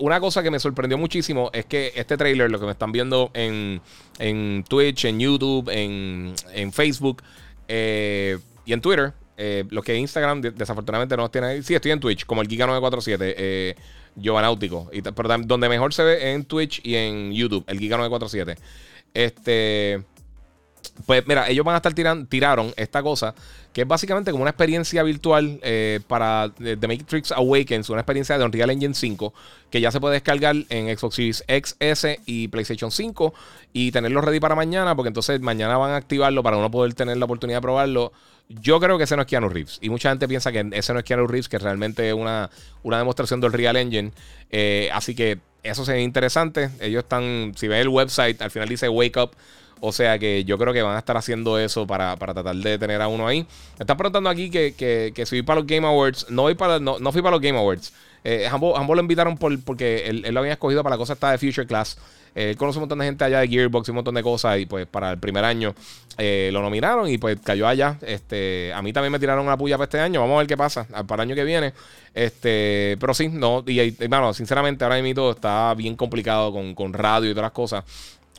una 0.01 0.19
cosa 0.19 0.43
que 0.43 0.51
me 0.51 0.59
sorprendió 0.59 0.97
muchísimo 0.97 1.49
es 1.53 1.65
que 1.65 1.93
este 1.95 2.17
trailer, 2.17 2.51
lo 2.51 2.59
que 2.59 2.65
me 2.65 2.73
están 2.73 2.91
viendo 2.91 3.31
en, 3.33 3.81
en 4.19 4.65
Twitch, 4.67 5.05
en 5.05 5.19
YouTube, 5.19 5.69
en, 5.69 6.33
en 6.53 6.73
Facebook 6.73 7.23
y 7.69 8.73
en 8.73 8.81
Twitter, 8.81 9.13
eh, 9.41 9.63
lo 9.69 9.81
que 9.81 9.95
Instagram 9.95 10.41
desafortunadamente 10.41 11.15
no 11.15 11.31
tiene 11.31 11.47
ahí. 11.47 11.63
Sí, 11.63 11.73
estoy 11.73 11.91
en 11.91 12.01
Twitch, 12.01 12.25
como 12.25 12.41
el 12.41 12.49
Giga947, 12.49 13.17
eh, 13.21 13.75
Giovanáutico. 14.17 14.91
Pero 14.91 15.37
donde 15.45 15.69
mejor 15.69 15.93
se 15.93 16.03
ve 16.03 16.33
en 16.33 16.43
Twitch 16.43 16.81
y 16.83 16.95
en 16.95 17.31
YouTube, 17.31 17.63
el 17.67 17.79
Giga947. 17.79 18.57
Este. 19.13 20.03
Pues 21.05 21.25
mira, 21.25 21.49
ellos 21.49 21.65
van 21.65 21.75
a 21.75 21.77
estar 21.77 21.93
tirando, 21.93 22.27
tiraron 22.27 22.73
esta 22.75 23.01
cosa, 23.01 23.33
que 23.71 23.81
es 23.81 23.87
básicamente 23.87 24.31
como 24.31 24.41
una 24.41 24.51
experiencia 24.51 25.01
virtual 25.03 25.59
eh, 25.63 26.01
para 26.07 26.51
The 26.57 26.87
Matrix 26.87 27.31
Awakens, 27.31 27.89
una 27.89 28.01
experiencia 28.01 28.37
de 28.37 28.43
Unreal 28.43 28.69
Engine 28.71 28.93
5, 28.93 29.33
que 29.69 29.79
ya 29.79 29.91
se 29.91 30.01
puede 30.01 30.15
descargar 30.15 30.55
en 30.69 30.97
Xbox 30.97 31.15
Series 31.15 31.43
X, 31.47 31.75
S 31.79 32.19
y 32.25 32.49
PlayStation 32.49 32.91
5 32.91 33.33
y 33.71 33.91
tenerlo 33.91 34.19
ready 34.19 34.41
para 34.41 34.55
mañana, 34.55 34.95
porque 34.95 35.07
entonces 35.07 35.39
mañana 35.39 35.77
van 35.77 35.91
a 35.91 35.95
activarlo 35.95 36.43
para 36.43 36.57
uno 36.57 36.69
poder 36.69 36.93
tener 36.93 37.15
la 37.15 37.25
oportunidad 37.25 37.59
de 37.59 37.61
probarlo. 37.61 38.11
Yo 38.49 38.79
creo 38.79 38.97
que 38.97 39.03
ese 39.03 39.15
no 39.15 39.21
es 39.21 39.27
Keanu 39.27 39.47
Reeves. 39.47 39.77
Y 39.79 39.89
mucha 39.89 40.09
gente 40.09 40.27
piensa 40.27 40.51
que 40.51 40.67
ese 40.71 40.91
no 40.91 40.99
es 40.99 41.05
Keanu 41.05 41.27
Reeves, 41.27 41.47
que 41.47 41.59
realmente 41.59 42.07
es 42.09 42.15
una, 42.15 42.49
una 42.81 42.97
demostración 42.97 43.39
del 43.39 43.53
Real 43.53 43.77
Engine. 43.77 44.11
Eh, 44.49 44.89
así 44.91 45.13
que 45.13 45.37
eso 45.61 45.85
sería 45.85 46.01
interesante. 46.01 46.71
Ellos 46.79 47.03
están, 47.03 47.53
si 47.55 47.67
ven 47.67 47.79
el 47.79 47.89
website, 47.89 48.41
al 48.41 48.49
final 48.49 48.67
dice 48.67 48.89
Wake 48.89 49.19
Up. 49.19 49.31
O 49.81 49.91
sea 49.91 50.19
que 50.19 50.43
yo 50.43 50.57
creo 50.57 50.73
que 50.73 50.81
van 50.81 50.95
a 50.95 50.99
estar 50.99 51.15
haciendo 51.15 51.57
eso 51.57 51.87
para, 51.87 52.15
tratar 52.17 52.55
de 52.55 52.77
tener 52.79 53.01
a 53.01 53.07
uno 53.07 53.27
ahí. 53.27 53.41
Me 53.77 53.83
están 53.83 53.97
preguntando 53.97 54.29
aquí 54.29 54.49
que, 54.49 54.73
que, 54.73 55.11
que 55.15 55.25
si 55.25 55.37
fui 55.37 55.41
para 55.43 55.59
los 55.59 55.67
Game 55.67 55.87
Awards. 55.87 56.25
No, 56.29 56.41
voy 56.41 56.55
para, 56.55 56.79
no, 56.79 56.97
fui 57.11 57.21
para 57.21 57.31
los 57.31 57.41
Game 57.41 57.57
Awards. 57.57 57.93
Eh, 58.23 58.47
ambos, 58.51 58.75
lo 58.87 58.99
invitaron 58.99 59.37
por, 59.37 59.57
porque 59.63 60.07
él, 60.07 60.25
él, 60.25 60.33
lo 60.33 60.41
había 60.41 60.53
escogido 60.53 60.83
para 60.83 60.95
la 60.95 60.97
cosa 60.97 61.13
esta 61.13 61.31
de 61.31 61.37
Future 61.37 61.67
Class. 61.67 61.97
Él 62.39 62.57
conoce 62.57 62.77
un 62.77 62.83
montón 62.83 62.99
de 62.99 63.05
gente 63.05 63.23
allá 63.23 63.39
de 63.39 63.47
Gearbox 63.47 63.87
y 63.87 63.91
un 63.91 63.95
montón 63.95 64.15
de 64.15 64.23
cosas. 64.23 64.59
Y 64.59 64.65
pues 64.65 64.87
para 64.87 65.11
el 65.11 65.17
primer 65.17 65.43
año 65.43 65.75
eh, 66.17 66.49
lo 66.53 66.61
nominaron 66.61 67.09
y 67.09 67.17
pues 67.17 67.37
cayó 67.43 67.67
allá. 67.67 67.97
Este, 68.01 68.71
a 68.73 68.81
mí 68.81 68.93
también 68.93 69.11
me 69.11 69.19
tiraron 69.19 69.45
una 69.45 69.57
puya 69.57 69.77
para 69.77 69.85
este 69.85 69.99
año. 69.99 70.21
Vamos 70.21 70.35
a 70.35 70.37
ver 70.39 70.47
qué 70.47 70.55
pasa 70.55 70.85
para 71.05 71.23
el 71.23 71.29
año 71.29 71.35
que 71.35 71.43
viene. 71.43 71.73
Este, 72.13 72.97
pero 72.99 73.13
sí, 73.13 73.27
no. 73.27 73.63
Y, 73.67 73.91
bueno, 74.07 74.33
sinceramente, 74.33 74.85
ahora 74.85 75.01
mismo 75.01 75.31
está 75.31 75.73
bien 75.73 75.95
complicado 75.95 76.53
con, 76.53 76.75
con 76.75 76.93
radio 76.93 77.29
y 77.29 77.33
todas 77.33 77.47
las 77.47 77.51
cosas. 77.51 77.83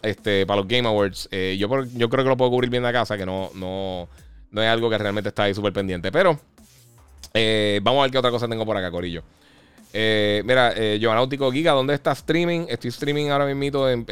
Este, 0.02 0.46
para 0.46 0.60
los 0.60 0.68
Game 0.68 0.88
Awards. 0.88 1.28
Eh, 1.30 1.56
yo, 1.58 1.68
yo 1.84 2.08
creo 2.08 2.24
que 2.24 2.30
lo 2.30 2.36
puedo 2.36 2.50
cubrir 2.50 2.70
bien 2.70 2.82
de 2.82 2.92
casa, 2.92 3.18
que 3.18 3.26
no, 3.26 3.50
no, 3.54 4.08
no 4.50 4.62
es 4.62 4.68
algo 4.68 4.88
que 4.88 4.96
realmente 4.96 5.28
está 5.28 5.42
ahí 5.42 5.54
súper 5.54 5.72
pendiente. 5.72 6.10
Pero 6.10 6.40
eh, 7.34 7.80
vamos 7.82 8.00
a 8.00 8.02
ver 8.04 8.10
qué 8.10 8.18
otra 8.18 8.30
cosa 8.30 8.48
tengo 8.48 8.64
por 8.64 8.76
acá, 8.76 8.90
Corillo. 8.90 9.22
Eh, 9.92 10.42
mira, 10.44 10.72
eh, 10.76 10.98
Giovanáutico 11.00 11.50
Giga, 11.50 11.72
¿dónde 11.72 11.94
está 11.94 12.12
streaming? 12.12 12.66
Estoy 12.68 12.90
streaming 12.90 13.28
ahora 13.30 13.46
mismo 13.46 13.88
en, 13.88 14.04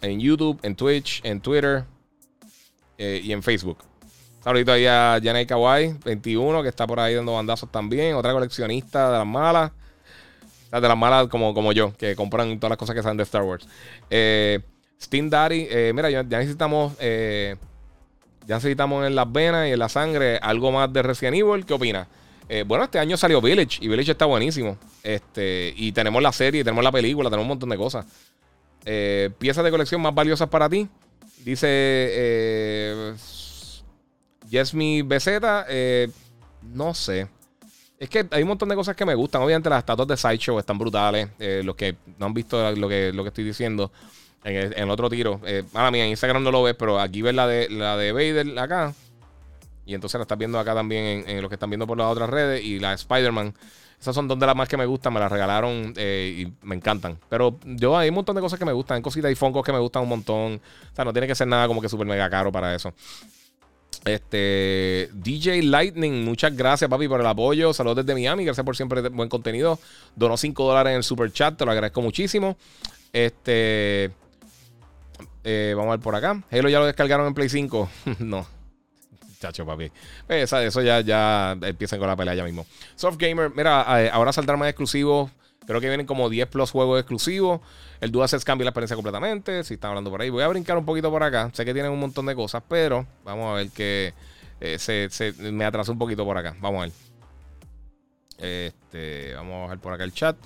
en, 0.00 0.20
YouTube, 0.20 0.58
en 0.62 0.76
Twitch, 0.76 1.20
en 1.24 1.40
Twitter 1.40 1.84
eh, 2.98 3.20
y 3.22 3.32
en 3.32 3.42
Facebook. 3.42 3.78
Saludito 4.42 4.72
ahí 4.72 4.86
a 4.86 5.18
Janay 5.22 5.46
Kawai, 5.46 5.96
21, 6.04 6.62
que 6.62 6.68
está 6.68 6.86
por 6.86 7.00
ahí 7.00 7.14
dando 7.14 7.32
bandazos 7.32 7.70
también. 7.70 8.14
Otra 8.14 8.32
coleccionista 8.32 9.10
de 9.10 9.18
las 9.18 9.26
malas. 9.26 9.72
De 10.70 10.80
las 10.80 10.96
malas 10.96 11.28
como, 11.28 11.54
como 11.54 11.72
yo, 11.72 11.96
que 11.96 12.16
compran 12.16 12.58
todas 12.58 12.70
las 12.70 12.78
cosas 12.78 12.96
que 12.96 13.02
salen 13.02 13.16
de 13.16 13.22
Star 13.22 13.42
Wars. 13.42 13.66
Eh, 14.10 14.58
Steam 15.00 15.30
Daddy, 15.30 15.68
eh, 15.70 15.92
mira, 15.94 16.10
ya, 16.10 16.22
necesitamos. 16.24 16.98
ya 16.98 18.56
necesitamos 18.56 19.06
en 19.06 19.14
las 19.14 19.30
venas 19.30 19.68
y 19.68 19.72
en 19.72 19.78
la 19.78 19.88
sangre 19.88 20.38
algo 20.38 20.72
más 20.72 20.92
de 20.92 21.02
Resident 21.02 21.36
Evil. 21.36 21.64
¿Qué 21.64 21.74
opinas? 21.74 22.08
Eh, 22.48 22.64
bueno, 22.66 22.84
este 22.84 22.98
año 22.98 23.16
salió 23.16 23.40
Village 23.40 23.78
y 23.80 23.88
Village 23.88 24.12
está 24.12 24.26
buenísimo. 24.26 24.78
Este, 25.02 25.72
y 25.76 25.92
tenemos 25.92 26.22
la 26.22 26.32
serie, 26.32 26.62
tenemos 26.62 26.84
la 26.84 26.92
película, 26.92 27.30
tenemos 27.30 27.44
un 27.44 27.48
montón 27.48 27.70
de 27.70 27.76
cosas. 27.76 28.06
Eh, 28.84 29.30
piezas 29.38 29.64
de 29.64 29.70
colección 29.70 30.00
más 30.00 30.14
valiosas 30.14 30.48
para 30.48 30.68
ti. 30.68 30.88
Dice 31.44 31.66
eh, 31.68 33.14
Yesmi 34.48 35.02
Beceta. 35.02 35.66
Eh, 35.68 36.10
no 36.62 36.94
sé. 36.94 37.28
Es 37.98 38.08
que 38.08 38.26
hay 38.30 38.42
un 38.42 38.48
montón 38.48 38.68
de 38.68 38.74
cosas 38.74 38.94
que 38.96 39.04
me 39.04 39.14
gustan. 39.14 39.42
Obviamente 39.42 39.70
las 39.70 39.78
estatuas 39.78 40.08
de 40.08 40.16
Sideshow 40.16 40.58
están 40.58 40.78
brutales. 40.78 41.28
los 41.38 41.74
que 41.76 41.96
no 42.18 42.26
han 42.26 42.34
visto 42.34 42.70
lo 42.72 42.88
que, 42.88 43.12
lo 43.12 43.22
que 43.22 43.28
estoy 43.28 43.44
diciendo 43.44 43.90
en 44.44 44.74
el, 44.76 44.90
otro 44.90 45.08
tiro. 45.08 45.40
Eh, 45.44 45.64
mía, 45.72 46.04
en 46.04 46.10
Instagram 46.10 46.42
no 46.42 46.50
lo 46.50 46.62
ves, 46.62 46.74
pero 46.78 47.00
aquí 47.00 47.22
ves 47.22 47.34
la 47.34 47.46
de, 47.46 47.68
la 47.70 47.96
de 47.96 48.12
Vader 48.12 48.58
acá. 48.58 48.94
Y 49.86 49.94
entonces 49.94 50.18
la 50.18 50.22
estás 50.22 50.38
viendo 50.38 50.58
acá 50.58 50.74
también 50.74 51.24
en, 51.26 51.42
lo 51.42 51.48
que 51.48 51.56
están 51.56 51.70
viendo 51.70 51.86
por 51.86 51.98
las 51.98 52.06
otras 52.08 52.30
redes. 52.30 52.64
Y 52.64 52.78
la 52.78 52.94
Spider-Man. 52.94 53.54
Esas 54.00 54.14
son 54.14 54.28
dos 54.28 54.38
de 54.38 54.46
las 54.46 54.56
más 54.56 54.68
que 54.68 54.76
me 54.76 54.86
gustan. 54.86 55.12
Me 55.12 55.20
las 55.20 55.30
regalaron 55.30 55.94
eh, 55.96 56.46
y 56.46 56.66
me 56.66 56.74
encantan. 56.74 57.18
Pero 57.28 57.58
yo 57.64 57.96
hay 57.96 58.08
un 58.08 58.16
montón 58.16 58.34
de 58.36 58.42
cosas 58.42 58.58
que 58.58 58.64
me 58.64 58.72
gustan. 58.72 58.96
Hay 58.96 59.02
cositas 59.02 59.30
y 59.30 59.34
fongos 59.34 59.64
que 59.64 59.72
me 59.72 59.78
gustan 59.78 60.02
un 60.02 60.08
montón. 60.08 60.60
O 60.92 60.94
sea, 60.94 61.04
no 61.04 61.12
tiene 61.12 61.26
que 61.26 61.34
ser 61.34 61.46
nada 61.46 61.66
como 61.66 61.80
que 61.80 61.88
súper 61.88 62.06
mega 62.06 62.28
caro 62.28 62.52
para 62.52 62.74
eso. 62.74 62.92
Este 64.04 65.08
DJ 65.14 65.62
Lightning, 65.62 66.24
muchas 66.24 66.54
gracias, 66.54 66.90
papi, 66.90 67.08
por 67.08 67.20
el 67.20 67.26
apoyo. 67.26 67.72
Saludos 67.72 68.04
desde 68.04 68.12
Miami. 68.12 68.44
Gracias 68.44 68.64
por 68.64 68.76
siempre 68.76 69.08
buen 69.08 69.30
contenido. 69.30 69.78
Donó 70.14 70.36
5 70.36 70.64
dólares 70.64 70.90
en 70.90 70.96
el 70.98 71.04
super 71.04 71.32
chat. 71.32 71.56
Te 71.56 71.64
lo 71.64 71.70
agradezco 71.70 72.02
muchísimo. 72.02 72.56
Este. 73.12 74.10
Eh, 75.44 75.74
vamos 75.76 75.92
a 75.92 75.96
ver 75.96 76.00
por 76.00 76.14
acá. 76.14 76.42
Halo 76.50 76.68
ya 76.68 76.80
lo 76.80 76.86
descargaron 76.86 77.26
en 77.26 77.34
Play 77.34 77.48
5. 77.48 77.88
no. 78.18 78.46
Chacho, 79.44 79.66
papi. 79.66 79.92
Pues, 80.26 80.50
eso 80.50 80.80
ya, 80.80 81.00
ya 81.02 81.52
empiezan 81.60 81.98
con 81.98 82.08
la 82.08 82.16
pelea 82.16 82.34
ya 82.34 82.44
mismo. 82.44 82.64
Soft 82.96 83.18
Gamer, 83.18 83.52
mira, 83.54 83.84
eh, 84.02 84.10
ahora 84.10 84.32
saldrán 84.32 84.58
más 84.58 84.70
exclusivos. 84.70 85.30
Creo 85.66 85.82
que 85.82 85.88
vienen 85.88 86.06
como 86.06 86.30
10 86.30 86.48
plus 86.48 86.70
juegos 86.70 86.98
exclusivos. 86.98 87.60
El 88.00 88.10
DualSense 88.10 88.44
cambia 88.44 88.64
la 88.64 88.70
experiencia 88.70 88.96
completamente. 88.96 89.62
Si 89.64 89.74
están 89.74 89.90
hablando 89.90 90.10
por 90.10 90.22
ahí, 90.22 90.30
voy 90.30 90.42
a 90.42 90.48
brincar 90.48 90.78
un 90.78 90.86
poquito 90.86 91.10
por 91.10 91.22
acá. 91.22 91.50
Sé 91.52 91.66
que 91.66 91.74
tienen 91.74 91.92
un 91.92 92.00
montón 92.00 92.24
de 92.24 92.34
cosas, 92.34 92.62
pero 92.66 93.06
vamos 93.22 93.52
a 93.52 93.54
ver 93.56 93.68
que 93.68 94.14
eh, 94.60 94.78
se, 94.78 95.34
me 95.38 95.66
atrasó 95.66 95.92
un 95.92 95.98
poquito 95.98 96.24
por 96.24 96.38
acá. 96.38 96.56
Vamos 96.60 96.78
a 96.78 96.84
ver. 96.86 98.70
Este, 98.70 99.34
vamos 99.34 99.66
a 99.66 99.70
ver 99.70 99.78
por 99.78 99.92
acá 99.92 100.04
el 100.04 100.12
chat. 100.14 100.36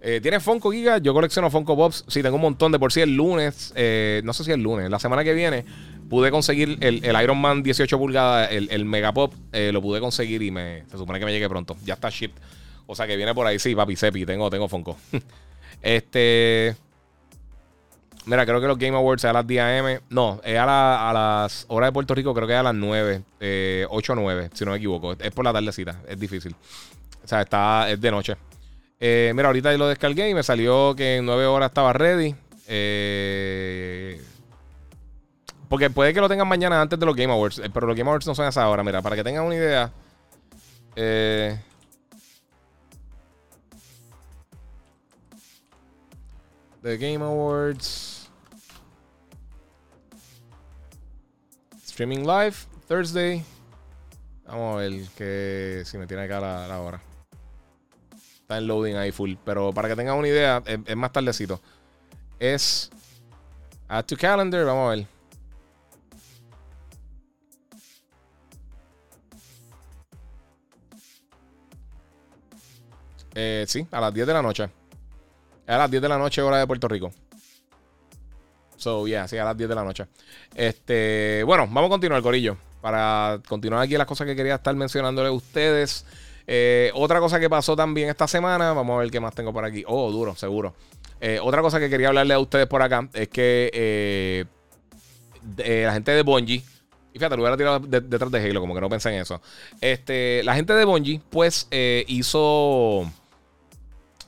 Eh, 0.00 0.20
¿Tienes 0.20 0.42
Funko 0.42 0.72
Giga? 0.72 0.98
Yo 0.98 1.14
colecciono 1.14 1.50
Funko 1.50 1.76
Pops. 1.76 2.04
Sí, 2.08 2.20
tengo 2.20 2.34
un 2.36 2.42
montón 2.42 2.72
de 2.72 2.80
por 2.80 2.92
sí 2.92 3.00
el 3.00 3.14
lunes. 3.14 3.72
no 4.24 4.32
sé 4.32 4.44
si 4.44 4.50
el 4.50 4.60
lunes, 4.60 4.90
la 4.90 4.98
semana 4.98 5.22
que 5.22 5.34
viene 5.34 5.64
pude 6.08 6.30
conseguir 6.30 6.78
el, 6.80 7.04
Iron 7.22 7.38
Man 7.38 7.62
18 7.62 7.98
pulgadas, 7.98 8.50
el, 8.52 8.68
el 8.70 8.84
Megapop, 8.84 9.34
eh, 9.52 9.70
lo 9.72 9.82
pude 9.82 10.00
conseguir 10.00 10.42
y 10.42 10.50
me, 10.50 10.84
se 10.90 10.96
supone 10.96 11.18
que 11.18 11.24
me 11.24 11.32
llegue 11.32 11.48
pronto. 11.48 11.76
Ya 11.84 11.94
está 11.94 12.10
shipped. 12.10 12.40
O 12.86 12.94
sea 12.94 13.06
que 13.06 13.16
viene 13.16 13.34
por 13.34 13.46
ahí, 13.46 13.58
sí, 13.58 13.74
papi, 13.74 13.96
Sepi, 13.96 14.26
tengo, 14.26 14.50
tengo 14.50 14.68
Funko. 14.68 14.96
este. 15.82 16.76
Mira, 18.26 18.46
creo 18.46 18.60
que 18.60 18.66
los 18.66 18.78
Game 18.78 18.96
Awards 18.96 19.24
es 19.24 19.30
a 19.30 19.32
las 19.34 19.46
10 19.46 19.62
am. 19.62 20.00
No, 20.08 20.40
es 20.44 20.58
a, 20.58 21.12
las 21.12 21.66
horas 21.68 21.88
de 21.88 21.92
Puerto 21.92 22.14
Rico, 22.14 22.32
creo 22.32 22.46
que 22.46 22.54
es 22.54 22.58
a 22.58 22.62
las 22.62 22.74
9, 22.74 23.22
eh, 23.40 23.86
8 23.90 24.12
o 24.12 24.16
9, 24.16 24.50
si 24.54 24.64
no 24.64 24.70
me 24.70 24.78
equivoco. 24.78 25.12
Es 25.12 25.30
por 25.30 25.44
la 25.44 25.52
tardecita, 25.52 26.00
es 26.08 26.18
difícil. 26.18 26.54
O 27.22 27.28
sea, 27.28 27.42
está, 27.42 27.90
es 27.90 28.00
de 28.00 28.10
noche. 28.10 28.36
Eh, 28.98 29.32
mira, 29.34 29.48
ahorita 29.48 29.76
lo 29.76 29.88
descargué 29.88 30.30
y 30.30 30.34
me 30.34 30.42
salió 30.42 30.94
que 30.96 31.16
en 31.16 31.26
9 31.26 31.44
horas 31.46 31.68
estaba 31.68 31.92
ready. 31.92 32.34
Eh, 32.66 34.22
porque 35.68 35.90
puede 35.90 36.12
que 36.14 36.20
lo 36.20 36.28
tengan 36.28 36.48
mañana 36.48 36.80
antes 36.80 36.98
de 36.98 37.06
los 37.06 37.16
Game 37.16 37.32
Awards. 37.32 37.58
Eh, 37.58 37.70
pero 37.72 37.86
los 37.86 37.96
Game 37.96 38.08
Awards 38.08 38.26
no 38.26 38.34
son 38.34 38.46
a 38.46 38.48
esa 38.48 38.68
hora. 38.68 38.82
Mira, 38.82 39.02
para 39.02 39.16
que 39.16 39.24
tengan 39.24 39.44
una 39.44 39.54
idea. 39.54 39.90
Eh, 40.96 41.58
The 46.82 46.98
Game 46.98 47.24
Awards. 47.24 48.28
Streaming 51.86 52.26
live, 52.26 52.56
Thursday. 52.88 53.42
Vamos 54.46 54.74
a 54.74 54.76
ver 54.80 55.08
que 55.16 55.82
si 55.86 55.96
me 55.96 56.06
tiene 56.06 56.24
acá 56.24 56.40
la, 56.40 56.68
la 56.68 56.80
hora. 56.80 57.00
Está 58.40 58.58
en 58.58 58.66
loading 58.66 58.96
ahí 58.96 59.12
full. 59.12 59.34
Pero 59.44 59.72
para 59.72 59.88
que 59.88 59.96
tengan 59.96 60.16
una 60.16 60.28
idea, 60.28 60.62
es, 60.66 60.78
es 60.84 60.96
más 60.96 61.12
tardecito. 61.12 61.60
Es 62.38 62.90
Add 63.88 64.04
to 64.04 64.16
Calendar. 64.16 64.64
Vamos 64.66 64.86
a 64.86 64.96
ver. 64.96 65.13
Eh, 73.34 73.64
sí, 73.66 73.86
a 73.90 74.00
las 74.00 74.14
10 74.14 74.26
de 74.26 74.32
la 74.32 74.42
noche. 74.42 74.68
A 75.66 75.78
las 75.78 75.90
10 75.90 76.02
de 76.02 76.08
la 76.08 76.18
noche, 76.18 76.42
hora 76.42 76.58
de 76.58 76.66
Puerto 76.66 76.88
Rico. 76.88 77.10
So, 78.76 79.06
yeah, 79.06 79.26
sí, 79.26 79.38
a 79.38 79.44
las 79.44 79.56
10 79.56 79.68
de 79.68 79.74
la 79.74 79.82
noche. 79.84 80.06
Este, 80.54 81.42
bueno, 81.44 81.66
vamos 81.66 81.86
a 81.86 81.90
continuar, 81.90 82.22
Corillo. 82.22 82.56
Para 82.80 83.40
continuar 83.48 83.82
aquí 83.82 83.96
las 83.96 84.06
cosas 84.06 84.26
que 84.26 84.36
quería 84.36 84.56
estar 84.56 84.74
mencionándole 84.74 85.28
a 85.28 85.32
ustedes. 85.32 86.04
Eh, 86.46 86.90
otra 86.94 87.18
cosa 87.20 87.40
que 87.40 87.48
pasó 87.48 87.74
también 87.74 88.10
esta 88.10 88.28
semana, 88.28 88.74
vamos 88.74 88.96
a 88.96 88.98
ver 89.00 89.10
qué 89.10 89.20
más 89.20 89.34
tengo 89.34 89.52
por 89.52 89.64
aquí. 89.64 89.84
Oh, 89.86 90.10
duro, 90.12 90.36
seguro. 90.36 90.74
Eh, 91.20 91.38
otra 91.42 91.62
cosa 91.62 91.80
que 91.80 91.88
quería 91.88 92.08
hablarle 92.08 92.34
a 92.34 92.38
ustedes 92.38 92.66
por 92.66 92.82
acá 92.82 93.08
es 93.14 93.28
que 93.28 94.46
la 95.56 95.92
gente 95.94 96.12
de 96.12 96.22
Bungie, 96.22 96.62
y 97.14 97.18
fíjate, 97.18 97.36
lo 97.36 97.42
hubiera 97.42 97.56
tirado 97.56 97.78
detrás 97.80 98.30
de 98.30 98.38
Halo, 98.38 98.60
como 98.60 98.74
que 98.74 98.80
no 98.82 98.90
pensé 98.90 99.14
en 99.14 99.22
eso. 99.22 99.40
Este, 99.80 100.42
la 100.44 100.54
gente 100.54 100.74
de 100.74 100.84
Bungie, 100.84 101.22
pues, 101.30 101.68
hizo 101.70 103.10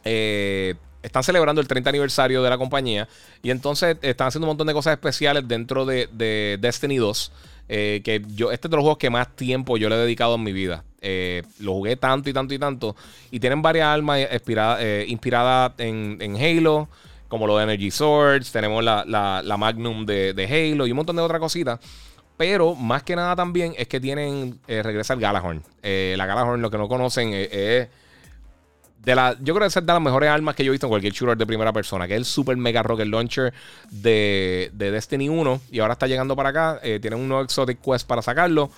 eh, 0.06 0.74
están 1.02 1.22
celebrando 1.22 1.60
el 1.60 1.68
30 1.68 1.90
aniversario 1.90 2.42
de 2.42 2.50
la 2.50 2.58
compañía 2.58 3.08
y 3.42 3.50
entonces 3.50 3.96
están 4.02 4.28
haciendo 4.28 4.46
un 4.46 4.50
montón 4.50 4.66
de 4.66 4.72
cosas 4.72 4.92
especiales 4.92 5.46
dentro 5.46 5.84
de, 5.84 6.58
Destiny 6.60 6.96
2. 6.96 7.32
Eh, 7.68 8.00
que 8.04 8.22
yo, 8.28 8.52
este 8.52 8.68
es 8.68 8.70
de 8.70 8.76
los 8.76 8.82
juegos 8.84 8.98
que 8.98 9.10
más 9.10 9.34
tiempo 9.34 9.76
yo 9.76 9.88
le 9.88 9.96
he 9.96 9.98
dedicado 9.98 10.36
en 10.36 10.42
mi 10.42 10.52
vida. 10.52 10.84
Eh, 11.00 11.42
lo 11.58 11.72
jugué 11.74 11.96
tanto 11.96 12.30
y 12.30 12.32
tanto 12.32 12.54
y 12.54 12.58
tanto. 12.58 12.96
Y 13.30 13.40
tienen 13.40 13.60
varias 13.62 13.86
armas 13.86 14.20
inspiradas 15.08 15.74
en, 15.78 16.36
Halo. 16.36 16.88
como 17.28 17.46
los 17.46 17.60
Energy 17.62 17.90
Swords, 17.90 18.52
tenemos 18.52 18.82
la, 18.84 19.56
Magnum 19.58 20.06
de, 20.06 20.46
Halo 20.48 20.86
y 20.86 20.90
un 20.90 20.96
montón 20.96 21.16
de 21.16 21.22
otras 21.22 21.40
cositas. 21.40 21.80
Pero 22.36 22.74
más 22.74 23.02
que 23.02 23.16
nada 23.16 23.34
también 23.34 23.74
es 23.78 23.88
que 23.88 23.98
tienen, 23.98 24.58
eh, 24.68 24.82
regresa 24.82 25.14
el 25.14 25.20
Galahorn. 25.20 25.62
Eh, 25.82 26.14
la 26.18 26.26
Galahorn, 26.26 26.60
lo 26.60 26.70
que 26.70 26.78
no 26.78 26.88
conocen, 26.88 27.30
eh, 27.32 27.48
es 27.50 27.88
de 29.06 29.14
la, 29.14 29.36
yo 29.40 29.54
creo 29.54 29.60
que 29.60 29.78
es 29.78 29.86
de 29.86 29.92
las 29.92 30.02
mejores 30.02 30.28
armas 30.28 30.56
que 30.56 30.64
yo 30.64 30.70
he 30.70 30.72
visto 30.72 30.88
en 30.88 30.90
cualquier 30.90 31.12
shooter 31.12 31.36
de 31.36 31.46
primera 31.46 31.72
persona, 31.72 32.08
que 32.08 32.14
es 32.14 32.18
el 32.18 32.24
Super 32.24 32.56
Mega 32.56 32.82
Rocket 32.82 33.06
Launcher 33.06 33.54
de, 33.88 34.68
Destiny 34.74 35.28
1. 35.28 35.60
Y 35.70 35.78
ahora 35.78 35.92
está 35.92 36.08
llegando 36.08 36.34
para 36.34 36.48
acá. 36.48 36.80
tienen 36.82 37.14
un 37.14 37.28
nuevo 37.28 37.44
Exotic 37.44 37.80
Quest 37.80 38.04
para 38.04 38.20
sacarlo. 38.20 38.68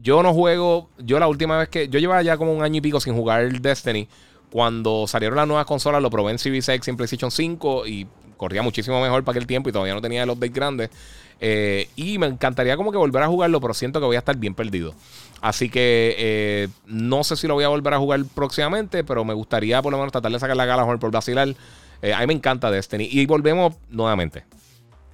Yo 0.00 0.22
no 0.22 0.32
juego. 0.32 0.88
Yo 0.98 1.18
la 1.18 1.26
última 1.26 1.58
vez 1.58 1.68
que. 1.68 1.88
Yo 1.88 1.98
llevaba 1.98 2.22
ya 2.22 2.36
como 2.36 2.52
un 2.52 2.62
año 2.62 2.78
y 2.78 2.80
pico 2.80 3.00
sin 3.00 3.16
jugar 3.16 3.60
Destiny. 3.60 4.06
Cuando 4.50 5.08
salieron 5.08 5.36
las 5.36 5.48
nuevas 5.48 5.66
consolas, 5.66 6.00
lo 6.00 6.10
probé 6.10 6.30
en 6.30 6.38
Series 6.38 6.68
X 6.68 6.86
y 6.86 6.90
en 6.92 6.96
PlayStation 6.96 7.32
5 7.32 7.88
y 7.88 8.06
corría 8.36 8.62
muchísimo 8.62 9.02
mejor 9.02 9.24
para 9.24 9.36
aquel 9.36 9.48
tiempo 9.48 9.68
y 9.68 9.72
todavía 9.72 9.94
no 9.94 10.00
tenía 10.00 10.22
el 10.22 10.30
update 10.30 10.52
grande. 10.52 10.90
Eh, 11.40 11.88
y 11.96 12.18
me 12.18 12.28
encantaría 12.28 12.76
como 12.76 12.92
que 12.92 12.98
volver 12.98 13.22
a 13.24 13.26
jugarlo, 13.26 13.60
pero 13.60 13.74
siento 13.74 13.98
que 13.98 14.06
voy 14.06 14.14
a 14.14 14.20
estar 14.20 14.36
bien 14.36 14.54
perdido. 14.54 14.94
Así 15.44 15.68
que 15.68 16.14
eh, 16.16 16.68
no 16.86 17.22
sé 17.22 17.36
si 17.36 17.46
lo 17.46 17.52
voy 17.52 17.64
a 17.64 17.68
volver 17.68 17.92
a 17.92 17.98
jugar 17.98 18.24
próximamente, 18.34 19.04
pero 19.04 19.26
me 19.26 19.34
gustaría 19.34 19.82
por 19.82 19.92
lo 19.92 19.98
menos 19.98 20.10
tratar 20.10 20.32
de 20.32 20.40
sacar 20.40 20.56
la 20.56 20.64
gala 20.64 20.86
por 20.98 21.10
vacilar. 21.10 21.54
Eh, 22.00 22.14
a 22.14 22.20
mí 22.20 22.26
me 22.26 22.32
encanta 22.32 22.70
Destiny. 22.70 23.08
Y 23.10 23.26
volvemos 23.26 23.74
nuevamente. 23.90 24.44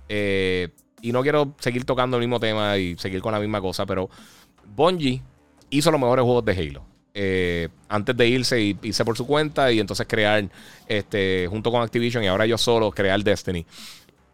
y 0.08 1.12
no 1.12 1.22
quiero 1.22 1.54
seguir 1.58 1.84
tocando 1.84 2.16
el 2.16 2.20
mismo 2.20 2.38
tema 2.38 2.76
y 2.76 2.96
seguir 2.96 3.20
con 3.20 3.32
la 3.32 3.40
misma 3.40 3.60
cosa, 3.60 3.86
pero 3.86 4.08
Bungie 4.76 5.20
hizo 5.70 5.90
los 5.90 6.00
mejores 6.00 6.24
juegos 6.24 6.44
de 6.44 6.52
Halo. 6.52 6.84
Eh, 7.12 7.68
antes 7.88 8.16
de 8.16 8.28
irse 8.28 8.60
y 8.60 8.78
irse 8.82 9.04
por 9.04 9.16
su 9.16 9.26
cuenta 9.26 9.72
y 9.72 9.80
entonces 9.80 10.06
crear 10.08 10.48
este 10.86 11.48
junto 11.50 11.72
con 11.72 11.82
Activision 11.82 12.22
y 12.22 12.28
ahora 12.28 12.46
yo 12.46 12.56
solo 12.56 12.92
crear 12.92 13.20
Destiny. 13.22 13.66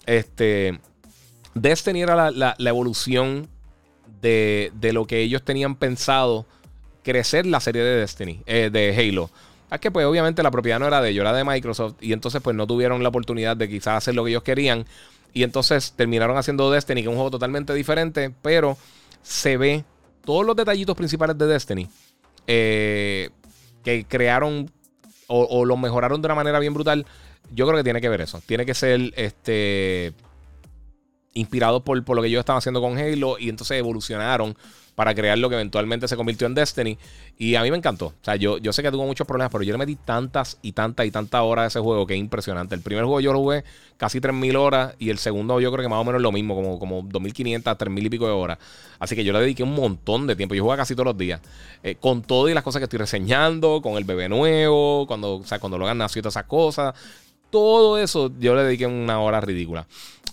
Este 0.04 0.78
Destiny 1.54 2.02
era 2.02 2.30
la, 2.30 2.54
evolución 2.58 3.48
de, 4.20 4.70
lo 4.92 5.06
que 5.06 5.20
ellos 5.20 5.42
tenían 5.42 5.76
pensado 5.76 6.46
crecer 7.02 7.46
la 7.46 7.60
serie 7.60 7.82
de 7.82 8.00
Destiny, 8.00 8.42
eh, 8.46 8.70
de 8.72 8.94
Halo. 8.96 9.30
Es 9.70 9.80
que 9.80 9.90
pues 9.90 10.06
obviamente 10.06 10.42
la 10.42 10.50
propiedad 10.50 10.78
no 10.78 10.86
era 10.86 11.00
de 11.00 11.10
ellos, 11.10 11.22
era 11.22 11.32
de 11.32 11.44
Microsoft 11.44 11.96
y 12.00 12.12
entonces 12.12 12.40
pues 12.42 12.54
no 12.54 12.66
tuvieron 12.66 13.02
la 13.02 13.08
oportunidad 13.08 13.56
de 13.56 13.68
quizás 13.68 13.98
hacer 13.98 14.14
lo 14.14 14.24
que 14.24 14.30
ellos 14.30 14.42
querían 14.42 14.86
y 15.32 15.42
entonces 15.42 15.92
terminaron 15.96 16.36
haciendo 16.36 16.70
Destiny, 16.70 17.02
que 17.02 17.08
es 17.08 17.10
un 17.10 17.16
juego 17.16 17.30
totalmente 17.30 17.74
diferente, 17.74 18.32
pero 18.42 18.76
se 19.22 19.56
ve 19.56 19.84
todos 20.24 20.46
los 20.46 20.56
detallitos 20.56 20.96
principales 20.96 21.36
de 21.36 21.46
Destiny 21.46 21.88
eh, 22.46 23.30
que 23.84 24.04
crearon 24.04 24.70
o, 25.28 25.64
lo 25.64 25.76
mejoraron 25.76 26.22
de 26.22 26.26
una 26.26 26.34
manera 26.36 26.58
bien 26.58 26.74
brutal, 26.74 27.04
yo 27.52 27.66
creo 27.66 27.78
que 27.78 27.84
tiene 27.84 28.00
que 28.00 28.08
ver 28.08 28.20
eso. 28.20 28.40
Tiene 28.46 28.64
que 28.64 28.74
ser 28.74 29.12
este 29.16 30.12
inspirado 31.36 31.84
por, 31.84 32.02
por 32.04 32.16
lo 32.16 32.22
que 32.22 32.28
ellos 32.28 32.40
estaban 32.40 32.58
haciendo 32.58 32.80
con 32.80 32.98
Halo 32.98 33.38
y 33.38 33.48
entonces 33.48 33.78
evolucionaron 33.78 34.56
para 34.96 35.14
crear 35.14 35.36
lo 35.36 35.50
que 35.50 35.54
eventualmente 35.56 36.08
se 36.08 36.16
convirtió 36.16 36.46
en 36.46 36.54
Destiny. 36.54 36.98
Y 37.36 37.54
a 37.54 37.62
mí 37.62 37.70
me 37.70 37.76
encantó. 37.76 38.06
O 38.06 38.14
sea, 38.24 38.34
yo, 38.36 38.56
yo 38.56 38.72
sé 38.72 38.82
que 38.82 38.90
tuvo 38.90 39.04
muchos 39.04 39.26
problemas, 39.26 39.52
pero 39.52 39.62
yo 39.62 39.72
le 39.72 39.78
metí 39.78 39.94
tantas 39.94 40.58
y 40.62 40.72
tantas 40.72 41.04
y 41.06 41.10
tantas 41.10 41.42
horas 41.42 41.64
a 41.64 41.66
ese 41.66 41.80
juego 41.80 42.06
que 42.06 42.14
es 42.14 42.20
impresionante. 42.20 42.74
El 42.74 42.80
primer 42.80 43.04
juego 43.04 43.20
yo 43.20 43.34
lo 43.34 43.40
jugué 43.40 43.62
casi 43.98 44.20
3.000 44.20 44.56
horas 44.56 44.94
y 44.98 45.10
el 45.10 45.18
segundo 45.18 45.60
yo 45.60 45.70
creo 45.70 45.82
que 45.82 45.90
más 45.90 46.00
o 46.00 46.04
menos 46.04 46.22
lo 46.22 46.32
mismo, 46.32 46.54
como, 46.54 46.78
como 46.78 47.02
2.500, 47.02 47.62
3.000 47.76 48.06
y 48.06 48.08
pico 48.08 48.26
de 48.26 48.32
horas. 48.32 48.58
Así 48.98 49.14
que 49.14 49.22
yo 49.22 49.34
le 49.34 49.40
dediqué 49.40 49.62
un 49.62 49.74
montón 49.74 50.26
de 50.26 50.34
tiempo. 50.34 50.54
Yo 50.54 50.62
jugaba 50.62 50.78
casi 50.82 50.94
todos 50.94 51.08
los 51.08 51.18
días. 51.18 51.42
Eh, 51.82 51.96
con 52.00 52.22
todo 52.22 52.48
y 52.48 52.54
las 52.54 52.64
cosas 52.64 52.80
que 52.80 52.84
estoy 52.84 52.98
reseñando, 52.98 53.82
con 53.82 53.98
el 53.98 54.04
bebé 54.04 54.30
nuevo, 54.30 55.06
cuando, 55.06 55.36
o 55.36 55.44
sea, 55.44 55.58
cuando 55.58 55.76
lo 55.76 55.94
nació 55.94 56.20
y 56.20 56.22
todas 56.22 56.36
esas 56.36 56.46
cosas. 56.46 56.94
Todo 57.50 57.98
eso 57.98 58.32
yo 58.40 58.54
le 58.54 58.62
dediqué 58.62 58.86
una 58.86 59.20
hora 59.20 59.42
ridícula. 59.42 59.86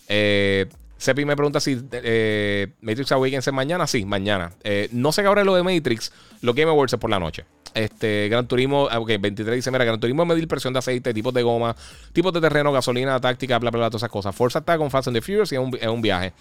Eh, 0.08 0.68
Sepi 1.04 1.26
me 1.26 1.36
pregunta 1.36 1.60
si 1.60 1.78
eh, 1.92 2.72
Matrix 2.80 3.12
Awakens 3.12 3.46
es 3.46 3.54
mañana. 3.54 3.88
Sí, 3.88 4.06
mañana. 4.06 4.54
Eh, 4.64 4.88
no 4.94 5.12
sé 5.12 5.22
qué 5.22 5.28
ahora 5.28 5.44
lo 5.44 5.54
de 5.54 5.62
Matrix. 5.62 6.14
Lo 6.42 6.54
Game 6.54 6.72
Awards 6.72 6.94
es 6.94 7.00
por 7.00 7.10
la 7.10 7.20
noche. 7.20 7.44
Este, 7.74 8.30
Gran 8.30 8.48
Turismo, 8.48 8.88
ah, 8.90 9.02
ok, 9.02 9.10
23 9.20 9.54
dice, 9.58 9.70
mira, 9.70 9.84
Gran 9.84 10.00
Turismo 10.00 10.24
es 10.24 10.30
medir 10.30 10.48
presión 10.48 10.72
de 10.72 10.80
aceite, 10.80 11.14
tipos 11.14 11.34
de 11.34 11.44
goma, 11.44 11.76
tipos 12.14 12.32
de 12.32 12.40
terreno, 12.40 12.72
gasolina, 12.72 13.20
táctica, 13.20 13.60
bla, 13.60 13.70
bla, 13.70 13.80
bla, 13.80 13.90
todas 13.90 14.04
esas 14.04 14.12
cosas. 14.12 14.34
Forza 14.34 14.60
está 14.60 14.78
con 14.78 14.90
Fast 14.90 15.10
and 15.10 15.18
the 15.18 15.22
Furious 15.22 15.52
y 15.52 15.56
es 15.56 15.62
un, 15.62 15.76
es 15.76 15.88
un 15.88 16.02
viaje. 16.02 16.32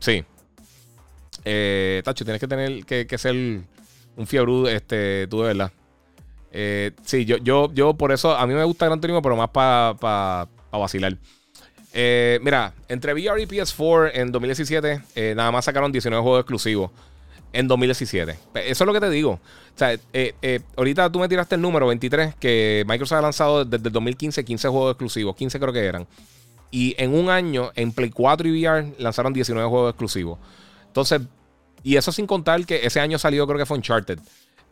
Sí. 0.00 0.24
Eh, 1.44 2.02
Tacho, 2.04 2.24
tienes 2.24 2.40
que 2.40 2.48
tener 2.48 2.84
que, 2.84 3.16
ser 3.16 3.36
un 3.36 4.26
fiebre, 4.26 4.74
este, 4.74 5.28
tú 5.28 5.42
de 5.42 5.46
verdad. 5.46 5.70
Eh, 6.50 6.90
sí, 7.04 7.24
yo, 7.24 7.36
yo, 7.36 7.72
yo 7.72 7.94
por 7.94 8.10
eso, 8.10 8.36
a 8.36 8.44
mí 8.48 8.54
me 8.54 8.64
gusta 8.64 8.86
Gran 8.86 9.00
Turismo, 9.00 9.22
pero 9.22 9.36
más 9.36 9.50
para 9.50 9.94
pa, 9.94 10.48
pa 10.68 10.78
vacilar. 10.78 11.16
Eh, 11.92 12.38
mira, 12.42 12.72
entre 12.88 13.12
VR 13.14 13.42
y 13.42 13.46
PS4 13.46 14.12
en 14.14 14.32
2017, 14.32 15.02
eh, 15.14 15.34
nada 15.36 15.50
más 15.50 15.64
sacaron 15.64 15.90
19 15.90 16.22
juegos 16.22 16.40
exclusivos 16.40 16.90
en 17.52 17.66
2017. 17.66 18.38
Eso 18.54 18.84
es 18.84 18.86
lo 18.86 18.92
que 18.92 19.00
te 19.00 19.10
digo. 19.10 19.32
O 19.32 19.78
sea, 19.78 19.98
eh, 20.12 20.60
ahorita 20.76 21.10
tú 21.10 21.18
me 21.18 21.28
tiraste 21.28 21.56
el 21.56 21.60
número 21.60 21.86
23 21.88 22.36
que 22.36 22.84
Microsoft 22.86 23.18
ha 23.18 23.22
lanzado 23.22 23.64
desde 23.64 23.88
el 23.88 23.92
2015 23.92 24.44
15 24.44 24.68
juegos 24.68 24.92
exclusivos. 24.92 25.34
15 25.34 25.58
creo 25.58 25.72
que 25.72 25.84
eran. 25.84 26.06
Y 26.70 26.94
en 26.98 27.14
un 27.14 27.30
año, 27.30 27.72
en 27.74 27.90
Play 27.92 28.10
4 28.10 28.46
y 28.46 28.62
VR, 28.62 28.94
lanzaron 28.98 29.32
19 29.32 29.68
juegos 29.68 29.90
exclusivos. 29.90 30.38
Entonces, 30.86 31.22
y 31.82 31.96
eso 31.96 32.12
sin 32.12 32.26
contar 32.26 32.64
que 32.64 32.86
ese 32.86 33.00
año 33.00 33.18
salió, 33.18 33.46
creo 33.46 33.58
que 33.58 33.66
fue 33.66 33.76
Uncharted. 33.76 34.20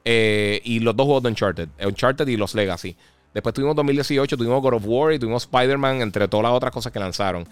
y 0.05 0.79
los 0.81 0.95
dos 0.95 1.07
juegos 1.07 1.25
de 1.25 1.29
Uncharted. 1.31 1.69
Uncharted 1.85 2.29
y 2.29 2.37
los 2.37 2.55
Legacy. 2.55 2.97
Después 3.39 3.55
tuvimos 3.55 3.77
2018, 3.77 4.37
tuvimos 4.37 4.61
God 4.61 4.75
of 4.75 4.83
War 4.85 5.13
y 5.13 5.19
tuvimos 5.21 5.45
Spider-Man, 5.45 6.03
entre 6.03 6.27
todas 6.27 6.43
las 6.43 6.53
otras 6.53 6.73
cosas 6.73 6.93
que 6.93 6.99
lanzaron. 6.99 7.47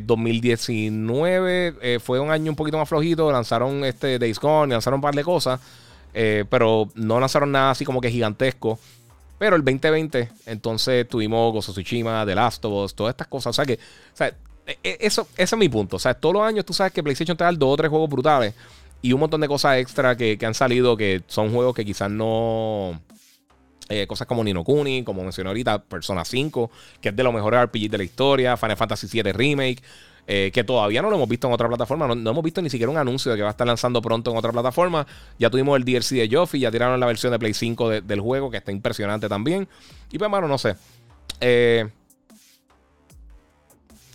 2019 0.00 1.66
eh, 1.66 1.74
eh, 1.80 1.98
fue 1.98 2.20
un 2.20 2.30
año 2.30 2.52
un 2.52 2.56
poquito 2.56 2.78
más 2.78 2.88
flojito. 2.88 3.32
Lanzaron 3.32 3.84
este 3.84 4.20
Days 4.20 4.38
Gone, 4.38 4.72
lanzaron 4.72 4.98
un 4.98 5.02
par 5.02 5.16
de 5.16 5.24
cosas. 5.24 5.58
Eh, 6.14 6.44
pero 6.48 6.88
no 6.94 7.18
lanzaron 7.18 7.50
nada 7.50 7.72
así 7.72 7.84
como 7.84 8.00
que 8.00 8.12
gigantesco. 8.12 8.78
Pero 9.38 9.56
el 9.56 9.64
2020, 9.64 10.30
entonces 10.46 11.08
tuvimos 11.08 11.52
Gozo 11.52 11.72
Tsushima, 11.72 12.24
The 12.24 12.36
Last 12.36 12.64
of 12.64 12.84
Us, 12.84 12.94
todas 12.94 13.12
estas 13.12 13.26
cosas. 13.26 13.50
O 13.50 13.54
sea 13.54 13.64
que, 13.64 13.74
o 13.74 14.16
sea, 14.16 14.28
e, 14.66 14.78
e, 14.84 14.98
eso, 15.00 15.26
ese 15.36 15.56
es 15.56 15.58
mi 15.58 15.68
punto. 15.68 15.96
O 15.96 15.98
sea, 15.98 16.14
todos 16.14 16.34
los 16.34 16.44
años 16.44 16.64
tú 16.64 16.72
sabes 16.72 16.92
que 16.92 17.02
PlayStation 17.02 17.36
te 17.36 17.42
da 17.42 17.50
dos 17.50 17.74
o 17.74 17.76
tres 17.76 17.90
juegos 17.90 18.08
brutales 18.08 18.54
y 19.00 19.12
un 19.12 19.18
montón 19.18 19.40
de 19.40 19.48
cosas 19.48 19.78
extra 19.78 20.16
que, 20.16 20.38
que 20.38 20.46
han 20.46 20.54
salido 20.54 20.96
que 20.96 21.22
son 21.26 21.52
juegos 21.52 21.74
que 21.74 21.84
quizás 21.84 22.08
no 22.08 23.00
eh, 23.88 24.06
cosas 24.06 24.26
como 24.26 24.44
Nino 24.44 24.64
Kuni, 24.64 25.02
como 25.04 25.22
mencioné 25.22 25.48
ahorita, 25.48 25.82
Persona 25.82 26.24
5, 26.24 26.70
que 27.00 27.10
es 27.10 27.16
de 27.16 27.22
los 27.22 27.32
mejores 27.34 27.62
RPG 27.64 27.90
de 27.90 27.98
la 27.98 28.04
historia, 28.04 28.56
Final 28.56 28.76
Fantasy 28.76 29.06
VII 29.10 29.32
Remake, 29.32 29.82
eh, 30.26 30.50
que 30.54 30.62
todavía 30.62 31.02
no 31.02 31.10
lo 31.10 31.16
hemos 31.16 31.28
visto 31.28 31.48
en 31.48 31.52
otra 31.52 31.66
plataforma, 31.66 32.06
no, 32.06 32.30
hemos 32.30 32.44
visto 32.44 32.62
ni 32.62 32.70
siquiera 32.70 32.90
un 32.90 32.96
anuncio 32.96 33.32
de 33.32 33.36
que 33.36 33.42
va 33.42 33.48
a 33.48 33.52
estar 33.52 33.66
lanzando 33.66 34.00
pronto 34.00 34.30
en 34.30 34.36
otra 34.36 34.52
plataforma. 34.52 35.06
Ya 35.38 35.50
tuvimos 35.50 35.76
el 35.76 35.84
DLC 35.84 36.10
de 36.10 36.28
Joffy, 36.30 36.60
ya 36.60 36.70
tiraron 36.70 36.98
la 37.00 37.06
versión 37.06 37.32
de 37.32 37.38
Play 37.38 37.54
5 37.54 38.02
del 38.02 38.20
juego, 38.20 38.50
que 38.50 38.58
está 38.58 38.70
impresionante 38.70 39.28
también. 39.28 39.68
Y 40.10 40.18
pues, 40.18 40.26
hermano, 40.26 40.46
no 40.46 40.58
sé. 40.58 40.76
Eh, 41.40 41.88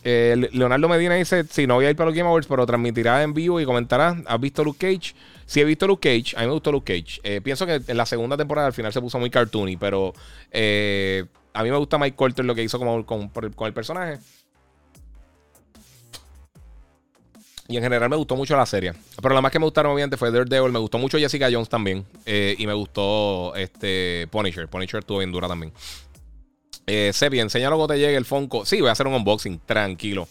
Leonardo 0.08 0.88
Medina 0.88 1.16
dice: 1.16 1.44
Si 1.50 1.68
no 1.68 1.76
voy 1.76 1.86
a 1.86 1.90
ir 1.90 1.96
para 1.96 2.10
los 2.10 2.16
Game 2.16 2.30
Awards, 2.30 2.48
pero 2.48 2.66
transmitirá 2.66 3.24
en 3.24 3.34
vivo 3.34 3.60
y 3.60 3.66
comentará. 3.66 4.18
¿Has 4.26 4.40
visto 4.40 4.64
Luke 4.64 4.80
Cage? 4.80 5.14
Sí, 5.48 5.62
he 5.62 5.66
visto 5.66 5.88
Luke 5.88 6.08
Cage. 6.08 6.36
A 6.36 6.42
mí 6.42 6.48
me 6.48 6.54
gustó 6.54 6.72
Luke 6.72 6.94
Cage. 6.94 7.22
Eh, 7.24 7.42
pienso 7.42 7.66
que 7.66 7.82
en 7.88 7.98
la 7.98 8.06
segunda 8.06 8.36
temporada 8.36 8.68
al 8.68 8.74
final 8.74 8.92
se 8.92 9.02
puso 9.02 9.18
muy 9.18 9.30
cartoony, 9.30 9.78
pero 9.78 10.14
eh, 10.52 11.26
a 11.54 11.64
mí 11.64 11.72
me 11.72 11.78
gusta 11.78 11.98
Mike 11.98 12.16
Colter 12.16 12.46
lo 12.46 12.54
que 12.54 12.64
hizo 12.64 12.78
con, 12.78 13.04
con, 13.04 13.32
el 13.66 13.74
personaje. 13.74 14.20
Y 17.70 17.78
en 17.78 17.84
general 17.84 18.10
me 18.10 18.16
gustó 18.16 18.36
mucho 18.36 18.56
la 18.56 18.66
serie. 18.66 18.94
Pero 19.22 19.36
lo 19.36 19.42
más 19.42 19.52
que 19.52 19.60
me 19.60 19.66
gustaron, 19.66 19.94
obviamente, 19.94 20.18
fue 20.18 20.32
Daredevil. 20.32 20.72
Me 20.72 20.80
gustó 20.80 20.98
mucho 20.98 21.18
Jessica 21.18 21.50
Jones 21.52 21.68
también. 21.68 22.06
Eh, 22.26 22.56
y 22.58 22.68
me 22.68 22.74
gustó 22.74 23.56
este 23.56 24.28
Punisher. 24.30 24.68
Punisher 24.68 25.00
estuvo 25.00 25.18
bien 25.18 25.32
dura 25.32 25.48
también. 25.48 25.74
Eh, 26.88 27.11
Sepi, 27.14 27.39
enséñalo 27.39 27.76
cuando 27.76 27.93
te 27.93 27.99
llegue 27.99 28.15
el 28.15 28.26
Fonco. 28.26 28.65
Sí, 28.65 28.80
voy 28.80 28.89
a 28.89 28.93
hacer 28.93 29.07
un 29.07 29.14
unboxing, 29.14 29.59
tranquilo. 29.65 30.27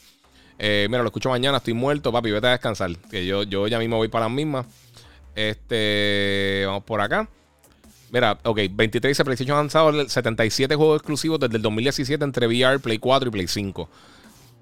mira, 0.59 0.99
lo 0.99 1.07
escucho 1.07 1.29
mañana, 1.29 1.59
estoy 1.59 1.75
muerto, 1.75 2.11
papi, 2.11 2.31
vete 2.31 2.47
a 2.49 2.51
descansar. 2.51 2.97
Que 3.11 3.27
yo, 3.27 3.45
yo 3.45 3.69
ya 3.69 3.79
mismo 3.79 3.97
voy 3.97 4.09
para 4.09 4.25
las 4.25 4.35
mismas. 4.35 4.67
Este, 5.35 6.65
vamos 6.67 6.83
por 6.85 7.01
acá. 7.01 7.29
Mira, 8.11 8.39
ok, 8.45 8.61
23 8.71 9.23
PlayStation 9.25 9.57
ha 9.57 9.61
lanzado 9.61 10.09
77 10.09 10.75
juegos 10.75 10.99
exclusivos 10.99 11.41
desde 11.41 11.57
el 11.57 11.63
2017 11.63 12.25
entre 12.25 12.47
VR, 12.47 12.79
Play 12.81 12.99
4 12.99 13.29
y 13.29 13.33
Play 13.33 13.49
5. 13.49 13.89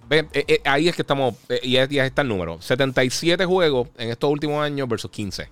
Ve, 0.08 0.26
eh, 0.32 0.44
eh, 0.48 0.60
ahí 0.64 0.88
es 0.88 0.96
que 0.96 1.02
estamos, 1.02 1.34
eh, 1.48 1.60
y 1.62 1.72
ya 1.72 2.06
está 2.06 2.22
el 2.22 2.28
número. 2.28 2.60
77 2.60 3.44
juegos 3.44 3.88
en 3.96 4.10
estos 4.10 4.30
últimos 4.30 4.62
años 4.62 4.88
versus 4.88 5.10
15. 5.10 5.48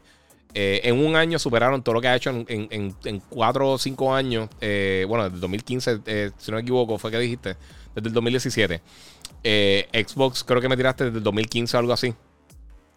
En 0.54 1.04
un 1.04 1.16
año 1.16 1.38
superaron 1.38 1.82
todo 1.82 1.94
lo 1.94 2.00
que 2.00 2.08
ha 2.08 2.16
hecho 2.16 2.30
en, 2.30 2.94
en, 3.04 3.20
4 3.30 3.70
o 3.70 3.78
5 3.78 4.14
años. 4.14 4.48
bueno, 4.60 5.24
desde 5.24 5.34
el 5.36 5.40
2015, 5.40 6.00
si 6.36 6.50
no 6.50 6.56
me 6.56 6.62
equivoco, 6.62 6.98
fue 6.98 7.10
que 7.10 7.18
dijiste. 7.18 7.56
Desde 7.94 8.08
el 8.08 8.14
2017. 8.14 8.80
Xbox 9.42 10.44
creo 10.44 10.60
que 10.60 10.68
me 10.68 10.76
tiraste 10.76 11.04
desde 11.04 11.18
el 11.18 11.24
2015 11.24 11.76
o 11.76 11.80
algo 11.80 11.92
así. 11.92 12.14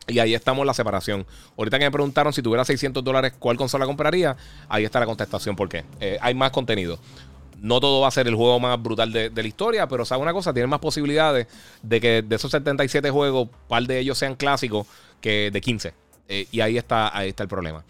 Y 0.07 0.19
ahí 0.19 0.35
estamos 0.35 0.65
la 0.65 0.73
separación. 0.73 1.25
Ahorita 1.57 1.79
que 1.79 1.85
me 1.85 1.91
preguntaron 1.91 2.31
si 2.31 2.41
tuviera 2.41 2.63
600 2.63 3.03
dólares, 3.03 3.33
¿cuál 3.39 3.57
consola 3.57 3.85
compraría? 3.85 4.35
Ahí 4.69 4.85
está 4.85 4.99
la 4.99 5.05
contestación. 5.05 5.55
¿Por? 5.55 5.69
Eh, 5.73 6.17
hay 6.21 6.33
más 6.35 6.51
contenido. 6.51 6.99
no 7.59 7.79
todo 7.79 8.01
va 8.01 8.09
a 8.09 8.11
ser 8.11 8.27
el 8.27 8.35
juego 8.35 8.59
más 8.59 8.81
brutal 8.81 9.11
de, 9.11 9.31
la 9.33 9.47
historia, 9.47 9.87
pero 9.87 10.05
sabe 10.05 10.21
una 10.21 10.33
cosa, 10.33 10.53
tiene 10.53 10.67
más 10.67 10.79
posibilidades 10.79 11.47
de 11.81 12.01
que 12.01 12.21
de 12.21 12.35
esos 12.35 12.51
77 12.51 13.09
juegos, 13.09 13.47
un 13.47 13.67
par 13.67 13.83
de 13.83 13.97
ellos 13.97 14.17
sean 14.17 14.35
clásicos 14.35 14.85
que 15.21 15.49
de 15.51 15.61
15. 15.61 15.93
Eh, 16.27 16.47
y 16.51 16.61
ahí 16.61 16.77
está, 16.77 17.15
ahí 17.15 17.29
está 17.29 17.43
el 17.43 17.49
problema. 17.49 17.83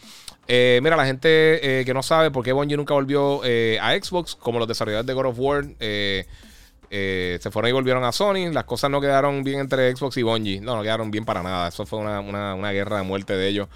Eh, 0.47 0.79
mira, 0.83 0.95
la 0.95 1.05
gente 1.05 1.83
que 1.85 1.93
no 1.93 2.03
sabe 2.03 2.29
por 2.29 2.43
qué 2.43 2.53
Bungie 2.53 2.77
nunca 2.77 2.93
volvió 2.93 3.41
a 3.43 3.93
Xbox, 3.99 4.35
como 4.35 4.59
los 4.59 4.67
desarrolladores 4.67 5.07
de 5.07 5.13
God 5.13 5.25
of 5.25 5.39
War, 5.39 5.65
se 5.79 7.51
fueron 7.51 7.69
y 7.69 7.73
volvieron 7.73 8.03
a 8.03 8.11
Sony. 8.11 8.51
Las 8.51 8.65
cosas 8.65 8.91
no 8.91 9.01
quedaron 9.01 9.43
bien 9.43 9.59
entre 9.59 9.95
Xbox 9.95 10.17
y 10.17 10.23
Bungie. 10.23 10.61
No, 10.61 10.75
no 10.75 10.83
quedaron 10.83 11.09
bien 11.09 11.25
para 11.25 11.41
nada. 11.41 11.69
Eso 11.69 11.85
fue 11.85 11.99
una, 11.99 12.19
una 12.19 12.71
guerra 12.71 12.97
de 12.97 13.03
muerte 13.03 13.35
de 13.35 13.47
ellos 13.47 13.67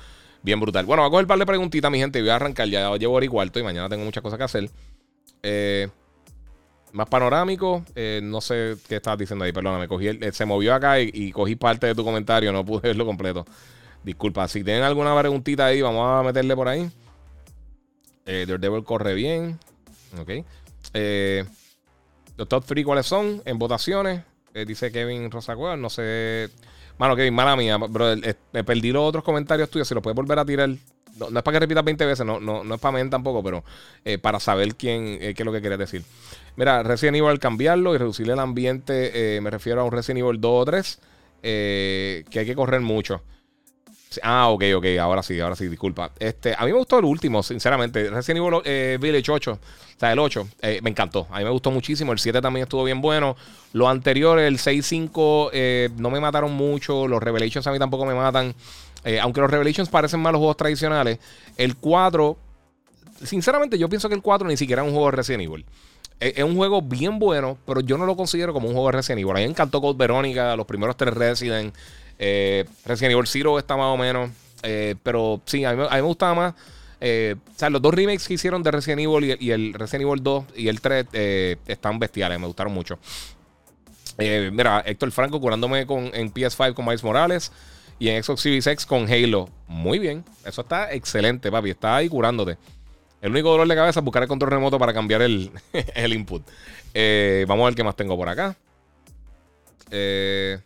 bien 0.41 0.59
brutal. 0.59 0.85
Bueno, 0.85 1.03
voy 1.03 1.07
a 1.07 1.11
coger 1.11 1.23
un 1.25 1.27
par 1.27 1.39
de 1.39 1.45
preguntitas, 1.45 1.91
mi 1.91 1.99
gente. 1.99 2.21
Voy 2.21 2.29
a 2.29 2.35
arrancar. 2.35 2.67
Ya 2.67 2.95
llevo 2.97 3.15
hora 3.15 3.25
y 3.25 3.29
cuarto 3.29 3.59
y 3.59 3.63
mañana 3.63 3.89
tengo 3.89 4.05
muchas 4.05 4.23
cosas 4.23 4.37
que 4.37 4.43
hacer. 4.43 4.69
Eh, 5.43 5.87
más 6.91 7.07
panorámico. 7.07 7.83
Eh, 7.95 8.19
no 8.23 8.41
sé 8.41 8.75
qué 8.87 8.97
estabas 8.97 9.19
diciendo 9.19 9.45
ahí, 9.45 9.51
perdóname. 9.51 9.87
Cogí 9.87 10.07
eh, 10.07 10.31
se 10.31 10.45
movió 10.45 10.73
acá 10.73 10.99
y, 10.99 11.31
cogí 11.31 11.55
parte 11.55 11.87
de 11.87 11.95
tu 11.95 12.03
comentario. 12.03 12.51
No 12.51 12.65
pude 12.65 12.81
verlo 12.81 13.05
completo. 13.05 13.45
Disculpa. 14.03 14.47
Si 14.47 14.63
tienen 14.63 14.83
alguna 14.83 15.17
preguntita 15.17 15.65
ahí, 15.65 15.81
vamos 15.81 16.05
a 16.07 16.23
meterle 16.23 16.55
por 16.55 16.67
ahí. 16.67 16.89
Eh, 18.25 18.45
Daredevil 18.47 18.83
corre 18.83 19.13
bien. 19.13 19.59
Ok. 20.19 20.45
los 22.37 22.47
top 22.47 22.65
3 22.65 22.85
cuáles 22.85 23.05
son 23.05 23.41
en 23.45 23.59
votaciones. 23.59 24.23
dice 24.67 24.91
Kevin 24.91 25.31
Rosacueva. 25.31 25.75
No 25.75 25.89
sé. 25.89 26.49
Mano, 26.97 27.15
Kevin, 27.15 27.33
mala 27.33 27.55
mía, 27.55 27.77
bro. 27.77 28.15
Me 28.51 28.63
perdí 28.63 28.91
los 28.91 29.07
otros 29.07 29.23
comentarios 29.23 29.69
tuyos. 29.69 29.87
Si 29.87 29.93
los 29.93 30.03
puedes 30.03 30.15
volver 30.15 30.39
a 30.39 30.45
tirar. 30.45 30.69
No, 31.17 31.27
es 31.27 31.43
para 31.43 31.55
que 31.55 31.59
repitas 31.59 31.83
20 31.83 32.05
veces, 32.05 32.25
no, 32.25 32.39
no, 32.39 32.63
no 32.63 32.75
es 32.75 32.81
para 32.81 33.03
mí 33.03 33.09
tampoco, 33.09 33.43
pero 33.43 33.63
eh, 34.05 34.17
para 34.17 34.39
saber 34.39 34.75
quién, 34.75 35.17
eh, 35.19 35.33
qué 35.35 35.43
es 35.43 35.45
lo 35.45 35.51
que 35.51 35.61
querías 35.61 35.79
decir. 35.79 36.03
Mira, 36.55 36.81
Resident 36.83 37.17
Evil 37.17 37.39
cambiarlo 37.39 37.93
y 37.93 37.97
reducirle 37.97 38.33
el 38.33 38.39
ambiente, 38.39 39.35
eh, 39.35 39.41
me 39.41 39.49
refiero 39.49 39.81
a 39.81 39.83
un 39.83 39.91
Resident 39.91 40.19
Evil 40.19 40.39
2 40.39 40.51
o 40.51 40.65
3, 40.65 40.99
que 41.41 42.25
hay 42.35 42.45
que 42.45 42.55
correr 42.55 42.81
mucho. 42.81 43.21
Ah, 44.23 44.49
ok, 44.49 44.63
ok, 44.75 44.85
ahora 44.99 45.21
sí, 45.21 45.39
ahora 45.39 45.55
sí, 45.55 45.67
disculpa. 45.67 46.11
Este, 46.19 46.55
a 46.57 46.65
mí 46.65 46.71
me 46.71 46.77
gustó 46.77 46.97
el 46.99 47.05
último, 47.05 47.43
sinceramente. 47.43 48.09
Resident 48.09 48.45
Evil 48.45 48.99
Village 48.99 49.31
8, 49.31 49.51
o 49.51 49.59
sea, 49.99 50.11
el 50.11 50.19
8, 50.19 50.47
me 50.81 50.89
encantó. 50.89 51.27
A 51.29 51.37
mí 51.39 51.43
me 51.43 51.51
gustó 51.51 51.69
muchísimo. 51.69 52.11
El 52.11 52.19
7 52.19 52.41
también 52.41 52.63
estuvo 52.63 52.83
bien 52.83 53.01
bueno. 53.01 53.35
Lo 53.73 53.87
anterior, 53.87 54.39
el 54.39 54.57
6-5, 54.57 55.91
no 55.97 56.09
me 56.09 56.19
mataron 56.19 56.53
mucho. 56.53 57.07
Los 57.07 57.21
Revelations 57.21 57.67
a 57.67 57.71
mí 57.71 57.77
tampoco 57.77 58.05
me 58.05 58.15
matan. 58.15 58.55
Eh, 59.03 59.19
aunque 59.19 59.41
los 59.41 59.49
Revelations 59.49 59.89
parecen 59.89 60.19
más 60.19 60.33
los 60.33 60.39
juegos 60.39 60.57
tradicionales, 60.57 61.19
el 61.57 61.75
4, 61.77 62.37
sinceramente 63.23 63.77
yo 63.77 63.87
pienso 63.89 64.09
que 64.09 64.15
el 64.15 64.21
4 64.21 64.47
ni 64.47 64.57
siquiera 64.57 64.81
es 64.81 64.87
un 64.87 64.93
juego 64.93 65.11
de 65.11 65.17
Resident 65.17 65.43
Evil. 65.43 65.65
Es, 66.19 66.43
un 66.43 66.55
juego 66.55 66.81
bien 66.81 67.17
bueno, 67.17 67.57
pero 67.65 67.79
yo 67.79 67.97
no 67.97 68.05
lo 68.05 68.17
considero 68.17 68.51
como 68.51 68.67
un 68.67 68.73
juego 68.73 68.89
de 68.89 68.97
Resident 68.97 69.21
Evil. 69.21 69.31
A 69.31 69.35
mí 69.35 69.41
me 69.41 69.51
encantó 69.51 69.79
Code 69.79 69.97
Verónica, 69.97 70.55
los 70.55 70.65
primeros 70.65 70.97
tres 70.97 71.13
Resident. 71.13 71.73
Eh, 72.19 72.65
Resident 72.85 73.13
Evil 73.13 73.27
Zero 73.27 73.57
está 73.57 73.75
más 73.75 73.87
o 73.87 73.97
menos. 73.97 74.29
Eh, 74.61 74.95
pero 75.01 75.41
sí, 75.45 75.65
a 75.65 75.73
mí, 75.73 75.83
me 75.89 76.01
gustaba 76.01 76.35
más. 76.35 76.53
o 76.53 77.55
sea, 77.55 77.69
los 77.69 77.81
dos 77.81 77.93
remakes 77.93 78.27
que 78.27 78.35
hicieron 78.35 78.61
de 78.61 78.71
Resident 78.71 79.01
Evil 79.01 79.37
y, 79.39 79.51
el 79.51 79.73
Resident 79.73 80.07
Evil 80.07 80.21
2 80.21 80.45
y 80.55 80.67
el 80.67 80.81
3 80.81 81.05
están 81.65 81.97
bestiales, 81.97 82.39
me 82.39 82.45
gustaron 82.45 82.73
mucho. 82.73 82.99
mira, 84.17 84.83
Héctor 84.85 85.11
Franco 85.11 85.39
curándome 85.39 85.87
con, 85.87 86.11
en 86.13 86.31
PS5 86.31 86.73
con 86.73 86.85
Miles 86.85 87.03
Morales. 87.03 87.51
Y 87.99 88.07
en 88.07 88.23
Xbox 88.23 88.41
Series 88.41 88.65
X 88.65 88.85
con 88.85 89.11
Halo. 89.11 89.49
Muy 89.67 89.99
bien. 89.99 90.23
Eso 90.45 90.61
está 90.61 90.91
excelente, 90.93 91.51
papi. 91.51 91.71
Está 91.71 91.97
ahí 91.97 92.07
curándote. 92.07 92.57
El 93.21 93.31
único 93.31 93.51
dolor 93.51 93.67
de 93.67 93.75
cabeza 93.75 93.99
es 93.99 94.03
buscar 94.03 94.23
el 94.23 94.29
control 94.29 94.51
remoto 94.51 94.79
para 94.79 94.93
cambiar 94.93 95.21
el, 95.21 95.51
input. 96.13 96.41
Eh, 96.93 97.45
vamos 97.47 97.63
a 97.63 97.65
ver 97.67 97.75
qué 97.75 97.83
más 97.83 97.95
tengo 97.97 98.15
por 98.15 98.29
acá. 98.29 98.55
Eh, 99.91 100.59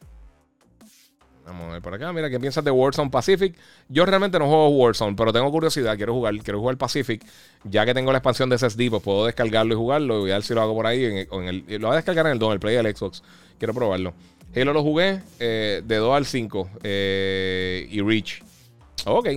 vamos 1.45 1.69
a 1.69 1.71
ver 1.73 1.81
por 1.81 1.93
acá. 1.93 2.11
Mira, 2.13 2.29
¿qué 2.29 2.39
piensas 2.39 2.63
de 2.63 2.71
Warzone 2.71 3.09
Pacific? 3.09 3.55
Yo 3.89 4.05
realmente 4.05 4.39
no 4.39 4.47
juego 4.47 4.69
Warzone, 4.69 5.15
pero 5.15 5.31
tengo 5.33 5.51
curiosidad. 5.51 5.95
Quiero 5.97 6.13
jugar. 6.13 6.35
Quiero 6.39 6.59
jugar 6.59 6.77
Pacific. 6.77 7.25
Ya 7.63 7.85
que 7.85 7.93
tengo 7.93 8.11
la 8.11 8.19
expansión 8.19 8.49
de 8.49 8.57
SSD, 8.57 8.89
pues 8.89 9.03
puedo 9.03 9.25
descargarlo 9.25 9.73
y 9.73 9.77
jugarlo. 9.77 10.19
Voy 10.21 10.31
a 10.31 10.35
ver 10.35 10.43
si 10.43 10.53
lo 10.53 10.61
hago 10.61 10.73
por 10.73 10.87
ahí. 10.87 11.25
Lo 11.29 11.87
voy 11.87 11.93
a 11.93 11.95
descargar 11.95 12.25
en 12.27 12.33
el 12.33 12.39
Don, 12.39 12.51
el 12.51 12.59
Play 12.59 12.75
del 12.75 12.95
Xbox. 12.95 13.23
Quiero 13.57 13.73
probarlo. 13.73 14.13
Halo 14.55 14.73
lo 14.73 14.83
jugué 14.83 15.21
eh, 15.39 15.81
de 15.83 15.95
2 15.95 16.15
al 16.15 16.25
5 16.25 16.69
eh, 16.83 17.87
y 17.89 18.01
Reach. 18.01 18.43
Ok, 19.05 19.29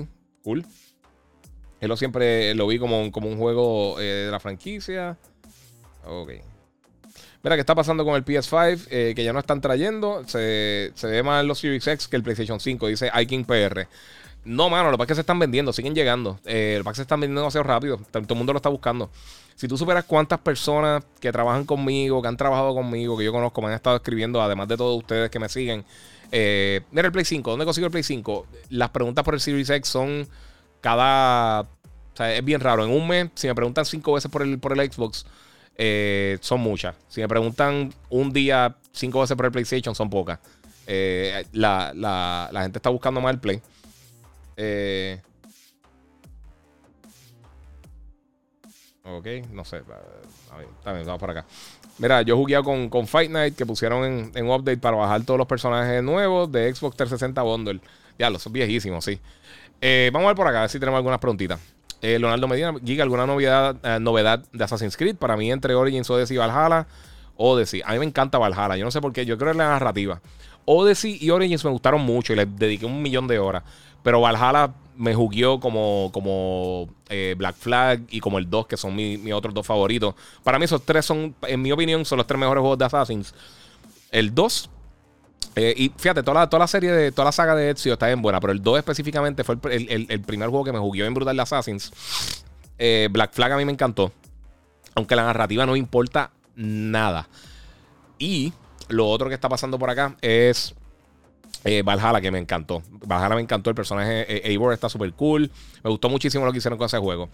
cool. 0.42 0.64
Halo 1.80 1.96
siempre 1.96 2.54
lo 2.54 2.66
vi 2.66 2.78
como, 2.78 3.10
como 3.10 3.28
un 3.28 3.38
juego 3.38 3.98
eh, 3.98 4.26
de 4.26 4.30
la 4.30 4.40
franquicia. 4.40 5.16
Ok. 6.04 6.32
Mira, 7.46 7.54
¿qué 7.54 7.60
está 7.60 7.76
pasando 7.76 8.04
con 8.04 8.16
el 8.16 8.24
PS5? 8.24 9.14
que 9.14 9.22
ya 9.22 9.32
no 9.32 9.38
están 9.38 9.60
trayendo. 9.60 10.24
Se, 10.26 10.90
ve 11.00 11.22
más 11.22 11.44
los 11.44 11.60
Series 11.60 11.86
X 11.86 12.08
que 12.08 12.16
el 12.16 12.24
PlayStation 12.24 12.58
5, 12.58 12.88
dice 12.88 13.08
iKing 13.14 13.44
PR. 13.44 13.86
No, 14.44 14.68
mano, 14.68 14.90
lo 14.90 14.96
que 14.96 14.98
pasa 14.98 15.04
es 15.04 15.08
que 15.10 15.14
se 15.14 15.20
están 15.20 15.38
vendiendo, 15.38 15.72
siguen 15.72 15.94
llegando. 15.94 16.40
Eh, 16.44 16.74
lo 16.78 16.80
que 16.80 16.84
pasa 16.86 16.90
es 16.90 16.94
que 16.94 16.96
se 16.96 17.02
están 17.02 17.20
vendiendo 17.20 17.42
demasiado 17.42 17.62
rápido. 17.62 17.98
Todo 18.10 18.24
el 18.28 18.34
mundo 18.34 18.52
lo 18.52 18.56
está 18.56 18.68
buscando. 18.68 19.10
Si 19.54 19.68
tú 19.68 19.78
superas 19.78 20.02
cuántas 20.06 20.40
personas 20.40 21.04
que 21.20 21.30
trabajan 21.30 21.64
conmigo, 21.66 22.20
que 22.20 22.26
han 22.26 22.36
trabajado 22.36 22.74
conmigo, 22.74 23.16
que 23.16 23.22
yo 23.22 23.30
conozco, 23.30 23.62
me 23.62 23.68
han 23.68 23.74
estado 23.74 23.94
escribiendo, 23.94 24.42
además 24.42 24.66
de 24.66 24.76
todos 24.76 24.98
ustedes 24.98 25.30
que 25.30 25.38
me 25.38 25.48
siguen. 25.48 25.84
Eh, 26.32 26.80
mira 26.90 27.06
el 27.06 27.12
Play 27.12 27.24
5, 27.24 27.48
¿dónde 27.48 27.64
consigo 27.64 27.86
el 27.86 27.92
Play 27.92 28.02
5? 28.02 28.44
Las 28.70 28.90
preguntas 28.90 29.24
por 29.24 29.34
el 29.34 29.40
Series 29.40 29.70
X 29.70 29.88
son 29.88 30.26
cada. 30.80 31.60
O 31.60 32.16
sea, 32.16 32.34
es 32.34 32.44
bien 32.44 32.60
raro. 32.60 32.84
En 32.84 32.90
un 32.90 33.06
mes, 33.06 33.28
si 33.34 33.46
me 33.46 33.54
preguntan 33.54 33.84
cinco 33.84 34.14
veces 34.14 34.32
por 34.32 34.42
el, 34.42 34.58
por 34.58 34.76
el 34.76 34.92
Xbox, 34.92 35.26
eh, 35.78 36.38
son 36.40 36.60
muchas. 36.60 36.94
Si 37.08 37.20
me 37.20 37.28
preguntan 37.28 37.92
un 38.10 38.32
día 38.32 38.76
cinco 38.92 39.20
veces 39.20 39.36
por 39.36 39.46
el 39.46 39.52
PlayStation, 39.52 39.94
son 39.94 40.10
pocas. 40.10 40.38
la, 41.52 41.92
la 41.94 42.62
gente 42.62 42.78
está 42.78 42.90
buscando 42.90 43.20
más 43.20 43.34
el 43.34 43.40
Play. 43.40 43.60
Eh, 44.56 45.20
ok, 49.04 49.26
no 49.52 49.64
sé. 49.64 49.76
A 50.50 50.56
ver, 50.56 50.68
también, 50.82 51.06
vamos 51.06 51.20
por 51.20 51.30
acá. 51.30 51.44
Mira, 51.98 52.22
yo 52.22 52.36
jugué 52.36 52.62
con, 52.62 52.88
con 52.88 53.06
Fight 53.06 53.30
Night 53.30 53.56
que 53.56 53.66
pusieron 53.66 54.32
en, 54.34 54.44
un 54.44 54.50
update 54.50 54.78
para 54.78 54.96
bajar 54.96 55.22
todos 55.24 55.38
los 55.38 55.46
personajes 55.46 56.02
nuevos 56.02 56.50
de 56.50 56.74
Xbox 56.74 56.96
360 56.96 57.42
Bundle. 57.42 57.80
Ya, 58.18 58.30
los 58.30 58.42
son 58.42 58.52
viejísimos, 58.52 59.04
sí. 59.04 59.20
Eh, 59.80 60.10
vamos 60.12 60.26
a 60.26 60.28
ver 60.30 60.36
por 60.36 60.48
acá, 60.48 60.58
a 60.58 60.60
ver 60.62 60.70
si 60.70 60.80
tenemos 60.80 60.98
algunas 60.98 61.20
preguntitas. 61.20 61.60
Eh, 62.06 62.20
Leonardo 62.20 62.46
Medina, 62.46 62.72
Giga, 62.84 63.02
¿alguna 63.02 63.26
novedad, 63.26 63.78
eh, 63.82 63.98
novedad 63.98 64.44
de 64.52 64.62
Assassin's 64.62 64.96
Creed? 64.96 65.16
Para 65.16 65.36
mí, 65.36 65.50
entre 65.50 65.74
Origins, 65.74 66.08
Odyssey 66.08 66.36
y 66.36 66.38
Valhalla. 66.38 66.86
Odyssey, 67.36 67.82
a 67.84 67.94
mí 67.94 67.98
me 67.98 68.04
encanta 68.04 68.38
Valhalla. 68.38 68.76
Yo 68.76 68.84
no 68.84 68.92
sé 68.92 69.00
por 69.00 69.12
qué, 69.12 69.26
yo 69.26 69.36
creo 69.36 69.50
es 69.50 69.56
la 69.56 69.70
narrativa. 69.70 70.20
Odyssey 70.66 71.18
y 71.20 71.30
Origins 71.30 71.64
me 71.64 71.72
gustaron 71.72 72.02
mucho 72.02 72.32
y 72.32 72.36
les 72.36 72.56
dediqué 72.56 72.86
un 72.86 73.02
millón 73.02 73.26
de 73.26 73.40
horas. 73.40 73.64
Pero 74.04 74.20
Valhalla 74.20 74.72
me 74.94 75.16
jugueó 75.16 75.58
como, 75.58 76.10
como 76.12 76.86
eh, 77.08 77.34
Black 77.36 77.56
Flag 77.56 78.02
y 78.08 78.20
como 78.20 78.38
el 78.38 78.48
2, 78.48 78.68
que 78.68 78.76
son 78.76 78.94
mis 78.94 79.32
otros 79.32 79.52
dos 79.52 79.66
favoritos. 79.66 80.14
Para 80.44 80.60
mí 80.60 80.66
esos 80.66 80.84
tres 80.84 81.04
son, 81.04 81.34
en 81.42 81.60
mi 81.60 81.72
opinión, 81.72 82.04
son 82.04 82.18
los 82.18 82.26
tres 82.28 82.38
mejores 82.38 82.60
juegos 82.60 82.78
de 82.78 82.84
Assassins. 82.84 83.34
El 84.12 84.32
2 84.32 84.70
eh, 85.58 85.72
y 85.74 85.88
fíjate, 85.96 86.22
toda 86.22 86.40
la, 86.40 86.50
toda 86.50 86.60
la 86.60 86.66
serie 86.66 86.92
de 86.92 87.12
toda 87.12 87.24
la 87.24 87.32
saga 87.32 87.54
de 87.54 87.70
Ezio 87.70 87.94
está 87.94 88.06
bien 88.06 88.20
buena, 88.20 88.40
pero 88.40 88.52
el 88.52 88.62
2 88.62 88.78
específicamente 88.78 89.42
fue 89.42 89.56
el, 89.70 90.20
primer 90.20 90.50
juego 90.50 90.64
que 90.64 90.72
me 90.72 90.78
jugué 90.78 91.06
en 91.06 91.14
brutal 91.14 91.40
Assassins. 91.40 91.90
Eh, 92.78 93.08
Black 93.10 93.32
Flag 93.32 93.52
a 93.52 93.56
mí 93.56 93.64
me 93.64 93.72
encantó. 93.72 94.12
Aunque 94.94 95.16
la 95.16 95.24
narrativa 95.24 95.64
no 95.64 95.74
importa 95.74 96.30
nada. 96.56 97.26
Y 98.18 98.52
lo 98.88 99.08
otro 99.08 99.28
que 99.28 99.34
está 99.34 99.48
pasando 99.48 99.78
por 99.78 99.88
acá 99.88 100.14
es 100.20 100.74
eh, 101.64 101.82
Valhalla, 101.82 102.20
que 102.20 102.30
me 102.30 102.38
encantó. 102.38 102.82
Valhalla 103.06 103.36
me 103.36 103.40
encantó. 103.40 103.70
El 103.70 103.76
personaje 103.76 104.46
Eivor 104.46 104.74
está 104.74 104.90
súper 104.90 105.14
cool. 105.14 105.50
Me 105.82 105.88
gustó 105.88 106.10
muchísimo 106.10 106.44
lo 106.44 106.52
que 106.52 106.58
hicieron 106.58 106.76
con 106.76 106.84
ese 106.84 106.98
juego. 106.98 107.30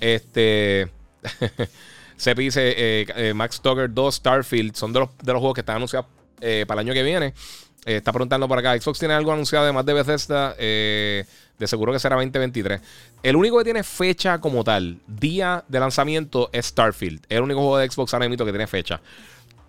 Este. 0.00 0.90
se 2.16 2.34
dice 2.34 3.32
Max 3.32 3.60
Dogger 3.62 3.94
2 3.94 4.12
Starfield. 4.12 4.74
Son 4.74 4.92
de 4.92 5.00
los, 5.00 5.10
de 5.18 5.32
los 5.32 5.38
juegos 5.38 5.54
que 5.54 5.60
están 5.60 5.76
anunciados 5.76 6.06
para 6.66 6.80
el 6.80 6.88
año 6.88 6.94
que 6.94 7.02
viene. 7.02 7.34
está 7.84 8.12
preguntando 8.12 8.48
por 8.48 8.58
acá. 8.58 8.78
Xbox 8.80 8.98
tiene 8.98 9.14
algo 9.14 9.32
anunciado 9.32 9.64
además 9.64 9.86
de 9.86 9.92
Bethesda. 9.94 10.54
de 10.54 11.26
seguro 11.66 11.92
que 11.92 11.98
será 11.98 12.16
2023. 12.16 12.80
El 13.22 13.36
único 13.36 13.58
que 13.58 13.64
tiene 13.64 13.82
fecha 13.82 14.40
como 14.40 14.64
tal, 14.64 14.98
día 15.06 15.64
de 15.68 15.80
lanzamiento, 15.80 16.50
es 16.52 16.66
Starfield. 16.66 17.20
Es 17.28 17.36
el 17.36 17.42
único 17.42 17.60
juego 17.60 17.78
de 17.78 17.90
Xbox 17.90 18.14
ahora 18.14 18.28
que 18.28 18.36
tiene 18.36 18.66
fecha. 18.66 19.00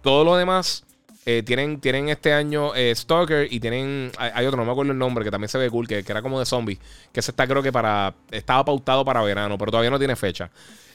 Todo 0.02 0.23
lo 0.23 0.35
demás 0.35 0.84
eh, 1.23 1.43
tienen, 1.45 1.80
tienen 1.80 2.10
este 2.10 2.34
año 2.34 2.73
eh, 2.73 2.93
Stalker 2.95 3.48
y 3.52 3.60
tienen. 3.60 4.11
Hay, 4.18 4.45
otro, 4.45 4.57
no 4.57 4.65
me 4.65 4.72
acuerdo 4.72 4.91
el 4.91 4.98
nombre, 4.98 5.23
que 5.23 5.30
también 5.30 5.49
se 5.49 5.57
ve 5.60 5.69
cool, 5.69 5.88
que, 5.88 5.99
era 5.99 6.22
como 6.22 6.39
de 6.39 6.45
zombie. 6.45 6.80
Que 7.11 7.19
ese 7.19 7.31
está, 7.31 7.48
creo 7.48 7.61
que 7.61 7.72
para. 7.72 8.14
Estaba 8.31 8.65
pautado 8.65 9.06
para 9.06 9.22
verano, 9.22 9.57
pero 9.57 9.72
todavía 9.72 9.91
no 9.91 9.99
tiene 9.99 10.15
fecha. 10.15 10.49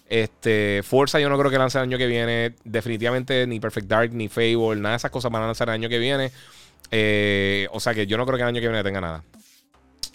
Este, 0.08 0.82
Forza 0.84 1.18
yo 1.18 1.28
no 1.28 1.36
creo 1.36 1.50
que 1.50 1.58
lance 1.58 1.78
el 1.78 1.84
año 1.84 1.98
que 1.98 2.06
viene. 2.06 2.54
Definitivamente 2.64 3.46
ni 3.46 3.60
Perfect 3.60 3.86
Dark 3.88 4.12
ni 4.12 4.28
Fable, 4.28 4.76
nada 4.76 4.92
de 4.92 4.96
esas 4.96 5.10
cosas 5.10 5.30
van 5.30 5.42
a 5.42 5.46
lanzar 5.46 5.68
el 5.68 5.74
año 5.74 5.88
que 5.88 5.98
viene. 5.98 6.30
Eh, 6.90 7.68
o 7.72 7.80
sea 7.80 7.94
que 7.94 8.06
yo 8.06 8.16
no 8.16 8.24
creo 8.26 8.36
que 8.36 8.42
el 8.42 8.48
año 8.48 8.60
que 8.60 8.68
viene 8.68 8.82
tenga 8.82 9.00
nada. 9.00 9.24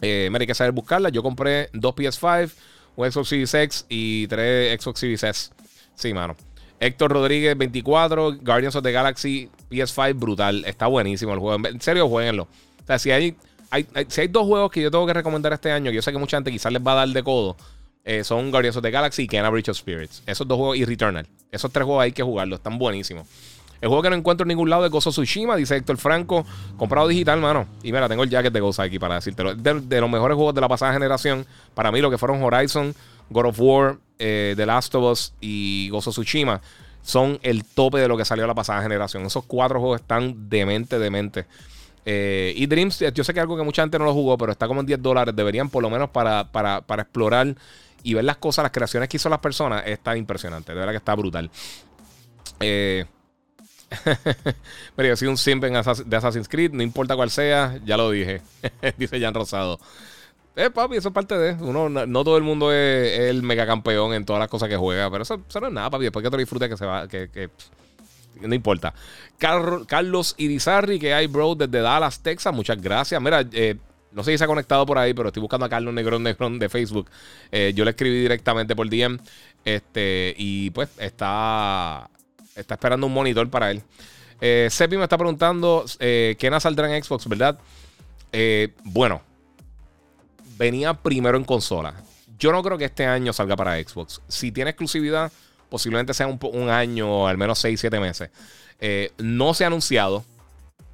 Eh, 0.01 0.30
hay 0.34 0.47
que 0.47 0.55
saber 0.55 0.72
buscarla. 0.72 1.09
Yo 1.09 1.22
compré 1.22 1.69
dos 1.73 1.93
PS5, 1.95 2.51
un 2.95 3.11
Xbox 3.11 3.30
Series 3.30 3.53
X 3.53 3.85
y 3.89 4.27
tres 4.27 4.81
Xbox 4.81 4.99
Series 4.99 5.23
S. 5.23 5.51
Sí, 5.95 6.13
mano. 6.13 6.35
Héctor 6.80 7.11
Rodríguez, 7.11 7.55
24. 7.57 8.38
Guardians 8.41 8.76
of 8.76 8.84
the 8.84 8.91
Galaxy 8.91 9.49
PS5, 9.69 10.15
brutal. 10.15 10.65
Está 10.65 10.88
buenísimo 10.88 11.34
el 11.34 11.39
juego. 11.39 11.68
En 11.68 11.80
serio, 11.80 12.09
jueguenlo. 12.09 12.43
O 12.43 12.88
sea, 12.88 12.97
si 12.97 13.11
hay, 13.11 13.35
hay, 13.69 13.85
si 14.07 14.22
hay 14.22 14.27
dos 14.27 14.47
juegos 14.47 14.72
que 14.72 14.81
yo 14.81 14.89
tengo 14.89 15.05
que 15.05 15.13
recomendar 15.13 15.53
este 15.53 15.72
año, 15.72 15.91
que 15.91 15.97
yo 15.97 16.01
sé 16.01 16.11
que 16.11 16.18
mucha 16.18 16.38
gente 16.38 16.51
quizás 16.51 16.72
les 16.72 16.81
va 16.81 16.93
a 16.93 16.95
dar 16.95 17.09
de 17.09 17.22
codo, 17.22 17.55
eh, 18.03 18.23
son 18.23 18.52
Guardians 18.52 18.78
of 18.78 18.84
the 18.84 18.91
Galaxy 18.91 19.23
y 19.23 19.28
Kena 19.28 19.49
Bridge 19.49 19.69
of 19.69 19.78
Spirits. 19.78 20.23
Esos 20.26 20.48
dos 20.48 20.57
juegos 20.57 20.78
y 20.78 20.86
Returnal. 20.86 21.28
Esos 21.52 21.72
tres 21.72 21.86
juegos 21.86 22.03
hay 22.03 22.11
que 22.11 22.23
jugarlos. 22.23 22.60
Están 22.60 22.78
buenísimos. 22.78 23.28
El 23.82 23.88
juego 23.90 24.03
que 24.03 24.10
no 24.11 24.15
encuentro 24.15 24.44
en 24.44 24.49
ningún 24.49 24.69
lado 24.69 24.84
de 24.84 24.90
Gozo 24.90 25.10
Tsushima, 25.10 25.56
dice 25.56 25.76
Héctor 25.76 25.98
Franco. 25.98 26.45
Comprado 26.78 27.07
digital, 27.07 27.40
mano. 27.40 27.68
Y 27.82 27.91
mira, 27.91 28.07
tengo 28.07 28.23
el 28.23 28.30
jacket 28.30 28.53
de 28.53 28.60
Gozo 28.60 28.84
aquí 28.84 28.99
para 28.99 29.15
decirte 29.15 29.44
De, 29.56 29.82
de 29.82 30.02
los 30.02 30.10
mejores 30.10 30.36
juegos 30.36 30.53
de 30.53 30.61
la 30.61 30.68
pasada 30.68 30.94
generación. 30.94 31.45
Para 31.73 31.91
mí, 31.91 31.99
lo 31.99 32.11
que 32.11 32.19
fueron 32.19 32.44
Horizon, 32.44 32.94
God 33.30 33.45
of 33.48 33.60
War, 33.60 33.98
eh, 34.19 34.53
The 34.56 34.65
Last 34.68 34.94
of 34.94 35.11
Us 35.11 35.34
y 35.41 35.90
Gozo 35.90 36.11
Tsushima 36.11 36.61
son 37.02 37.40
el 37.41 37.65
tope 37.65 37.98
de 37.98 38.07
lo 38.07 38.15
que 38.18 38.26
salió 38.26 38.45
la 38.45 38.53
pasada 38.53 38.84
generación. 38.84 39.26
Esos 39.26 39.45
cuatro 39.45 39.80
juegos 39.80 40.02
están 40.02 40.49
demente, 40.49 40.99
demente. 40.99 41.48
Eh, 42.06 42.53
y 42.56 42.65
Dreams, 42.68 42.99
yo 43.14 43.23
sé 43.23 43.34
que 43.34 43.40
es 43.40 43.41
algo 43.41 43.57
que 43.57 43.64
mucha 43.64 43.82
gente 43.82 43.98
no 43.99 44.06
lo 44.06 44.14
jugó, 44.14 44.38
pero 44.38 44.52
está 44.52 44.68
como 44.68 44.82
en 44.82 44.86
10 44.86 45.02
dólares. 45.02 45.36
Deberían 45.36 45.69
por 45.69 45.82
lo 45.82 45.90
menos 45.90 46.10
para, 46.10 46.52
para, 46.52 46.82
para 46.82 47.03
explorar 47.03 47.56
y 48.03 48.14
ver 48.14 48.23
las 48.23 48.38
cosas, 48.38 48.64
las 48.64 48.72
creaciones 48.72 49.10
que 49.10 49.18
hizo 49.18 49.30
las 49.30 49.40
personas, 49.40 49.84
está 49.86 50.15
impresionante. 50.18 50.72
De 50.72 50.80
verdad 50.80 50.94
que 50.94 50.98
está 50.98 51.15
brutal. 51.15 51.49
Eh, 52.60 53.06
pero 54.95 55.10
yo 55.10 55.15
soy 55.15 55.28
un 55.28 55.38
simp 55.38 55.64
de 55.64 56.18
Assassin's 56.18 56.48
Creed, 56.48 56.72
no 56.72 56.84
importa 56.84 57.15
cuál 57.15 57.30
sea, 57.30 57.80
ya 57.86 57.98
lo 57.98 58.11
dije. 58.11 58.41
Dice 58.98 59.19
Jan 59.19 59.34
Rosado. 59.34 59.80
Eh, 60.56 60.69
papi, 60.69 60.98
eso 60.98 61.10
es 61.10 61.14
parte 61.14 61.38
de. 61.38 61.53
Uno, 61.64 61.90
no, 61.90 62.23
todo 62.23 62.38
el 62.38 62.44
mundo 62.44 62.72
es, 62.73 63.19
el 63.19 63.41
mega 63.41 63.65
campeón 63.65 64.14
en 64.14 64.26
todas 64.26 64.40
las 64.40 64.49
cosas 64.49 64.68
que 64.68 64.76
juega, 64.76 65.10
pero 65.10 65.23
eso, 65.23 65.38
no 65.38 65.68
es 65.68 65.73
nada, 65.73 65.90
papi. 65.90 66.03
Después 66.03 66.23
que 66.23 66.30
te 66.30 66.36
lo 66.36 66.40
disfrutes, 66.40 66.69
que 66.69 66.78
se 66.78 66.86
va. 66.86 67.07
Que, 67.07 67.49
no 68.41 68.56
importa. 68.56 68.94
Carlos 69.38 70.36
Irizarri, 70.38 70.99
que 70.99 71.14
hay, 71.14 71.28
bro, 71.28 71.56
desde 71.56 71.80
Dallas, 71.82 72.22
Texas. 72.22 72.53
Muchas 72.53 72.82
gracias. 72.82 73.22
Mira, 73.22 73.45
eh, 73.52 73.78
no 74.13 74.23
sé 74.23 74.31
si 74.31 74.38
se 74.38 74.43
ha 74.43 74.47
conectado 74.47 74.85
por 74.85 74.97
ahí, 74.97 75.13
pero 75.13 75.29
estoy 75.29 75.41
buscando 75.41 75.65
a 75.65 75.69
Carlos 75.69 75.93
Negrón 75.93 76.23
Negrón 76.23 76.59
de 76.59 76.69
Facebook. 76.69 77.09
Eh, 77.51 77.71
yo 77.75 77.85
le 77.85 77.91
escribí 77.91 78.19
directamente 78.19 78.75
por 78.75 78.89
DM. 78.89 79.19
Este, 79.63 80.33
y 80.38 80.69
pues 80.71 80.89
está, 80.97 82.09
está 82.55 82.73
esperando 82.73 83.07
un 83.07 83.13
monitor 83.13 83.49
para 83.49 83.71
él. 83.71 83.81
Eh, 84.41 84.69
me 84.89 85.03
está 85.03 85.17
preguntando 85.17 85.85
eh, 85.99 86.35
saldrá 86.59 86.95
en 86.95 87.03
Xbox, 87.03 87.27
¿verdad? 87.27 87.59
bueno, 88.83 89.21
venía 90.57 90.93
primero 90.93 91.38
en 91.38 91.43
consola. 91.43 91.93
Yo 92.39 92.51
no 92.51 92.63
creo 92.63 92.77
que 92.77 92.85
este 92.85 93.05
año 93.05 93.33
salga 93.33 93.55
para 93.57 93.75
Xbox. 93.75 94.21
Si 94.29 94.51
tiene 94.51 94.71
exclusividad, 94.71 95.31
posiblemente 95.69 96.13
sea 96.13 96.27
un, 96.27 96.69
año 96.69 97.23
o 97.23 97.27
al 97.27 97.38
menos 97.38 97.59
6, 97.59 97.79
7 97.79 97.99
meses. 97.99 98.29
no 99.17 99.53
se 99.53 99.65
ha 99.65 99.67
anunciado. 99.67 100.23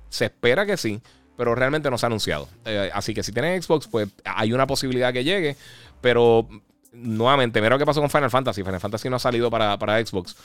Se 0.10 0.26
espera 0.26 0.66
que 0.66 0.78
sí 0.78 1.00
pero 1.38 1.54
realmente 1.56 1.90
no 1.90 1.98
se 1.98 2.06
ha 2.06 2.08
anunciado. 2.08 2.50
Eh, 2.66 2.90
así 2.94 3.14
que 3.14 3.24
si 3.24 3.32
tienen 3.32 3.62
Xbox, 3.62 3.88
pues 3.88 4.10
hay 4.26 4.52
una 4.52 4.66
posibilidad 4.66 5.14
que 5.14 5.24
llegue, 5.24 5.56
pero 6.02 6.48
nuevamente, 6.92 7.62
mira 7.62 7.76
lo 7.76 7.80
que 7.80 7.86
pasó 7.86 8.02
con 8.02 8.10
Final 8.10 8.32
Fantasy. 8.32 8.64
Final 8.64 8.80
Fantasy 8.80 9.10
no 9.10 9.18
ha 9.18 9.20
salido 9.20 9.52
para, 9.52 10.06
Xbox. 10.06 10.36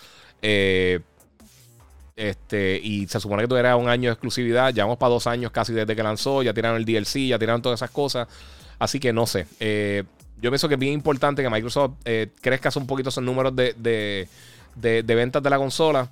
Eh, 0.42 1.00
este, 2.14 2.78
y 2.82 3.08
se 3.08 3.18
supone 3.18 3.42
que 3.42 3.48
tuviera 3.48 3.74
un 3.76 3.88
año 3.88 4.10
de 4.10 4.12
exclusividad. 4.12 4.72
Ya 4.74 4.84
vamos 4.84 4.98
para 4.98 5.10
dos 5.10 5.26
años 5.26 5.50
casi 5.50 5.72
desde 5.72 5.96
que 5.96 6.02
lanzó. 6.02 6.42
Ya 6.42 6.52
tiraron 6.52 6.76
el 6.76 6.84
DLC, 6.84 7.26
ya 7.26 7.38
tiraron 7.38 7.62
todas 7.62 7.78
esas 7.78 7.90
cosas. 7.90 8.28
Así 8.78 9.00
que 9.00 9.14
no 9.14 9.26
sé. 9.26 9.46
Eh, 9.60 10.04
yo 10.42 10.50
pienso 10.50 10.68
que 10.68 10.74
es 10.74 10.80
bien 10.80 10.92
importante 10.92 11.42
que 11.42 11.48
Microsoft 11.48 11.92
crezca 12.40 12.70
un 12.76 12.86
poquito 12.86 13.08
esos 13.08 13.24
números 13.24 13.56
de, 13.56 13.74
de, 13.78 15.02
de 15.02 15.14
ventas 15.14 15.42
de 15.42 15.48
la 15.48 15.56
consola 15.56 16.10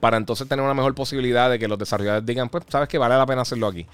para 0.00 0.16
entonces 0.16 0.48
tener 0.48 0.64
una 0.64 0.74
mejor 0.74 0.94
posibilidad 0.94 1.50
de 1.50 1.58
que 1.58 1.68
los 1.68 1.78
desarrolladores 1.78 2.26
digan, 2.26 2.48
pues, 2.48 2.64
sabes 2.68 2.88
que 2.88 2.98
vale 2.98 3.16
la 3.16 3.26
pena 3.26 3.42
hacerlo 3.42 3.66
aquí. 3.66 3.86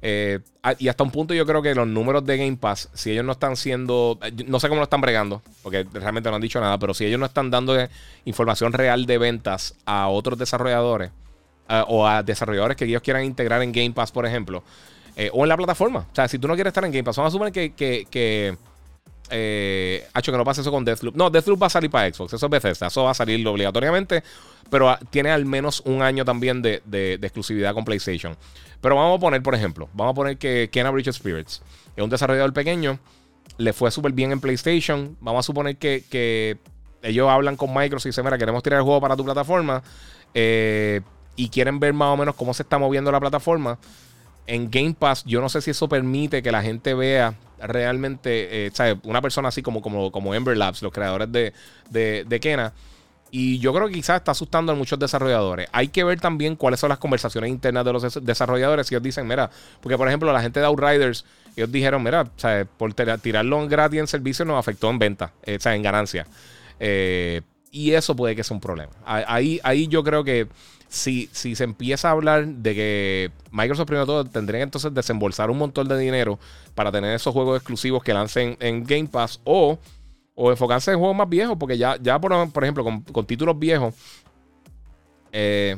Eh, 0.00 0.38
y 0.78 0.86
hasta 0.86 1.02
un 1.02 1.10
punto 1.10 1.34
yo 1.34 1.44
creo 1.44 1.60
que 1.60 1.74
los 1.74 1.86
números 1.86 2.24
de 2.24 2.36
Game 2.36 2.56
Pass, 2.56 2.88
si 2.94 3.10
ellos 3.10 3.24
no 3.24 3.32
están 3.32 3.56
siendo, 3.56 4.18
no 4.46 4.60
sé 4.60 4.68
cómo 4.68 4.78
lo 4.78 4.84
están 4.84 5.00
bregando, 5.00 5.42
porque 5.62 5.84
realmente 5.92 6.30
no 6.30 6.36
han 6.36 6.42
dicho 6.42 6.60
nada, 6.60 6.78
pero 6.78 6.94
si 6.94 7.04
ellos 7.04 7.18
no 7.18 7.26
están 7.26 7.50
dando 7.50 7.76
información 8.24 8.72
real 8.72 9.06
de 9.06 9.18
ventas 9.18 9.74
a 9.86 10.08
otros 10.08 10.38
desarrolladores 10.38 11.10
o 11.88 12.06
a 12.06 12.22
desarrolladores 12.22 12.76
que 12.76 12.84
ellos 12.84 13.02
quieran 13.02 13.24
integrar 13.24 13.60
en 13.62 13.72
Game 13.72 13.90
Pass, 13.90 14.12
por 14.12 14.24
ejemplo, 14.24 14.62
eh, 15.16 15.30
o 15.32 15.44
en 15.44 15.48
la 15.48 15.56
plataforma. 15.56 16.06
O 16.12 16.14
sea, 16.14 16.28
si 16.28 16.38
tú 16.38 16.46
no 16.46 16.54
quieres 16.54 16.70
estar 16.70 16.84
en 16.84 16.92
Game 16.92 17.02
Pass, 17.02 17.16
vamos 17.16 17.32
a 17.32 17.32
suponer 17.32 17.52
que, 17.52 17.72
que, 17.72 18.06
que 18.08 18.56
eh, 19.30 20.06
que 20.22 20.32
no 20.32 20.44
pase 20.44 20.60
eso 20.60 20.70
con 20.70 20.84
Deathloop. 20.84 21.16
No, 21.16 21.30
Deathloop 21.30 21.62
va 21.62 21.66
a 21.66 21.70
salir 21.70 21.90
para 21.90 22.12
Xbox. 22.12 22.32
Eso 22.32 22.46
es 22.46 22.50
Bethesda. 22.50 22.88
Eso 22.88 23.04
va 23.04 23.10
a 23.10 23.14
salir 23.14 23.46
obligatoriamente. 23.46 24.22
Pero 24.70 24.96
tiene 25.10 25.30
al 25.30 25.44
menos 25.44 25.80
un 25.84 26.02
año 26.02 26.24
también 26.24 26.62
de, 26.62 27.18
exclusividad 27.22 27.74
con 27.74 27.84
PlayStation. 27.84 28.36
Pero 28.80 28.96
vamos 28.96 29.18
a 29.18 29.20
poner, 29.20 29.42
por 29.42 29.54
ejemplo, 29.54 29.88
vamos 29.92 30.12
a 30.12 30.14
poner 30.14 30.36
que 30.38 30.68
Kenna 30.70 30.90
Bridge 30.90 31.12
Spirits 31.12 31.62
es 31.96 32.04
un 32.04 32.10
desarrollador 32.10 32.52
pequeño. 32.52 32.98
Le 33.56 33.72
fue 33.72 33.90
súper 33.90 34.12
bien 34.12 34.30
en 34.30 34.40
PlayStation. 34.40 35.16
Vamos 35.20 35.40
a 35.40 35.42
suponer 35.44 35.76
que, 35.76 36.58
ellos 37.02 37.28
hablan 37.28 37.56
con 37.56 37.72
Microsoft 37.74 38.06
y 38.06 38.08
dicen: 38.10 38.24
Mira, 38.24 38.38
queremos 38.38 38.62
tirar 38.62 38.78
el 38.78 38.84
juego 38.84 39.00
para 39.00 39.16
tu 39.16 39.24
plataforma. 39.24 39.82
Eh, 40.34 41.00
y 41.36 41.48
quieren 41.48 41.78
ver 41.80 41.94
más 41.94 42.12
o 42.12 42.16
menos 42.16 42.34
cómo 42.34 42.52
se 42.52 42.62
está 42.62 42.78
moviendo 42.78 43.10
la 43.10 43.20
plataforma. 43.20 43.78
En 44.46 44.70
Game 44.70 44.94
Pass, 44.98 45.24
yo 45.24 45.40
no 45.40 45.48
sé 45.48 45.60
si 45.60 45.70
eso 45.70 45.88
permite 45.88 46.42
que 46.42 46.50
la 46.50 46.62
gente 46.62 46.94
vea 46.94 47.34
realmente, 47.60 48.66
eh, 48.66 48.70
¿sabes? 48.72 48.96
Una 49.04 49.20
persona 49.20 49.48
así 49.48 49.62
como, 49.62 49.82
como, 49.82 50.10
como 50.10 50.34
Ember 50.34 50.56
Labs, 50.56 50.82
los 50.82 50.92
creadores 50.92 51.30
de, 51.30 51.52
de, 51.90 52.24
de 52.26 52.40
Kena. 52.40 52.72
Y 53.30 53.58
yo 53.58 53.74
creo 53.74 53.88
que 53.88 53.94
quizás 53.94 54.18
está 54.18 54.32
asustando 54.32 54.72
a 54.72 54.74
muchos 54.74 54.98
desarrolladores. 54.98 55.68
Hay 55.72 55.88
que 55.88 56.02
ver 56.02 56.20
también 56.20 56.56
cuáles 56.56 56.80
son 56.80 56.88
las 56.88 56.98
conversaciones 56.98 57.50
internas 57.50 57.84
de 57.84 57.92
los 57.92 58.24
desarrolladores. 58.24 58.90
Y 58.90 58.94
ellos 58.94 59.02
dicen, 59.02 59.26
mira, 59.26 59.50
porque 59.80 59.98
por 59.98 60.08
ejemplo, 60.08 60.32
la 60.32 60.40
gente 60.40 60.60
de 60.60 60.66
Outriders, 60.66 61.24
ellos 61.54 61.70
dijeron, 61.70 62.02
mira, 62.02 62.30
¿sabes? 62.36 62.66
por 62.76 62.94
tirarlo 62.94 63.62
en 63.62 63.68
gratis 63.68 64.00
en 64.00 64.06
servicio 64.06 64.44
nos 64.44 64.58
afectó 64.58 64.88
en 64.90 64.98
venta, 64.98 65.32
eh, 65.42 65.58
sea, 65.60 65.74
en 65.74 65.82
ganancia. 65.82 66.26
Eh, 66.80 67.42
y 67.70 67.92
eso 67.92 68.16
puede 68.16 68.34
que 68.34 68.44
sea 68.44 68.54
un 68.54 68.60
problema. 68.60 68.92
Ahí, 69.04 69.60
ahí 69.62 69.88
yo 69.88 70.02
creo 70.02 70.24
que 70.24 70.48
si, 70.88 71.28
si 71.32 71.54
se 71.54 71.64
empieza 71.64 72.08
a 72.08 72.12
hablar 72.12 72.46
de 72.46 72.74
que 72.74 73.30
Microsoft 73.50 73.86
primero 73.86 74.06
todo 74.06 74.24
tendría 74.24 74.60
que 74.60 74.64
entonces 74.64 74.92
desembolsar 74.94 75.50
un 75.50 75.58
montón 75.58 75.86
de 75.88 75.98
dinero 75.98 76.38
para 76.74 76.90
tener 76.90 77.14
esos 77.14 77.32
juegos 77.32 77.58
exclusivos 77.58 78.02
que 78.02 78.14
lancen 78.14 78.56
en 78.60 78.84
Game 78.84 79.08
Pass 79.08 79.40
o, 79.44 79.78
o 80.34 80.50
enfocarse 80.50 80.92
en 80.92 80.98
juegos 80.98 81.16
más 81.16 81.28
viejos, 81.28 81.56
porque 81.58 81.76
ya, 81.76 81.96
ya 82.00 82.18
por, 82.18 82.32
ejemplo, 82.62 82.84
con, 82.84 83.26
títulos 83.26 83.58
viejos, 83.58 83.94
eh, 85.32 85.76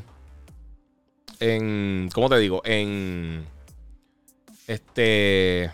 en, 1.41 2.09
¿cómo 2.15 2.29
te 2.29 2.39
digo? 2.39 2.63
En, 2.65 3.45
este, 4.67 5.71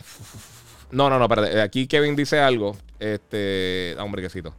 no, 0.90 1.10
no, 1.10 1.18
no, 1.18 1.24
espérate, 1.24 1.60
aquí 1.60 1.86
Kevin 1.86 2.16
dice 2.16 2.40
algo, 2.40 2.76
este, 2.98 3.94
ah, 3.98 4.04
hombre, 4.04 4.22
quesito. 4.22 4.54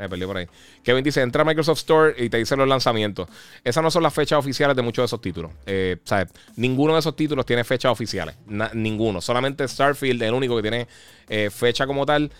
Me 0.00 0.08
perdí 0.08 0.24
por 0.24 0.38
ahí. 0.38 0.46
Kevin 0.82 1.04
dice: 1.04 1.20
entra 1.20 1.42
a 1.42 1.44
Microsoft 1.44 1.80
Store 1.80 2.14
y 2.16 2.30
te 2.30 2.38
dice 2.38 2.56
los 2.56 2.66
lanzamientos. 2.66 3.28
Esas 3.62 3.82
no 3.82 3.90
son 3.90 4.02
las 4.02 4.14
fechas 4.14 4.38
oficiales 4.38 4.74
de 4.74 4.82
muchos 4.82 5.02
de 5.02 5.06
esos 5.06 5.20
títulos. 5.20 5.52
Eh, 5.66 5.98
¿sabes? 6.04 6.28
Ninguno 6.56 6.94
de 6.94 7.00
esos 7.00 7.14
títulos 7.14 7.44
tiene 7.44 7.64
fechas 7.64 7.92
oficiales. 7.92 8.34
ninguno. 8.72 9.20
Solamente 9.20 9.68
Starfield 9.68 10.22
es 10.22 10.28
el 10.28 10.34
único 10.34 10.56
que 10.56 10.62
tiene 10.62 10.88
eh, 11.28 11.50
fecha 11.50 11.86
como 11.86 12.06
tal 12.06 12.30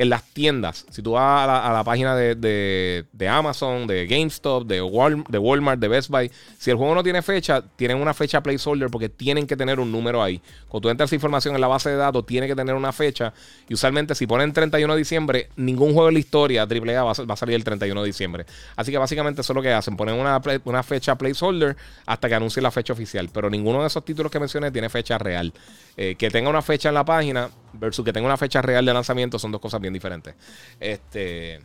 en 0.00 0.08
las 0.08 0.24
tiendas, 0.24 0.86
si 0.88 1.02
tú 1.02 1.12
vas 1.12 1.46
a 1.46 1.72
la, 1.74 1.84
página 1.84 2.16
de, 2.16 3.04
Amazon, 3.28 3.86
de 3.86 4.06
GameStop, 4.06 4.66
de, 4.66 4.76
de 4.76 5.38
Walmart, 5.38 5.78
de 5.78 5.88
Best 5.88 6.08
Buy, 6.08 6.30
si 6.56 6.70
el 6.70 6.78
juego 6.78 6.94
no 6.94 7.02
tiene 7.02 7.20
fecha, 7.20 7.62
tienen 7.76 7.98
una 7.98 8.14
fecha 8.14 8.42
placeholder 8.42 8.88
porque 8.88 9.10
tienen 9.10 9.46
que 9.46 9.58
tener 9.58 9.78
un 9.78 9.92
número 9.92 10.22
ahí. 10.22 10.40
Cuando 10.68 10.86
tú 10.86 10.90
entras 10.90 11.12
información 11.12 11.54
en 11.54 11.60
la 11.60 11.66
base 11.66 11.90
de 11.90 11.96
datos, 11.96 12.24
tiene 12.24 12.46
que 12.46 12.56
tener 12.56 12.74
una 12.74 12.92
fecha. 12.92 13.34
Y 13.68 13.74
usualmente, 13.74 14.14
si 14.14 14.26
ponen 14.26 14.54
31 14.54 14.94
de 14.94 14.98
diciembre, 14.98 15.50
ningún 15.56 15.92
juego 15.92 16.06
de 16.06 16.12
la 16.12 16.18
historia 16.18 16.62
AAA 16.62 17.02
va 17.02 17.12
a, 17.12 17.22
va 17.26 17.34
a 17.34 17.36
salir 17.36 17.56
el 17.56 17.64
31 17.64 18.00
de 18.00 18.06
diciembre. 18.06 18.46
Así 18.76 18.90
que 18.90 18.96
básicamente 18.96 19.42
eso 19.42 19.52
es 19.52 19.54
lo 19.54 19.60
que 19.60 19.70
hacen: 19.70 19.98
ponen 19.98 20.14
una, 20.14 20.40
una 20.64 20.82
fecha 20.82 21.14
placeholder 21.16 21.76
hasta 22.06 22.26
que 22.26 22.34
anuncie 22.34 22.62
la 22.62 22.70
fecha 22.70 22.94
oficial. 22.94 23.28
Pero 23.30 23.50
ninguno 23.50 23.82
de 23.82 23.88
esos 23.88 24.02
títulos 24.02 24.32
que 24.32 24.40
mencioné 24.40 24.70
tiene 24.70 24.88
fecha 24.88 25.18
real. 25.18 25.52
Eh, 25.98 26.14
que 26.14 26.30
tenga 26.30 26.48
una 26.48 26.62
fecha 26.62 26.88
en 26.88 26.94
la 26.94 27.04
página 27.04 27.50
versus 27.72 28.04
que 28.04 28.12
tenga 28.12 28.26
una 28.26 28.36
fecha 28.36 28.62
real 28.62 28.84
de 28.84 28.92
lanzamiento 28.92 29.38
son 29.38 29.52
dos 29.52 29.60
cosas 29.60 29.80
bien 29.80 29.92
diferentes. 29.92 30.34
Este. 30.78 31.60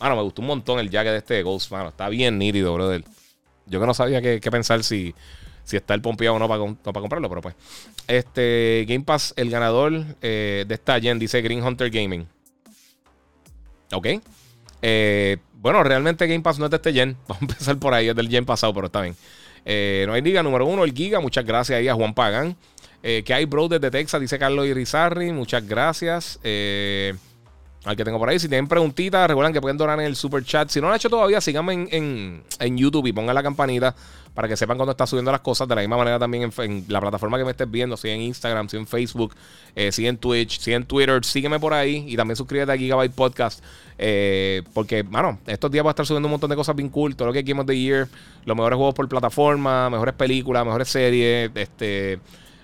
Mano, 0.00 0.16
me 0.16 0.22
gustó 0.22 0.42
un 0.42 0.48
montón 0.48 0.78
el 0.78 0.90
jacket 0.90 1.12
de 1.12 1.18
este 1.18 1.42
Ghost, 1.42 1.72
mano. 1.72 1.88
Está 1.88 2.08
bien 2.08 2.38
nítido, 2.38 2.72
brother. 2.74 3.04
Yo 3.66 3.80
que 3.80 3.86
no 3.86 3.94
sabía 3.94 4.22
qué, 4.22 4.50
pensar 4.50 4.82
si, 4.84 5.14
si 5.64 5.76
está 5.76 5.94
el 5.94 6.00
pompeado 6.00 6.36
o 6.36 6.38
no 6.38 6.48
para, 6.48 6.64
para, 6.74 7.00
comprarlo, 7.00 7.28
pero 7.28 7.42
pues. 7.42 7.54
Este, 8.06 8.86
Game 8.88 9.04
Pass, 9.04 9.34
el 9.36 9.50
ganador 9.50 10.04
eh, 10.22 10.64
de 10.66 10.74
esta 10.74 11.00
gen, 11.00 11.18
dice 11.18 11.42
Green 11.42 11.62
Hunter 11.62 11.90
Gaming. 11.90 12.26
Ok. 13.92 14.06
Eh, 14.82 15.38
bueno, 15.54 15.82
realmente 15.82 16.26
Game 16.26 16.40
Pass 16.40 16.58
no 16.58 16.66
es 16.66 16.70
de 16.70 16.76
este 16.76 16.92
gen. 16.92 17.16
Vamos 17.28 17.42
a 17.42 17.44
empezar 17.44 17.76
por 17.78 17.94
ahí, 17.94 18.08
es 18.08 18.16
del 18.16 18.28
gen 18.28 18.46
pasado, 18.46 18.72
pero 18.72 18.86
está 18.86 19.02
bien. 19.02 19.16
Eh, 19.64 20.04
no 20.06 20.14
hay 20.14 20.22
liga 20.22 20.42
número 20.42 20.66
uno, 20.66 20.84
el 20.84 20.92
Giga. 20.92 21.20
Muchas 21.20 21.44
gracias 21.44 21.78
ahí 21.78 21.88
a 21.88 21.94
Juan 21.94 22.14
Pagan. 22.14 22.56
Eh, 23.02 23.22
que 23.24 23.32
hay 23.32 23.44
bro 23.44 23.68
desde 23.68 23.90
Texas, 23.90 24.20
dice 24.20 24.38
Carlos 24.38 24.66
Irizarri. 24.66 25.32
Muchas 25.32 25.66
gracias. 25.66 26.38
Eh, 26.42 27.14
al 27.84 27.96
que 27.96 28.04
tengo 28.04 28.18
por 28.18 28.28
ahí. 28.28 28.38
Si 28.38 28.48
tienen 28.48 28.66
preguntitas, 28.66 29.28
recuerden 29.28 29.52
que 29.52 29.60
pueden 29.60 29.76
donar 29.76 30.00
en 30.00 30.06
el 30.06 30.16
super 30.16 30.44
chat. 30.44 30.68
Si 30.68 30.80
no 30.80 30.88
lo 30.88 30.92
han 30.92 30.96
hecho 30.96 31.08
todavía, 31.08 31.40
síganme 31.40 31.88
en, 31.90 32.76
YouTube 32.76 33.06
y 33.06 33.12
pongan 33.12 33.34
la 33.34 33.42
campanita 33.42 33.94
para 34.34 34.46
que 34.46 34.56
sepan 34.56 34.76
cuando 34.76 34.90
está 34.90 35.06
subiendo 35.06 35.30
las 35.30 35.40
cosas. 35.40 35.68
De 35.68 35.76
la 35.76 35.80
misma 35.80 35.96
manera 35.96 36.18
también 36.18 36.50
en, 36.58 36.84
la 36.88 37.00
plataforma 37.00 37.38
que 37.38 37.44
me 37.44 37.52
estés 37.52 37.70
viendo, 37.70 37.96
si 37.96 38.08
en 38.08 38.20
Instagram, 38.20 38.68
si 38.68 38.76
en 38.76 38.86
Facebook, 38.86 39.34
eh, 39.76 39.92
si 39.92 40.06
en 40.06 40.18
Twitch, 40.18 40.58
si 40.58 40.72
en 40.74 40.84
Twitter, 40.84 41.24
sígueme 41.24 41.60
por 41.60 41.72
ahí 41.72 42.04
y 42.08 42.16
también 42.16 42.36
suscríbete 42.36 42.72
a 42.72 42.76
Gigabyte 42.76 43.14
Podcast. 43.14 43.64
Porque, 44.74 45.04
mano, 45.08 45.38
estos 45.46 45.70
días 45.70 45.84
voy 45.84 45.90
a 45.90 45.92
estar 45.92 46.04
subiendo 46.04 46.26
un 46.26 46.32
montón 46.32 46.50
de 46.50 46.56
cosas 46.56 46.74
bien 46.74 46.88
cool. 46.88 47.14
Todo 47.14 47.28
lo 47.28 47.32
que 47.32 47.42
Game 47.42 47.60
of 47.60 47.66
the 47.66 47.78
Year, 47.78 48.08
los 48.44 48.56
mejores 48.56 48.76
juegos 48.76 48.94
por 48.94 49.08
plataforma, 49.08 49.88
mejores 49.88 50.14
películas, 50.14 50.64
mejores 50.64 50.88
series, 50.88 51.50
este 51.54 52.18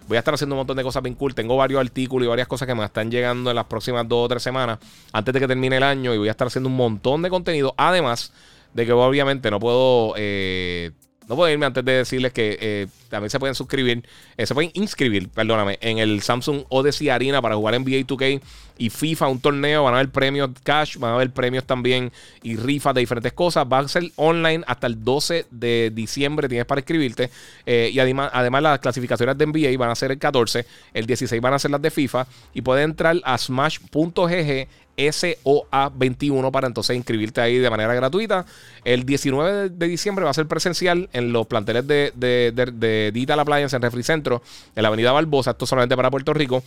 Voy 0.06 0.16
a 0.16 0.18
estar 0.18 0.34
haciendo 0.34 0.54
un 0.54 0.58
montón 0.58 0.76
de 0.76 0.82
cosas 0.82 1.02
bien 1.02 1.14
cool. 1.14 1.34
Tengo 1.34 1.56
varios 1.56 1.80
artículos 1.80 2.26
y 2.26 2.28
varias 2.28 2.46
cosas 2.46 2.68
que 2.68 2.74
me 2.74 2.84
están 2.84 3.10
llegando 3.10 3.50
en 3.50 3.56
las 3.56 3.64
próximas 3.64 4.06
dos 4.06 4.26
o 4.26 4.28
tres 4.28 4.42
semanas 4.42 4.78
antes 5.12 5.32
de 5.32 5.40
que 5.40 5.48
termine 5.48 5.76
el 5.78 5.82
año. 5.82 6.12
Y 6.14 6.18
voy 6.18 6.28
a 6.28 6.32
estar 6.32 6.46
haciendo 6.46 6.68
un 6.68 6.76
montón 6.76 7.22
de 7.22 7.30
contenido. 7.30 7.74
Además 7.76 8.32
de 8.74 8.84
que 8.84 8.92
obviamente 8.92 9.50
no 9.50 9.60
puedo 9.60 10.14
eh, 10.16 10.90
no 11.28 11.36
puedo 11.36 11.50
irme 11.50 11.66
antes 11.66 11.84
de 11.84 11.92
decirles 11.92 12.32
que 12.32 12.58
eh, 12.60 12.86
también 13.08 13.30
se 13.30 13.38
pueden 13.38 13.54
suscribir, 13.54 14.04
eh, 14.36 14.46
se 14.46 14.54
pueden 14.54 14.70
inscribir, 14.74 15.28
perdóname, 15.28 15.78
en 15.80 15.98
el 15.98 16.20
Samsung 16.22 16.64
Odyssey 16.68 17.08
Arena 17.08 17.40
para 17.40 17.54
jugar 17.54 17.78
NBA 17.78 18.06
2K 18.06 18.40
y 18.76 18.90
FIFA, 18.90 19.28
un 19.28 19.40
torneo. 19.40 19.84
Van 19.84 19.94
a 19.94 19.98
haber 19.98 20.10
premios 20.10 20.50
cash, 20.62 20.96
van 20.96 21.12
a 21.12 21.14
haber 21.14 21.30
premios 21.30 21.64
también 21.64 22.12
y 22.42 22.56
rifas 22.56 22.94
de 22.94 23.00
diferentes 23.00 23.32
cosas. 23.32 23.66
Va 23.70 23.78
a 23.78 23.88
ser 23.88 24.10
online 24.16 24.64
hasta 24.66 24.86
el 24.86 25.02
12 25.02 25.46
de 25.50 25.92
diciembre, 25.94 26.48
tienes 26.48 26.66
para 26.66 26.80
inscribirte. 26.80 27.30
Eh, 27.66 27.90
y 27.92 27.98
además, 27.98 28.30
además, 28.32 28.62
las 28.62 28.78
clasificaciones 28.80 29.38
de 29.38 29.46
NBA 29.46 29.78
van 29.78 29.90
a 29.90 29.94
ser 29.94 30.10
el 30.10 30.18
14, 30.18 30.66
el 30.92 31.06
16 31.06 31.40
van 31.40 31.54
a 31.54 31.58
ser 31.58 31.70
las 31.70 31.82
de 31.82 31.90
FIFA 31.90 32.26
y 32.52 32.62
puedes 32.62 32.84
entrar 32.84 33.16
a 33.24 33.38
smash.gg 33.38 34.68
SOA21 34.96 36.50
para 36.50 36.66
entonces 36.66 36.96
inscribirte 36.96 37.40
ahí 37.40 37.58
de 37.58 37.70
manera 37.70 37.94
gratuita. 37.94 38.46
El 38.84 39.04
19 39.04 39.70
de 39.70 39.86
diciembre 39.86 40.24
va 40.24 40.30
a 40.30 40.34
ser 40.34 40.46
presencial 40.46 41.08
en 41.12 41.32
los 41.32 41.46
planteles 41.46 41.86
de, 41.86 42.12
de, 42.14 42.52
de, 42.54 42.66
de 42.72 43.12
Digital 43.12 43.40
Appliance 43.40 43.74
en 43.74 43.82
Refri 43.82 44.02
Centro, 44.02 44.42
en 44.74 44.82
la 44.82 44.88
Avenida 44.88 45.12
Barbosa. 45.12 45.52
Esto 45.52 45.66
solamente 45.66 45.96
para 45.96 46.10
Puerto 46.10 46.32
Rico. 46.34 46.62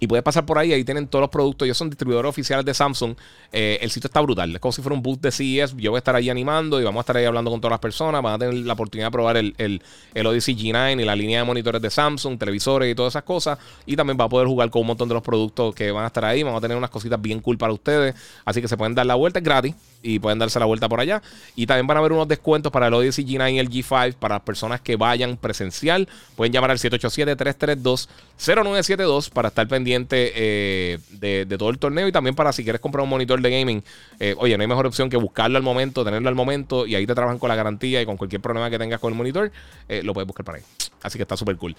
Y 0.00 0.06
puedes 0.06 0.22
pasar 0.22 0.44
por 0.44 0.58
ahí, 0.58 0.72
ahí 0.72 0.84
tienen 0.84 1.06
todos 1.06 1.22
los 1.22 1.30
productos. 1.30 1.66
Ellos 1.66 1.78
son 1.78 1.88
distribuidores 1.88 2.28
oficiales 2.28 2.64
de 2.64 2.74
Samsung. 2.74 3.14
Eh, 3.52 3.78
el 3.80 3.90
sitio 3.90 4.08
está 4.08 4.20
brutal. 4.20 4.54
Es 4.54 4.60
como 4.60 4.72
si 4.72 4.82
fuera 4.82 4.94
un 4.94 5.02
booth 5.02 5.20
de 5.20 5.30
CES. 5.30 5.76
Yo 5.76 5.92
voy 5.92 5.96
a 5.96 5.98
estar 5.98 6.16
ahí 6.16 6.30
animando 6.30 6.80
y 6.80 6.84
vamos 6.84 7.00
a 7.00 7.02
estar 7.02 7.16
ahí 7.16 7.24
hablando 7.24 7.50
con 7.50 7.60
todas 7.60 7.72
las 7.72 7.80
personas. 7.80 8.22
Van 8.22 8.34
a 8.34 8.38
tener 8.38 8.54
la 8.54 8.72
oportunidad 8.72 9.08
de 9.08 9.12
probar 9.12 9.36
el, 9.36 9.54
el, 9.58 10.26
Odyssey 10.26 10.56
G9 10.56 11.00
y 11.00 11.04
la 11.04 11.14
línea 11.14 11.40
de 11.40 11.44
monitores 11.44 11.80
de 11.80 11.90
Samsung, 11.90 12.38
televisores 12.38 12.90
y 12.90 12.94
todas 12.94 13.12
esas 13.12 13.22
cosas. 13.22 13.58
Y 13.86 13.96
también 13.96 14.18
va 14.20 14.24
a 14.24 14.28
poder 14.28 14.48
jugar 14.48 14.70
con 14.70 14.82
un 14.82 14.88
montón 14.88 15.08
de 15.08 15.14
los 15.14 15.22
productos 15.22 15.74
que 15.74 15.90
van 15.90 16.04
a 16.04 16.08
estar 16.08 16.24
ahí. 16.24 16.42
Vamos 16.42 16.58
a 16.58 16.60
tener 16.60 16.76
unas 16.76 16.90
cositas 16.90 17.20
bien 17.20 17.40
cool 17.40 17.56
para 17.56 17.72
ustedes. 17.72 18.14
Así 18.44 18.60
que 18.60 18.68
se 18.68 18.76
pueden 18.76 18.94
dar 18.94 19.06
la 19.06 19.14
vuelta, 19.14 19.38
es 19.38 19.44
gratis. 19.44 19.74
Y 20.02 20.18
pueden 20.18 20.38
darse 20.38 20.58
la 20.58 20.66
vuelta 20.66 20.86
por 20.86 21.00
allá. 21.00 21.22
Y 21.56 21.66
también 21.66 21.86
van 21.86 21.96
a 21.96 22.00
haber 22.00 22.12
unos 22.12 22.28
descuentos 22.28 22.70
para 22.70 22.88
el 22.88 22.94
Odyssey 22.94 23.24
G9 23.24 23.54
y 23.54 23.58
el 23.58 23.70
G5 23.70 24.16
para 24.16 24.34
las 24.34 24.42
personas 24.42 24.82
que 24.82 24.96
vayan 24.96 25.38
presencial. 25.38 26.06
Pueden 26.36 26.52
llamar 26.52 26.72
al 26.72 26.78
787-332-0972 26.78 29.30
para 29.30 29.48
estar 29.48 29.66
Eh, 29.86 30.98
de, 31.10 31.46
todo 31.58 31.70
el 31.70 31.78
torneo 31.78 32.08
y 32.08 32.12
también 32.12 32.34
para 32.34 32.52
si 32.52 32.62
quieres 32.62 32.80
comprar 32.80 33.04
un 33.04 33.10
monitor 33.10 33.40
de 33.40 33.50
gaming, 33.50 33.82
eh, 34.18 34.34
oye, 34.38 34.56
no 34.56 34.62
hay 34.62 34.68
mejor 34.68 34.86
opción 34.86 35.10
que 35.10 35.16
buscarlo 35.16 35.56
al 35.56 35.62
momento, 35.62 36.04
tenerlo 36.04 36.28
al 36.28 36.34
momento 36.34 36.86
y 36.86 36.94
ahí 36.94 37.06
te 37.06 37.14
trabajan 37.14 37.38
con 37.38 37.48
la 37.48 37.54
garantía 37.54 38.00
y 38.02 38.06
con 38.06 38.16
cualquier 38.16 38.40
problema 38.40 38.70
que 38.70 38.78
tengas 38.78 39.00
con 39.00 39.12
el 39.12 39.16
monitor, 39.16 39.52
eh, 39.88 40.02
lo 40.02 40.14
puedes 40.14 40.26
buscar 40.26 40.44
para 40.44 40.58
ahí. 40.58 40.64
Así 41.02 41.18
que 41.18 41.22
está 41.22 41.36
súper 41.36 41.56
cool. 41.56 41.76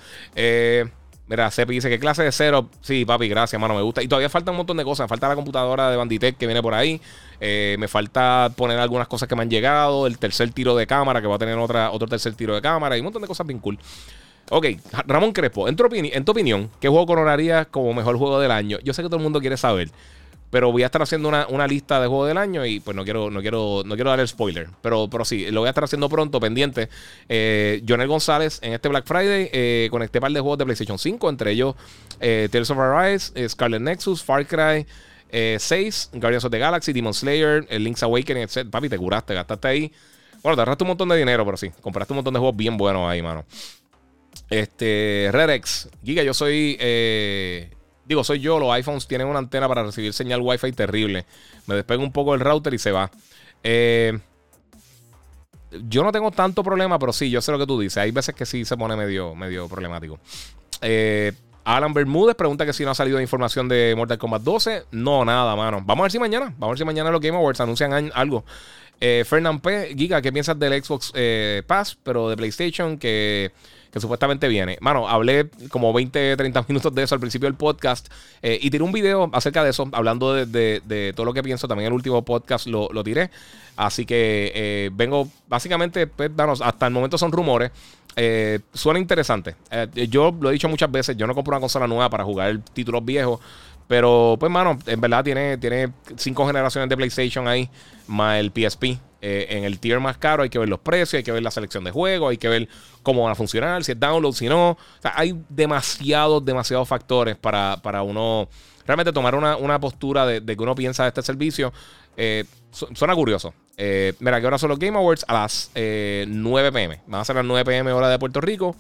Mira, 1.27 1.49
Sepi 1.49 1.73
dice 1.73 1.89
que 1.89 1.97
clase 1.97 2.21
de 2.21 2.31
cero. 2.31 2.69
Sí, 2.81 3.03
papi, 3.03 3.27
gracias, 3.27 3.59
mano, 3.59 3.73
me 3.73 3.81
gusta. 3.81 4.03
Y 4.03 4.07
todavía 4.07 4.29
falta 4.29 4.51
un 4.51 4.57
montón 4.57 4.77
de 4.77 4.83
cosas. 4.83 5.09
Falta 5.09 5.27
la 5.27 5.33
computadora 5.33 5.89
de 5.89 5.97
Banditech 5.97 6.37
que 6.37 6.45
viene 6.45 6.61
por 6.61 6.75
ahí. 6.75 7.01
me 7.41 7.87
falta 7.87 8.51
poner 8.55 8.77
algunas 8.77 9.07
cosas 9.07 9.27
que 9.27 9.35
me 9.35 9.41
han 9.41 9.49
llegado. 9.49 10.05
El 10.05 10.19
tercer 10.19 10.51
tiro 10.51 10.75
de 10.75 10.85
cámara, 10.85 11.21
que 11.21 11.27
va 11.27 11.37
a 11.37 11.39
tener 11.39 11.57
otra, 11.57 11.89
otro 11.89 12.07
tercer 12.07 12.35
tiro 12.35 12.53
de 12.53 12.61
cámara. 12.61 12.95
Y 12.95 12.99
un 12.99 13.05
montón 13.05 13.23
de 13.23 13.27
cosas 13.27 13.47
bien 13.47 13.57
cool. 13.57 13.79
Ok, 14.49 14.67
Ramón 15.07 15.33
Crespo, 15.33 15.67
en 15.67 15.75
tu, 15.75 15.87
en 15.91 16.29
opinión, 16.29 16.69
¿qué 16.79 16.87
juego 16.87 17.05
coronarías 17.07 17.65
como 17.67 17.93
mejor 17.93 18.17
juego 18.17 18.39
del 18.39 18.51
año? 18.51 18.77
Yo 18.83 18.93
sé 18.93 19.01
que 19.01 19.07
todo 19.07 19.17
el 19.17 19.23
mundo 19.23 19.39
quiere 19.39 19.57
saber, 19.57 19.89
pero 20.51 20.71
voy 20.71 20.83
a 20.83 20.85
estar 20.85 21.01
haciendo 21.01 21.29
una, 21.29 21.67
lista 21.67 21.99
de 21.99 22.07
juegos 22.07 22.27
del 22.27 22.37
año 22.37 22.63
y 22.63 22.79
pues 22.79 22.95
no 22.95 23.03
quiero, 23.03 23.31
no 23.31 23.41
quiero, 23.41 23.81
no 23.85 23.95
quiero 23.95 24.11
dar 24.11 24.19
el 24.19 24.27
spoiler. 24.27 24.69
Pero, 24.81 25.09
pero 25.09 25.25
sí, 25.25 25.49
lo 25.49 25.61
voy 25.61 25.67
a 25.67 25.71
estar 25.71 25.83
haciendo 25.83 26.07
pronto, 26.09 26.39
pendiente. 26.39 26.89
Eh, 27.27 27.83
Jonel 27.87 28.07
González, 28.07 28.59
en 28.61 28.73
este 28.73 28.87
Black 28.87 29.05
Friday, 29.05 29.49
eh, 29.51 29.87
conecté 29.89 30.21
par 30.21 30.31
de 30.31 30.39
juegos 30.39 30.59
de 30.59 30.65
PlayStation 30.65 30.99
5, 30.99 31.27
entre 31.29 31.51
ellos 31.51 31.75
eh, 32.19 32.47
Tales 32.51 32.69
of 32.69 32.77
Arise, 32.77 33.31
eh, 33.35 33.49
Scarlet 33.49 33.81
Nexus, 33.81 34.23
Far 34.23 34.45
Cry 34.45 34.85
6, 35.57 36.11
Guardians 36.13 36.45
of 36.45 36.51
the 36.51 36.59
Galaxy, 36.59 36.93
Demon 36.93 37.13
Slayer, 37.13 37.67
Link's 37.77 38.03
Awakening, 38.03 38.43
etc. 38.43 38.69
Papi, 38.69 38.87
te 38.87 38.97
curaste, 38.97 39.33
gastaste 39.33 39.67
ahí. 39.67 39.91
Bueno, 40.41 40.63
te 40.63 40.83
un 40.83 40.87
montón 40.87 41.09
de 41.09 41.17
dinero, 41.17 41.43
pero 41.43 41.57
sí, 41.57 41.71
compraste 41.81 42.13
un 42.13 42.17
montón 42.17 42.33
de 42.33 42.39
juegos 42.39 42.55
bien 42.55 42.77
buenos 42.77 43.09
ahí, 43.09 43.21
mano. 43.21 43.43
Este, 44.49 45.29
Redex, 45.31 45.89
Giga, 46.03 46.23
yo 46.23 46.33
soy. 46.33 46.77
Eh, 46.79 47.71
digo, 48.05 48.23
soy 48.23 48.39
yo. 48.39 48.59
Los 48.59 48.71
iPhones 48.71 49.07
tienen 49.07 49.27
una 49.27 49.39
antena 49.39 49.67
para 49.67 49.83
recibir 49.83 50.13
señal 50.13 50.41
Wi-Fi 50.41 50.71
terrible. 50.71 51.25
Me 51.67 51.75
despego 51.75 52.03
un 52.03 52.11
poco 52.11 52.33
el 52.33 52.39
router 52.39 52.73
y 52.73 52.77
se 52.77 52.91
va. 52.91 53.09
Eh, 53.63 54.17
yo 55.87 56.03
no 56.03 56.11
tengo 56.11 56.31
tanto 56.31 56.63
problema, 56.63 56.99
pero 56.99 57.11
sí, 57.11 57.29
yo 57.29 57.41
sé 57.41 57.51
lo 57.51 57.59
que 57.59 57.65
tú 57.65 57.79
dices. 57.79 57.97
Hay 57.97 58.11
veces 58.11 58.35
que 58.35 58.45
sí 58.45 58.65
se 58.65 58.77
pone 58.77 58.95
medio, 58.95 59.35
medio 59.35 59.67
problemático. 59.67 60.19
Eh, 60.81 61.33
Alan 61.63 61.93
Bermúdez 61.93 62.35
pregunta 62.35 62.65
que 62.65 62.73
si 62.73 62.85
no 62.85 62.91
ha 62.91 62.95
salido 62.95 63.19
información 63.19 63.67
de 63.67 63.93
Mortal 63.97 64.19
Kombat 64.19 64.43
12. 64.43 64.83
No, 64.91 65.25
nada, 65.25 65.55
mano. 65.55 65.81
Vamos 65.83 66.03
a 66.03 66.05
ver 66.05 66.11
si 66.11 66.19
mañana. 66.19 66.53
Vamos 66.57 66.67
a 66.67 66.69
ver 66.69 66.77
si 66.77 66.85
mañana 66.85 67.09
los 67.09 67.19
Game 67.19 67.35
Awards 67.35 67.59
anuncian 67.59 68.11
algo. 68.13 68.45
Eh, 69.01 69.25
Fernand 69.27 69.59
P. 69.59 69.95
Giga, 69.97 70.21
¿qué 70.21 70.31
piensas 70.31 70.57
del 70.59 70.81
Xbox 70.81 71.11
Pass, 71.65 71.97
pero 72.01 72.29
de 72.29 72.37
PlayStation? 72.37 72.97
Que 72.99 73.51
que 73.95 74.01
supuestamente 74.01 74.49
viene. 74.49 74.77
Mano, 74.81 75.07
hablé 75.07 75.49
como 75.69 75.93
20, 75.93 76.35
30 76.35 76.65
minutos 76.67 76.93
de 76.93 77.03
eso 77.03 77.15
al 77.15 77.21
principio 77.21 77.47
del 77.47 77.55
podcast 77.55 78.11
eh, 78.41 78.59
y 78.61 78.69
tiré 78.69 78.83
un 78.83 78.91
video 78.91 79.29
acerca 79.31 79.63
de 79.63 79.69
eso, 79.69 79.87
hablando 79.93 80.33
de, 80.33 81.13
todo 81.15 81.25
lo 81.25 81.33
que 81.33 81.41
pienso. 81.41 81.65
También 81.69 81.87
el 81.87 81.93
último 81.93 82.21
podcast 82.25 82.67
lo, 82.67 83.03
tiré. 83.05 83.31
Así 83.77 84.05
que 84.05 84.51
eh, 84.53 84.89
vengo, 84.91 85.29
básicamente, 85.47 86.07
pues, 86.07 86.29
hasta 86.61 86.87
el 86.87 86.91
momento 86.91 87.17
son 87.17 87.31
rumores. 87.31 87.71
Eh, 88.17 88.59
suena 88.73 88.99
interesante. 88.99 89.55
yo 90.09 90.35
lo 90.41 90.49
he 90.49 90.53
dicho 90.53 90.67
muchas 90.67 90.91
veces, 90.91 91.15
yo 91.15 91.25
no 91.25 91.33
compro 91.33 91.53
una 91.53 91.61
consola 91.61 91.87
nueva 91.87 92.09
para 92.09 92.25
jugar 92.25 92.59
títulos 92.73 93.05
viejos. 93.05 93.39
Pero, 93.87 94.35
pues, 94.37 94.51
mano, 94.51 94.77
en 94.87 94.99
verdad 94.99 95.23
tiene, 95.23 95.57
tiene 95.57 95.93
cinco 96.17 96.45
generaciones 96.45 96.89
de 96.89 96.97
PlayStation 96.97 97.47
ahí, 97.47 97.69
más 98.07 98.39
el 98.39 98.51
PSP. 98.51 98.99
Eh, 99.27 99.57
en 99.57 99.63
el 99.63 99.79
tier 99.79 99.99
más 99.99 100.19
caro 100.19 100.43
hay 100.43 100.49
que 100.49 100.59
ver 100.59 100.69
los 100.69 100.77
precios, 100.77 101.15
hay 101.15 101.23
que 101.23 101.31
ver 101.31 101.41
la 101.41 101.49
selección 101.49 101.83
de 101.83 101.89
juegos, 101.89 102.29
hay 102.29 102.37
que 102.37 102.47
ver 102.47 102.69
cómo 103.01 103.23
van 103.23 103.31
a 103.31 103.35
funcionar, 103.35 103.83
si 103.83 103.93
es 103.93 103.99
download, 103.99 104.33
si 104.33 104.47
no. 104.47 104.69
O 104.69 104.77
sea, 105.01 105.13
hay 105.15 105.35
demasiados, 105.49 106.45
demasiados 106.45 106.87
factores 106.87 107.35
para, 107.35 108.03
uno 108.03 108.47
realmente 108.85 109.11
tomar 109.11 109.33
una, 109.33 109.79
postura 109.79 110.27
de, 110.27 110.45
que 110.45 110.61
uno 110.61 110.75
piensa 110.75 111.01
de 111.01 111.07
este 111.09 111.23
servicio. 111.23 111.73
Eh, 112.15 112.45
suena 112.69 113.15
curioso. 113.15 113.51
Eh, 113.77 114.13
mira, 114.19 114.39
que 114.39 114.45
ahora 114.45 114.59
son 114.59 114.69
los 114.69 114.77
Game 114.77 114.95
Awards 114.95 115.25
a 115.27 115.33
las 115.33 115.71
9 115.73 116.71
pm. 116.71 117.01
Van 117.07 117.21
a 117.21 117.25
ser 117.25 117.35
las 117.35 117.45
9 117.45 117.65
pm 117.65 117.93
hora 117.93 118.09
de 118.09 118.19
Puerto 118.19 118.41
Rico. 118.41 118.75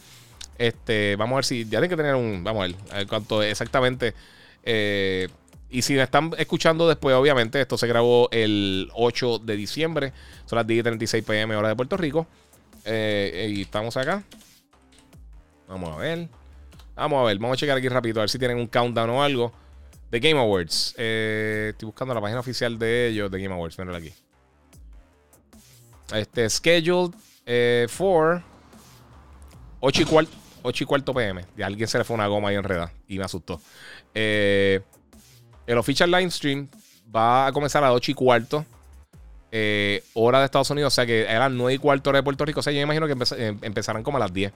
Este, 0.59 1.15
vamos 1.15 1.33
a 1.33 1.35
ver 1.37 1.45
si 1.45 1.63
ya 1.63 1.79
tienen 1.79 1.89
que 1.89 1.97
tener 1.97 2.13
un. 2.13 2.43
Vamos 2.43 2.71
a 2.91 2.97
ver 2.97 3.07
cuánto 3.07 3.41
exactamente. 3.41 4.13
Y 5.69 5.81
si 5.81 5.93
me 5.93 6.03
están 6.03 6.31
escuchando 6.37 6.87
después, 6.87 7.15
obviamente, 7.15 7.59
esto 7.59 7.77
se 7.77 7.87
grabó 7.87 8.29
el 8.31 8.89
8 8.93 9.39
de 9.39 9.55
diciembre. 9.55 10.13
Son 10.45 10.57
las 10.57 10.67
10.36 10.67 11.23
pm 11.23 11.55
hora 11.55 11.69
de 11.69 11.75
Puerto 11.75 11.97
Rico. 11.97 12.27
Eh, 12.85 13.51
y 13.55 13.61
estamos 13.61 13.97
acá. 13.97 14.23
Vamos 15.67 15.95
a 15.95 15.97
ver. 15.97 16.29
Vamos 16.95 17.21
a 17.21 17.23
ver. 17.25 17.37
Vamos 17.39 17.57
a 17.57 17.59
checar 17.59 17.77
aquí 17.77 17.89
rápido 17.89 18.19
a 18.19 18.23
ver 18.23 18.29
si 18.29 18.39
tienen 18.39 18.57
un 18.57 18.67
countdown 18.67 19.09
o 19.09 19.23
algo. 19.23 19.51
De 20.11 20.19
Game 20.19 20.39
Awards. 20.39 20.95
Eh, 20.97 21.69
estoy 21.71 21.87
buscando 21.87 22.13
la 22.13 22.21
página 22.21 22.39
oficial 22.39 22.77
de 22.77 23.07
ellos, 23.07 23.31
de 23.31 23.41
Game 23.41 23.53
Awards. 23.53 23.77
Míralo 23.77 23.97
aquí. 23.97 24.13
Este, 26.13 26.47
scheduled 26.49 27.13
eh, 27.45 27.87
for 27.89 28.43
8 29.79 30.01
y, 30.01 30.05
cuarto, 30.05 30.31
8 30.63 30.83
y 30.83 30.87
cuarto 30.87 31.13
pm. 31.13 31.45
Y 31.57 31.63
a 31.63 31.65
alguien 31.65 31.87
se 31.87 31.97
le 31.97 32.03
fue 32.03 32.15
una 32.15 32.27
goma 32.27 32.49
ahí 32.49 32.55
enredada 32.55 32.93
y 33.07 33.17
me 33.17 33.25
asustó. 33.25 33.59
Eh, 34.13 34.81
el 35.67 35.77
official 35.77 36.11
line 36.11 36.31
stream 36.31 36.67
va 37.15 37.47
a 37.47 37.51
comenzar 37.51 37.83
a 37.83 37.87
las 37.87 37.95
8 37.95 38.11
y 38.11 38.13
cuarto. 38.13 38.65
Eh, 39.51 40.03
hora 40.15 40.39
de 40.39 40.45
Estados 40.45 40.69
Unidos, 40.69 40.93
o 40.93 40.95
sea 40.95 41.05
que 41.05 41.21
eran 41.21 41.55
9 41.55 41.75
y 41.75 41.77
cuarto 41.77 42.09
hora 42.09 42.19
de 42.19 42.23
Puerto 42.23 42.45
Rico. 42.45 42.59
O 42.59 42.63
sea, 42.63 42.73
yo 42.73 42.81
imagino 42.81 43.07
que 43.07 43.15
eh, 43.37 43.55
empezarán 43.61 44.03
como 44.03 44.17
a 44.17 44.19
las 44.19 44.33
10. 44.33 44.51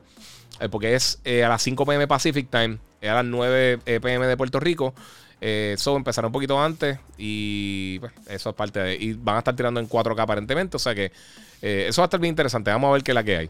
Eh, 0.59 0.69
porque 0.69 0.93
es 0.95 1.21
a 1.25 1.47
las 1.47 1.61
5 1.61 1.85
pm 1.85 2.07
Pacific 2.07 2.49
Time, 2.49 2.79
a 3.03 3.13
las 3.13 3.25
9 3.25 3.79
pm 4.01 4.27
de 4.27 4.37
Puerto 4.37 4.59
Rico. 4.59 4.93
Eso 5.39 5.95
empezará 5.95 6.27
un 6.27 6.33
poquito 6.33 6.61
antes 6.61 6.99
y 7.17 7.97
pues, 7.99 8.11
eso 8.27 8.49
es 8.49 8.55
parte 8.55 8.79
de. 8.79 8.95
Y 8.95 9.13
van 9.13 9.37
a 9.37 9.39
estar 9.39 9.55
tirando 9.55 9.79
en 9.79 9.87
4K 9.87 10.19
aparentemente, 10.21 10.75
o 10.75 10.79
sea 10.79 10.93
que 10.93 11.13
eso 11.61 12.01
va 12.01 12.05
a 12.05 12.07
estar 12.07 12.19
bien 12.19 12.33
interesante. 12.33 12.69
Vamos 12.71 12.89
a 12.89 12.93
ver 12.93 13.03
qué 13.03 13.11
es 13.11 13.15
la 13.15 13.23
que 13.23 13.37
hay. 13.37 13.49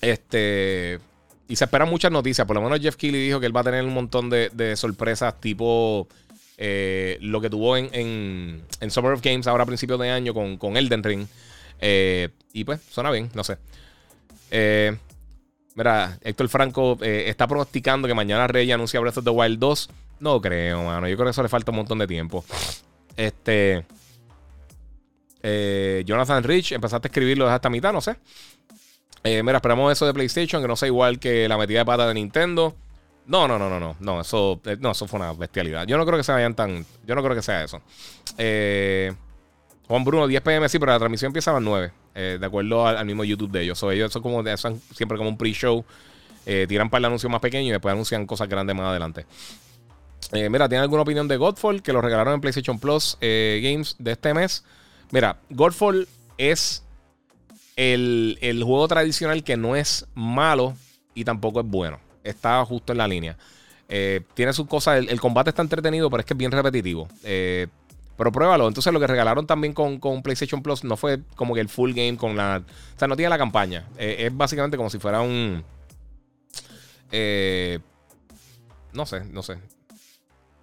Este. 0.00 0.98
Y 1.46 1.56
se 1.56 1.64
esperan 1.64 1.90
muchas 1.90 2.10
noticias. 2.10 2.46
Por 2.46 2.56
lo 2.56 2.62
menos 2.62 2.80
Jeff 2.80 2.96
Keighley 2.96 3.26
dijo 3.26 3.38
que 3.38 3.44
él 3.44 3.54
va 3.54 3.60
a 3.60 3.64
tener 3.64 3.84
un 3.84 3.92
montón 3.92 4.30
de 4.30 4.74
sorpresas 4.76 5.38
tipo 5.42 6.08
eh, 6.58 7.18
lo 7.20 7.40
que 7.40 7.50
tuvo 7.50 7.76
en, 7.76 7.90
en, 7.92 8.90
Summer 8.90 9.12
of 9.12 9.22
Games 9.22 9.46
ahora 9.46 9.64
a 9.64 9.66
principios 9.66 9.98
de 9.98 10.10
año 10.10 10.34
con, 10.34 10.56
con 10.56 10.76
Elden 10.76 11.02
Ring. 11.02 11.26
Eh, 11.80 12.28
y 12.52 12.64
pues, 12.64 12.80
suena 12.90 13.10
bien, 13.10 13.30
no 13.34 13.42
sé. 13.42 13.58
Eh, 14.50 14.96
mira, 15.74 16.18
Héctor 16.22 16.48
Franco 16.48 16.98
está 17.00 17.46
pronosticando 17.46 18.06
que 18.06 18.14
mañana 18.14 18.46
Rey 18.46 18.70
anuncia 18.70 19.00
Breath 19.00 19.18
of 19.18 19.24
the 19.24 19.30
Wild 19.30 19.58
2. 19.58 19.90
No 20.20 20.40
creo, 20.40 20.84
mano. 20.84 21.08
Yo 21.08 21.16
creo 21.16 21.26
que 21.26 21.30
eso 21.30 21.42
le 21.42 21.48
falta 21.48 21.70
un 21.70 21.78
montón 21.78 21.98
de 21.98 22.06
tiempo. 22.06 22.44
Este. 23.16 23.84
Jonathan 26.04 26.44
Rich, 26.44 26.72
empezaste 26.72 27.08
a 27.08 27.10
escribirlo 27.10 27.52
esta 27.52 27.68
mitad, 27.68 27.92
no 27.92 28.00
sé. 28.00 28.14
mira, 29.24 29.56
esperamos 29.56 29.90
eso 29.90 30.06
de 30.06 30.14
PlayStation, 30.14 30.62
que 30.62 30.68
no 30.68 30.76
sea 30.76 30.86
igual 30.86 31.18
que 31.18 31.48
la 31.48 31.58
metida 31.58 31.80
de 31.80 31.84
pata 31.84 32.06
de 32.06 32.14
Nintendo. 32.14 32.76
No, 33.26 33.46
no, 33.46 33.58
no, 33.58 33.68
no, 33.70 33.78
no. 33.78 33.96
No, 34.00 34.20
eso, 34.20 34.60
eh, 34.64 34.76
no, 34.80 34.90
eso 34.90 35.06
fue 35.06 35.20
una 35.20 35.32
bestialidad. 35.32 35.86
Yo 35.86 35.96
no 35.96 36.04
creo 36.04 36.18
que 36.18 36.24
se 36.24 36.32
vayan 36.32 36.54
tan. 36.54 36.84
Yo 37.06 37.14
no 37.14 37.22
creo 37.22 37.34
que 37.34 37.42
sea 37.42 37.64
eso. 37.64 37.80
Eh, 38.36 39.12
Juan 39.86 40.04
Bruno, 40.04 40.26
10 40.26 40.42
pm, 40.42 40.68
sí, 40.68 40.78
pero 40.78 40.92
la 40.92 40.98
transmisión 40.98 41.28
empieza 41.28 41.50
a 41.50 41.54
las 41.54 41.62
9. 41.62 41.92
Eh, 42.14 42.36
de 42.40 42.46
acuerdo 42.46 42.86
al, 42.86 43.04
mismo 43.06 43.24
YouTube 43.24 43.50
de 43.50 43.62
ellos. 43.62 43.82
ellos 43.84 44.12
son 44.12 44.22
como 44.22 44.42
siempre 44.94 45.16
como 45.16 45.30
un 45.30 45.38
pre-show. 45.38 45.84
tiran 46.44 46.90
para 46.90 46.98
el 47.00 47.04
anuncio 47.06 47.28
más 47.28 47.40
pequeño 47.40 47.68
y 47.68 47.70
después 47.70 47.92
anuncian 47.92 48.26
cosas 48.26 48.48
grandes 48.48 48.74
más 48.74 48.86
adelante. 48.86 49.26
mira, 50.32 50.68
¿tienen 50.68 50.82
alguna 50.82 51.02
opinión 51.02 51.28
de 51.28 51.36
Godfall? 51.36 51.82
Que 51.82 51.92
lo 51.92 52.00
regalaron 52.00 52.34
en 52.34 52.40
PlayStation 52.40 52.78
Plus 52.78 53.16
Games 53.20 53.96
de 53.98 54.12
este 54.12 54.34
mes. 54.34 54.64
Mira, 55.10 55.38
Godfall 55.50 56.08
es 56.38 56.84
el, 57.76 58.38
el 58.40 58.64
juego 58.64 58.88
tradicional 58.88 59.44
que 59.44 59.56
no 59.56 59.76
es 59.76 60.06
malo 60.14 60.74
y 61.14 61.24
tampoco 61.24 61.60
es 61.60 61.66
bueno 61.66 62.11
está 62.24 62.64
justo 62.64 62.92
en 62.92 62.98
la 62.98 63.08
línea. 63.08 63.36
Eh, 63.94 64.22
tiene 64.32 64.54
sus 64.54 64.66
cosas, 64.66 65.04
el, 65.06 65.20
combate 65.20 65.50
está 65.50 65.60
entretenido, 65.60 66.08
pero 66.08 66.20
es 66.20 66.26
que 66.26 66.32
es 66.32 66.38
bien 66.38 66.50
repetitivo. 66.50 67.08
Eh, 67.24 67.66
pero 68.16 68.32
pruébalo. 68.32 68.66
Entonces, 68.66 68.90
lo 68.90 68.98
que 68.98 69.06
regalaron 69.06 69.46
también 69.46 69.74
con, 69.74 70.00
PlayStation 70.22 70.62
Plus 70.62 70.82
no 70.82 70.96
fue 70.96 71.20
como 71.36 71.54
que 71.54 71.60
el 71.60 71.68
full 71.68 71.92
game 71.92 72.16
con 72.16 72.34
la. 72.34 72.62
O 72.94 72.98
sea, 72.98 73.06
no 73.06 73.16
tiene 73.16 73.28
la 73.28 73.36
campaña. 73.36 73.86
Eh, 73.98 74.16
es 74.20 74.36
básicamente 74.36 74.78
como 74.78 74.88
si 74.88 74.98
fuera 74.98 75.20
un. 75.20 75.62
no 78.92 79.06
sé, 79.06 79.24
no 79.30 79.42
sé. 79.42 79.58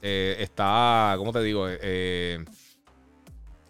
está. 0.02 1.14
¿Cómo 1.18 1.32
te 1.32 1.44
digo? 1.44 1.68
es 1.68 2.48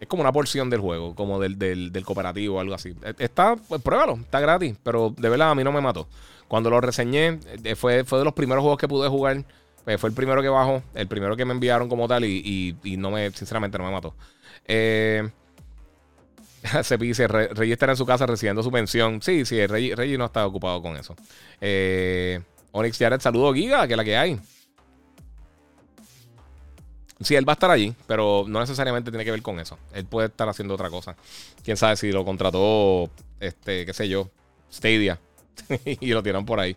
como 0.08 0.22
una 0.22 0.32
porción 0.32 0.70
del 0.70 0.80
juego, 0.80 1.14
como 1.14 1.38
del, 1.38 1.58
del, 1.58 1.92
del 1.92 2.04
cooperativo 2.06 2.56
o 2.56 2.60
algo 2.60 2.74
así. 2.74 2.94
Está, 3.18 3.56
pues 3.56 3.82
pruébalo, 3.82 4.14
está 4.14 4.40
gratis, 4.40 4.74
pero 4.82 5.14
de 5.14 5.28
verdad 5.28 5.50
a 5.50 5.54
mí 5.54 5.64
no 5.64 5.72
me 5.72 5.82
mató. 5.82 6.08
Cuando 6.50 6.68
lo 6.68 6.80
reseñé, 6.80 7.38
eh, 7.62 7.76
fue, 7.76 8.02
fue 8.02 8.18
de 8.18 8.24
los 8.24 8.34
primeros 8.34 8.62
juegos 8.62 8.76
que 8.76 8.88
pude 8.88 9.08
jugar. 9.08 9.44
Pues, 9.84 10.00
fue 10.00 10.10
el 10.10 10.16
primero 10.16 10.42
que 10.42 10.48
bajó, 10.48 10.82
el 10.94 11.06
primero 11.06 11.36
que 11.36 11.44
me 11.44 11.52
enviaron 11.52 11.88
como 11.88 12.08
tal 12.08 12.24
y, 12.24 12.76
no 12.98 13.12
me, 13.12 13.30
sinceramente, 13.30 13.78
no 13.78 13.84
me 13.84 13.92
mató. 13.92 14.16
Eh, 14.66 15.30
se 16.82 16.96
dice, 16.96 17.28
Rey 17.28 17.70
estará 17.70 17.92
en 17.92 17.96
su 17.96 18.04
casa 18.04 18.26
recibiendo 18.26 18.64
su 18.64 18.72
pensión. 18.72 19.22
Sí, 19.22 19.44
sí, 19.44 19.64
Rey, 19.64 19.94
Rey 19.94 20.18
no 20.18 20.24
está 20.24 20.44
ocupado 20.44 20.82
con 20.82 20.96
eso. 20.96 21.14
Eh, 21.60 22.40
Onyx 22.72 22.98
Jared, 22.98 23.20
saludo 23.20 23.54
Giga, 23.54 23.86
que 23.86 23.92
es 23.92 23.96
la 23.96 24.04
que 24.04 24.16
hay. 24.16 24.40
Sí, 27.20 27.36
él 27.36 27.48
va 27.48 27.52
a 27.52 27.54
estar 27.54 27.70
allí, 27.70 27.94
pero 28.08 28.44
no 28.48 28.58
necesariamente 28.58 29.12
tiene 29.12 29.24
que 29.24 29.30
ver 29.30 29.42
con 29.42 29.60
eso. 29.60 29.78
Él 29.92 30.04
puede 30.04 30.26
estar 30.26 30.48
haciendo 30.48 30.74
otra 30.74 30.90
cosa. 30.90 31.14
Quién 31.62 31.76
sabe 31.76 31.96
si 31.96 32.10
lo 32.10 32.24
contrató, 32.24 33.08
este, 33.38 33.86
qué 33.86 33.92
sé 33.92 34.08
yo, 34.08 34.30
Stadia. 34.72 35.20
y 35.84 36.12
lo 36.12 36.22
tiran 36.22 36.44
por 36.44 36.60
ahí. 36.60 36.76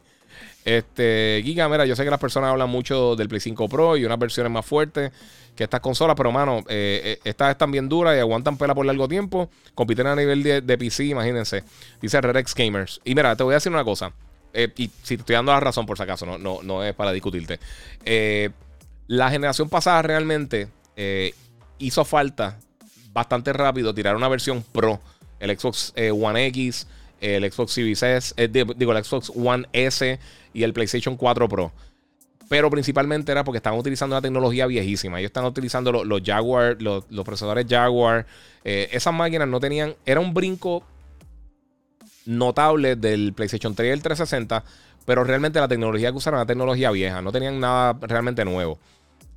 Este, 0.66 1.42
Giga, 1.44 1.68
mira, 1.68 1.86
yo 1.86 1.96
sé 1.96 2.04
que 2.04 2.10
las 2.10 2.20
personas 2.20 2.50
hablan 2.50 2.70
mucho 2.70 3.16
del 3.16 3.28
Play 3.28 3.42
5 3.42 3.68
Pro 3.68 3.98
y 3.98 4.06
unas 4.06 4.18
versiones 4.18 4.52
más 4.52 4.66
fuertes 4.66 5.12
que 5.56 5.66
estas 5.66 5.82
consolas, 5.82 6.16
pero 6.16 6.32
mano, 6.32 6.60
eh, 6.68 7.02
eh, 7.04 7.20
estas 7.24 7.52
están 7.52 7.72
bien 7.72 7.88
duras 7.88 8.16
y 8.16 8.20
aguantan 8.20 8.58
pela 8.58 8.74
por 8.74 8.86
largo 8.86 9.08
tiempo. 9.08 9.50
Compiten 9.76 10.08
a 10.08 10.16
nivel 10.16 10.44
de, 10.44 10.78
PC, 10.78 11.06
imagínense. 11.06 11.64
Dice 12.02 12.22
Redex 12.22 12.56
Gamers. 12.56 13.02
Y 13.04 13.14
mira, 13.14 13.36
te 13.36 13.44
voy 13.44 13.54
a 13.54 13.58
decir 13.58 13.72
una 13.72 13.84
cosa. 13.84 14.12
Eh, 14.54 14.72
y 14.78 14.90
si 15.04 15.18
te 15.18 15.22
estoy 15.22 15.36
dando 15.36 15.52
la 15.52 15.60
razón, 15.60 15.86
por 15.86 15.98
si 15.98 16.04
acaso, 16.04 16.26
no, 16.26 16.38
no, 16.38 16.64
no 16.64 16.84
es 16.84 16.94
para 16.96 17.12
discutirte. 17.12 17.60
la 19.08 19.30
generación 19.30 19.70
pasada 19.70 20.02
realmente 20.02 20.70
hizo 21.78 22.06
falta 22.06 22.58
bastante 23.12 23.54
rápido 23.54 23.94
tirar 23.94 24.16
una 24.16 24.30
versión 24.30 24.64
Pro. 24.64 25.00
El 25.40 25.58
Xbox 25.58 25.94
One 25.98 26.48
X 26.48 26.88
el 27.24 27.50
Xbox 27.50 27.72
Series 27.72 28.34
eh, 28.36 28.48
digo, 28.50 28.92
el 28.92 29.04
Xbox 29.04 29.32
One 29.34 29.66
S 29.72 30.20
y 30.54 30.64
el 30.64 30.74
PlayStation 30.74 31.16
4 31.16 31.48
Pro. 31.48 31.72
Pero 32.50 32.70
principalmente 32.70 33.32
era 33.32 33.44
porque 33.44 33.58
estaban 33.58 33.80
utilizando 33.80 34.16
una 34.16 34.22
tecnología 34.22 34.68
viejísima. 34.68 35.20
Ellos 35.20 35.30
están 35.30 35.46
utilizando 35.46 35.92
los, 35.92 36.22
Jaguar, 36.24 36.82
los, 36.82 37.06
procesadores 37.24 37.66
Jaguar. 37.68 38.28
Eh, 38.66 38.90
esas 38.92 39.14
máquinas 39.14 39.48
no 39.48 39.60
tenían. 39.60 39.96
Era 40.06 40.20
un 40.20 40.34
brinco 40.34 40.84
notable 42.26 42.96
del 42.96 43.34
PlayStation 43.34 43.74
3 43.74 43.88
y 43.88 43.92
el 43.92 44.02
360. 44.02 44.64
Pero 45.06 45.24
realmente 45.24 45.60
la 45.60 45.68
tecnología 45.68 46.12
que 46.12 46.18
usaron 46.18 46.40
era 46.40 46.46
tecnología 46.46 46.92
vieja. 46.92 47.22
No 47.22 47.32
tenían 47.32 47.60
nada 47.60 47.98
realmente 48.02 48.44
nuevo. 48.46 48.78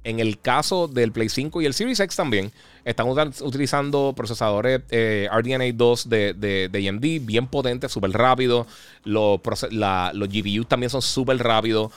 En 0.06 0.20
el 0.20 0.38
caso 0.38 0.86
del 0.86 1.10
Play 1.10 1.28
5 1.28 1.62
y 1.62 1.66
el 1.66 1.74
Series 1.74 1.98
X 1.98 2.14
también, 2.14 2.52
están 2.84 3.08
utilizando 3.08 4.12
procesadores 4.16 4.82
eh, 4.90 5.28
RDNA 5.32 5.64
2 5.74 6.08
de, 6.08 6.68
de, 6.70 6.88
AMD, 6.88 7.26
bien 7.26 7.48
potentes, 7.48 7.90
súper 7.90 8.12
rápidos. 8.12 8.68
Los, 9.02 9.40
GPUs 9.42 10.68
también 10.68 10.90
son 10.90 11.02
súper 11.02 11.38
rápidos. 11.38 11.90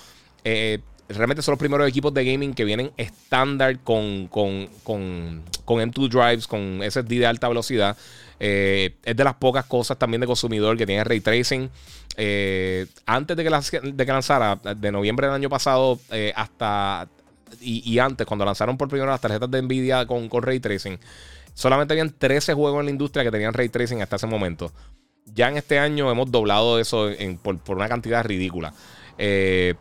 Eh, 0.43 0.79
realmente 1.07 1.43
son 1.43 1.51
los 1.51 1.59
primeros 1.59 1.87
equipos 1.87 2.11
de 2.11 2.25
gaming 2.25 2.55
que 2.55 2.65
vienen 2.65 2.89
estándar 2.97 3.77
con, 3.83 4.27
con, 4.27 4.67
con, 4.83 5.43
M2 5.67 6.09
drives, 6.09 6.47
con 6.47 6.81
SSD 6.81 7.19
de 7.19 7.27
alta 7.27 7.47
velocidad. 7.47 7.95
Eh, 8.39 8.95
es 9.03 9.15
de 9.15 9.23
las 9.23 9.35
pocas 9.35 9.65
cosas 9.65 9.99
también 9.99 10.21
de 10.21 10.25
consumidor 10.25 10.75
que 10.77 10.87
tiene 10.87 11.03
ray 11.03 11.19
tracing. 11.19 11.69
antes 13.05 13.37
de 13.37 13.43
que 13.43 14.05
lanzara, 14.07 14.55
de 14.55 14.91
noviembre 14.91 15.27
del 15.27 15.35
año 15.35 15.49
pasado 15.49 15.99
hasta 16.33 17.07
y, 17.61 17.99
antes, 17.99 18.25
cuando 18.25 18.45
lanzaron 18.45 18.77
por 18.77 18.87
primera 18.87 19.11
las 19.11 19.21
tarjetas 19.21 19.49
de 19.49 19.61
Nvidia 19.61 20.05
con, 20.05 20.29
Ray 20.29 20.59
Tracing, 20.59 20.99
solamente 21.53 21.93
habían 21.93 22.11
13 22.11 22.53
juegos 22.53 22.79
en 22.79 22.85
la 22.85 22.91
industria 22.91 23.23
que 23.23 23.31
tenían 23.31 23.53
Ray 23.53 23.69
Tracing 23.69 24.01
hasta 24.01 24.15
ese 24.15 24.27
momento. 24.27 24.71
Ya 25.33 25.49
en 25.49 25.57
este 25.57 25.79
año 25.79 26.11
hemos 26.11 26.31
doblado 26.31 26.79
eso 26.79 27.09
por, 27.41 27.77
una 27.77 27.87
cantidad 27.87 28.23
ridícula. 28.23 28.73
Eh, 29.17 29.75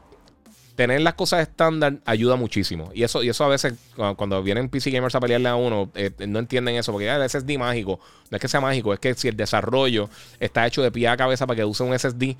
tener 0.79 1.01
las 1.01 1.15
cosas 1.15 1.41
estándar 1.41 1.95
ayuda 2.05 2.37
muchísimo. 2.37 2.93
Y 2.95 3.03
eso, 3.03 3.25
y 3.25 3.29
eso 3.29 3.45
a 3.45 3.49
veces, 3.49 3.75
cuando 4.17 4.41
vienen 4.45 4.69
PC 4.69 4.93
gamers 4.93 5.17
a 5.17 5.21
pelearle 5.21 5.49
a 5.49 5.57
uno, 5.57 5.91
eh, 5.97 6.13
no 6.29 6.39
entienden 6.39 6.77
eso. 6.77 6.93
Porque 6.93 7.09
el 7.09 7.29
SSD 7.29 7.59
mágico, 7.59 7.99
no 8.31 8.37
es 8.37 8.41
que 8.41 8.47
sea 8.47 8.61
mágico, 8.61 8.95
es 8.95 9.01
que 9.01 9.13
si 9.15 9.27
el 9.27 9.37
desarrollo 9.37 10.09
está 10.39 10.65
hecho 10.69 10.81
de 10.81 10.93
pie 10.93 11.09
a 11.09 11.17
cabeza 11.17 11.49
para 11.49 11.57
que 11.57 11.65
use 11.65 11.83
un 11.83 11.99
SSD 11.99 12.37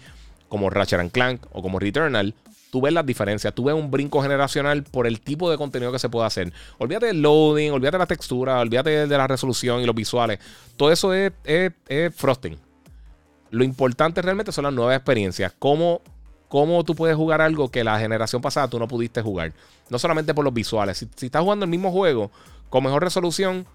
como 0.49 0.71
Ratchet 0.71 1.11
Clank 1.11 1.47
o 1.51 1.63
como 1.63 1.81
Returnal, 1.81 2.33
tú 2.71 2.81
ves 2.81 2.93
las 2.93 3.07
diferencias, 3.07 3.55
tú 3.55 3.65
ves 3.65 3.75
un 3.75 3.91
brinco 3.91 4.23
generacional 4.23 4.83
por 4.83 5.07
el 5.07 5.21
tipo 5.21 5.51
de 5.51 5.57
contenido 5.57 5.93
que 5.93 5.99
se 5.99 6.09
puede 6.09 6.27
hacer. 6.27 6.53
Olvídate 6.79 7.07
del 7.07 7.23
loading, 7.23 7.73
olvídate 7.73 7.97
de 7.97 7.99
la 7.99 8.07
textura, 8.07 8.61
olvídate 8.61 9.07
de 9.07 9.19
la 9.19 9.27
resolución 9.27 9.81
y 9.81 9.87
los 9.87 9.95
visuales. 9.95 10.39
Todo 10.77 10.93
eso 10.93 11.13
es, 11.15 11.33
frosting. 12.15 12.59
Lo 13.51 13.65
importante 13.65 14.21
realmente 14.21 14.53
son 14.53 14.65
las 14.65 14.73
nuevas 14.73 14.97
experiencias. 14.97 15.53
Cómo, 15.59 16.03
cómo 16.49 16.85
tú 16.85 16.95
puedes 16.95 17.17
jugar 17.17 17.41
algo 17.41 17.71
que 17.71 17.83
la 17.83 17.99
generación 17.99 18.43
pasada 18.43 18.69
tú 18.69 18.79
no 18.79 18.87
pudiste 18.87 19.23
jugar. 19.23 19.53
No 19.89 19.99
solamente 19.99 20.35
por 20.35 20.45
los 20.45 20.53
visuales. 20.53 20.99
Si, 20.99 21.09
si 21.17 21.27
estás 21.27 21.43
jugando 21.43 21.65
el 21.65 21.71
mismo 21.71 21.91
juego 21.91 22.31
con 22.69 22.85
mejor 22.85 23.03
resolución, 23.03 23.67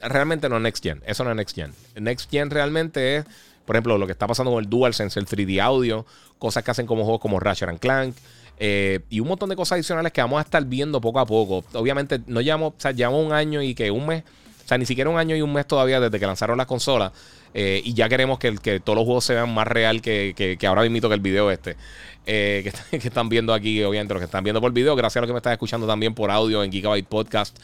realmente 0.00 0.48
no 0.48 0.56
es 0.56 0.62
Next 0.62 0.82
Gen. 0.82 1.02
Eso 1.06 1.24
no 1.24 1.30
es 1.30 1.36
Next 1.36 1.54
Gen. 1.54 1.72
Next 1.96 2.30
Gen 2.30 2.50
realmente 2.50 3.16
es 3.16 3.26
por 3.68 3.76
ejemplo, 3.76 3.98
lo 3.98 4.06
que 4.06 4.12
está 4.12 4.26
pasando 4.26 4.50
con 4.50 4.64
el 4.64 4.70
DualSense, 4.70 5.20
el 5.20 5.26
3D 5.26 5.60
audio, 5.60 6.06
cosas 6.38 6.64
que 6.64 6.70
hacen 6.70 6.86
como 6.86 7.02
juegos 7.02 7.20
como 7.20 7.38
Ratchet 7.38 7.78
Clank. 7.78 8.16
Eh, 8.58 9.00
y 9.10 9.20
un 9.20 9.28
montón 9.28 9.50
de 9.50 9.56
cosas 9.56 9.72
adicionales 9.72 10.10
que 10.10 10.22
vamos 10.22 10.38
a 10.38 10.40
estar 10.40 10.64
viendo 10.64 11.02
poco 11.02 11.20
a 11.20 11.26
poco. 11.26 11.62
Obviamente, 11.74 12.18
no 12.28 12.40
llevamos, 12.40 12.72
o 12.72 12.80
sea, 12.80 12.92
llevamos 12.92 13.26
un 13.26 13.34
año 13.34 13.60
y 13.60 13.74
que 13.74 13.90
un 13.90 14.06
mes, 14.06 14.22
o 14.64 14.68
sea, 14.68 14.78
ni 14.78 14.86
siquiera 14.86 15.10
un 15.10 15.18
año 15.18 15.36
y 15.36 15.42
un 15.42 15.52
mes 15.52 15.66
todavía 15.66 16.00
desde 16.00 16.18
que 16.18 16.24
lanzaron 16.24 16.56
las 16.56 16.66
consolas. 16.66 17.12
Eh, 17.52 17.82
y 17.84 17.92
ya 17.92 18.08
queremos 18.08 18.38
que, 18.38 18.56
que, 18.56 18.80
todos 18.80 18.96
los 18.96 19.04
juegos 19.04 19.24
se 19.24 19.34
vean 19.34 19.52
más 19.52 19.68
real 19.68 20.00
que, 20.00 20.32
que, 20.58 20.66
ahora 20.66 20.80
mismo 20.88 21.10
que 21.10 21.14
el 21.14 21.20
video 21.20 21.50
este. 21.50 21.76
Eh, 22.24 22.72
que, 22.90 22.96
están 22.96 23.28
viendo 23.28 23.52
aquí, 23.52 23.84
obviamente, 23.84 24.14
los 24.14 24.22
que 24.22 24.24
están 24.24 24.44
viendo 24.44 24.62
por 24.62 24.72
video. 24.72 24.96
Gracias 24.96 25.18
a 25.18 25.20
los 25.20 25.28
que 25.28 25.34
me 25.34 25.40
están 25.40 25.52
escuchando 25.52 25.86
también 25.86 26.14
por 26.14 26.30
audio 26.30 26.64
en 26.64 26.72
Gigabyte 26.72 27.06
Podcast. 27.06 27.54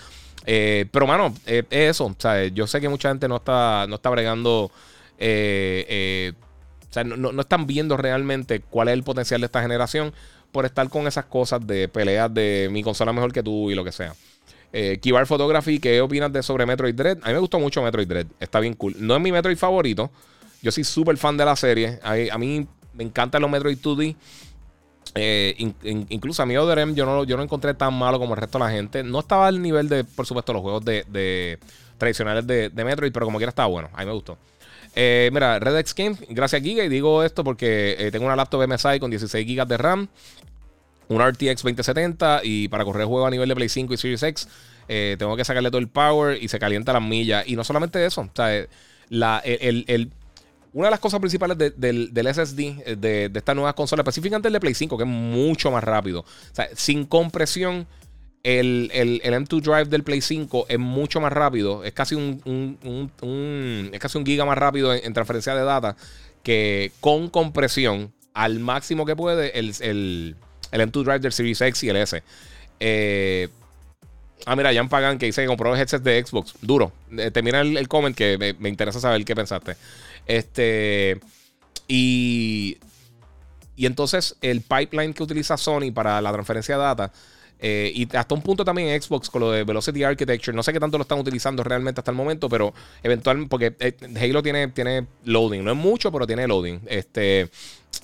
pero, 0.44 1.06
mano, 1.06 1.34
es 1.46 1.64
eso. 1.70 2.04
O 2.04 2.16
sea, 2.18 2.44
yo 2.48 2.66
sé 2.66 2.78
que 2.82 2.90
mucha 2.90 3.08
gente 3.08 3.26
no 3.26 3.36
está, 3.36 3.86
no 3.88 3.94
está 3.94 4.10
bregando 4.10 4.70
eh, 5.18 5.86
eh, 5.88 6.32
o 6.88 6.92
sea, 6.92 7.04
no, 7.04 7.40
están 7.40 7.66
viendo 7.66 7.96
realmente 7.96 8.60
cuál 8.60 8.88
es 8.88 8.94
el 8.94 9.02
potencial 9.02 9.40
de 9.40 9.46
esta 9.46 9.62
generación 9.62 10.12
por 10.52 10.64
estar 10.64 10.88
con 10.88 11.06
esas 11.06 11.24
cosas 11.24 11.66
de 11.66 11.88
peleas 11.88 12.32
de 12.32 12.68
mi 12.70 12.82
consola 12.82 13.12
mejor 13.12 13.32
que 13.32 13.42
tú 13.42 13.70
y 13.70 13.74
lo 13.74 13.84
que 13.84 13.92
sea. 13.92 14.14
Eh, 14.72 14.98
Kibar 15.00 15.26
Photography, 15.26 15.78
¿qué 15.78 16.00
opinas 16.00 16.32
de 16.32 16.42
sobre 16.42 16.66
Metroid 16.66 16.94
Dread? 16.94 17.18
A 17.22 17.28
mí 17.28 17.32
me 17.32 17.38
gustó 17.38 17.60
mucho 17.60 17.82
Metroid 17.82 18.08
Dread, 18.08 18.26
está 18.40 18.60
bien 18.60 18.74
cool. 18.74 18.94
No 18.98 19.14
es 19.14 19.20
mi 19.20 19.30
Metroid 19.30 19.56
favorito, 19.56 20.10
yo 20.62 20.72
soy 20.72 20.82
súper 20.82 21.16
fan 21.16 21.36
de 21.36 21.44
la 21.44 21.54
serie. 21.56 22.00
A, 22.02 22.38
mí 22.38 22.66
me 22.94 23.04
encantan 23.04 23.42
los 23.42 23.50
Metroid 23.50 23.78
2D. 23.78 24.16
Eh, 25.16 25.54
incluso 26.08 26.42
a 26.42 26.46
mí 26.46 26.56
Other 26.56 26.92
yo 26.94 27.06
no, 27.06 27.22
yo 27.22 27.36
no 27.36 27.42
encontré 27.42 27.74
tan 27.74 27.94
malo 27.94 28.18
como 28.18 28.34
el 28.34 28.40
resto 28.40 28.58
de 28.58 28.64
la 28.64 28.70
gente. 28.70 29.02
No 29.04 29.20
estaba 29.20 29.46
al 29.46 29.60
nivel 29.60 29.88
de, 29.88 30.04
por 30.04 30.26
supuesto, 30.26 30.52
los 30.52 30.62
juegos 30.62 30.84
de, 30.84 31.58
tradicionales 31.98 32.46
de, 32.46 32.84
Metroid, 32.84 33.12
pero 33.12 33.26
como 33.26 33.38
quiera 33.38 33.50
estaba 33.50 33.68
bueno. 33.68 33.90
A 33.92 34.00
mí 34.00 34.06
me 34.06 34.12
gustó. 34.12 34.38
Eh, 34.94 35.30
mira, 35.32 35.58
Red 35.58 35.78
X 35.78 35.94
Game, 35.94 36.16
gracias 36.28 36.62
Giga, 36.62 36.84
y 36.84 36.88
digo 36.88 37.22
esto 37.22 37.42
porque 37.42 37.96
eh, 37.98 38.10
tengo 38.10 38.26
una 38.26 38.36
laptop 38.36 38.66
MSI 38.68 39.00
con 39.00 39.10
16 39.10 39.46
GB 39.46 39.66
de 39.66 39.76
RAM, 39.76 40.08
un 41.08 41.20
RTX 41.20 41.62
2070 41.62 42.40
y 42.44 42.68
para 42.68 42.84
correr 42.84 43.06
juego 43.06 43.26
a 43.26 43.30
nivel 43.30 43.48
de 43.48 43.54
Play 43.54 43.68
5 43.68 43.94
y 43.94 43.96
Series 43.96 44.22
X 44.22 44.48
tengo 44.86 45.34
que 45.36 45.44
sacarle 45.44 45.70
todo 45.70 45.78
el 45.78 45.88
power 45.88 46.42
y 46.42 46.48
se 46.48 46.58
calienta 46.58 46.92
las 46.92 47.02
millas. 47.02 47.44
Y 47.46 47.56
no 47.56 47.64
solamente 47.64 48.04
eso, 48.04 48.20
o 48.20 48.30
sea, 48.34 48.66
una 50.74 50.88
de 50.88 50.90
las 50.90 51.00
cosas 51.00 51.20
principales 51.20 51.56
del, 51.56 52.34
SSD 52.34 52.60
eh, 52.60 52.96
de, 52.98 53.28
de 53.28 53.38
esta 53.38 53.54
nueva 53.54 53.74
consola, 53.74 54.02
específicamente 54.02 54.48
el 54.48 54.54
de 54.54 54.60
Play 54.60 54.74
5, 54.74 54.96
que 54.96 55.04
es 55.04 55.08
mucho 55.08 55.70
más 55.70 55.84
rápido. 55.84 56.20
O 56.20 56.26
sea, 56.52 56.68
sin 56.74 57.04
compresión, 57.06 57.86
el, 58.44 59.22
M2 59.24 59.62
Drive 59.62 59.86
del 59.86 60.04
Play 60.04 60.20
5 60.20 60.66
es 60.68 60.78
mucho 60.78 61.20
más 61.20 61.32
rápido. 61.32 61.82
Es 61.82 61.92
casi 61.92 62.14
un, 62.14 63.90
es 63.92 63.98
casi 63.98 64.18
un 64.18 64.26
giga 64.26 64.44
más 64.44 64.58
rápido 64.58 64.94
en, 64.94 65.12
transferencia 65.12 65.54
de 65.54 65.64
data 65.64 65.96
que 66.42 66.92
con 67.00 67.30
compresión 67.30 68.12
al 68.34 68.60
máximo 68.60 69.06
que 69.06 69.16
puede 69.16 69.58
el, 69.58 70.36
M2 70.72 71.04
Drive 71.04 71.20
del 71.20 71.32
Series 71.32 71.60
X 71.60 71.82
y 71.84 71.88
el 71.88 71.96
S. 71.96 72.22
Eh, 72.80 73.48
ah, 74.44 74.54
mira, 74.54 74.74
Jan 74.74 74.90
Pagan 74.90 75.16
que 75.18 75.26
dice 75.26 75.40
que 75.40 75.48
compró 75.48 75.74
el 75.74 75.80
headset 75.80 76.02
de 76.02 76.22
Xbox. 76.22 76.54
Duro. 76.60 76.92
Eh, 77.16 77.30
termina 77.30 77.62
el, 77.62 77.78
el 77.78 77.88
comment 77.88 78.14
que 78.14 78.36
me, 78.36 78.52
me 78.54 78.68
interesa 78.68 79.00
saber 79.00 79.24
qué 79.24 79.34
pensaste. 79.34 79.76
Este. 80.26 81.18
Y. 81.88 82.76
Y 83.76 83.86
entonces 83.86 84.36
el 84.40 84.60
pipeline 84.60 85.14
que 85.14 85.22
utiliza 85.22 85.56
Sony 85.56 85.90
para 85.92 86.20
la 86.20 86.30
transferencia 86.30 86.76
de 86.76 86.82
data. 86.82 87.12
Eh, 87.60 87.92
y 87.94 88.16
hasta 88.16 88.34
un 88.34 88.42
punto 88.42 88.64
también 88.64 89.00
Xbox 89.00 89.30
con 89.30 89.40
lo 89.40 89.50
de 89.50 89.64
Velocity 89.64 90.02
Architecture. 90.02 90.54
No 90.54 90.62
sé 90.62 90.72
qué 90.72 90.80
tanto 90.80 90.98
lo 90.98 91.02
están 91.02 91.18
utilizando 91.18 91.62
realmente 91.62 92.00
hasta 92.00 92.10
el 92.10 92.16
momento, 92.16 92.48
pero 92.48 92.74
eventualmente. 93.02 93.48
Porque 93.48 93.74
eh, 93.80 93.96
Halo 94.20 94.42
tiene, 94.42 94.68
tiene 94.68 95.06
loading. 95.24 95.64
No 95.64 95.72
es 95.72 95.76
mucho, 95.76 96.12
pero 96.12 96.26
tiene 96.26 96.46
loading. 96.46 96.80
Este. 96.86 97.50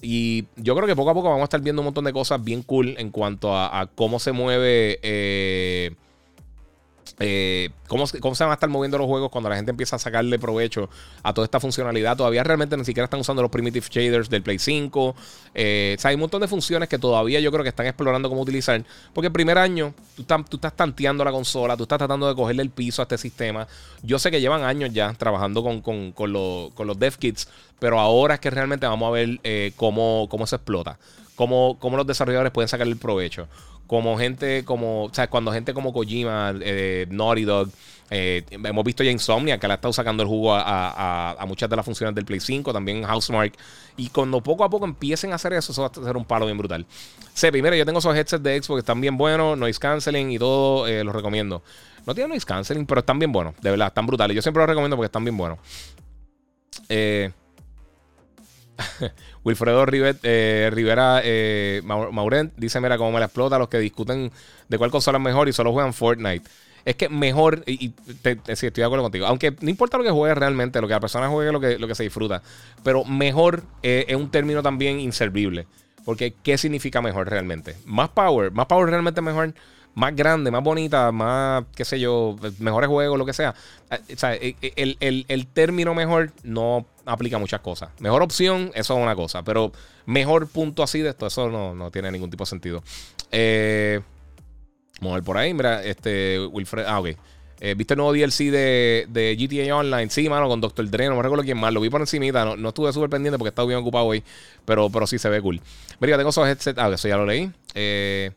Y 0.02 0.46
yo 0.56 0.74
creo 0.74 0.86
que 0.86 0.96
poco 0.96 1.10
a 1.10 1.14
poco 1.14 1.28
vamos 1.28 1.42
a 1.42 1.44
estar 1.44 1.60
viendo 1.60 1.82
un 1.82 1.86
montón 1.86 2.04
de 2.04 2.12
cosas 2.12 2.42
bien 2.42 2.62
cool 2.62 2.94
en 2.96 3.10
cuanto 3.10 3.56
a, 3.56 3.88
cómo 3.94 4.18
se 4.18 4.32
mueve. 4.32 4.98
Eh, 5.02 5.94
eh, 7.22 7.68
¿cómo, 7.86 8.06
¿cómo, 8.20 8.34
se 8.34 8.44
van 8.44 8.50
a 8.50 8.54
estar 8.54 8.70
moviendo 8.70 8.96
los 8.96 9.06
juegos 9.06 9.30
cuando 9.30 9.50
la 9.50 9.56
gente 9.56 9.70
empieza 9.70 9.96
a 9.96 9.98
sacarle 9.98 10.38
provecho 10.38 10.88
a 11.22 11.34
toda 11.34 11.44
esta 11.44 11.60
funcionalidad? 11.60 12.16
Todavía 12.16 12.42
realmente 12.42 12.78
ni 12.78 12.84
siquiera 12.86 13.04
están 13.04 13.20
usando 13.20 13.42
los 13.42 13.50
primitive 13.50 13.86
shaders 13.90 14.30
del 14.30 14.42
Play 14.42 14.58
5. 14.58 15.14
Eh, 15.54 15.96
o 15.98 16.00
sea, 16.00 16.08
hay 16.08 16.14
un 16.14 16.22
montón 16.22 16.40
de 16.40 16.48
funciones 16.48 16.88
que 16.88 16.98
todavía 16.98 17.38
yo 17.40 17.52
creo 17.52 17.62
que 17.62 17.68
están 17.68 17.86
explorando 17.86 18.30
cómo 18.30 18.40
utilizar. 18.40 18.82
Porque 19.12 19.26
el 19.26 19.32
primer 19.34 19.58
año 19.58 19.92
tú, 20.16 20.24
tú 20.48 20.56
estás 20.56 20.74
tanteando 20.74 21.22
la 21.22 21.30
consola, 21.30 21.76
tú 21.76 21.82
estás 21.82 21.98
tratando 21.98 22.26
de 22.26 22.34
cogerle 22.34 22.62
el 22.62 22.70
piso 22.70 23.02
a 23.02 23.04
este 23.04 23.18
sistema. 23.18 23.68
Yo 24.02 24.18
sé 24.18 24.30
que 24.30 24.40
llevan 24.40 24.64
años 24.64 24.90
ya 24.94 25.12
trabajando 25.12 25.62
con, 25.62 25.82
con, 25.82 26.12
con, 26.12 26.32
con 26.70 26.86
los 26.86 26.98
dev 26.98 27.18
kits, 27.18 27.48
pero 27.78 28.00
ahora 28.00 28.34
es 28.34 28.40
que 28.40 28.48
realmente 28.48 28.86
vamos 28.86 29.06
a 29.06 29.10
ver 29.10 29.40
eh, 29.44 29.72
cómo, 29.76 30.26
cómo 30.30 30.46
se 30.46 30.56
explota. 30.56 30.98
Cómo, 31.34 31.78
cómo 31.78 31.96
los 31.96 32.06
desarrolladores 32.06 32.52
pueden 32.52 32.68
sacar 32.68 32.86
el 32.86 32.96
provecho 32.96 33.46
como 33.90 34.16
gente 34.16 34.64
como, 34.64 35.06
o 35.06 35.10
sea, 35.12 35.28
cuando 35.28 35.50
gente 35.50 35.74
como 35.74 35.92
Kojima, 35.92 36.54
eh, 36.60 37.08
Naughty 37.10 37.42
Dog, 37.42 37.70
eh, 38.08 38.44
hemos 38.48 38.84
visto 38.84 39.02
ya 39.02 39.10
Insomnia, 39.10 39.58
que 39.58 39.66
le 39.66 39.72
ha 39.72 39.74
estado 39.74 39.92
sacando 39.92 40.22
el 40.22 40.28
jugo 40.28 40.54
a, 40.54 41.44
muchas 41.48 41.68
de 41.68 41.74
las 41.74 41.84
funciones 41.84 42.14
del 42.14 42.24
Play 42.24 42.38
5, 42.38 42.72
también 42.72 43.02
Housemark. 43.02 43.52
Y 43.96 44.10
cuando 44.10 44.40
poco 44.40 44.62
a 44.62 44.70
poco 44.70 44.84
empiecen 44.84 45.32
a 45.32 45.34
hacer 45.34 45.54
eso, 45.54 45.72
eso 45.72 45.82
va 45.82 45.88
a 45.88 46.06
ser 46.06 46.16
un 46.16 46.24
palo 46.24 46.46
bien 46.46 46.56
brutal. 46.56 46.86
Sé, 47.34 47.50
primero, 47.50 47.74
yo 47.74 47.84
tengo 47.84 47.98
esos 47.98 48.14
headsets 48.14 48.40
de 48.44 48.62
Xbox 48.62 48.76
que 48.76 48.82
están 48.82 49.00
bien 49.00 49.16
buenos, 49.16 49.58
noise 49.58 49.80
canceling 49.80 50.30
y 50.30 50.38
todo, 50.38 50.86
eh, 50.86 51.02
los 51.02 51.12
recomiendo. 51.12 51.60
No 52.06 52.14
tienen 52.14 52.28
noise 52.28 52.46
canceling, 52.46 52.86
pero 52.86 53.00
están 53.00 53.18
bien 53.18 53.32
buenos, 53.32 53.56
de 53.60 53.70
verdad, 53.70 53.88
están 53.88 54.06
brutales. 54.06 54.36
Yo 54.36 54.42
siempre 54.42 54.60
los 54.60 54.68
recomiendo 54.68 54.94
porque 54.94 55.06
están 55.06 55.24
bien 55.24 55.36
buenos. 55.36 55.58
Eh. 56.88 57.32
Wilfredo 59.44 59.84
eh, 59.92 60.70
Rivera 60.72 61.20
eh, 61.24 61.82
Maurent 61.84 62.52
dice: 62.56 62.80
Mira, 62.80 62.98
cómo 62.98 63.12
me 63.12 63.20
la 63.20 63.26
explota 63.26 63.58
los 63.58 63.68
que 63.68 63.78
discuten 63.78 64.30
de 64.68 64.78
cuál 64.78 64.90
consola 64.90 65.18
es 65.18 65.24
mejor 65.24 65.48
y 65.48 65.52
solo 65.52 65.72
juegan 65.72 65.92
Fortnite. 65.92 66.48
Es 66.84 66.96
que 66.96 67.08
mejor, 67.08 67.62
y, 67.66 67.92
estoy 68.46 68.70
de 68.70 68.84
acuerdo 68.84 69.02
contigo, 69.02 69.26
aunque 69.26 69.54
no 69.60 69.68
importa 69.68 69.98
lo 69.98 70.04
que 70.04 70.10
juegue 70.10 70.34
realmente, 70.34 70.80
lo 70.80 70.88
que 70.88 70.94
la 70.94 71.00
persona 71.00 71.28
juegue 71.28 71.52
lo 71.52 71.60
que, 71.60 71.78
lo 71.78 71.86
que 71.86 71.94
se 71.94 72.04
disfruta, 72.04 72.42
pero 72.82 73.04
mejor 73.04 73.62
eh, 73.82 74.06
es 74.08 74.16
un 74.16 74.30
término 74.30 74.62
también 74.62 74.98
inservible. 75.00 75.66
Porque, 76.04 76.32
¿qué 76.42 76.56
significa 76.56 77.02
mejor 77.02 77.28
realmente? 77.28 77.76
Más 77.84 78.08
power, 78.08 78.50
más 78.52 78.66
power 78.66 78.88
realmente 78.88 79.20
mejor 79.20 79.52
más 79.94 80.14
grande, 80.14 80.50
más 80.50 80.62
bonita, 80.62 81.10
más, 81.12 81.64
qué 81.74 81.84
sé 81.84 81.98
yo, 81.98 82.36
mejores 82.58 82.88
juegos, 82.88 83.18
lo 83.18 83.26
que 83.26 83.32
sea. 83.32 83.54
O 83.90 84.16
sea 84.16 84.34
el, 84.34 84.96
el, 85.00 85.24
el, 85.28 85.46
término 85.48 85.94
mejor 85.94 86.32
no 86.42 86.86
aplica 87.04 87.38
muchas 87.38 87.60
cosas. 87.60 87.90
Mejor 87.98 88.22
opción, 88.22 88.70
eso 88.74 88.96
es 88.96 89.02
una 89.02 89.16
cosa. 89.16 89.42
Pero 89.42 89.72
mejor 90.06 90.46
punto 90.48 90.82
así 90.82 91.00
de 91.00 91.10
esto, 91.10 91.26
eso 91.26 91.48
no, 91.48 91.90
tiene 91.90 92.10
ningún 92.10 92.30
tipo 92.30 92.44
de 92.44 92.48
sentido. 92.48 92.82
Eh, 93.32 94.00
vamos 95.00 95.12
a 95.12 95.16
ver 95.16 95.24
por 95.24 95.36
ahí. 95.36 95.52
Mira, 95.54 95.82
este 95.82 96.38
Wilfred. 96.46 96.84
Ah, 96.86 97.00
ok. 97.00 97.08
Eh, 97.62 97.74
¿Viste 97.76 97.92
el 97.92 97.98
nuevo 97.98 98.14
DLC 98.14 98.50
de, 98.50 99.06
de, 99.10 99.36
GTA 99.36 99.76
Online? 99.76 100.08
Sí, 100.08 100.28
mano, 100.28 100.48
con 100.48 100.60
Doctor 100.60 100.88
Dre. 100.88 101.08
No 101.08 101.16
me 101.16 101.22
recuerdo 101.22 101.44
quién 101.44 101.58
más. 101.58 101.74
Lo 101.74 101.80
vi 101.80 101.90
por 101.90 102.00
encimita. 102.00 102.44
No, 102.44 102.56
no 102.56 102.68
estuve 102.68 102.92
súper 102.92 103.10
pendiente 103.10 103.38
porque 103.38 103.50
estaba 103.50 103.68
bien 103.68 103.80
ocupado 103.80 104.06
hoy. 104.06 104.22
Pero, 104.64 104.88
pero 104.88 105.06
sí 105.06 105.18
se 105.18 105.28
ve 105.28 105.42
cool. 105.42 105.60
Mira, 105.98 106.16
tengo 106.16 106.30
esos 106.30 106.46
headsets. 106.46 106.78
Ah, 106.78 106.88
eso 106.88 107.08
ya 107.08 107.16
lo 107.16 107.26
leí. 107.26 107.50
Eh, 107.74 108.30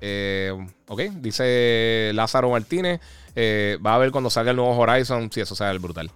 eh, 0.00 0.52
ok, 0.88 1.00
dice 1.16 2.10
Lázaro 2.14 2.50
Martínez. 2.50 3.00
va 3.36 3.94
a 3.94 3.98
ver 3.98 4.10
cuando 4.10 4.30
salga 4.30 4.50
el 4.50 4.56
nuevo 4.56 4.76
Horizon. 4.76 5.30
Si 5.32 5.40
eso 5.40 5.70
el 5.70 5.78
brutal. 5.78 6.10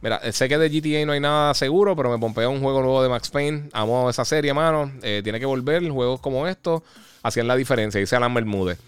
Mira, 0.00 0.20
eh, 0.22 0.32
sé 0.32 0.48
que 0.48 0.58
de 0.58 0.68
GTA 0.68 1.04
no 1.06 1.12
hay 1.12 1.20
nada 1.20 1.54
seguro, 1.54 1.96
pero 1.96 2.10
me 2.10 2.18
pompea 2.18 2.48
un 2.48 2.60
juego 2.60 2.82
nuevo 2.82 3.02
de 3.02 3.08
Max 3.08 3.30
Payne. 3.30 3.68
Amo 3.72 4.08
esa 4.08 4.24
serie, 4.24 4.54
mano. 4.54 4.92
Eh, 5.02 5.22
tiene 5.24 5.40
que 5.40 5.46
volver. 5.46 5.88
Juegos 5.90 6.20
como 6.20 6.46
estos 6.46 6.82
hacían 7.22 7.48
la 7.48 7.56
diferencia. 7.56 8.00
Dice 8.00 8.14
Alan 8.14 8.32
Bermúdez. 8.32 8.78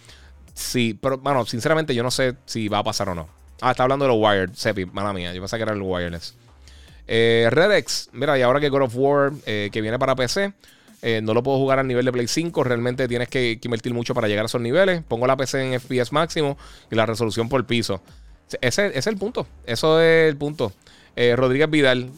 Sí, 0.54 0.98
pero, 1.00 1.18
bueno, 1.18 1.44
sinceramente 1.46 1.94
yo 1.94 2.02
no 2.02 2.10
sé 2.10 2.36
si 2.46 2.68
va 2.68 2.78
a 2.78 2.84
pasar 2.84 3.08
o 3.08 3.14
no. 3.14 3.28
Ah, 3.60 3.72
está 3.72 3.82
hablando 3.82 4.04
de 4.04 4.10
los 4.10 4.18
wired, 4.20 4.50
Sepi, 4.54 4.86
mala 4.86 5.12
mía. 5.12 5.34
Yo 5.34 5.40
pensé 5.40 5.56
que 5.56 5.62
era 5.64 5.72
el 5.72 5.82
wireless. 5.82 6.34
Eh, 7.06 7.48
Redex, 7.50 8.08
mira, 8.12 8.38
y 8.38 8.42
ahora 8.42 8.60
que 8.60 8.68
God 8.68 8.82
of 8.82 8.94
War, 8.94 9.32
eh, 9.44 9.68
que 9.72 9.80
viene 9.80 9.98
para 9.98 10.14
PC, 10.14 10.52
no 11.22 11.34
lo 11.34 11.42
puedo 11.42 11.58
jugar 11.58 11.78
al 11.78 11.86
nivel 11.86 12.04
de 12.04 12.12
Play 12.12 12.28
5. 12.28 12.64
Realmente 12.64 13.08
tienes 13.08 13.28
que, 13.28 13.58
invertir 13.62 13.94
mucho 13.94 14.14
para 14.14 14.28
llegar 14.28 14.44
a 14.44 14.46
esos 14.46 14.60
niveles. 14.60 15.02
Pongo 15.02 15.26
la 15.26 15.36
PC 15.36 15.72
en 15.72 15.80
FPS 15.80 16.12
máximo 16.12 16.58
y 16.90 16.94
la 16.94 17.06
resolución 17.06 17.48
por 17.48 17.64
piso. 17.66 18.02
Ese, 18.60 18.98
es 18.98 19.06
el 19.06 19.16
punto. 19.16 19.46
Eso 19.64 20.00
es 20.00 20.28
el 20.28 20.36
punto. 20.36 20.72
Eh, 21.16 21.34
Rodríguez 21.36 21.70
Vidal. 21.70 22.10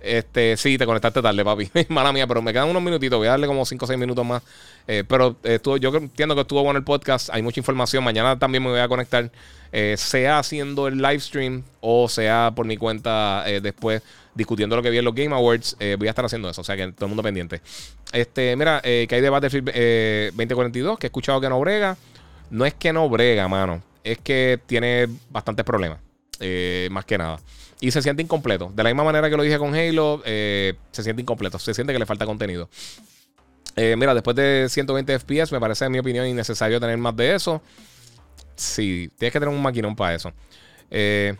Este, 0.00 0.56
sí, 0.56 0.78
te 0.78 0.86
conectaste 0.86 1.20
tarde, 1.20 1.44
papi. 1.44 1.70
Mala 1.88 2.12
mía, 2.12 2.26
pero 2.26 2.40
me 2.40 2.52
quedan 2.52 2.68
unos 2.68 2.82
minutitos. 2.82 3.18
Voy 3.18 3.28
a 3.28 3.32
darle 3.32 3.46
como 3.46 3.64
5 3.64 3.84
o 3.84 3.88
6 3.88 3.98
minutos 3.98 4.24
más. 4.24 4.42
Eh, 4.86 5.04
pero 5.06 5.36
estuvo, 5.42 5.76
yo 5.76 5.94
entiendo 5.94 6.34
que 6.34 6.42
estuvo 6.42 6.62
bueno 6.62 6.78
el 6.78 6.84
podcast. 6.84 7.30
Hay 7.30 7.42
mucha 7.42 7.60
información. 7.60 8.02
Mañana 8.02 8.38
también 8.38 8.62
me 8.62 8.70
voy 8.70 8.80
a 8.80 8.88
conectar. 8.88 9.30
Eh, 9.72 9.94
sea 9.96 10.40
haciendo 10.40 10.88
el 10.88 10.98
live 10.98 11.20
stream 11.20 11.62
o 11.80 12.08
sea 12.08 12.52
por 12.56 12.66
mi 12.66 12.76
cuenta 12.76 13.44
después 13.62 14.02
discutiendo 14.40 14.76
lo 14.76 14.82
que 14.82 14.90
vi 14.90 14.98
en 14.98 15.04
los 15.04 15.14
Game 15.14 15.34
Awards. 15.34 15.76
voy 15.98 16.06
a 16.08 16.10
estar 16.10 16.24
haciendo 16.24 16.50
eso. 16.50 16.60
O 16.60 16.64
sea 16.64 16.76
que 16.76 16.92
todo 16.92 17.06
el 17.06 17.10
mundo 17.10 17.22
pendiente. 17.22 17.60
Este, 18.12 18.56
mira, 18.56 18.80
que 18.82 19.08
hay 19.10 19.20
de 19.20 19.30
Battlefield 19.30 19.66
2042 20.34 20.98
que 20.98 21.06
he 21.06 21.08
escuchado 21.08 21.40
que 21.40 21.48
no 21.48 21.60
brega. 21.60 21.96
No 22.50 22.66
es 22.66 22.74
que 22.74 22.92
no 22.92 23.08
brega, 23.08 23.46
mano. 23.48 23.82
Es 24.02 24.18
que 24.18 24.58
tiene 24.66 25.06
bastantes 25.30 25.64
problemas. 25.64 26.00
más 26.90 27.04
que 27.04 27.18
nada. 27.18 27.38
Y 27.80 27.90
se 27.90 28.02
siente 28.02 28.22
incompleto. 28.22 28.70
De 28.74 28.82
la 28.82 28.90
misma 28.90 29.04
manera 29.04 29.30
que 29.30 29.36
lo 29.36 29.42
dije 29.42 29.58
con 29.58 29.74
Halo, 29.74 30.22
eh, 30.26 30.74
se 30.92 31.02
siente 31.02 31.22
incompleto. 31.22 31.58
Se 31.58 31.72
siente 31.72 31.92
que 31.92 31.98
le 31.98 32.06
falta 32.06 32.26
contenido. 32.26 32.68
Eh, 33.74 33.96
mira, 33.96 34.12
después 34.12 34.36
de 34.36 34.66
120 34.68 35.18
FPS, 35.18 35.52
me 35.52 35.60
parece, 35.60 35.86
en 35.86 35.92
mi 35.92 35.98
opinión, 35.98 36.26
innecesario 36.26 36.78
tener 36.78 36.98
más 36.98 37.16
de 37.16 37.34
eso. 37.34 37.62
Sí, 38.54 39.10
tienes 39.16 39.32
que 39.32 39.40
tener 39.40 39.54
un 39.54 39.62
maquinón 39.62 39.96
para 39.96 40.14
eso. 40.14 40.32
Eh, 40.90 41.34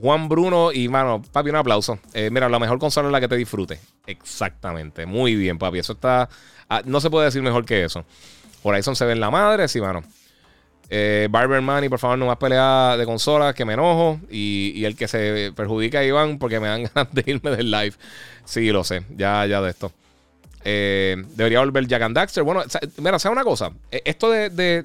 Juan 0.00 0.28
Bruno 0.28 0.72
y, 0.72 0.88
mano, 0.88 1.22
papi, 1.32 1.50
un 1.50 1.56
aplauso. 1.56 1.98
mira, 2.30 2.48
la 2.48 2.58
mejor 2.58 2.78
consola 2.78 3.08
es 3.08 3.12
la 3.12 3.20
que 3.20 3.28
te 3.28 3.36
disfrute. 3.36 3.80
Exactamente. 4.06 5.06
Muy 5.06 5.34
bien, 5.34 5.58
papi. 5.58 5.78
Eso 5.78 5.94
está. 5.94 6.28
Ah, 6.68 6.82
no 6.84 7.00
se 7.00 7.10
puede 7.10 7.26
decir 7.26 7.42
mejor 7.42 7.64
que 7.64 7.84
eso. 7.84 8.04
Horizon 8.62 8.96
se 8.96 9.04
ve 9.04 9.12
en 9.12 9.20
la 9.20 9.30
madre, 9.30 9.68
sí, 9.68 9.80
mano. 9.80 10.02
Eh, 10.88 11.28
Barber 11.30 11.60
Money, 11.60 11.88
por 11.88 11.98
favor, 11.98 12.18
no 12.18 12.26
más 12.26 12.36
pelea 12.36 12.96
de 12.96 13.04
consolas 13.04 13.54
que 13.54 13.64
me 13.64 13.74
enojo. 13.74 14.20
Y, 14.30 14.84
el 14.84 14.96
que 14.96 15.08
se 15.08 15.52
perjudica 15.54 16.04
Iván 16.04 16.38
porque 16.38 16.60
me 16.60 16.68
dan 16.68 16.84
ganas 16.94 17.12
de 17.12 17.24
irme 17.26 17.50
del 17.50 17.70
live. 17.70 17.94
Sí, 18.44 18.70
lo 18.70 18.84
sé, 18.84 19.04
ya, 19.16 19.46
ya 19.46 19.60
de 19.60 19.70
esto. 19.70 19.92
Eh, 20.68 21.22
debería 21.36 21.60
volver 21.60 21.86
Jack 21.86 22.02
and 22.02 22.16
Daxter. 22.16 22.42
Bueno, 22.42 22.64
mira, 22.98 23.20
sea 23.20 23.30
una 23.30 23.44
cosa. 23.44 23.70
E, 23.88 24.02
esto 24.04 24.28
de, 24.32 24.82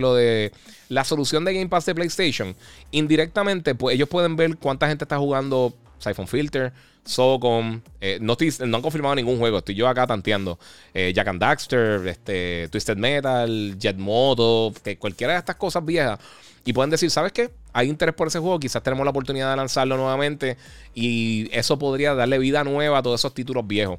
lo 0.00 0.14
de 0.14 0.52
la 0.88 1.04
solución 1.04 1.44
de 1.44 1.52
Game 1.52 1.68
Pass 1.68 1.84
de 1.84 1.94
PlayStation, 1.94 2.56
indirectamente, 2.92 3.74
pues 3.74 3.94
ellos 3.94 4.08
pueden 4.08 4.36
ver 4.36 4.56
cuánta 4.56 4.88
gente 4.88 5.04
está 5.04 5.18
jugando 5.18 5.74
Siphon 5.98 6.26
Filter, 6.26 6.72
Socom. 7.04 7.82
Eh, 8.00 8.16
no, 8.22 8.38
no, 8.66 8.76
han 8.78 8.82
confirmado 8.82 9.16
ningún 9.16 9.38
juego. 9.38 9.58
Estoy 9.58 9.74
yo 9.74 9.86
acá 9.86 10.06
tanteando. 10.06 10.58
Eh, 10.94 11.12
Jack 11.14 11.28
and 11.28 11.40
Daxter, 11.40 12.08
este, 12.08 12.68
Twisted 12.70 12.96
Metal, 12.96 13.78
Jet 13.78 13.98
Moto, 13.98 14.72
que 14.82 14.96
cualquiera 14.96 15.34
de 15.34 15.40
estas 15.40 15.56
cosas 15.56 15.84
viejas. 15.84 16.18
Y 16.64 16.72
pueden 16.72 16.88
decir, 16.88 17.10
¿sabes 17.10 17.32
qué? 17.32 17.50
Hay 17.74 17.90
interés 17.90 18.14
por 18.14 18.28
ese 18.28 18.38
juego. 18.38 18.58
Quizás 18.58 18.82
tenemos 18.82 19.04
la 19.04 19.10
oportunidad 19.10 19.50
de 19.50 19.56
lanzarlo 19.56 19.98
nuevamente. 19.98 20.56
Y 20.94 21.50
eso 21.52 21.78
podría 21.78 22.14
darle 22.14 22.38
vida 22.38 22.64
nueva 22.64 22.96
a 22.96 23.02
todos 23.02 23.20
esos 23.20 23.34
títulos 23.34 23.66
viejos. 23.66 23.98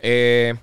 Eh. 0.00 0.54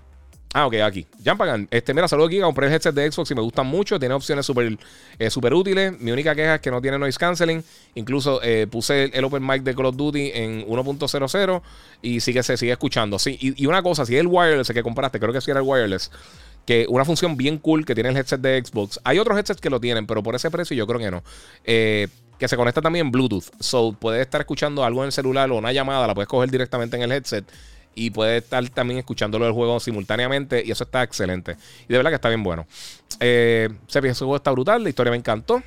Ah, 0.58 0.68
ok, 0.68 0.76
aquí. 0.76 1.06
Jampagan. 1.22 1.68
Este, 1.70 1.94
mira, 1.94 2.08
saludo 2.08 2.28
aquí. 2.28 2.40
Compré 2.40 2.68
el 2.68 2.72
headset 2.72 2.96
de 2.96 3.12
Xbox 3.12 3.30
y 3.30 3.36
me 3.36 3.42
gustan 3.42 3.68
mucho. 3.68 4.00
Tiene 4.00 4.16
opciones 4.16 4.46
súper 4.46 4.78
eh, 5.20 5.30
super 5.30 5.54
útiles. 5.54 6.00
Mi 6.00 6.12
única 6.12 6.34
queja 6.34 6.56
es 6.56 6.62
que 6.62 6.72
no 6.72 6.82
tiene 6.82 6.98
noise 6.98 7.20
canceling. 7.20 7.62
Incluso 7.96 8.40
eh, 8.42 8.66
puse 8.66 9.12
el, 9.14 9.26
Open 9.26 9.46
Mic 9.46 9.64
de 9.64 9.76
Call 9.76 9.88
of 9.88 9.98
Duty 9.98 10.32
en 10.34 10.66
1.00 10.66 11.62
y 12.02 12.22
sigue, 12.22 12.42
se 12.42 12.56
sigue 12.56 12.72
escuchando. 12.72 13.20
Sí, 13.20 13.38
y, 13.42 13.66
una 13.66 13.84
cosa, 13.84 14.06
si 14.06 14.16
es 14.16 14.22
el 14.22 14.28
wireless 14.28 14.70
que 14.70 14.82
compraste, 14.82 15.20
creo 15.20 15.34
que 15.34 15.42
sí 15.42 15.52
era 15.52 15.60
el 15.60 15.66
wireless. 15.68 16.10
Que 16.66 16.86
una 16.88 17.04
función 17.04 17.36
bien 17.36 17.58
cool 17.58 17.86
que 17.86 17.94
tiene 17.94 18.12
el 18.12 18.16
headset 18.16 18.40
de 18.40 18.64
Xbox. 18.64 19.02
Hay 19.04 19.20
otros 19.20 19.38
headsets 19.38 19.60
que 19.60 19.70
lo 19.70 19.82
tienen, 19.82 20.08
pero 20.08 20.24
por 20.24 20.36
ese 20.36 20.50
precio 20.50 20.74
yo 20.74 20.88
creo 20.88 21.02
que 21.02 21.12
no. 21.12 21.22
Eh, 21.66 22.08
que 22.40 22.48
se 22.48 22.56
conecta 22.56 22.82
también 22.82 23.12
Bluetooth. 23.12 23.52
So, 23.60 23.92
puedes 24.00 24.22
estar 24.22 24.40
escuchando 24.40 24.86
algo 24.86 25.02
en 25.02 25.08
el 25.08 25.12
celular 25.12 25.52
o 25.52 25.58
una 25.58 25.74
llamada, 25.74 26.08
la 26.08 26.16
puedes 26.16 26.30
coger 26.30 26.50
directamente 26.50 26.96
en 26.96 27.04
el 27.04 27.12
headset 27.12 27.46
y 27.96 28.12
puede 28.12 28.38
estar 28.38 28.68
también 28.70 29.00
escuchándolo 29.00 29.46
del 29.46 29.54
juego 29.54 29.80
simultáneamente 29.80 30.62
y 30.64 30.72
eso 30.72 30.84
está 30.84 31.02
excelente. 31.02 31.56
Y 31.86 31.94
de 31.94 31.98
verdad 31.98 32.12
que 32.12 32.16
está 32.16 32.30
bien 32.30 32.44
bueno. 32.44 32.68
Eh, 33.20 33.70
ese 33.88 34.14
juego 34.14 34.36
está 34.36 34.52
brutal, 34.52 34.84
la 34.84 34.90
historia 34.90 35.12
me 35.12 35.18
encantó. 35.18 35.64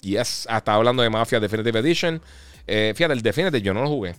Y 0.00 0.16
es, 0.16 0.46
hasta 0.48 0.74
hablando 0.74 1.02
de 1.02 1.10
Mafia 1.10 1.38
Definitive 1.38 1.78
Edition. 1.80 2.20
Eh, 2.66 2.92
fíjate, 2.96 3.12
el 3.12 3.22
Definitive 3.22 3.62
yo 3.62 3.74
no 3.74 3.82
lo 3.82 3.88
jugué. 3.88 4.14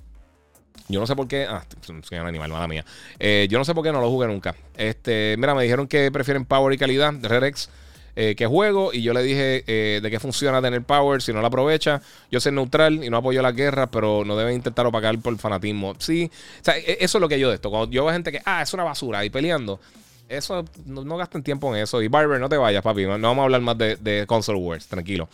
Yo 0.88 1.00
no 1.00 1.08
sé 1.08 1.16
por 1.16 1.28
qué. 1.28 1.46
Ah, 1.50 1.66
soy 1.82 2.20
un 2.20 2.28
animal, 2.28 2.50
mala 2.52 2.68
mía. 2.68 2.86
Eh, 3.20 3.48
yo 3.50 3.58
no 3.58 3.66
sé 3.66 3.74
por 3.74 3.84
qué 3.84 3.92
no 3.92 4.00
lo 4.00 4.10
jugué 4.10 4.28
nunca. 4.28 4.56
Este, 4.76 5.36
mira, 5.38 5.56
me 5.56 5.64
dijeron 5.64 5.88
que 5.88 6.12
prefieren 6.12 6.46
power 6.46 6.74
y 6.74 6.78
calidad 6.78 7.14
de 7.14 7.28
Redex 7.28 7.70
eh, 8.20 8.34
que 8.34 8.48
juego 8.48 8.92
y 8.94 9.04
yo 9.04 9.14
le 9.14 9.22
dije 9.22 9.64
eh, 9.68 10.00
de 10.02 10.10
qué 10.10 10.20
funciona 10.20 10.60
tener 10.60 10.82
power 10.82 11.22
si 11.22 11.32
no 11.32 11.40
la 11.40 11.50
aprovecha. 11.50 12.02
Yo 12.32 12.40
soy 12.40 12.52
neutral 12.52 13.04
y 13.04 13.12
no 13.12 13.18
apoyo 13.18 13.44
la 13.44 13.52
guerra, 13.52 13.92
pero 13.92 14.24
no 14.26 14.36
deben 14.36 14.56
intentar 14.56 14.88
opacar 14.88 15.20
por 15.20 15.38
fanatismo. 15.38 15.94
Sí, 16.00 16.32
o 16.60 16.64
sea, 16.64 16.76
e, 16.80 16.98
eso 17.00 17.20
es 17.20 17.22
lo 17.22 17.30
que 17.30 17.40
yo 17.40 17.50
de 17.50 17.56
esto. 17.56 17.70
Cuando 17.70 17.92
yo 17.92 18.06
veo 18.06 18.14
gente 18.14 18.32
que, 18.32 18.42
ah, 18.44 18.64
es 18.64 18.74
una 18.74 18.84
basura 18.84 19.24
y 19.24 19.30
peleando, 19.30 19.80
eso 20.30 20.66
no, 20.88 21.16
gasten 21.16 21.44
tiempo 21.44 21.76
en 21.76 21.84
eso. 21.84 22.02
Y 22.02 22.08
Barber, 22.08 22.40
no 22.40 22.50
te 22.50 22.58
vayas, 22.58 22.82
papi. 22.82 23.06
No, 23.06 23.20
vamos 23.20 23.38
a 23.38 23.44
hablar 23.44 23.62
más 23.62 23.78
de, 23.78 24.26
console 24.26 24.58
wars, 24.58 24.88
tranquilo. 24.88 25.30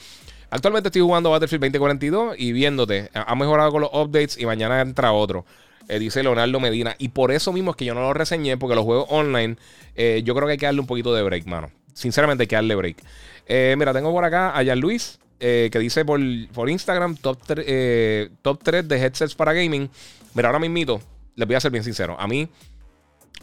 Actualmente 0.50 0.90
estoy 0.90 1.04
jugando 1.04 1.30
Battlefield 1.32 1.64
2042 1.64 2.36
y 2.38 2.52
viéndote, 2.52 3.10
ha 3.14 3.34
mejorado 3.36 3.72
con 3.72 3.80
los 3.80 3.92
updates 3.94 4.38
y 4.38 4.46
mañana 4.46 4.82
entra 4.82 5.14
otro. 5.14 5.46
Eh, 5.88 6.00
dice 6.00 6.22
Leonardo 6.22 6.60
Medina. 6.60 6.98
Y 7.00 7.08
por 7.08 7.32
eso 7.32 7.54
mismo 7.54 7.72
es 7.72 7.78
que 7.78 7.86
yo 7.86 7.94
no 7.94 8.02
lo 8.02 8.14
reseñé, 8.14 8.58
porque 8.58 8.76
los 8.76 8.84
juegos 8.84 9.08
online, 9.10 9.56
yo 9.96 10.36
creo 10.36 10.48
que 10.48 10.52
hay 10.52 10.58
que 10.58 10.66
darle 10.66 10.82
un 10.82 10.88
poquito 10.88 11.14
de 11.14 11.24
break, 11.24 11.46
mano 11.46 11.72
sinceramente 11.94 12.48
que 12.48 12.56
darle 12.56 12.76
break. 12.76 12.98
Eh, 13.48 13.76
mira, 13.78 13.94
tengo 13.94 14.12
por 14.12 14.24
acá 14.24 14.58
a 14.58 14.66
Jan 14.66 14.80
Luis, 14.80 15.20
eh, 15.40 15.70
que 15.72 15.80
dice 15.80 16.06
por, 16.06 16.20
por 16.54 16.70
Instagram 16.70 17.18
top, 17.18 17.38
eh, 17.58 18.30
top 18.42 18.62
3 18.64 18.88
de 18.88 18.98
headsets 18.98 19.36
para 19.36 19.54
gaming. 19.54 19.90
Mira, 20.34 20.50
ahora 20.50 20.60
mismo, 20.60 21.02
les 21.36 21.48
voy 21.48 21.56
a 21.56 21.60
ser 21.60 21.72
bien 21.72 21.84
sincero. 21.84 22.16
A 22.20 22.28
mí 22.28 22.48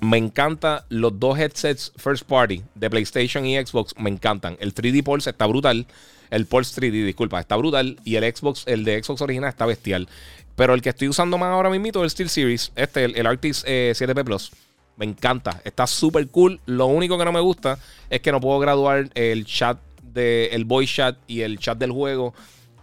me 0.00 0.16
encantan 0.16 0.80
los 0.88 1.18
dos 1.20 1.38
headsets 1.38 1.92
first 1.96 2.24
party 2.24 2.62
de 2.74 2.90
PlayStation 2.90 3.44
y 3.44 3.56
Xbox. 3.58 3.94
Me 3.98 4.10
encantan. 4.10 4.56
El 4.60 4.74
3D 4.74 5.02
Pulse 5.02 5.30
está 5.30 5.46
brutal. 5.46 5.86
El 6.30 6.46
Pulse 6.46 6.80
3D, 6.80 7.04
disculpa, 7.04 7.40
está 7.40 7.56
brutal. 7.56 7.98
Y 8.04 8.16
el 8.16 8.24
Xbox, 8.34 8.64
el 8.66 8.84
de 8.84 9.02
Xbox 9.02 9.20
original 9.20 9.50
está 9.50 9.66
bestial. 9.66 10.08
Pero 10.56 10.74
el 10.74 10.82
que 10.82 10.88
estoy 10.88 11.08
usando 11.08 11.38
más 11.38 11.50
ahora 11.50 11.70
mismo 11.70 11.86
es 11.86 11.96
el 11.96 12.10
Steel 12.10 12.28
Series. 12.28 12.72
Este, 12.76 13.04
el, 13.04 13.16
el 13.16 13.26
RTX 13.30 13.64
7P 13.64 14.24
Plus. 14.24 14.52
Me 15.00 15.06
encanta. 15.06 15.62
Está 15.64 15.86
súper 15.86 16.28
cool. 16.28 16.60
Lo 16.66 16.84
único 16.84 17.16
que 17.16 17.24
no 17.24 17.32
me 17.32 17.40
gusta 17.40 17.78
es 18.10 18.20
que 18.20 18.30
no 18.32 18.38
puedo 18.38 18.58
graduar 18.58 19.08
el 19.14 19.46
chat 19.46 19.78
de 20.02 20.50
el 20.52 20.66
voice 20.66 20.96
chat 20.96 21.16
y 21.26 21.40
el 21.40 21.58
chat 21.58 21.78
del 21.78 21.90
juego. 21.90 22.34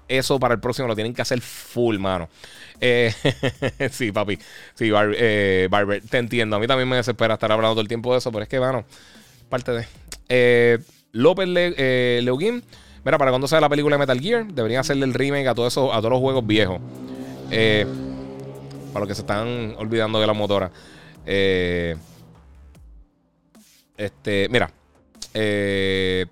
Eso 0.08 0.40
para 0.40 0.56
el 0.56 0.60
próximo 0.60 0.88
lo 0.88 0.96
tienen 0.96 1.14
que 1.14 1.22
hacer 1.22 1.40
full, 1.42 2.00
mano. 2.00 2.28
Eh, 2.82 3.14
sí, 3.92 4.12
papi. 4.12 4.40
Sí, 4.74 4.90
eh, 4.96 5.68
Barber, 5.70 6.02
te 6.10 6.18
entiendo. 6.18 6.56
A 6.56 6.60
mí 6.60 6.66
también 6.66 6.90
me 6.90 6.96
desespera 6.96 7.36
estar 7.36 7.52
hablando 7.52 7.76
todo 7.76 7.82
el 7.82 7.88
tiempo 7.88 8.12
de 8.14 8.18
eso, 8.18 8.32
pero 8.32 8.42
es 8.42 8.50
que, 8.50 8.60
mano, 8.60 8.84
parte 9.48 9.74
de. 9.74 9.86
Eh, 10.28 10.80
López 11.12 11.48
Le, 11.48 12.24
Leuguín. 12.24 12.64
Mira, 13.06 13.20
para 13.20 13.30
cuando 13.30 13.48
sea 13.48 13.62
la 13.62 13.70
película 13.70 13.96
de 13.96 14.00
Metal 14.00 14.20
Gear, 14.20 14.48
deberían 14.48 14.80
hacerle 14.80 15.06
el 15.06 15.14
remake 15.14 15.48
a, 15.48 15.54
todo 15.54 15.68
eso, 15.68 15.94
a 15.94 15.98
todos 15.98 16.10
los 16.10 16.20
juegos 16.20 16.48
viejos. 16.48 16.82
para 17.48 19.02
los 19.02 19.08
que 19.08 19.14
se 19.14 19.22
están 19.22 19.76
olvidando 19.78 20.20
de 20.20 20.26
la 20.26 20.34
motora. 20.34 20.72
Eh, 21.28 21.96
este, 23.98 24.48
mira. 24.50 24.72
Eh, 25.34 26.26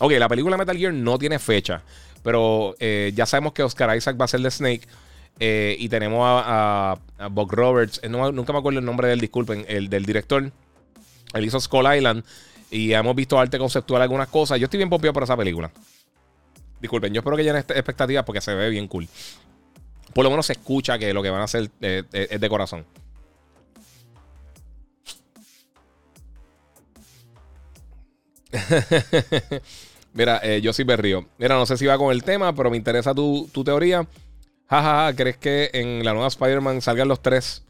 ok, 0.00 0.12
la 0.12 0.28
película 0.28 0.56
Metal 0.56 0.76
Gear 0.76 0.92
no 0.92 1.18
tiene 1.18 1.38
fecha. 1.38 1.82
Pero 2.22 2.74
eh, 2.80 3.12
ya 3.14 3.24
sabemos 3.24 3.52
que 3.52 3.62
Oscar 3.62 3.96
Isaac 3.96 4.20
va 4.20 4.26
a 4.26 4.28
ser 4.28 4.40
de 4.40 4.50
Snake. 4.50 4.82
Eh, 5.40 5.76
y 5.78 5.88
tenemos 5.88 6.20
a, 6.24 6.98
a, 7.18 7.28
Buck 7.28 7.52
Roberts. 7.52 8.00
nunca 8.08 8.52
me 8.52 8.58
acuerdo 8.58 8.80
el 8.80 8.84
nombre 8.84 9.08
del, 9.08 9.20
disculpen, 9.20 9.64
el 9.68 9.88
del 9.88 10.04
director. 10.04 10.50
Él 11.32 11.44
hizo 11.44 11.60
Skull 11.60 11.96
Island. 11.96 12.24
Y 12.70 12.92
hemos 12.92 13.16
visto 13.16 13.38
arte 13.38 13.58
conceptual 13.58 14.02
algunas 14.02 14.28
cosas. 14.28 14.58
Yo 14.58 14.64
estoy 14.64 14.78
bien 14.78 14.90
pompeado 14.90 15.14
por 15.14 15.22
esa 15.22 15.36
película. 15.36 15.70
Disculpen, 16.80 17.12
yo 17.14 17.20
espero 17.20 17.36
que 17.36 17.42
llenen 17.42 17.60
expectativas 17.60 18.24
porque 18.24 18.40
se 18.40 18.54
ve 18.54 18.68
bien 18.68 18.86
cool. 18.88 19.08
Por 20.12 20.24
lo 20.24 20.30
menos 20.30 20.46
se 20.46 20.52
escucha 20.52 20.98
que 20.98 21.12
lo 21.14 21.22
que 21.22 21.30
van 21.30 21.40
a 21.40 21.44
hacer 21.44 21.70
es 21.80 22.40
de 22.40 22.48
corazón. 22.48 22.84
Mira, 30.14 30.40
eh, 30.42 30.60
yo 30.60 30.72
sí 30.72 30.84
me 30.84 30.96
río. 30.96 31.26
Mira, 31.38 31.56
no 31.56 31.66
sé 31.66 31.76
si 31.76 31.86
va 31.86 31.98
con 31.98 32.12
el 32.12 32.24
tema, 32.24 32.54
pero 32.54 32.70
me 32.70 32.76
interesa 32.76 33.14
tu, 33.14 33.48
teoría. 33.64 34.06
Jajaja, 34.68 35.16
¿crees 35.16 35.36
que 35.36 35.70
en 35.72 36.04
la 36.04 36.12
nueva 36.12 36.28
Spider-Man 36.28 36.82
salgan 36.82 37.08
los 37.08 37.22
tres? 37.22 37.62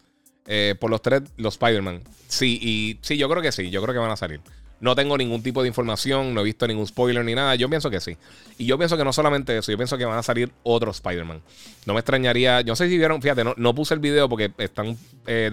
Eh, 0.47 0.75
por 0.81 0.91
los 0.91 1.03
tres, 1.03 1.23
los 1.37 1.55
Spider-Man. 1.55 2.03
Sí, 2.27 2.59
y 2.63 2.99
sí, 3.03 3.17
yo 3.17 3.29
creo 3.29 3.43
que 3.43 3.53
sí, 3.53 3.71
yo 3.71 3.83
creo 3.83 3.95
que 3.95 4.01
van 4.01 4.11
a 4.11 4.17
salir. 4.17 4.41
No 4.81 4.95
tengo 4.95 5.19
ningún 5.19 5.43
tipo 5.43 5.63
de 5.63 5.69
información, 5.69 6.35
no 6.35 6.41
he 6.41 6.45
visto 6.45 6.67
ningún 6.67 6.87
spoiler 6.87 7.25
ni 7.25 7.35
nada. 7.35 7.55
Yo 7.57 7.69
pienso 7.69 7.91
que 7.91 8.01
sí. 8.01 8.17
Y 8.59 8.67
yo 8.67 8.79
pienso 8.79 8.97
que 8.97 9.05
no 9.05 9.13
solamente 9.13 9.59
eso, 9.59 9.73
yo 9.73 9.77
pienso 9.77 9.99
que 9.99 10.05
van 10.05 10.19
a 10.19 10.23
salir 10.23 10.53
otros 10.63 10.97
Spider-Man. 10.97 11.43
No 11.85 11.95
me 11.95 12.01
extrañaría, 12.01 12.61
yo 12.61 12.73
no 12.73 12.77
sé 12.77 12.89
si 12.89 12.97
vieron, 12.97 13.21
fíjate, 13.21 13.43
no, 13.57 13.75
puse 13.75 13.95
el 13.95 14.01
video 14.01 14.29
porque 14.29 14.53
están 14.59 14.97
eh, 15.27 15.51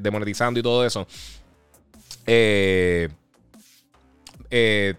demonetizando 0.00 0.58
y 0.58 0.62
todo 0.62 0.84
eso. 0.84 1.06
Eh, 2.26 3.08
eh, 4.50 4.94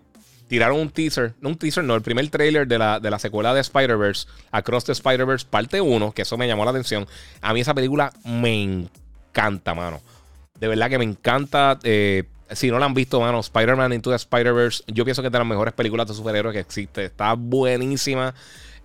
tiraron 0.47 0.79
un 0.79 0.89
teaser, 0.89 1.33
no 1.41 1.49
un 1.49 1.57
teaser, 1.57 1.83
no, 1.83 1.95
el 1.95 2.01
primer 2.01 2.27
trailer 2.29 2.67
de 2.67 2.77
la, 2.77 2.99
de 2.99 3.11
la 3.11 3.19
secuela 3.19 3.53
de 3.53 3.61
Spider-Verse, 3.61 4.27
Across 4.51 4.85
the 4.85 4.91
Spider-Verse, 4.93 5.45
parte 5.49 5.81
1, 5.81 6.11
que 6.13 6.21
eso 6.21 6.37
me 6.37 6.47
llamó 6.47 6.65
la 6.65 6.71
atención. 6.71 7.07
A 7.41 7.53
mí 7.53 7.61
esa 7.61 7.73
película 7.73 8.11
me 8.23 8.63
encanta, 8.63 9.73
mano. 9.73 10.01
De 10.59 10.67
verdad 10.67 10.89
que 10.89 10.97
me 10.97 11.03
encanta. 11.03 11.79
Eh, 11.83 12.23
si 12.51 12.71
no 12.71 12.79
la 12.79 12.85
han 12.85 12.93
visto, 12.93 13.19
mano, 13.19 13.39
Spider-Man 13.39 13.93
Into 13.93 14.09
the 14.09 14.15
Spider-Verse, 14.15 14.83
yo 14.87 15.03
pienso 15.03 15.21
que 15.21 15.27
es 15.27 15.31
de 15.31 15.37
las 15.37 15.47
mejores 15.47 15.73
películas 15.73 16.07
de 16.07 16.13
superhéroes 16.13 16.53
que 16.53 16.61
existe. 16.61 17.05
Está 17.05 17.33
buenísima. 17.33 18.33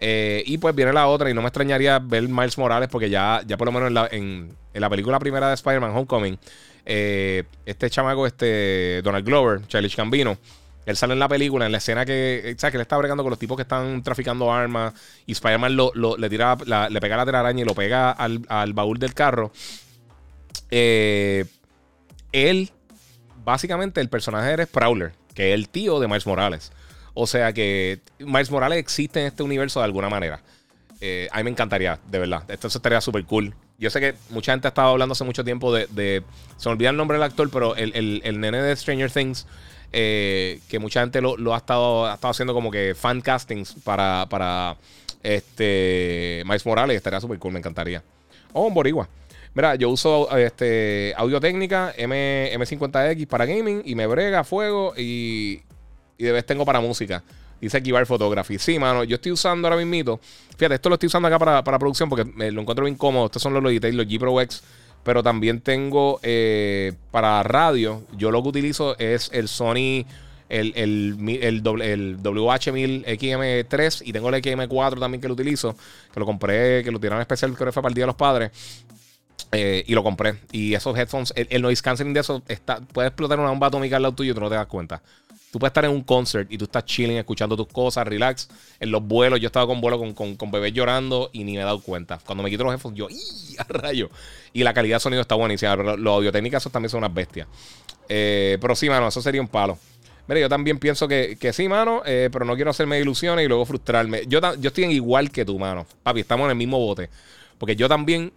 Eh, 0.05 0.43
y 0.47 0.59
pues 0.59 0.74
viene 0.74 0.93
la 0.93 1.06
otra, 1.06 1.30
y 1.30 1.34
no 1.34 1.43
me 1.43 1.47
extrañaría 1.47 2.01
ver 2.01 2.28
Miles 2.28 2.59
Morales, 2.59 2.89
porque 2.89 3.09
ya, 3.09 3.40
ya 3.47 3.56
por 3.56 3.66
lo 3.66 3.72
menos 3.72 3.86
en 3.86 3.94
la, 3.94 4.09
en, 4.10 4.56
en 4.74 4.80
la 4.80 4.90
película 4.90 5.20
primera 5.20 5.47
de 5.47 5.55
Spider-Man 5.55 5.93
Homecoming, 5.93 6.39
eh, 6.85 7.45
este 7.67 7.91
chamaco, 7.91 8.27
este 8.27 9.01
Donald 9.03 9.25
Glover, 9.25 9.67
Charlie 9.67 9.89
Gambino, 9.89 10.39
él 10.85 10.97
sale 10.97 11.13
en 11.13 11.21
la 11.21 11.29
película, 11.29 11.67
en 11.67 11.73
la 11.73 11.79
escena 11.79 12.05
que, 12.05 12.55
¿sabes? 12.59 12.73
que 12.73 12.77
él 12.77 12.83
está 12.83 12.97
bregando 12.97 13.23
con 13.23 13.31
los 13.31 13.39
tipos 13.39 13.57
que 13.57 13.63
están 13.63 14.03
traficando 14.03 14.53
armas 14.53 14.95
y 15.27 15.33
Spider-Man 15.33 15.77
le, 15.77 16.29
tira 16.29 16.57
le 16.91 17.01
pega 17.01 17.17
la 17.17 17.25
telaraña 17.25 17.63
y 17.63 17.65
lo 17.65 17.75
pega 17.75 18.11
al, 18.11 18.73
baúl 18.73 18.99
del 18.99 19.15
carro. 19.15 19.53
Eh, 20.71 21.45
él, 22.33 22.71
básicamente, 23.45 24.01
el 24.01 24.09
personaje 24.09 24.61
es 24.61 24.69
Prowler, 24.69 25.13
que 25.35 25.51
es 25.51 25.55
el 25.55 25.69
tío 25.69 26.01
de 26.01 26.09
Miles 26.09 26.27
Morales. 26.27 26.73
O 27.15 27.27
sea 27.27 27.53
que 27.53 28.01
Miles 28.19 28.51
Morales 28.51 28.79
existe 28.79 29.21
en 29.21 29.27
este 29.27 29.43
universo 29.43 29.81
de 29.81 29.85
alguna 29.85 30.09
manera. 30.09 30.41
Eh, 31.01 31.29
a 31.31 31.39
mí 31.39 31.45
me 31.45 31.51
encantaría, 31.51 32.01
de 32.09 32.19
verdad. 32.19 32.49
Esto 32.49 32.69
estaría 32.69 33.01
súper 33.01 33.25
cool. 33.25 33.55
Yo 33.83 33.91
sé 33.91 33.99
que 33.99 34.15
mucha 34.31 34.53
gente 34.53 34.69
ha 34.69 34.71
estado 34.71 34.91
hablando 34.91 35.15
hace 35.15 35.25
mucho 35.25 35.43
tiempo 35.43 35.75
de. 35.75 36.23
se 36.57 36.69
me 36.69 36.73
olvida 36.73 36.91
el 36.91 36.97
nombre 36.97 37.17
del 37.17 37.25
actor, 37.25 37.51
pero 37.51 37.75
el, 37.75 38.23
nene 38.41 38.63
de 38.63 38.77
Stranger 38.77 39.11
Things. 39.11 39.45
Eh, 39.93 40.61
que 40.69 40.79
mucha 40.79 41.01
gente 41.01 41.21
lo, 41.21 41.53
ha, 41.53 41.57
estado, 41.57 42.07
ha 42.07 42.15
estado 42.15 42.31
haciendo 42.31 42.55
como 42.55 42.71
que 42.71 42.95
fan 42.95 43.21
castings 43.21 43.75
para, 43.85 44.27
para 44.31 44.77
este 45.25 46.45
Miles 46.45 46.65
Morales. 46.65 46.97
Estaría 46.97 47.21
súper 47.21 47.41
cool, 47.41 47.55
me 47.55 47.59
encantaría. 47.59 48.05
Oh, 48.53 48.69
un 48.69 48.75
Borigua. 48.75 49.09
Mira, 49.53 49.75
yo 49.75 49.91
uso 49.91 50.31
este, 50.39 51.13
audio 51.17 51.41
técnica 51.41 51.93
M, 51.97 52.53
M50X 52.55 53.27
para 53.27 53.47
gaming 53.47 53.83
y 53.85 53.97
me 53.97 54.07
brega 54.07 54.45
fuego 54.45 54.95
y, 54.97 55.61
y 56.19 56.25
de 56.25 56.31
vez 56.31 56.47
tengo 56.47 56.65
para 56.65 56.79
música. 56.79 57.25
Dice 57.62 57.80
Kibar 57.80 58.05
Photography. 58.06 58.59
Sí, 58.59 58.76
mano, 58.76 59.05
yo 59.05 59.14
estoy 59.14 59.30
usando 59.30 59.68
ahora 59.68 59.82
mismo. 59.82 60.18
Fíjate, 60.59 60.74
esto 60.74 60.89
lo 60.89 60.97
estoy 60.97 61.06
usando 61.06 61.28
acá 61.28 61.39
para, 61.39 61.62
para 61.62 61.78
producción 61.78 62.09
porque 62.09 62.24
me 62.24 62.51
lo 62.51 62.60
encuentro 62.60 62.84
bien 62.84 62.97
cómodo. 62.97 63.26
Estos 63.26 63.40
son 63.40 63.55
los 63.55 63.62
Logitech, 63.62 63.94
los 63.94 64.05
G 64.05 64.18
Pro 64.18 64.40
X. 64.40 64.64
Pero 65.05 65.22
también 65.22 65.60
tengo 65.60 66.18
eh, 66.24 66.93
para 67.12 67.40
radio. 67.44 68.02
Yo 68.16 68.32
lo 68.32 68.43
que 68.43 68.48
utilizo 68.48 68.98
es 68.98 69.30
el 69.32 69.47
Sony, 69.47 70.05
el, 70.48 70.72
el, 70.74 71.16
el, 71.40 71.62
el 71.82 72.18
WH1000 72.18 73.05
XM3 73.06 74.02
y 74.06 74.12
tengo 74.12 74.28
el 74.28 74.43
XM4 74.43 74.98
también 74.98 75.20
que 75.20 75.28
lo 75.28 75.34
utilizo. 75.34 75.76
Que 76.12 76.18
lo 76.18 76.26
compré, 76.26 76.82
que 76.82 76.90
lo 76.90 76.98
tiraron 76.98 77.20
especial, 77.20 77.55
creo 77.55 77.66
que 77.66 77.72
fue 77.72 77.82
para 77.82 77.90
el 77.90 77.94
Día 77.94 78.02
de 78.02 78.09
los 78.09 78.16
Padres. 78.16 78.51
Eh, 79.55 79.84
y 79.86 79.94
lo 79.94 80.02
compré. 80.02 80.36
Y 80.51 80.74
esos 80.74 80.97
headphones, 80.97 81.32
el, 81.36 81.62
noise 81.62 81.82
canceling 81.82 82.14
de 82.14 82.20
eso 82.20 82.43
está, 82.48 82.80
puede 82.80 83.09
explotar 83.09 83.39
una 83.39 83.51
bomba 83.51 83.66
atómica 83.66 83.97
al 83.97 84.02
lado 84.02 84.14
tuyo 84.14 84.32
y 84.32 84.34
tú 84.34 84.40
no 84.40 84.48
te 84.48 84.55
das 84.55 84.66
cuenta. 84.66 85.02
Tú 85.53 85.59
puedes 85.59 85.73
estar 85.73 85.85
en 85.85 85.91
un 85.91 86.03
concert 86.03 86.51
y 86.51 86.57
tú 86.57 86.65
estás 86.65 86.87
chilling, 86.87 87.19
escuchando 87.19 87.55
tus 87.59 87.66
cosas, 87.66 88.09
relax. 88.09 88.49
En 88.81 88.91
los 88.91 89.03
vuelos, 89.03 89.39
yo 89.39 89.49
estaba 89.49 89.66
con 89.66 89.83
vuelo 89.83 89.99
con, 89.99 90.35
con, 90.35 90.51
bebés 90.51 90.73
llorando 90.73 91.29
y 91.31 91.45
ni 91.45 91.53
me 91.53 91.61
he 91.61 91.65
dado 91.65 91.83
cuenta. 91.83 92.19
Cuando 92.24 92.43
me 92.43 92.49
quito 92.49 92.65
los 92.65 92.73
headphones, 92.73 92.99
yo, 92.99 93.09
¡y! 93.11 93.57
a 93.59 93.65
rayo! 93.65 94.09
Y 94.55 94.62
la 94.62 94.73
calidad 94.73 94.97
de 94.97 95.01
sonido 95.01 95.20
está 95.20 95.35
buenísima. 95.35 95.77
Los 95.77 96.15
audio 96.15 96.33
técnicos 96.33 96.66
también 96.73 96.89
son 96.89 96.99
unas 96.99 97.12
bestias. 97.12 97.49
Eh, 98.09 98.57
pero 98.62 98.74
sí, 98.74 98.89
mano, 98.89 99.09
eso 99.09 99.20
sería 99.20 99.43
un 99.43 99.49
palo. 99.49 99.79
Mira, 100.27 100.41
yo 100.41 100.49
también 100.49 100.79
pienso 100.79 101.07
que, 101.07 101.37
que 101.39 101.53
sí, 101.53 101.69
mano, 101.69 102.01
eh, 102.07 102.31
pero 102.33 102.47
no 102.47 102.55
quiero 102.55 102.70
hacerme 102.70 102.99
ilusiones 102.99 103.45
y 103.45 103.49
luego 103.49 103.66
frustrarme. 103.66 104.23
Yo, 104.27 104.41
yo 104.57 104.69
estoy 104.69 104.85
en 104.85 104.93
igual 104.93 105.31
que 105.31 105.45
tú, 105.45 105.59
mano. 105.59 105.87
Papi, 106.03 106.20
estamos 106.20 106.47
en 106.47 106.53
el 106.53 106.57
mismo 106.57 106.79
bote. 106.79 107.11
Porque 107.59 107.77
yo 107.77 107.91
también 107.91 108.33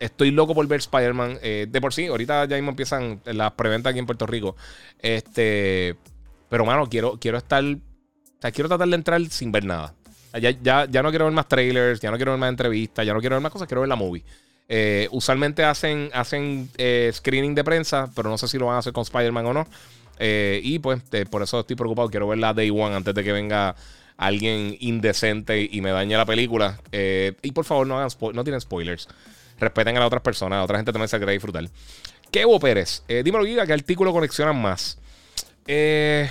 estoy 0.00 0.32
loco 0.32 0.54
por 0.54 0.66
ver 0.66 0.80
Spider-Man. 0.80 1.38
Eh, 1.40 1.66
de 1.66 1.80
por 1.80 1.94
sí, 1.94 2.08
ahorita 2.08 2.44
ya 2.44 2.56
mismo 2.56 2.72
empiezan 2.72 3.22
las 3.24 3.52
preventas 3.52 3.92
aquí 3.92 4.00
en 4.00 4.04
Puerto 4.04 4.26
Rico. 4.26 4.54
Este. 4.98 5.96
Pero, 6.48 6.64
mano, 6.64 6.88
quiero, 6.88 7.18
quiero 7.20 7.38
estar. 7.38 7.64
Quiero 8.52 8.68
tratar 8.68 8.88
de 8.88 8.94
entrar 8.94 9.24
sin 9.26 9.50
ver 9.50 9.64
nada. 9.64 9.94
Ya, 10.40 10.86
ya, 10.86 11.02
no 11.02 11.10
quiero 11.10 11.24
ver 11.24 11.34
más 11.34 11.48
trailers, 11.48 12.00
ya 12.00 12.10
no 12.10 12.16
quiero 12.16 12.32
ver 12.32 12.40
más 12.40 12.50
entrevistas, 12.50 13.06
ya 13.06 13.14
no 13.14 13.20
quiero 13.20 13.36
ver 13.36 13.42
más 13.42 13.52
cosas, 13.52 13.66
quiero 13.66 13.80
ver 13.80 13.88
la 13.88 13.96
movie. 13.96 14.22
Eh, 14.68 15.08
usualmente 15.12 15.64
hacen, 15.64 16.10
hacen 16.12 16.68
eh, 16.76 17.10
screening 17.12 17.54
de 17.54 17.64
prensa, 17.64 18.10
pero 18.14 18.28
no 18.28 18.36
sé 18.36 18.46
si 18.48 18.58
lo 18.58 18.66
van 18.66 18.76
a 18.76 18.78
hacer 18.78 18.92
con 18.92 19.02
Spider-Man 19.02 19.46
o 19.46 19.52
no. 19.54 19.66
Eh, 20.18 20.60
y 20.62 20.78
pues 20.80 21.02
por 21.30 21.42
eso 21.42 21.60
estoy 21.60 21.76
preocupado. 21.76 22.10
Quiero 22.10 22.28
ver 22.28 22.38
la 22.38 22.52
Day 22.52 22.70
One 22.70 22.94
antes 22.94 23.14
de 23.14 23.24
que 23.24 23.32
venga 23.32 23.74
alguien 24.16 24.76
indecente 24.80 25.66
y 25.70 25.80
me 25.80 25.90
dañe 25.90 26.16
la 26.16 26.26
película. 26.26 26.78
y 26.92 27.52
por 27.52 27.64
favor, 27.64 27.86
no, 27.86 27.98
hagan 27.98 28.10
no 28.34 28.44
tienen 28.44 28.60
spoilers. 28.60 29.08
Respeten 29.58 29.96
a 29.96 30.00
las 30.00 30.06
otras 30.08 30.22
personas. 30.22 30.58
A 30.58 30.64
otra 30.64 30.76
gente 30.76 30.92
también 30.92 31.08
se 31.08 31.16
quiere 31.16 31.32
disfrutar. 31.32 31.64
Kevo 32.30 32.60
Pérez, 32.60 33.02
dímelo, 33.08 33.44
Giga, 33.46 33.66
¿qué 33.66 33.72
artículo 33.72 34.12
coleccionan 34.12 34.60
más? 34.60 34.98
Eh, 35.68 36.28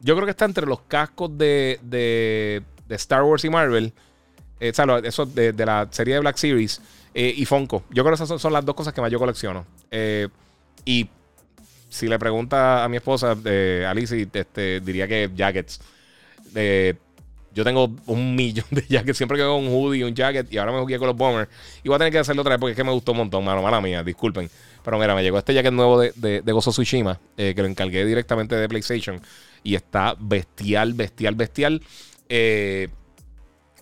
yo 0.00 0.14
creo 0.14 0.24
que 0.24 0.30
está 0.30 0.46
entre 0.46 0.66
los 0.66 0.80
cascos 0.80 1.36
de, 1.36 1.78
de, 1.82 2.62
Star 2.88 3.22
Wars 3.22 3.44
y 3.44 3.50
Marvel. 3.50 3.92
Eh, 4.58 4.72
eso 5.04 5.26
de, 5.26 5.52
la 5.52 5.88
serie 5.90 6.14
de 6.14 6.20
Black 6.20 6.36
Series 6.36 6.80
eh, 7.14 7.32
y 7.36 7.44
Funko. 7.44 7.84
Yo 7.90 8.02
creo 8.02 8.16
que 8.16 8.22
esas 8.22 8.40
son, 8.40 8.52
las 8.52 8.64
dos 8.64 8.74
cosas 8.74 8.94
que 8.94 9.00
más 9.00 9.10
yo 9.10 9.18
colecciono. 9.18 9.66
Eh, 9.90 10.28
y 10.84 11.08
si 11.90 12.08
le 12.08 12.18
pregunta 12.18 12.82
a 12.82 12.88
mi 12.88 12.96
esposa, 12.96 13.36
Alice, 13.86 14.28
este, 14.32 14.80
diría 14.80 15.06
que 15.06 15.30
jackets. 15.34 15.80
yo 17.52 17.64
tengo 17.64 17.90
un 18.06 18.34
millón 18.36 18.66
de 18.70 18.86
jackets. 18.88 19.18
Siempre 19.18 19.36
que 19.36 19.42
veo 19.42 19.56
un 19.56 19.68
hoodie, 19.68 20.04
un 20.04 20.14
jacket, 20.14 20.50
y 20.50 20.56
ahora 20.56 20.72
me 20.72 20.80
jugué 20.80 20.98
con 20.98 21.08
los 21.08 21.16
bombers. 21.16 21.50
Y 21.82 21.88
voy 21.88 21.96
a 21.96 21.98
tener 21.98 22.12
que 22.12 22.20
hacerlo 22.20 22.40
otra 22.40 22.54
vez 22.54 22.60
porque 22.60 22.72
es 22.72 22.76
que 22.76 22.84
me 22.84 22.92
gustó 22.92 23.12
un 23.12 23.18
montón, 23.18 23.44
mano. 23.44 23.60
Mala 23.60 23.82
mía, 23.82 24.02
disculpen. 24.02 24.48
Pero 24.82 24.98
mira, 24.98 25.14
me 25.14 25.22
llegó 25.22 25.38
este 25.38 25.54
jacket 25.54 25.72
nuevo 25.72 26.00
de, 26.00 26.12
de, 26.14 26.52
Gozo 26.52 26.70
Tsushima, 26.70 27.18
eh, 27.36 27.52
que 27.54 27.62
lo 27.62 27.68
encargué 27.68 28.04
directamente 28.04 28.56
de 28.56 28.68
PlayStation. 28.68 29.20
Y 29.62 29.74
está 29.74 30.16
bestial, 30.18 30.94
bestial, 30.94 31.34
bestial. 31.34 31.82
Eh, 32.28 32.88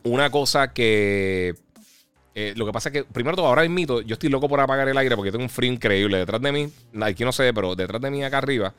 una 0.05 0.31
cosa 0.31 0.73
que. 0.73 1.55
Eh, 2.35 2.55
lo 2.57 2.67
que 2.67 2.73
pasa 2.73 2.89
es 2.89 2.93
que, 2.93 3.05
primero 3.05 3.37
todo, 3.37 3.47
ahora 3.47 3.69
mito, 3.69 4.01
yo 4.01 4.15
estoy 4.15 4.29
loco 4.29 4.49
por 4.49 4.61
apagar 4.61 4.89
el 4.89 4.97
aire 4.97 5.17
porque 5.17 5.33
tengo 5.33 5.45
un 5.45 5.51
frío 5.51 5.73
increíble. 5.73 6.19
Detrás 6.19 6.41
de 6.41 6.53
mí, 6.53 6.73
aquí 7.01 7.25
no 7.25 7.33
sé, 7.33 7.53
pero 7.53 7.75
detrás 7.75 8.01
de 8.01 8.11
mí, 8.11 8.23
acá 8.23 8.39
arriba, 8.39 8.73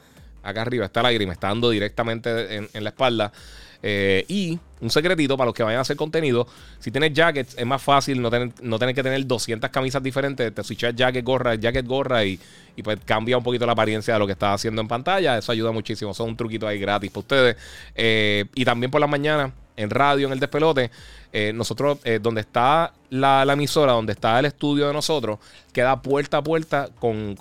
acá 0.43 0.61
arriba 0.61 0.85
está 0.85 1.01
el 1.01 1.07
aire 1.07 1.23
y 1.25 1.27
me 1.27 1.33
está 1.33 1.47
dando 1.47 1.69
directamente 1.69 2.55
en 2.55 2.83
la 2.83 2.89
espalda. 2.89 3.33
Eh, 3.81 4.25
y 4.27 4.59
un 4.81 4.89
secretito 4.89 5.37
para 5.37 5.47
los 5.47 5.53
que 5.55 5.63
vayan 5.63 5.79
a 5.79 5.81
hacer 5.81 5.95
contenido: 5.95 6.47
si 6.79 6.91
tienes 6.91 7.13
jackets, 7.13 7.55
es 7.57 7.65
más 7.65 7.81
fácil 7.81 8.21
no 8.21 8.29
tener, 8.29 8.51
no 8.61 8.77
que 8.77 8.93
tener 8.93 9.25
200 9.25 9.69
camisas 9.69 10.01
diferentes. 10.03 10.53
Te 10.53 10.63
switchas 10.63 10.95
jacket, 10.95 11.23
gorra, 11.23 11.55
jacket, 11.55 11.85
gorra 11.85 12.25
y, 12.25 12.39
pues 12.83 12.99
cambia 13.05 13.37
un 13.37 13.43
poquito 13.43 13.65
la 13.65 13.73
apariencia 13.73 14.13
de 14.13 14.19
lo 14.19 14.25
que 14.25 14.33
estás 14.33 14.55
haciendo 14.55 14.81
en 14.81 14.87
pantalla. 14.87 15.37
Eso 15.37 15.51
ayuda 15.51 15.71
muchísimo. 15.71 16.13
Son 16.13 16.29
un 16.29 16.37
truquito 16.37 16.67
ahí 16.67 16.79
gratis 16.79 17.11
para 17.11 17.19
ustedes. 17.19 17.57
Eh, 17.95 18.45
y 18.55 18.65
también 18.65 18.91
por 18.91 19.01
la 19.01 19.07
mañana 19.07 19.53
en 19.79 19.89
radio, 19.89 20.27
en 20.27 20.33
el 20.33 20.39
despelote, 20.39 20.91
eh, 21.31 21.51
nosotros, 21.53 21.99
eh, 22.03 22.19
donde 22.21 22.41
está 22.41 22.93
la, 23.09 23.43
emisora, 23.51 23.93
donde 23.93 24.13
está 24.13 24.39
el 24.39 24.45
estudio 24.45 24.87
de 24.87 24.93
nosotros, 24.93 25.39
queda 25.71 26.01
puerta 26.01 26.37
a 26.37 26.43
puerta 26.43 26.89
con, 26.99 27.35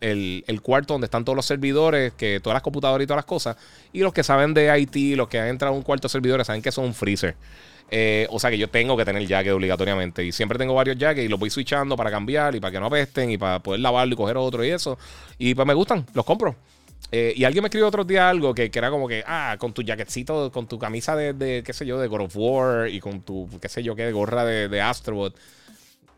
el, 0.00 0.60
cuarto 0.62 0.94
donde 0.94 1.04
están 1.04 1.24
todos 1.24 1.36
los 1.36 1.46
servidores, 1.46 2.12
que 2.14 2.40
todas 2.40 2.54
las 2.54 2.62
computadoras 2.62 3.04
y 3.04 3.06
todas 3.06 3.18
las 3.18 3.24
cosas. 3.24 3.56
Y 3.92 4.00
los 4.00 4.12
que 4.12 4.24
saben 4.24 4.52
de 4.52 4.78
IT, 4.80 5.16
los 5.16 5.28
que 5.28 5.38
han 5.38 5.48
entrado 5.48 5.74
a 5.74 5.76
un 5.76 5.82
cuarto 5.82 6.08
de 6.08 6.12
servidores, 6.12 6.46
saben 6.46 6.62
que 6.62 6.72
son 6.72 6.86
un 6.86 6.94
freezer. 6.94 7.36
Eh, 7.92 8.28
o 8.30 8.38
sea 8.38 8.50
que 8.50 8.58
yo 8.58 8.68
tengo 8.68 8.96
que 8.96 9.04
tener 9.04 9.26
jacket 9.26 9.52
obligatoriamente. 9.52 10.24
Y 10.24 10.32
siempre 10.32 10.58
tengo 10.58 10.74
varios 10.74 10.96
jackets 10.96 11.26
y 11.26 11.28
los 11.28 11.38
voy 11.38 11.50
switchando 11.50 11.96
para 11.96 12.10
cambiar 12.10 12.54
y 12.54 12.60
para 12.60 12.72
que 12.72 12.80
no 12.80 12.86
apesten 12.86 13.30
y 13.30 13.38
para 13.38 13.58
poder 13.60 13.80
lavarlo 13.80 14.14
y 14.14 14.16
coger 14.16 14.36
otro 14.36 14.64
y 14.64 14.70
eso. 14.70 14.98
Y 15.38 15.54
pues 15.54 15.66
me 15.66 15.74
gustan, 15.74 16.06
los 16.14 16.24
compro. 16.24 16.56
Eh, 17.12 17.32
y 17.36 17.44
alguien 17.44 17.62
me 17.62 17.66
escribió 17.66 17.88
otro 17.88 18.04
día 18.04 18.28
algo 18.28 18.54
que, 18.54 18.70
era 18.72 18.90
como 18.90 19.08
que, 19.08 19.24
ah, 19.26 19.56
con 19.58 19.72
tu 19.72 19.82
jaquetcito, 19.84 20.52
con 20.52 20.68
tu 20.68 20.78
camisa 20.78 21.16
de, 21.16 21.62
qué 21.64 21.72
sé 21.72 21.84
yo, 21.84 21.98
de 21.98 22.06
God 22.06 22.22
of 22.22 22.36
War 22.36 22.88
y 22.88 23.00
con 23.00 23.22
tu, 23.22 23.48
qué 23.60 23.68
sé 23.68 23.82
yo, 23.82 23.96
qué, 23.96 24.04
de 24.04 24.12
gorra 24.12 24.44
de, 24.44 24.68
de 24.68 24.80
Astrobot. 24.80 25.34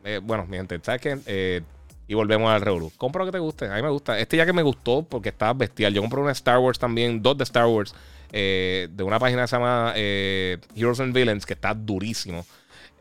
Eh, 0.05 0.21
bueno, 0.23 0.47
mi 0.47 0.57
gente, 0.57 0.79
¿sabes 0.83 1.01
qué? 1.01 1.19
Eh, 1.27 1.63
y 2.09 2.15
volvemos 2.15 2.51
al 2.51 2.61
Revolu. 2.61 2.93
Compra 2.99 3.21
lo 3.21 3.27
que 3.27 3.37
te 3.37 3.39
guste. 3.39 3.67
A 3.67 3.77
mí 3.77 3.83
me 3.83 3.89
gusta. 3.89 4.19
Este 4.19 4.37
ya 4.37 4.45
que 4.45 4.53
me 4.53 4.63
gustó 4.63 5.03
porque 5.03 5.31
está 5.31 5.53
bestial. 5.55 5.95
Yo 5.95 6.03
compré 6.03 6.21
una 6.21 6.33
Star 6.33 6.59
Wars 6.59 6.79
también, 6.79 7.23
dos 7.23 7.39
de 7.39 7.45
Star 7.45 7.67
Wars, 7.67 7.95
de 8.31 9.03
una 9.03 9.19
página 9.19 9.43
que 9.43 9.49
se 9.49 9.57
llama 9.57 9.93
Heroes 9.97 11.01
and 11.01 11.15
Villains, 11.15 11.47
que 11.47 11.55
está 11.55 11.73
durísimo. 11.73 12.45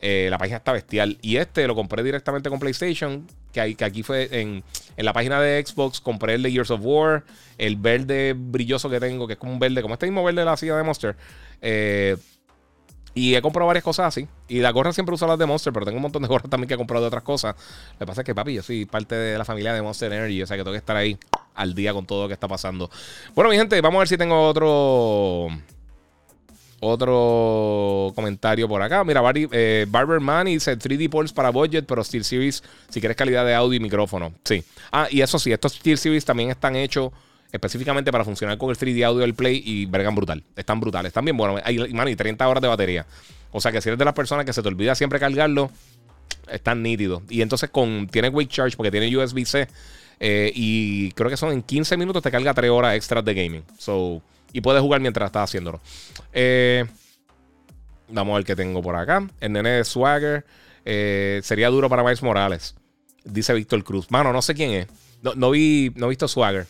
La 0.01 0.37
página 0.37 0.57
está 0.57 0.71
bestial. 0.71 1.17
Y 1.21 1.37
este 1.37 1.67
lo 1.67 1.75
compré 1.75 2.03
directamente 2.03 2.49
con 2.49 2.59
PlayStation 2.59 3.27
que, 3.51 3.75
aquí 3.83 4.03
fue 4.03 4.29
en, 4.31 4.63
la 4.97 5.13
página 5.13 5.39
de 5.41 5.63
Xbox, 5.65 5.99
compré 5.99 6.35
el 6.35 6.43
de 6.43 6.51
Years 6.51 6.71
of 6.71 6.81
War, 6.83 7.23
el 7.57 7.75
verde 7.75 8.33
brilloso 8.35 8.89
que 8.89 8.99
tengo, 8.99 9.27
que 9.27 9.33
es 9.33 9.39
como 9.39 9.51
un 9.51 9.59
verde, 9.59 9.81
como 9.81 9.93
este 9.93 10.05
mismo 10.05 10.23
verde 10.23 10.41
de 10.41 10.45
la 10.45 10.57
silla 10.57 10.77
de 10.77 10.83
Monster. 10.83 11.15
Eh, 11.61 12.17
y 13.13 13.35
he 13.35 13.41
comprado 13.41 13.67
varias 13.67 13.83
cosas 13.83 14.07
así. 14.07 14.27
Y 14.47 14.59
la 14.59 14.71
gorra 14.71 14.93
siempre 14.93 15.13
uso 15.13 15.27
las 15.27 15.37
de 15.37 15.45
Monster, 15.45 15.73
pero 15.73 15.85
tengo 15.85 15.97
un 15.97 16.03
montón 16.03 16.21
de 16.21 16.29
gorras 16.29 16.49
también 16.49 16.69
que 16.69 16.75
he 16.75 16.77
comprado 16.77 17.03
de 17.03 17.07
otras 17.07 17.23
cosas. 17.23 17.55
Lo 17.93 17.99
que 17.99 18.05
pasa 18.05 18.21
es 18.21 18.25
que, 18.25 18.33
papi, 18.33 18.53
yo 18.53 18.63
soy 18.63 18.85
parte 18.85 19.15
de 19.15 19.37
la 19.37 19.43
familia 19.43 19.73
de 19.73 19.81
Monster 19.81 20.11
Energy, 20.13 20.41
o 20.41 20.47
sea 20.47 20.55
que 20.55 20.63
tengo 20.63 20.71
que 20.71 20.77
estar 20.77 20.95
ahí 20.95 21.17
al 21.55 21.75
día 21.75 21.93
con 21.93 22.05
todo 22.05 22.23
lo 22.23 22.27
que 22.29 22.33
está 22.33 22.47
pasando. 22.47 22.89
Bueno, 23.35 23.49
mi 23.49 23.57
gente, 23.57 23.79
vamos 23.81 23.97
a 23.97 23.99
ver 23.99 24.07
si 24.07 24.17
tengo 24.17 24.47
otro 24.47 25.49
otro 26.81 28.11
comentario 28.15 28.67
por 28.67 28.81
acá. 28.81 29.03
Mira, 29.03 29.21
eh, 29.33 29.85
Barber 29.87 30.19
Man 30.19 30.47
dice 30.47 30.77
3D 30.77 31.09
Pulse 31.09 31.33
para 31.33 31.51
budget, 31.51 31.85
pero 31.87 32.03
Steel 32.03 32.23
Series 32.23 32.63
si 32.89 32.99
quieres 32.99 33.15
calidad 33.15 33.45
de 33.45 33.53
audio 33.53 33.77
y 33.77 33.79
micrófono. 33.79 34.33
Sí. 34.43 34.63
Ah, 34.91 35.07
y 35.09 35.21
eso 35.21 35.39
sí, 35.39 35.51
estos 35.51 35.73
Steel 35.73 35.97
Series 35.97 36.25
también 36.25 36.49
están 36.49 36.75
hechos 36.75 37.11
específicamente 37.51 38.11
para 38.11 38.25
funcionar 38.25 38.57
con 38.57 38.71
el 38.71 38.77
3D 38.77 39.05
audio 39.05 39.21
del 39.21 39.35
Play 39.35 39.61
y 39.63 39.85
vergan 39.85 40.15
brutal. 40.15 40.43
Están 40.55 40.79
brutales, 40.79 41.11
están 41.11 41.23
bien 41.23 41.37
buenos. 41.37 41.61
Hay, 41.63 41.77
man, 41.93 42.07
y 42.07 42.15
30 42.15 42.47
horas 42.47 42.61
de 42.61 42.67
batería. 42.67 43.05
O 43.51 43.61
sea 43.61 43.71
que 43.71 43.79
si 43.81 43.89
eres 43.89 43.99
de 43.99 44.05
las 44.05 44.13
personas 44.13 44.45
que 44.45 44.53
se 44.53 44.63
te 44.63 44.67
olvida 44.67 44.95
siempre 44.95 45.19
cargarlo, 45.19 45.69
están 46.49 46.81
nítidos. 46.81 47.21
Y 47.29 47.41
entonces 47.41 47.69
con 47.69 48.07
tiene 48.07 48.29
Wake 48.29 48.49
Charge 48.49 48.75
porque 48.75 48.89
tiene 48.91 49.15
USB-C. 49.15 49.67
Eh, 50.19 50.51
y 50.55 51.11
creo 51.13 51.29
que 51.29 51.37
son 51.37 51.51
en 51.51 51.61
15 51.61 51.97
minutos 51.97 52.21
te 52.21 52.31
carga 52.31 52.53
3 52.53 52.71
horas 52.71 52.95
extras 52.95 53.23
de 53.23 53.33
gaming. 53.33 53.63
So, 53.77 54.21
y 54.53 54.61
puedes 54.61 54.81
jugar 54.81 55.01
mientras 55.01 55.27
estás 55.27 55.49
haciéndolo. 55.49 55.81
Eh, 56.33 56.85
vamos 58.09 58.33
a 58.33 58.37
ver 58.37 58.45
qué 58.45 58.55
tengo 58.55 58.81
por 58.81 58.95
acá. 58.95 59.27
El 59.39 59.53
nene 59.53 59.69
de 59.69 59.83
Swagger. 59.83 60.45
Eh, 60.85 61.41
sería 61.43 61.69
duro 61.69 61.89
para 61.89 62.03
Miles 62.03 62.23
Morales. 62.23 62.75
Dice 63.23 63.53
Víctor 63.53 63.83
Cruz. 63.83 64.09
Mano, 64.09 64.33
no 64.33 64.41
sé 64.41 64.53
quién 64.53 64.71
es. 64.71 64.87
No, 65.35 65.51
vi, 65.51 65.91
no 65.95 66.07
he 66.07 66.09
visto 66.09 66.27
Swagger. 66.27 66.65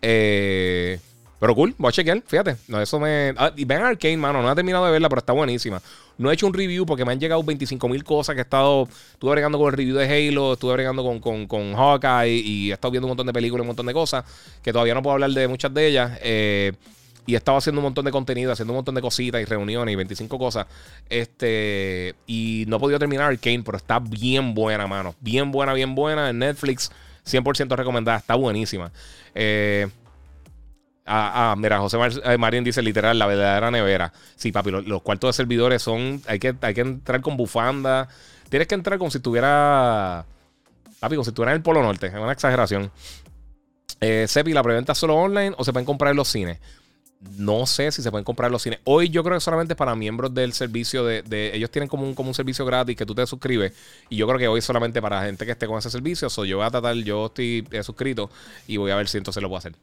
Eh, 0.00 1.00
pero 1.40 1.54
cool, 1.54 1.74
voy 1.78 1.88
a 1.88 1.92
chequear, 1.92 2.22
fíjate. 2.26 2.56
No, 2.66 2.80
eso 2.80 2.98
me. 2.98 3.32
Ah, 3.36 3.52
y 3.56 3.64
ven 3.64 3.82
Arcane, 3.82 4.16
mano. 4.16 4.42
No 4.42 4.50
he 4.50 4.54
terminado 4.54 4.86
de 4.86 4.92
verla, 4.92 5.08
pero 5.08 5.20
está 5.20 5.32
buenísima. 5.32 5.80
No 6.16 6.30
he 6.30 6.34
hecho 6.34 6.48
un 6.48 6.54
review 6.54 6.84
porque 6.84 7.04
me 7.04 7.12
han 7.12 7.20
llegado 7.20 7.42
25 7.44 7.88
mil 7.88 8.02
cosas 8.02 8.34
que 8.34 8.40
he 8.40 8.42
estado. 8.42 8.88
Estuve 9.12 9.32
bregando 9.32 9.56
con 9.56 9.68
el 9.68 9.72
review 9.72 9.96
de 9.96 10.04
Halo, 10.04 10.54
estuve 10.54 10.72
bregando 10.72 11.04
con, 11.04 11.20
con, 11.20 11.46
con 11.46 11.74
Hawkeye 11.74 12.34
y 12.34 12.70
he 12.70 12.74
estado 12.74 12.90
viendo 12.90 13.06
un 13.06 13.10
montón 13.10 13.26
de 13.26 13.32
películas, 13.32 13.62
un 13.62 13.68
montón 13.68 13.86
de 13.86 13.92
cosas. 13.92 14.24
Que 14.62 14.72
todavía 14.72 14.94
no 14.94 15.02
puedo 15.02 15.14
hablar 15.14 15.30
de 15.30 15.46
muchas 15.46 15.72
de 15.72 15.86
ellas. 15.86 16.18
Eh, 16.22 16.72
y 17.28 17.34
estaba 17.34 17.58
haciendo 17.58 17.80
un 17.80 17.84
montón 17.84 18.06
de 18.06 18.10
contenido, 18.10 18.52
haciendo 18.52 18.72
un 18.72 18.78
montón 18.78 18.94
de 18.94 19.02
cositas 19.02 19.42
y 19.42 19.44
reuniones 19.44 19.92
y 19.92 19.96
25 19.96 20.38
cosas. 20.38 20.66
Este, 21.10 22.14
y 22.26 22.64
no 22.68 22.76
he 22.76 22.80
podido 22.80 22.98
terminar 22.98 23.30
Arcane, 23.30 23.62
pero 23.62 23.76
está 23.76 23.98
bien 23.98 24.54
buena, 24.54 24.86
mano. 24.86 25.14
Bien 25.20 25.52
buena, 25.52 25.74
bien 25.74 25.94
buena. 25.94 26.30
En 26.30 26.38
Netflix, 26.38 26.90
100% 27.26 27.76
recomendada. 27.76 28.16
Está 28.16 28.34
buenísima. 28.34 28.90
Eh, 29.34 29.88
Ah, 31.10 31.52
ah, 31.52 31.56
mira, 31.56 31.78
José 31.78 31.96
eh, 32.22 32.36
Marín 32.36 32.62
dice 32.62 32.82
literal, 32.82 33.18
la 33.18 33.26
verdadera 33.26 33.70
nevera. 33.70 34.12
Sí, 34.36 34.52
papi, 34.52 34.70
los, 34.70 35.02
cuartos 35.02 35.28
de 35.28 35.32
servidores 35.32 35.80
son. 35.80 36.20
Hay 36.26 36.38
que, 36.38 36.54
hay 36.60 36.74
que 36.74 36.82
entrar 36.82 37.22
con 37.22 37.36
bufanda. 37.38 38.08
Tienes 38.50 38.68
que 38.68 38.74
entrar 38.74 38.98
como 38.98 39.10
si 39.10 39.16
estuviera. 39.16 40.26
Papi, 41.00 41.14
como 41.14 41.24
si 41.24 41.30
estuviera 41.30 41.52
en 41.52 41.56
el 41.56 41.62
Polo 41.62 41.82
Norte. 41.82 42.08
Es 42.08 42.14
una 42.14 42.32
exageración. 42.32 42.90
Eh, 44.00 44.26
Sepi, 44.28 44.52
¿la 44.52 44.62
preventa 44.62 44.94
solo 44.94 45.16
online 45.16 45.54
o 45.56 45.64
se 45.64 45.72
pueden 45.72 45.86
comprar 45.86 46.10
en 46.10 46.16
los 46.18 46.28
cines? 46.28 46.58
No 47.36 47.66
sé 47.66 47.90
si 47.90 48.00
se 48.00 48.10
pueden 48.10 48.24
comprar 48.24 48.50
los 48.50 48.62
cines. 48.62 48.78
Hoy 48.84 49.08
yo 49.08 49.24
creo 49.24 49.36
que 49.36 49.40
solamente 49.40 49.74
para 49.74 49.96
miembros 49.96 50.32
del 50.32 50.52
servicio 50.52 51.04
de, 51.04 51.50
ellos 51.52 51.70
tienen 51.70 51.88
como 51.88 52.04
un, 52.04 52.14
como 52.14 52.28
un 52.28 52.34
servicio 52.34 52.64
gratis 52.64 52.96
que 52.96 53.04
tú 53.04 53.14
te 53.14 53.26
suscribes. 53.26 53.72
Y 54.08 54.16
yo 54.16 54.26
creo 54.28 54.38
que 54.38 54.46
hoy 54.46 54.60
solamente 54.60 55.02
para 55.02 55.24
gente 55.24 55.44
que 55.44 55.52
esté 55.52 55.66
con 55.66 55.78
ese 55.78 55.90
servicio. 55.90 56.30
So, 56.30 56.44
yo 56.44 56.58
voy 56.58 56.66
a 56.66 56.70
tratar, 56.70 56.94
yo 56.96 57.26
estoy 57.26 57.66
eh, 57.72 57.82
suscrito 57.82 58.30
y 58.68 58.76
voy 58.76 58.92
a 58.92 58.96
ver 58.96 59.08
si 59.08 59.18
entonces 59.18 59.42
lo 59.42 59.48
puedo 59.48 59.58
hacer. 59.58 59.74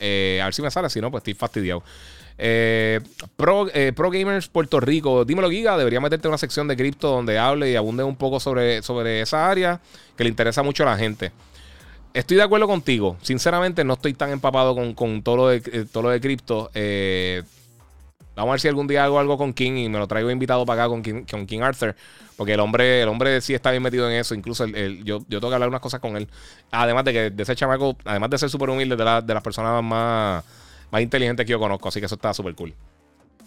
Eh, 0.00 0.40
a 0.42 0.44
ver 0.46 0.54
si 0.54 0.60
me 0.60 0.70
sale, 0.70 0.90
si 0.90 1.00
no, 1.00 1.10
pues 1.10 1.20
estoy 1.20 1.34
fastidiado. 1.34 1.82
Pro, 3.36 3.68
Pro, 3.94 4.10
Gamers 4.10 4.48
Puerto 4.48 4.80
Rico, 4.80 5.24
dímelo 5.24 5.48
Giga, 5.48 5.78
debería 5.78 6.00
meterte 6.00 6.26
una 6.26 6.38
sección 6.38 6.66
de 6.66 6.76
cripto 6.76 7.08
donde 7.08 7.38
hable 7.38 7.70
y 7.70 7.76
abunde 7.76 8.02
un 8.02 8.16
poco 8.16 8.40
sobre, 8.40 8.82
sobre 8.82 9.20
esa 9.20 9.48
área 9.48 9.80
que 10.16 10.24
le 10.24 10.30
interesa 10.30 10.62
mucho 10.62 10.82
a 10.82 10.86
la 10.86 10.96
gente. 10.98 11.30
Estoy 12.14 12.36
de 12.36 12.42
acuerdo 12.42 12.66
contigo. 12.66 13.16
Sinceramente, 13.22 13.84
no 13.84 13.94
estoy 13.94 14.12
tan 14.12 14.30
empapado 14.30 14.74
con, 14.94 15.22
todo 15.22 15.36
lo 15.36 15.48
de, 15.48 15.62
eh, 15.72 15.86
todo 15.90 16.04
lo 16.04 16.10
de 16.10 16.20
cripto. 16.20 16.70
Eh, 16.74 17.42
vamos 18.36 18.50
a 18.50 18.52
ver 18.52 18.60
si 18.60 18.68
algún 18.68 18.86
día 18.86 19.04
hago 19.04 19.18
algo 19.18 19.38
con 19.38 19.54
King 19.54 19.72
y 19.72 19.88
me 19.88 19.98
lo 19.98 20.06
traigo 20.06 20.30
invitado 20.30 20.66
para 20.66 20.82
acá 20.82 20.90
con 20.90 21.02
King, 21.02 21.24
con 21.30 21.46
King 21.46 21.60
Arthur. 21.60 21.96
Porque 22.36 22.52
el 22.52 22.60
hombre, 22.60 23.02
el 23.02 23.08
hombre 23.08 23.40
sí 23.40 23.54
está 23.54 23.70
bien 23.70 23.82
metido 23.82 24.10
en 24.10 24.16
eso. 24.16 24.34
Incluso 24.34 24.66
yo, 24.66 25.20
yo 25.26 25.40
tengo 25.40 25.48
que 25.48 25.54
hablar 25.54 25.68
unas 25.70 25.80
cosas 25.80 26.00
con 26.00 26.16
él. 26.16 26.28
Además 26.70 27.04
de 27.04 27.12
que 27.12 27.30
de 27.30 27.42
ese 27.42 27.56
chamaco, 27.56 27.96
además 28.04 28.28
de 28.28 28.38
ser 28.38 28.50
súper 28.50 28.68
humilde, 28.68 28.94
de, 28.94 29.22
de 29.22 29.34
las 29.34 29.42
personas 29.42 29.82
más, 29.82 30.44
más 30.90 31.02
inteligentes 31.02 31.46
que 31.46 31.52
yo 31.52 31.58
conozco. 31.58 31.88
Así 31.88 31.98
que 31.98 32.06
eso 32.06 32.16
está 32.16 32.34
súper 32.34 32.54
cool. 32.54 32.74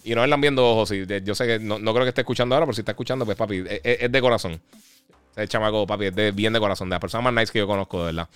Y 0.04 0.16
no 0.16 0.24
están 0.24 0.42
viendo 0.42 0.68
ojos. 0.68 0.92
yo 1.24 1.36
sé 1.36 1.46
que 1.46 1.60
no, 1.60 1.78
creo 1.78 2.04
que 2.04 2.10
esté 2.10 2.22
escuchando 2.22 2.56
ahora, 2.56 2.66
pero 2.66 2.74
si 2.76 2.82
está 2.82 2.94
escuchando, 2.94 3.26
pues 3.26 3.38
papi, 3.38 3.64
es 3.84 4.12
de 4.12 4.22
corazón. 4.22 4.60
El 5.36 5.49
chamaco, 5.49 5.86
papi, 5.86 6.06
es 6.06 6.36
bien 6.36 6.53
de 6.53 6.60
corazón, 6.60 6.90
de 6.90 6.95
la 6.95 6.99
persona 6.99 7.22
más 7.22 7.34
nice 7.34 7.52
que 7.52 7.60
yo 7.60 7.68
conozco, 7.68 7.99
de 7.99 8.06
verdad. 8.06 8.30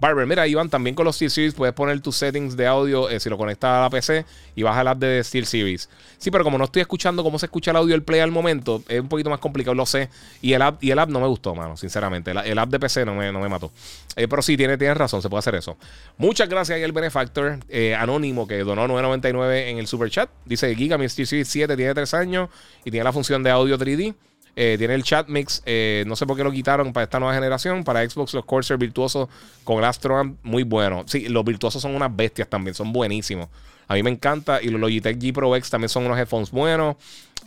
Barber, 0.00 0.26
mira, 0.26 0.46
Iván, 0.46 0.68
también 0.68 0.94
con 0.94 1.04
los 1.04 1.16
Steel 1.16 1.30
Series 1.30 1.54
puedes 1.54 1.74
poner 1.74 2.00
tus 2.00 2.16
settings 2.16 2.56
de 2.56 2.66
audio 2.66 3.08
eh, 3.08 3.20
si 3.20 3.30
lo 3.30 3.38
conectas 3.38 3.70
a 3.70 3.80
la 3.82 3.90
PC 3.90 4.26
y 4.56 4.62
baja 4.62 4.80
el 4.80 4.88
app 4.88 4.98
de 4.98 5.22
Steel 5.22 5.46
Series. 5.46 5.88
Sí, 6.18 6.30
pero 6.30 6.42
como 6.42 6.58
no 6.58 6.64
estoy 6.64 6.82
escuchando 6.82 7.22
cómo 7.22 7.38
se 7.38 7.46
escucha 7.46 7.70
el 7.70 7.76
audio 7.76 7.92
del 7.92 8.02
play 8.02 8.20
al 8.20 8.30
momento, 8.30 8.82
es 8.88 9.00
un 9.00 9.08
poquito 9.08 9.30
más 9.30 9.38
complicado, 9.38 9.74
lo 9.74 9.86
sé. 9.86 10.10
Y 10.42 10.52
el 10.52 10.62
app, 10.62 10.82
y 10.82 10.90
el 10.90 10.98
app 10.98 11.08
no 11.08 11.20
me 11.20 11.26
gustó, 11.26 11.54
mano, 11.54 11.76
sinceramente. 11.76 12.32
El, 12.32 12.58
app 12.58 12.68
de 12.68 12.80
PC 12.80 13.04
no 13.06 13.14
me, 13.14 13.32
no 13.32 13.40
me 13.40 13.48
mató. 13.48 13.70
Eh, 14.16 14.26
pero 14.28 14.42
sí, 14.42 14.56
tienes 14.56 14.78
tiene 14.78 14.94
razón, 14.94 15.22
se 15.22 15.30
puede 15.30 15.38
hacer 15.38 15.54
eso. 15.54 15.76
Muchas 16.18 16.48
gracias 16.48 16.80
el 16.80 16.92
Benefactor 16.92 17.60
eh, 17.68 17.94
Anónimo 17.94 18.46
que 18.46 18.58
donó 18.58 18.86
9.99 18.86 19.68
en 19.68 19.78
el 19.78 19.86
super 19.86 20.10
chat. 20.10 20.28
Dice 20.44 20.74
Giga, 20.74 20.98
mi 20.98 21.08
Steel 21.08 21.26
Series 21.26 21.48
7 21.48 21.76
tiene 21.76 21.94
3 21.94 22.14
años 22.14 22.50
y 22.84 22.90
tiene 22.90 23.04
la 23.04 23.12
función 23.12 23.42
de 23.42 23.50
audio 23.50 23.78
3D. 23.78 24.14
Eh, 24.56 24.76
tiene 24.78 24.94
el 24.94 25.02
chat 25.02 25.28
mix. 25.28 25.62
Eh, 25.66 26.04
no 26.06 26.16
sé 26.16 26.26
por 26.26 26.36
qué 26.36 26.44
lo 26.44 26.52
quitaron 26.52 26.92
para 26.92 27.04
esta 27.04 27.18
nueva 27.18 27.34
generación. 27.34 27.84
Para 27.84 28.08
Xbox, 28.08 28.34
los 28.34 28.44
Corsair 28.44 28.78
virtuosos 28.78 29.28
con 29.64 29.78
el 29.78 29.84
Astro 29.84 30.36
muy 30.42 30.62
buenos. 30.62 31.10
Sí, 31.10 31.28
los 31.28 31.44
virtuosos 31.44 31.82
son 31.82 31.94
unas 31.94 32.14
bestias 32.14 32.48
también. 32.48 32.74
Son 32.74 32.92
buenísimos. 32.92 33.48
A 33.88 33.94
mí 33.94 34.02
me 34.02 34.10
encanta. 34.10 34.62
Y 34.62 34.68
los 34.68 34.80
Logitech 34.80 35.18
G 35.18 35.32
Pro 35.32 35.54
X 35.56 35.70
también 35.70 35.88
son 35.88 36.06
unos 36.06 36.18
headphones 36.18 36.50
buenos. 36.50 36.96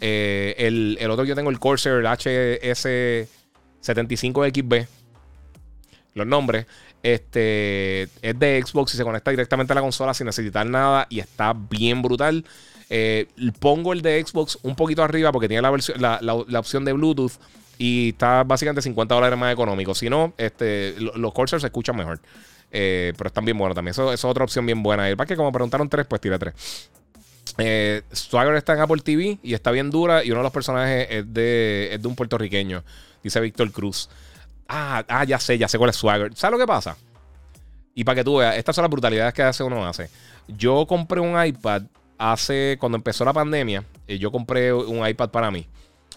Eh, 0.02 0.56
el, 0.58 0.98
otro 1.10 1.24
que 1.24 1.30
yo 1.30 1.36
tengo, 1.36 1.50
el 1.50 1.60
Corsair, 1.60 1.96
el 1.96 2.06
HS75XB. 2.06 4.88
Los 6.14 6.28
nombres. 6.28 6.66
Este 7.04 8.04
es 8.22 8.40
de 8.40 8.64
Xbox 8.66 8.94
y 8.94 8.98
se 8.98 9.04
conecta 9.04 9.32
directamente 9.32 9.74
a 9.74 9.76
la 9.76 9.82
consola 9.82 10.14
sin 10.14 10.26
necesitar 10.26 10.66
nada. 10.66 11.08
Y 11.10 11.20
está 11.20 11.54
bien 11.54 12.02
brutal. 12.02 12.44
Eh, 12.90 13.28
pongo 13.60 13.94
el 13.94 14.02
de 14.02 14.24
Xbox 14.26 14.58
un 14.64 14.76
poquito 14.76 15.04
arriba 15.04 15.32
porque 15.32 15.48
tiene 15.48 15.62
la, 15.62 16.60
opción 16.60 16.86
de 16.86 16.94
Bluetooth 16.94 17.34
y 17.78 18.10
está 18.10 18.44
básicamente 18.44 18.82
50 18.82 19.14
dólares 19.14 19.38
más 19.38 19.54
económico. 19.54 19.94
Si 19.94 20.10
no, 20.10 20.34
este, 20.38 20.96
los 20.98 21.34
Corsair 21.34 21.62
se 21.62 21.68
escuchan 21.68 21.96
mejor. 21.96 22.20
Eh, 22.72 23.14
pero 23.18 23.28
están 23.30 23.46
bien 23.46 23.58
buenos 23.58 23.76
también. 23.76 23.92
Eso, 23.92 24.12
es 24.12 24.24
otra 24.26 24.44
opción 24.44 24.66
bien 24.66 24.84
buena. 24.84 25.10
El 25.10 25.18
que 25.18 25.36
como 25.36 25.52
preguntaron 25.52 25.90
tres, 25.90 26.06
pues 26.06 26.22
tira 26.22 26.38
tres. 26.40 26.54
Eh, 27.58 28.04
Swagger 28.12 28.56
está 28.56 28.74
en 28.74 28.82
Apple 28.82 29.02
TV 29.04 29.40
y 29.42 29.54
está 29.54 29.72
bien 29.72 29.90
dura. 29.90 30.24
Y 30.24 30.32
uno 30.32 30.40
de 30.40 30.44
los 30.44 30.54
personajes 30.54 31.08
es 31.10 31.34
de, 31.34 31.90
es 31.94 32.02
de 32.02 32.08
un 32.08 32.16
puertorriqueño. 32.16 32.84
Dice 33.24 33.40
Víctor 33.40 33.72
Cruz. 33.72 34.10
Ah, 34.68 35.04
ah, 35.08 35.24
ya 35.24 35.40
sé, 35.40 35.58
ya 35.58 35.68
sé 35.68 35.78
cuál 35.78 35.92
es 35.92 35.96
Swagger. 35.96 36.36
¿Sabes 36.36 36.60
lo 36.60 36.66
que 36.66 36.68
pasa? 36.68 36.98
Y 37.96 38.04
para 38.04 38.18
que 38.18 38.24
tú 38.24 38.38
veas, 38.38 38.56
estas 38.58 38.76
son 38.76 38.84
las 38.84 38.92
brutalidades 38.92 39.34
que 39.34 39.42
hace 39.42 39.64
uno 39.64 39.86
hace. 39.86 40.10
Yo 40.48 40.86
compré 40.86 41.20
un 41.20 41.44
iPad 41.44 41.84
hace, 42.18 42.78
cuando 42.80 42.96
empezó 42.96 43.26
la 43.26 43.34
pandemia, 43.34 43.84
eh, 44.08 44.18
yo 44.18 44.32
compré 44.32 44.74
un 44.74 45.08
iPad 45.08 45.30
para 45.30 45.50
mí, 45.50 45.68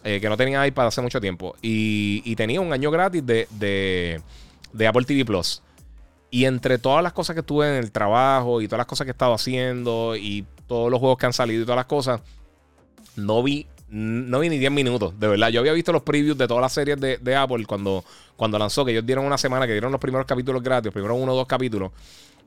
eh, 0.04 0.20
que 0.20 0.28
no 0.28 0.36
tenía 0.36 0.66
iPad 0.66 0.88
hace 0.88 1.00
mucho 1.00 1.20
tiempo, 1.20 1.54
y, 1.62 2.34
tenía 2.36 2.60
un 2.60 2.72
año 2.72 2.90
gratis 2.90 3.24
de, 3.24 3.46
de, 4.72 4.86
Apple 4.86 5.04
TV 5.04 5.24
Plus. 5.24 5.62
Y 6.30 6.44
entre 6.44 6.78
todas 6.78 7.02
las 7.02 7.12
cosas 7.12 7.34
que 7.34 7.42
tuve 7.42 7.68
en 7.68 7.74
el 7.82 7.90
trabajo 7.90 8.60
y 8.60 8.66
todas 8.66 8.78
las 8.78 8.86
cosas 8.86 9.04
que 9.04 9.10
he 9.10 9.12
estado 9.12 9.34
haciendo 9.34 10.16
y 10.16 10.46
todos 10.66 10.90
los 10.90 11.00
juegos 11.00 11.18
que 11.18 11.26
han 11.26 11.32
salido 11.32 11.62
y 11.62 11.64
todas 11.64 11.78
las 11.78 11.86
cosas, 11.86 12.20
no 13.16 13.42
vi, 13.42 13.66
no 13.90 14.40
vi 14.40 14.48
ni 14.48 14.58
10 14.58 14.72
minutos, 14.72 15.18
de 15.18 15.28
verdad. 15.28 15.48
Yo 15.48 15.60
había 15.60 15.72
visto 15.72 15.92
los 15.92 16.02
previews 16.02 16.38
de 16.38 16.46
todas 16.46 16.62
las 16.62 16.72
series 16.72 17.00
de, 17.00 17.18
de 17.18 17.36
Apple 17.36 17.64
cuando, 17.66 18.04
cuando 18.36 18.58
lanzó, 18.58 18.84
que 18.84 18.92
ellos 18.92 19.04
dieron 19.04 19.24
una 19.24 19.38
semana, 19.38 19.66
que 19.66 19.72
dieron 19.72 19.92
los 19.92 20.00
primeros 20.00 20.26
capítulos 20.26 20.62
gratis, 20.62 20.86
los 20.86 20.94
primeros 20.94 21.18
uno 21.18 21.32
o 21.32 21.36
dos 21.36 21.46
capítulos 21.46 21.90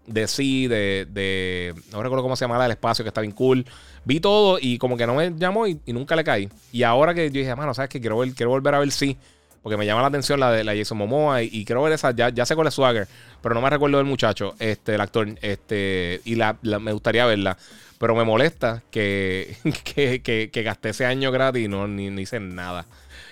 de 0.05 0.27
sí, 0.27 0.67
de, 0.67 1.07
de, 1.09 1.73
No 1.91 2.01
recuerdo 2.03 2.23
cómo 2.23 2.35
se 2.35 2.45
llamaba 2.45 2.65
el 2.65 2.71
espacio, 2.71 3.03
que 3.03 3.09
está 3.09 3.21
bien 3.21 3.31
cool. 3.31 3.65
Vi 4.05 4.19
todo 4.19 4.57
y 4.59 4.77
como 4.77 4.97
que 4.97 5.07
no 5.07 5.15
me 5.15 5.33
llamó 5.37 5.67
y, 5.67 5.79
nunca 5.87 6.15
le 6.15 6.23
caí. 6.23 6.49
Y 6.71 6.83
ahora 6.83 7.13
que 7.13 7.29
yo 7.29 7.39
dije, 7.39 7.55
mano, 7.55 7.73
¿sabes 7.73 7.89
qué? 7.89 8.01
Quiero, 8.01 8.17
ver, 8.17 8.33
quiero 8.33 8.49
volver 8.49 8.75
a 8.75 8.79
ver 8.79 8.91
sí. 8.91 9.17
Porque 9.61 9.77
me 9.77 9.85
llama 9.85 10.01
la 10.01 10.07
atención 10.07 10.41
la 10.41 10.51
de 10.51 10.65
la 10.65 10.75
Jason 10.75 10.97
Momoa 10.97 11.41
y, 11.41 11.63
quiero 11.63 11.81
ver 11.83 11.93
esa. 11.93 12.11
Ya, 12.11 12.29
ya 12.29 12.45
sé 12.45 12.53
cuál 12.53 12.67
es 12.67 12.73
Swagger, 12.73 13.07
pero 13.41 13.55
no 13.55 13.61
me 13.61 13.69
recuerdo 13.69 13.97
del 13.97 14.05
muchacho, 14.05 14.55
este, 14.59 14.95
el 14.95 14.99
actor. 14.99 15.29
Este, 15.41 16.19
y 16.25 16.35
la, 16.35 16.57
me 16.61 16.91
gustaría 16.91 17.25
verla. 17.25 17.57
Pero 18.03 18.15
me 18.15 18.25
molesta 18.25 18.83
que, 18.91 19.55
que, 19.85 20.49
que, 20.51 20.63
gasté 20.63 20.89
ese 20.89 21.05
año 21.05 21.31
gratis 21.31 21.63
y 21.63 21.67
no 21.69 21.87
ni, 21.87 22.09
ni 22.09 22.23
hice 22.23 22.37
nada. 22.37 22.85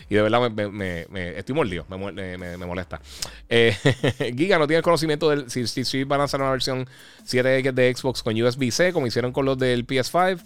Y 0.09 0.15
de 0.15 0.21
verdad 0.21 0.49
me, 0.49 1.37
estoy 1.37 1.53
mordido, 1.53 1.85
me, 1.89 2.57
molesta. 2.57 3.01
Eh, 3.49 3.75
Giga, 4.37 4.57
¿no 4.57 4.67
tiene 4.67 4.81
conocimiento 4.81 5.29
de 5.29 5.49
si, 5.49 5.67
si, 5.67 6.03
van 6.05 6.19
a 6.19 6.23
lanzar 6.23 6.39
una 6.39 6.51
versión 6.51 6.87
7X 7.25 7.73
de 7.73 7.93
Xbox 7.93 8.23
con 8.23 8.41
USB-C, 8.41 8.93
como 8.93 9.07
hicieron 9.07 9.33
con 9.33 9.43
los 9.43 9.57
del 9.57 9.85
PS5? 9.85 10.41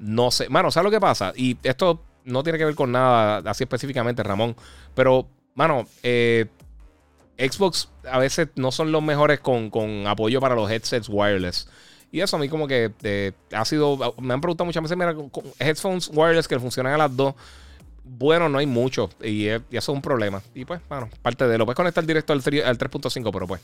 No 0.00 0.30
sé. 0.30 0.50
Mano, 0.50 0.70
¿sabes 0.70 0.84
lo 0.84 0.90
que 0.90 1.00
pasa? 1.00 1.32
Y 1.34 1.56
esto 1.62 2.04
no 2.26 2.42
tiene 2.42 2.58
que 2.58 2.66
ver 2.66 2.74
con 2.74 2.92
nada 2.92 3.38
así 3.50 3.64
específicamente, 3.64 4.22
Ramón. 4.22 4.54
Pero, 4.94 5.28
mano, 5.54 5.86
eh, 6.02 6.44
Xbox 7.38 7.88
a 8.04 8.18
veces 8.18 8.48
no 8.54 8.70
son 8.70 8.92
los 8.92 9.02
mejores 9.02 9.40
con, 9.40 9.70
apoyo 10.06 10.40
para 10.42 10.54
los 10.54 10.70
headsets 10.70 11.08
wireless. 11.08 11.68
Y 12.12 12.20
eso 12.20 12.36
a 12.36 12.38
mí 12.38 12.48
como 12.48 12.68
que 12.68 12.92
eh, 13.02 13.32
ha 13.52 13.64
sido... 13.64 14.14
Me 14.20 14.34
han 14.34 14.40
preguntado 14.40 14.66
muchas 14.66 14.82
veces, 14.82 14.96
mira, 14.96 15.16
headphones 15.58 16.10
wireless 16.12 16.46
que 16.46 16.60
funcionan 16.60 16.92
a 16.92 16.98
las 16.98 17.16
dos 17.16 17.34
bueno, 18.04 18.48
no 18.48 18.58
hay 18.58 18.66
mucho. 18.66 19.10
Y, 19.22 19.46
eso 19.46 19.62
es 19.70 19.88
un 19.88 20.02
problema. 20.02 20.42
Y 20.54 20.64
pues, 20.64 20.80
bueno, 20.88 21.08
parte 21.22 21.46
de 21.46 21.56
lo. 21.56 21.64
Puedes 21.64 21.76
conectar 21.76 22.04
directo 22.04 22.32
al, 22.32 22.40
al 22.40 22.78
3.5, 22.78 23.30
pero 23.32 23.46
pues. 23.46 23.60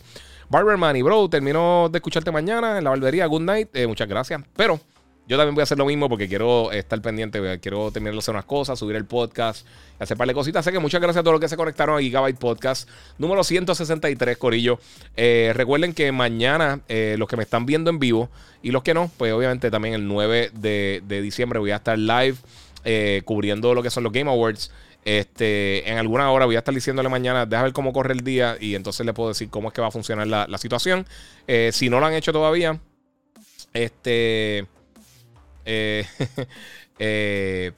Barberman 0.48 0.96
y 0.96 1.02
bro, 1.02 1.28
termino 1.28 1.88
de 1.90 1.98
escucharte 1.98 2.30
mañana 2.30 2.78
en 2.78 2.84
la 2.84 2.90
barbería. 2.90 3.26
Good 3.26 3.42
night. 3.42 3.68
Eh, 3.74 3.86
muchas 3.86 4.08
gracias. 4.08 4.42
Pero 4.56 4.80
yo 5.28 5.36
también 5.36 5.54
voy 5.54 5.60
a 5.60 5.64
hacer 5.64 5.76
lo 5.76 5.84
mismo 5.84 6.08
porque 6.08 6.26
quiero 6.26 6.72
estar 6.72 6.98
pendiente. 7.02 7.60
Quiero 7.60 7.92
terminar 7.92 8.14
de 8.14 8.18
hacer 8.20 8.32
unas 8.32 8.46
cosas, 8.46 8.78
subir 8.78 8.96
el 8.96 9.04
podcast, 9.04 9.66
hacer 9.98 10.16
par 10.16 10.26
de 10.26 10.32
cositas. 10.32 10.66
Así 10.66 10.72
que 10.72 10.78
muchas 10.78 11.02
gracias 11.02 11.20
a 11.20 11.22
todos 11.22 11.34
los 11.34 11.40
que 11.42 11.50
se 11.50 11.56
conectaron 11.58 11.98
a 11.98 12.00
Gigabyte 12.00 12.38
Podcast 12.38 12.88
número 13.18 13.44
163, 13.44 14.38
Corillo. 14.38 14.80
Eh, 15.18 15.52
recuerden 15.54 15.92
que 15.92 16.10
mañana, 16.12 16.80
eh, 16.88 17.16
los 17.18 17.28
que 17.28 17.36
me 17.36 17.42
están 17.42 17.66
viendo 17.66 17.90
en 17.90 17.98
vivo 17.98 18.30
y 18.62 18.70
los 18.70 18.82
que 18.82 18.94
no, 18.94 19.10
pues 19.18 19.34
obviamente 19.34 19.70
también 19.70 19.92
el 19.92 20.08
9 20.08 20.50
de, 20.54 21.02
diciembre 21.22 21.58
voy 21.58 21.72
a 21.72 21.76
estar 21.76 21.98
live. 21.98 22.36
Eh, 22.84 23.20
cubriendo 23.26 23.74
lo 23.74 23.82
que 23.82 23.90
son 23.90 24.04
los 24.04 24.12
Game 24.12 24.30
Awards. 24.30 24.70
Este, 25.04 25.90
en 25.90 25.98
alguna 25.98 26.30
hora 26.30 26.46
voy 26.46 26.56
a 26.56 26.60
estar 26.60 26.74
diciéndole 26.74 27.10
mañana, 27.10 27.44
deja 27.44 27.64
ver 27.64 27.72
cómo 27.74 27.92
corre 27.92 28.14
el 28.14 28.22
día 28.22 28.56
y 28.58 28.74
entonces 28.74 29.04
le 29.04 29.12
puedo 29.12 29.28
decir 29.28 29.50
cómo 29.50 29.68
es 29.68 29.74
que 29.74 29.82
va 29.82 29.88
a 29.88 29.90
funcionar 29.90 30.26
la, 30.26 30.58
situación. 30.58 31.06
Si 31.70 31.90
no 31.90 32.00
lo 32.00 32.06
han 32.06 32.14
hecho 32.14 32.32
todavía, 32.32 32.80
este, 33.74 34.66
eh, 36.98 37.72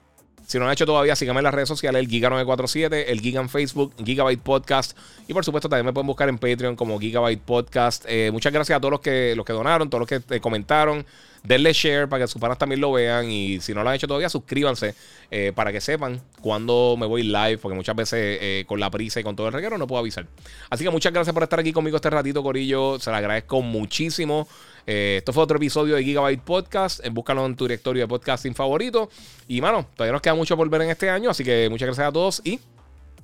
si 0.47 0.59
no 0.59 0.65
lo 0.65 0.69
han 0.69 0.73
hecho 0.73 0.87
todavía, 0.87 1.15
síganme 1.15 1.41
en 1.41 1.45
las 1.45 1.55
redes 1.55 1.69
sociales, 1.69 2.01
el 2.01 2.09
Giga947, 2.09 3.05
el 3.07 3.21
Giga 3.21 3.41
en 3.41 3.49
Facebook, 3.49 3.95
Gigabyte 4.05 4.43
Podcast. 4.43 4.97
Y 5.29 5.33
por 5.33 5.45
supuesto, 5.45 5.69
también 5.69 5.87
me 5.87 5.93
pueden 5.93 6.09
buscar 6.09 6.29
en 6.29 6.39
Patreon 6.39 6.77
como 6.77 6.99
Gigabyte 6.99 7.41
Podcast. 7.41 8.07
muchas 8.33 8.53
gracias 8.53 8.77
a 8.77 8.81
todos 8.81 8.93
los 8.93 9.01
que, 9.01 9.35
los 9.37 9.45
que 9.45 9.53
donaron, 9.53 9.89
todos 9.89 10.11
los 10.11 10.23
que 10.25 10.41
comentaron 10.41 11.07
denle 11.43 11.73
share 11.73 12.09
para 12.09 12.25
que 12.25 12.29
sus 12.29 12.41
panas 12.41 12.59
también 12.59 12.81
lo 12.81 12.93
vean. 12.93 13.31
Y 13.31 13.61
si 13.61 13.75
no 13.75 13.83
lo 13.83 13.91
han 13.91 13.97
hecho 13.97 14.07
todavía, 14.07 14.29
suscríbanse 14.29 14.95
eh, 15.31 15.53
para 15.55 15.73
que 15.73 15.81
sepan 15.81 16.21
cuando 16.41 16.97
me 16.99 17.07
voy 17.07 17.23
live, 17.23 17.59
porque 17.59 17.77
muchas 17.77 17.97
veces 17.97 18.39
eh, 18.41 18.65
con 18.67 18.81
la 18.81 18.91
prisa 18.91 19.21
y 19.21 19.23
con 19.23 19.37
todo 19.37 19.49
el 19.49 19.53
reguero 19.53 19.79
no 19.79 19.87
puedo 19.87 20.01
avisar. 20.01 20.27
Así 20.69 20.85
que 20.85 20.91
muchas 20.91 21.13
gracias 21.13 21.33
por 21.33 21.43
estar 21.43 21.61
aquí 21.61 21.73
conmigo 21.73 21.97
este 21.97 22.11
ratito, 22.11 22.43
Corillo. 22.43 22.99
Se 22.99 23.11
lo 23.11 23.17
agradezco 23.17 23.63
muchísimo. 23.63 24.49
Eh, 24.93 25.19
esto 25.19 25.33
fue 25.33 25.45
otro 25.45 25.57
episodio 25.57 25.95
de 25.95 26.03
Gigabyte 26.03 26.43
Podcast. 26.43 27.07
Búscalo 27.13 27.47
en 27.47 27.55
tu 27.55 27.65
directorio 27.65 28.03
de 28.03 28.09
podcasting 28.09 28.57
favorito. 28.57 29.09
Y, 29.47 29.61
mano, 29.61 29.87
todavía 29.95 30.15
nos 30.15 30.21
queda 30.21 30.35
mucho 30.35 30.57
por 30.57 30.69
ver 30.69 30.83
en 30.83 30.91
este 30.91 31.09
año. 31.09 31.31
Así 31.31 31.45
que 31.45 31.69
muchas 31.71 31.87
gracias 31.87 32.09
a 32.09 32.13
todos 32.13 32.43
y 32.45 32.59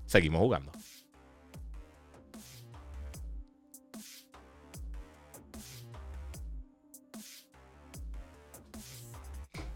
seguimos 0.06 0.38
jugando. 0.38 0.70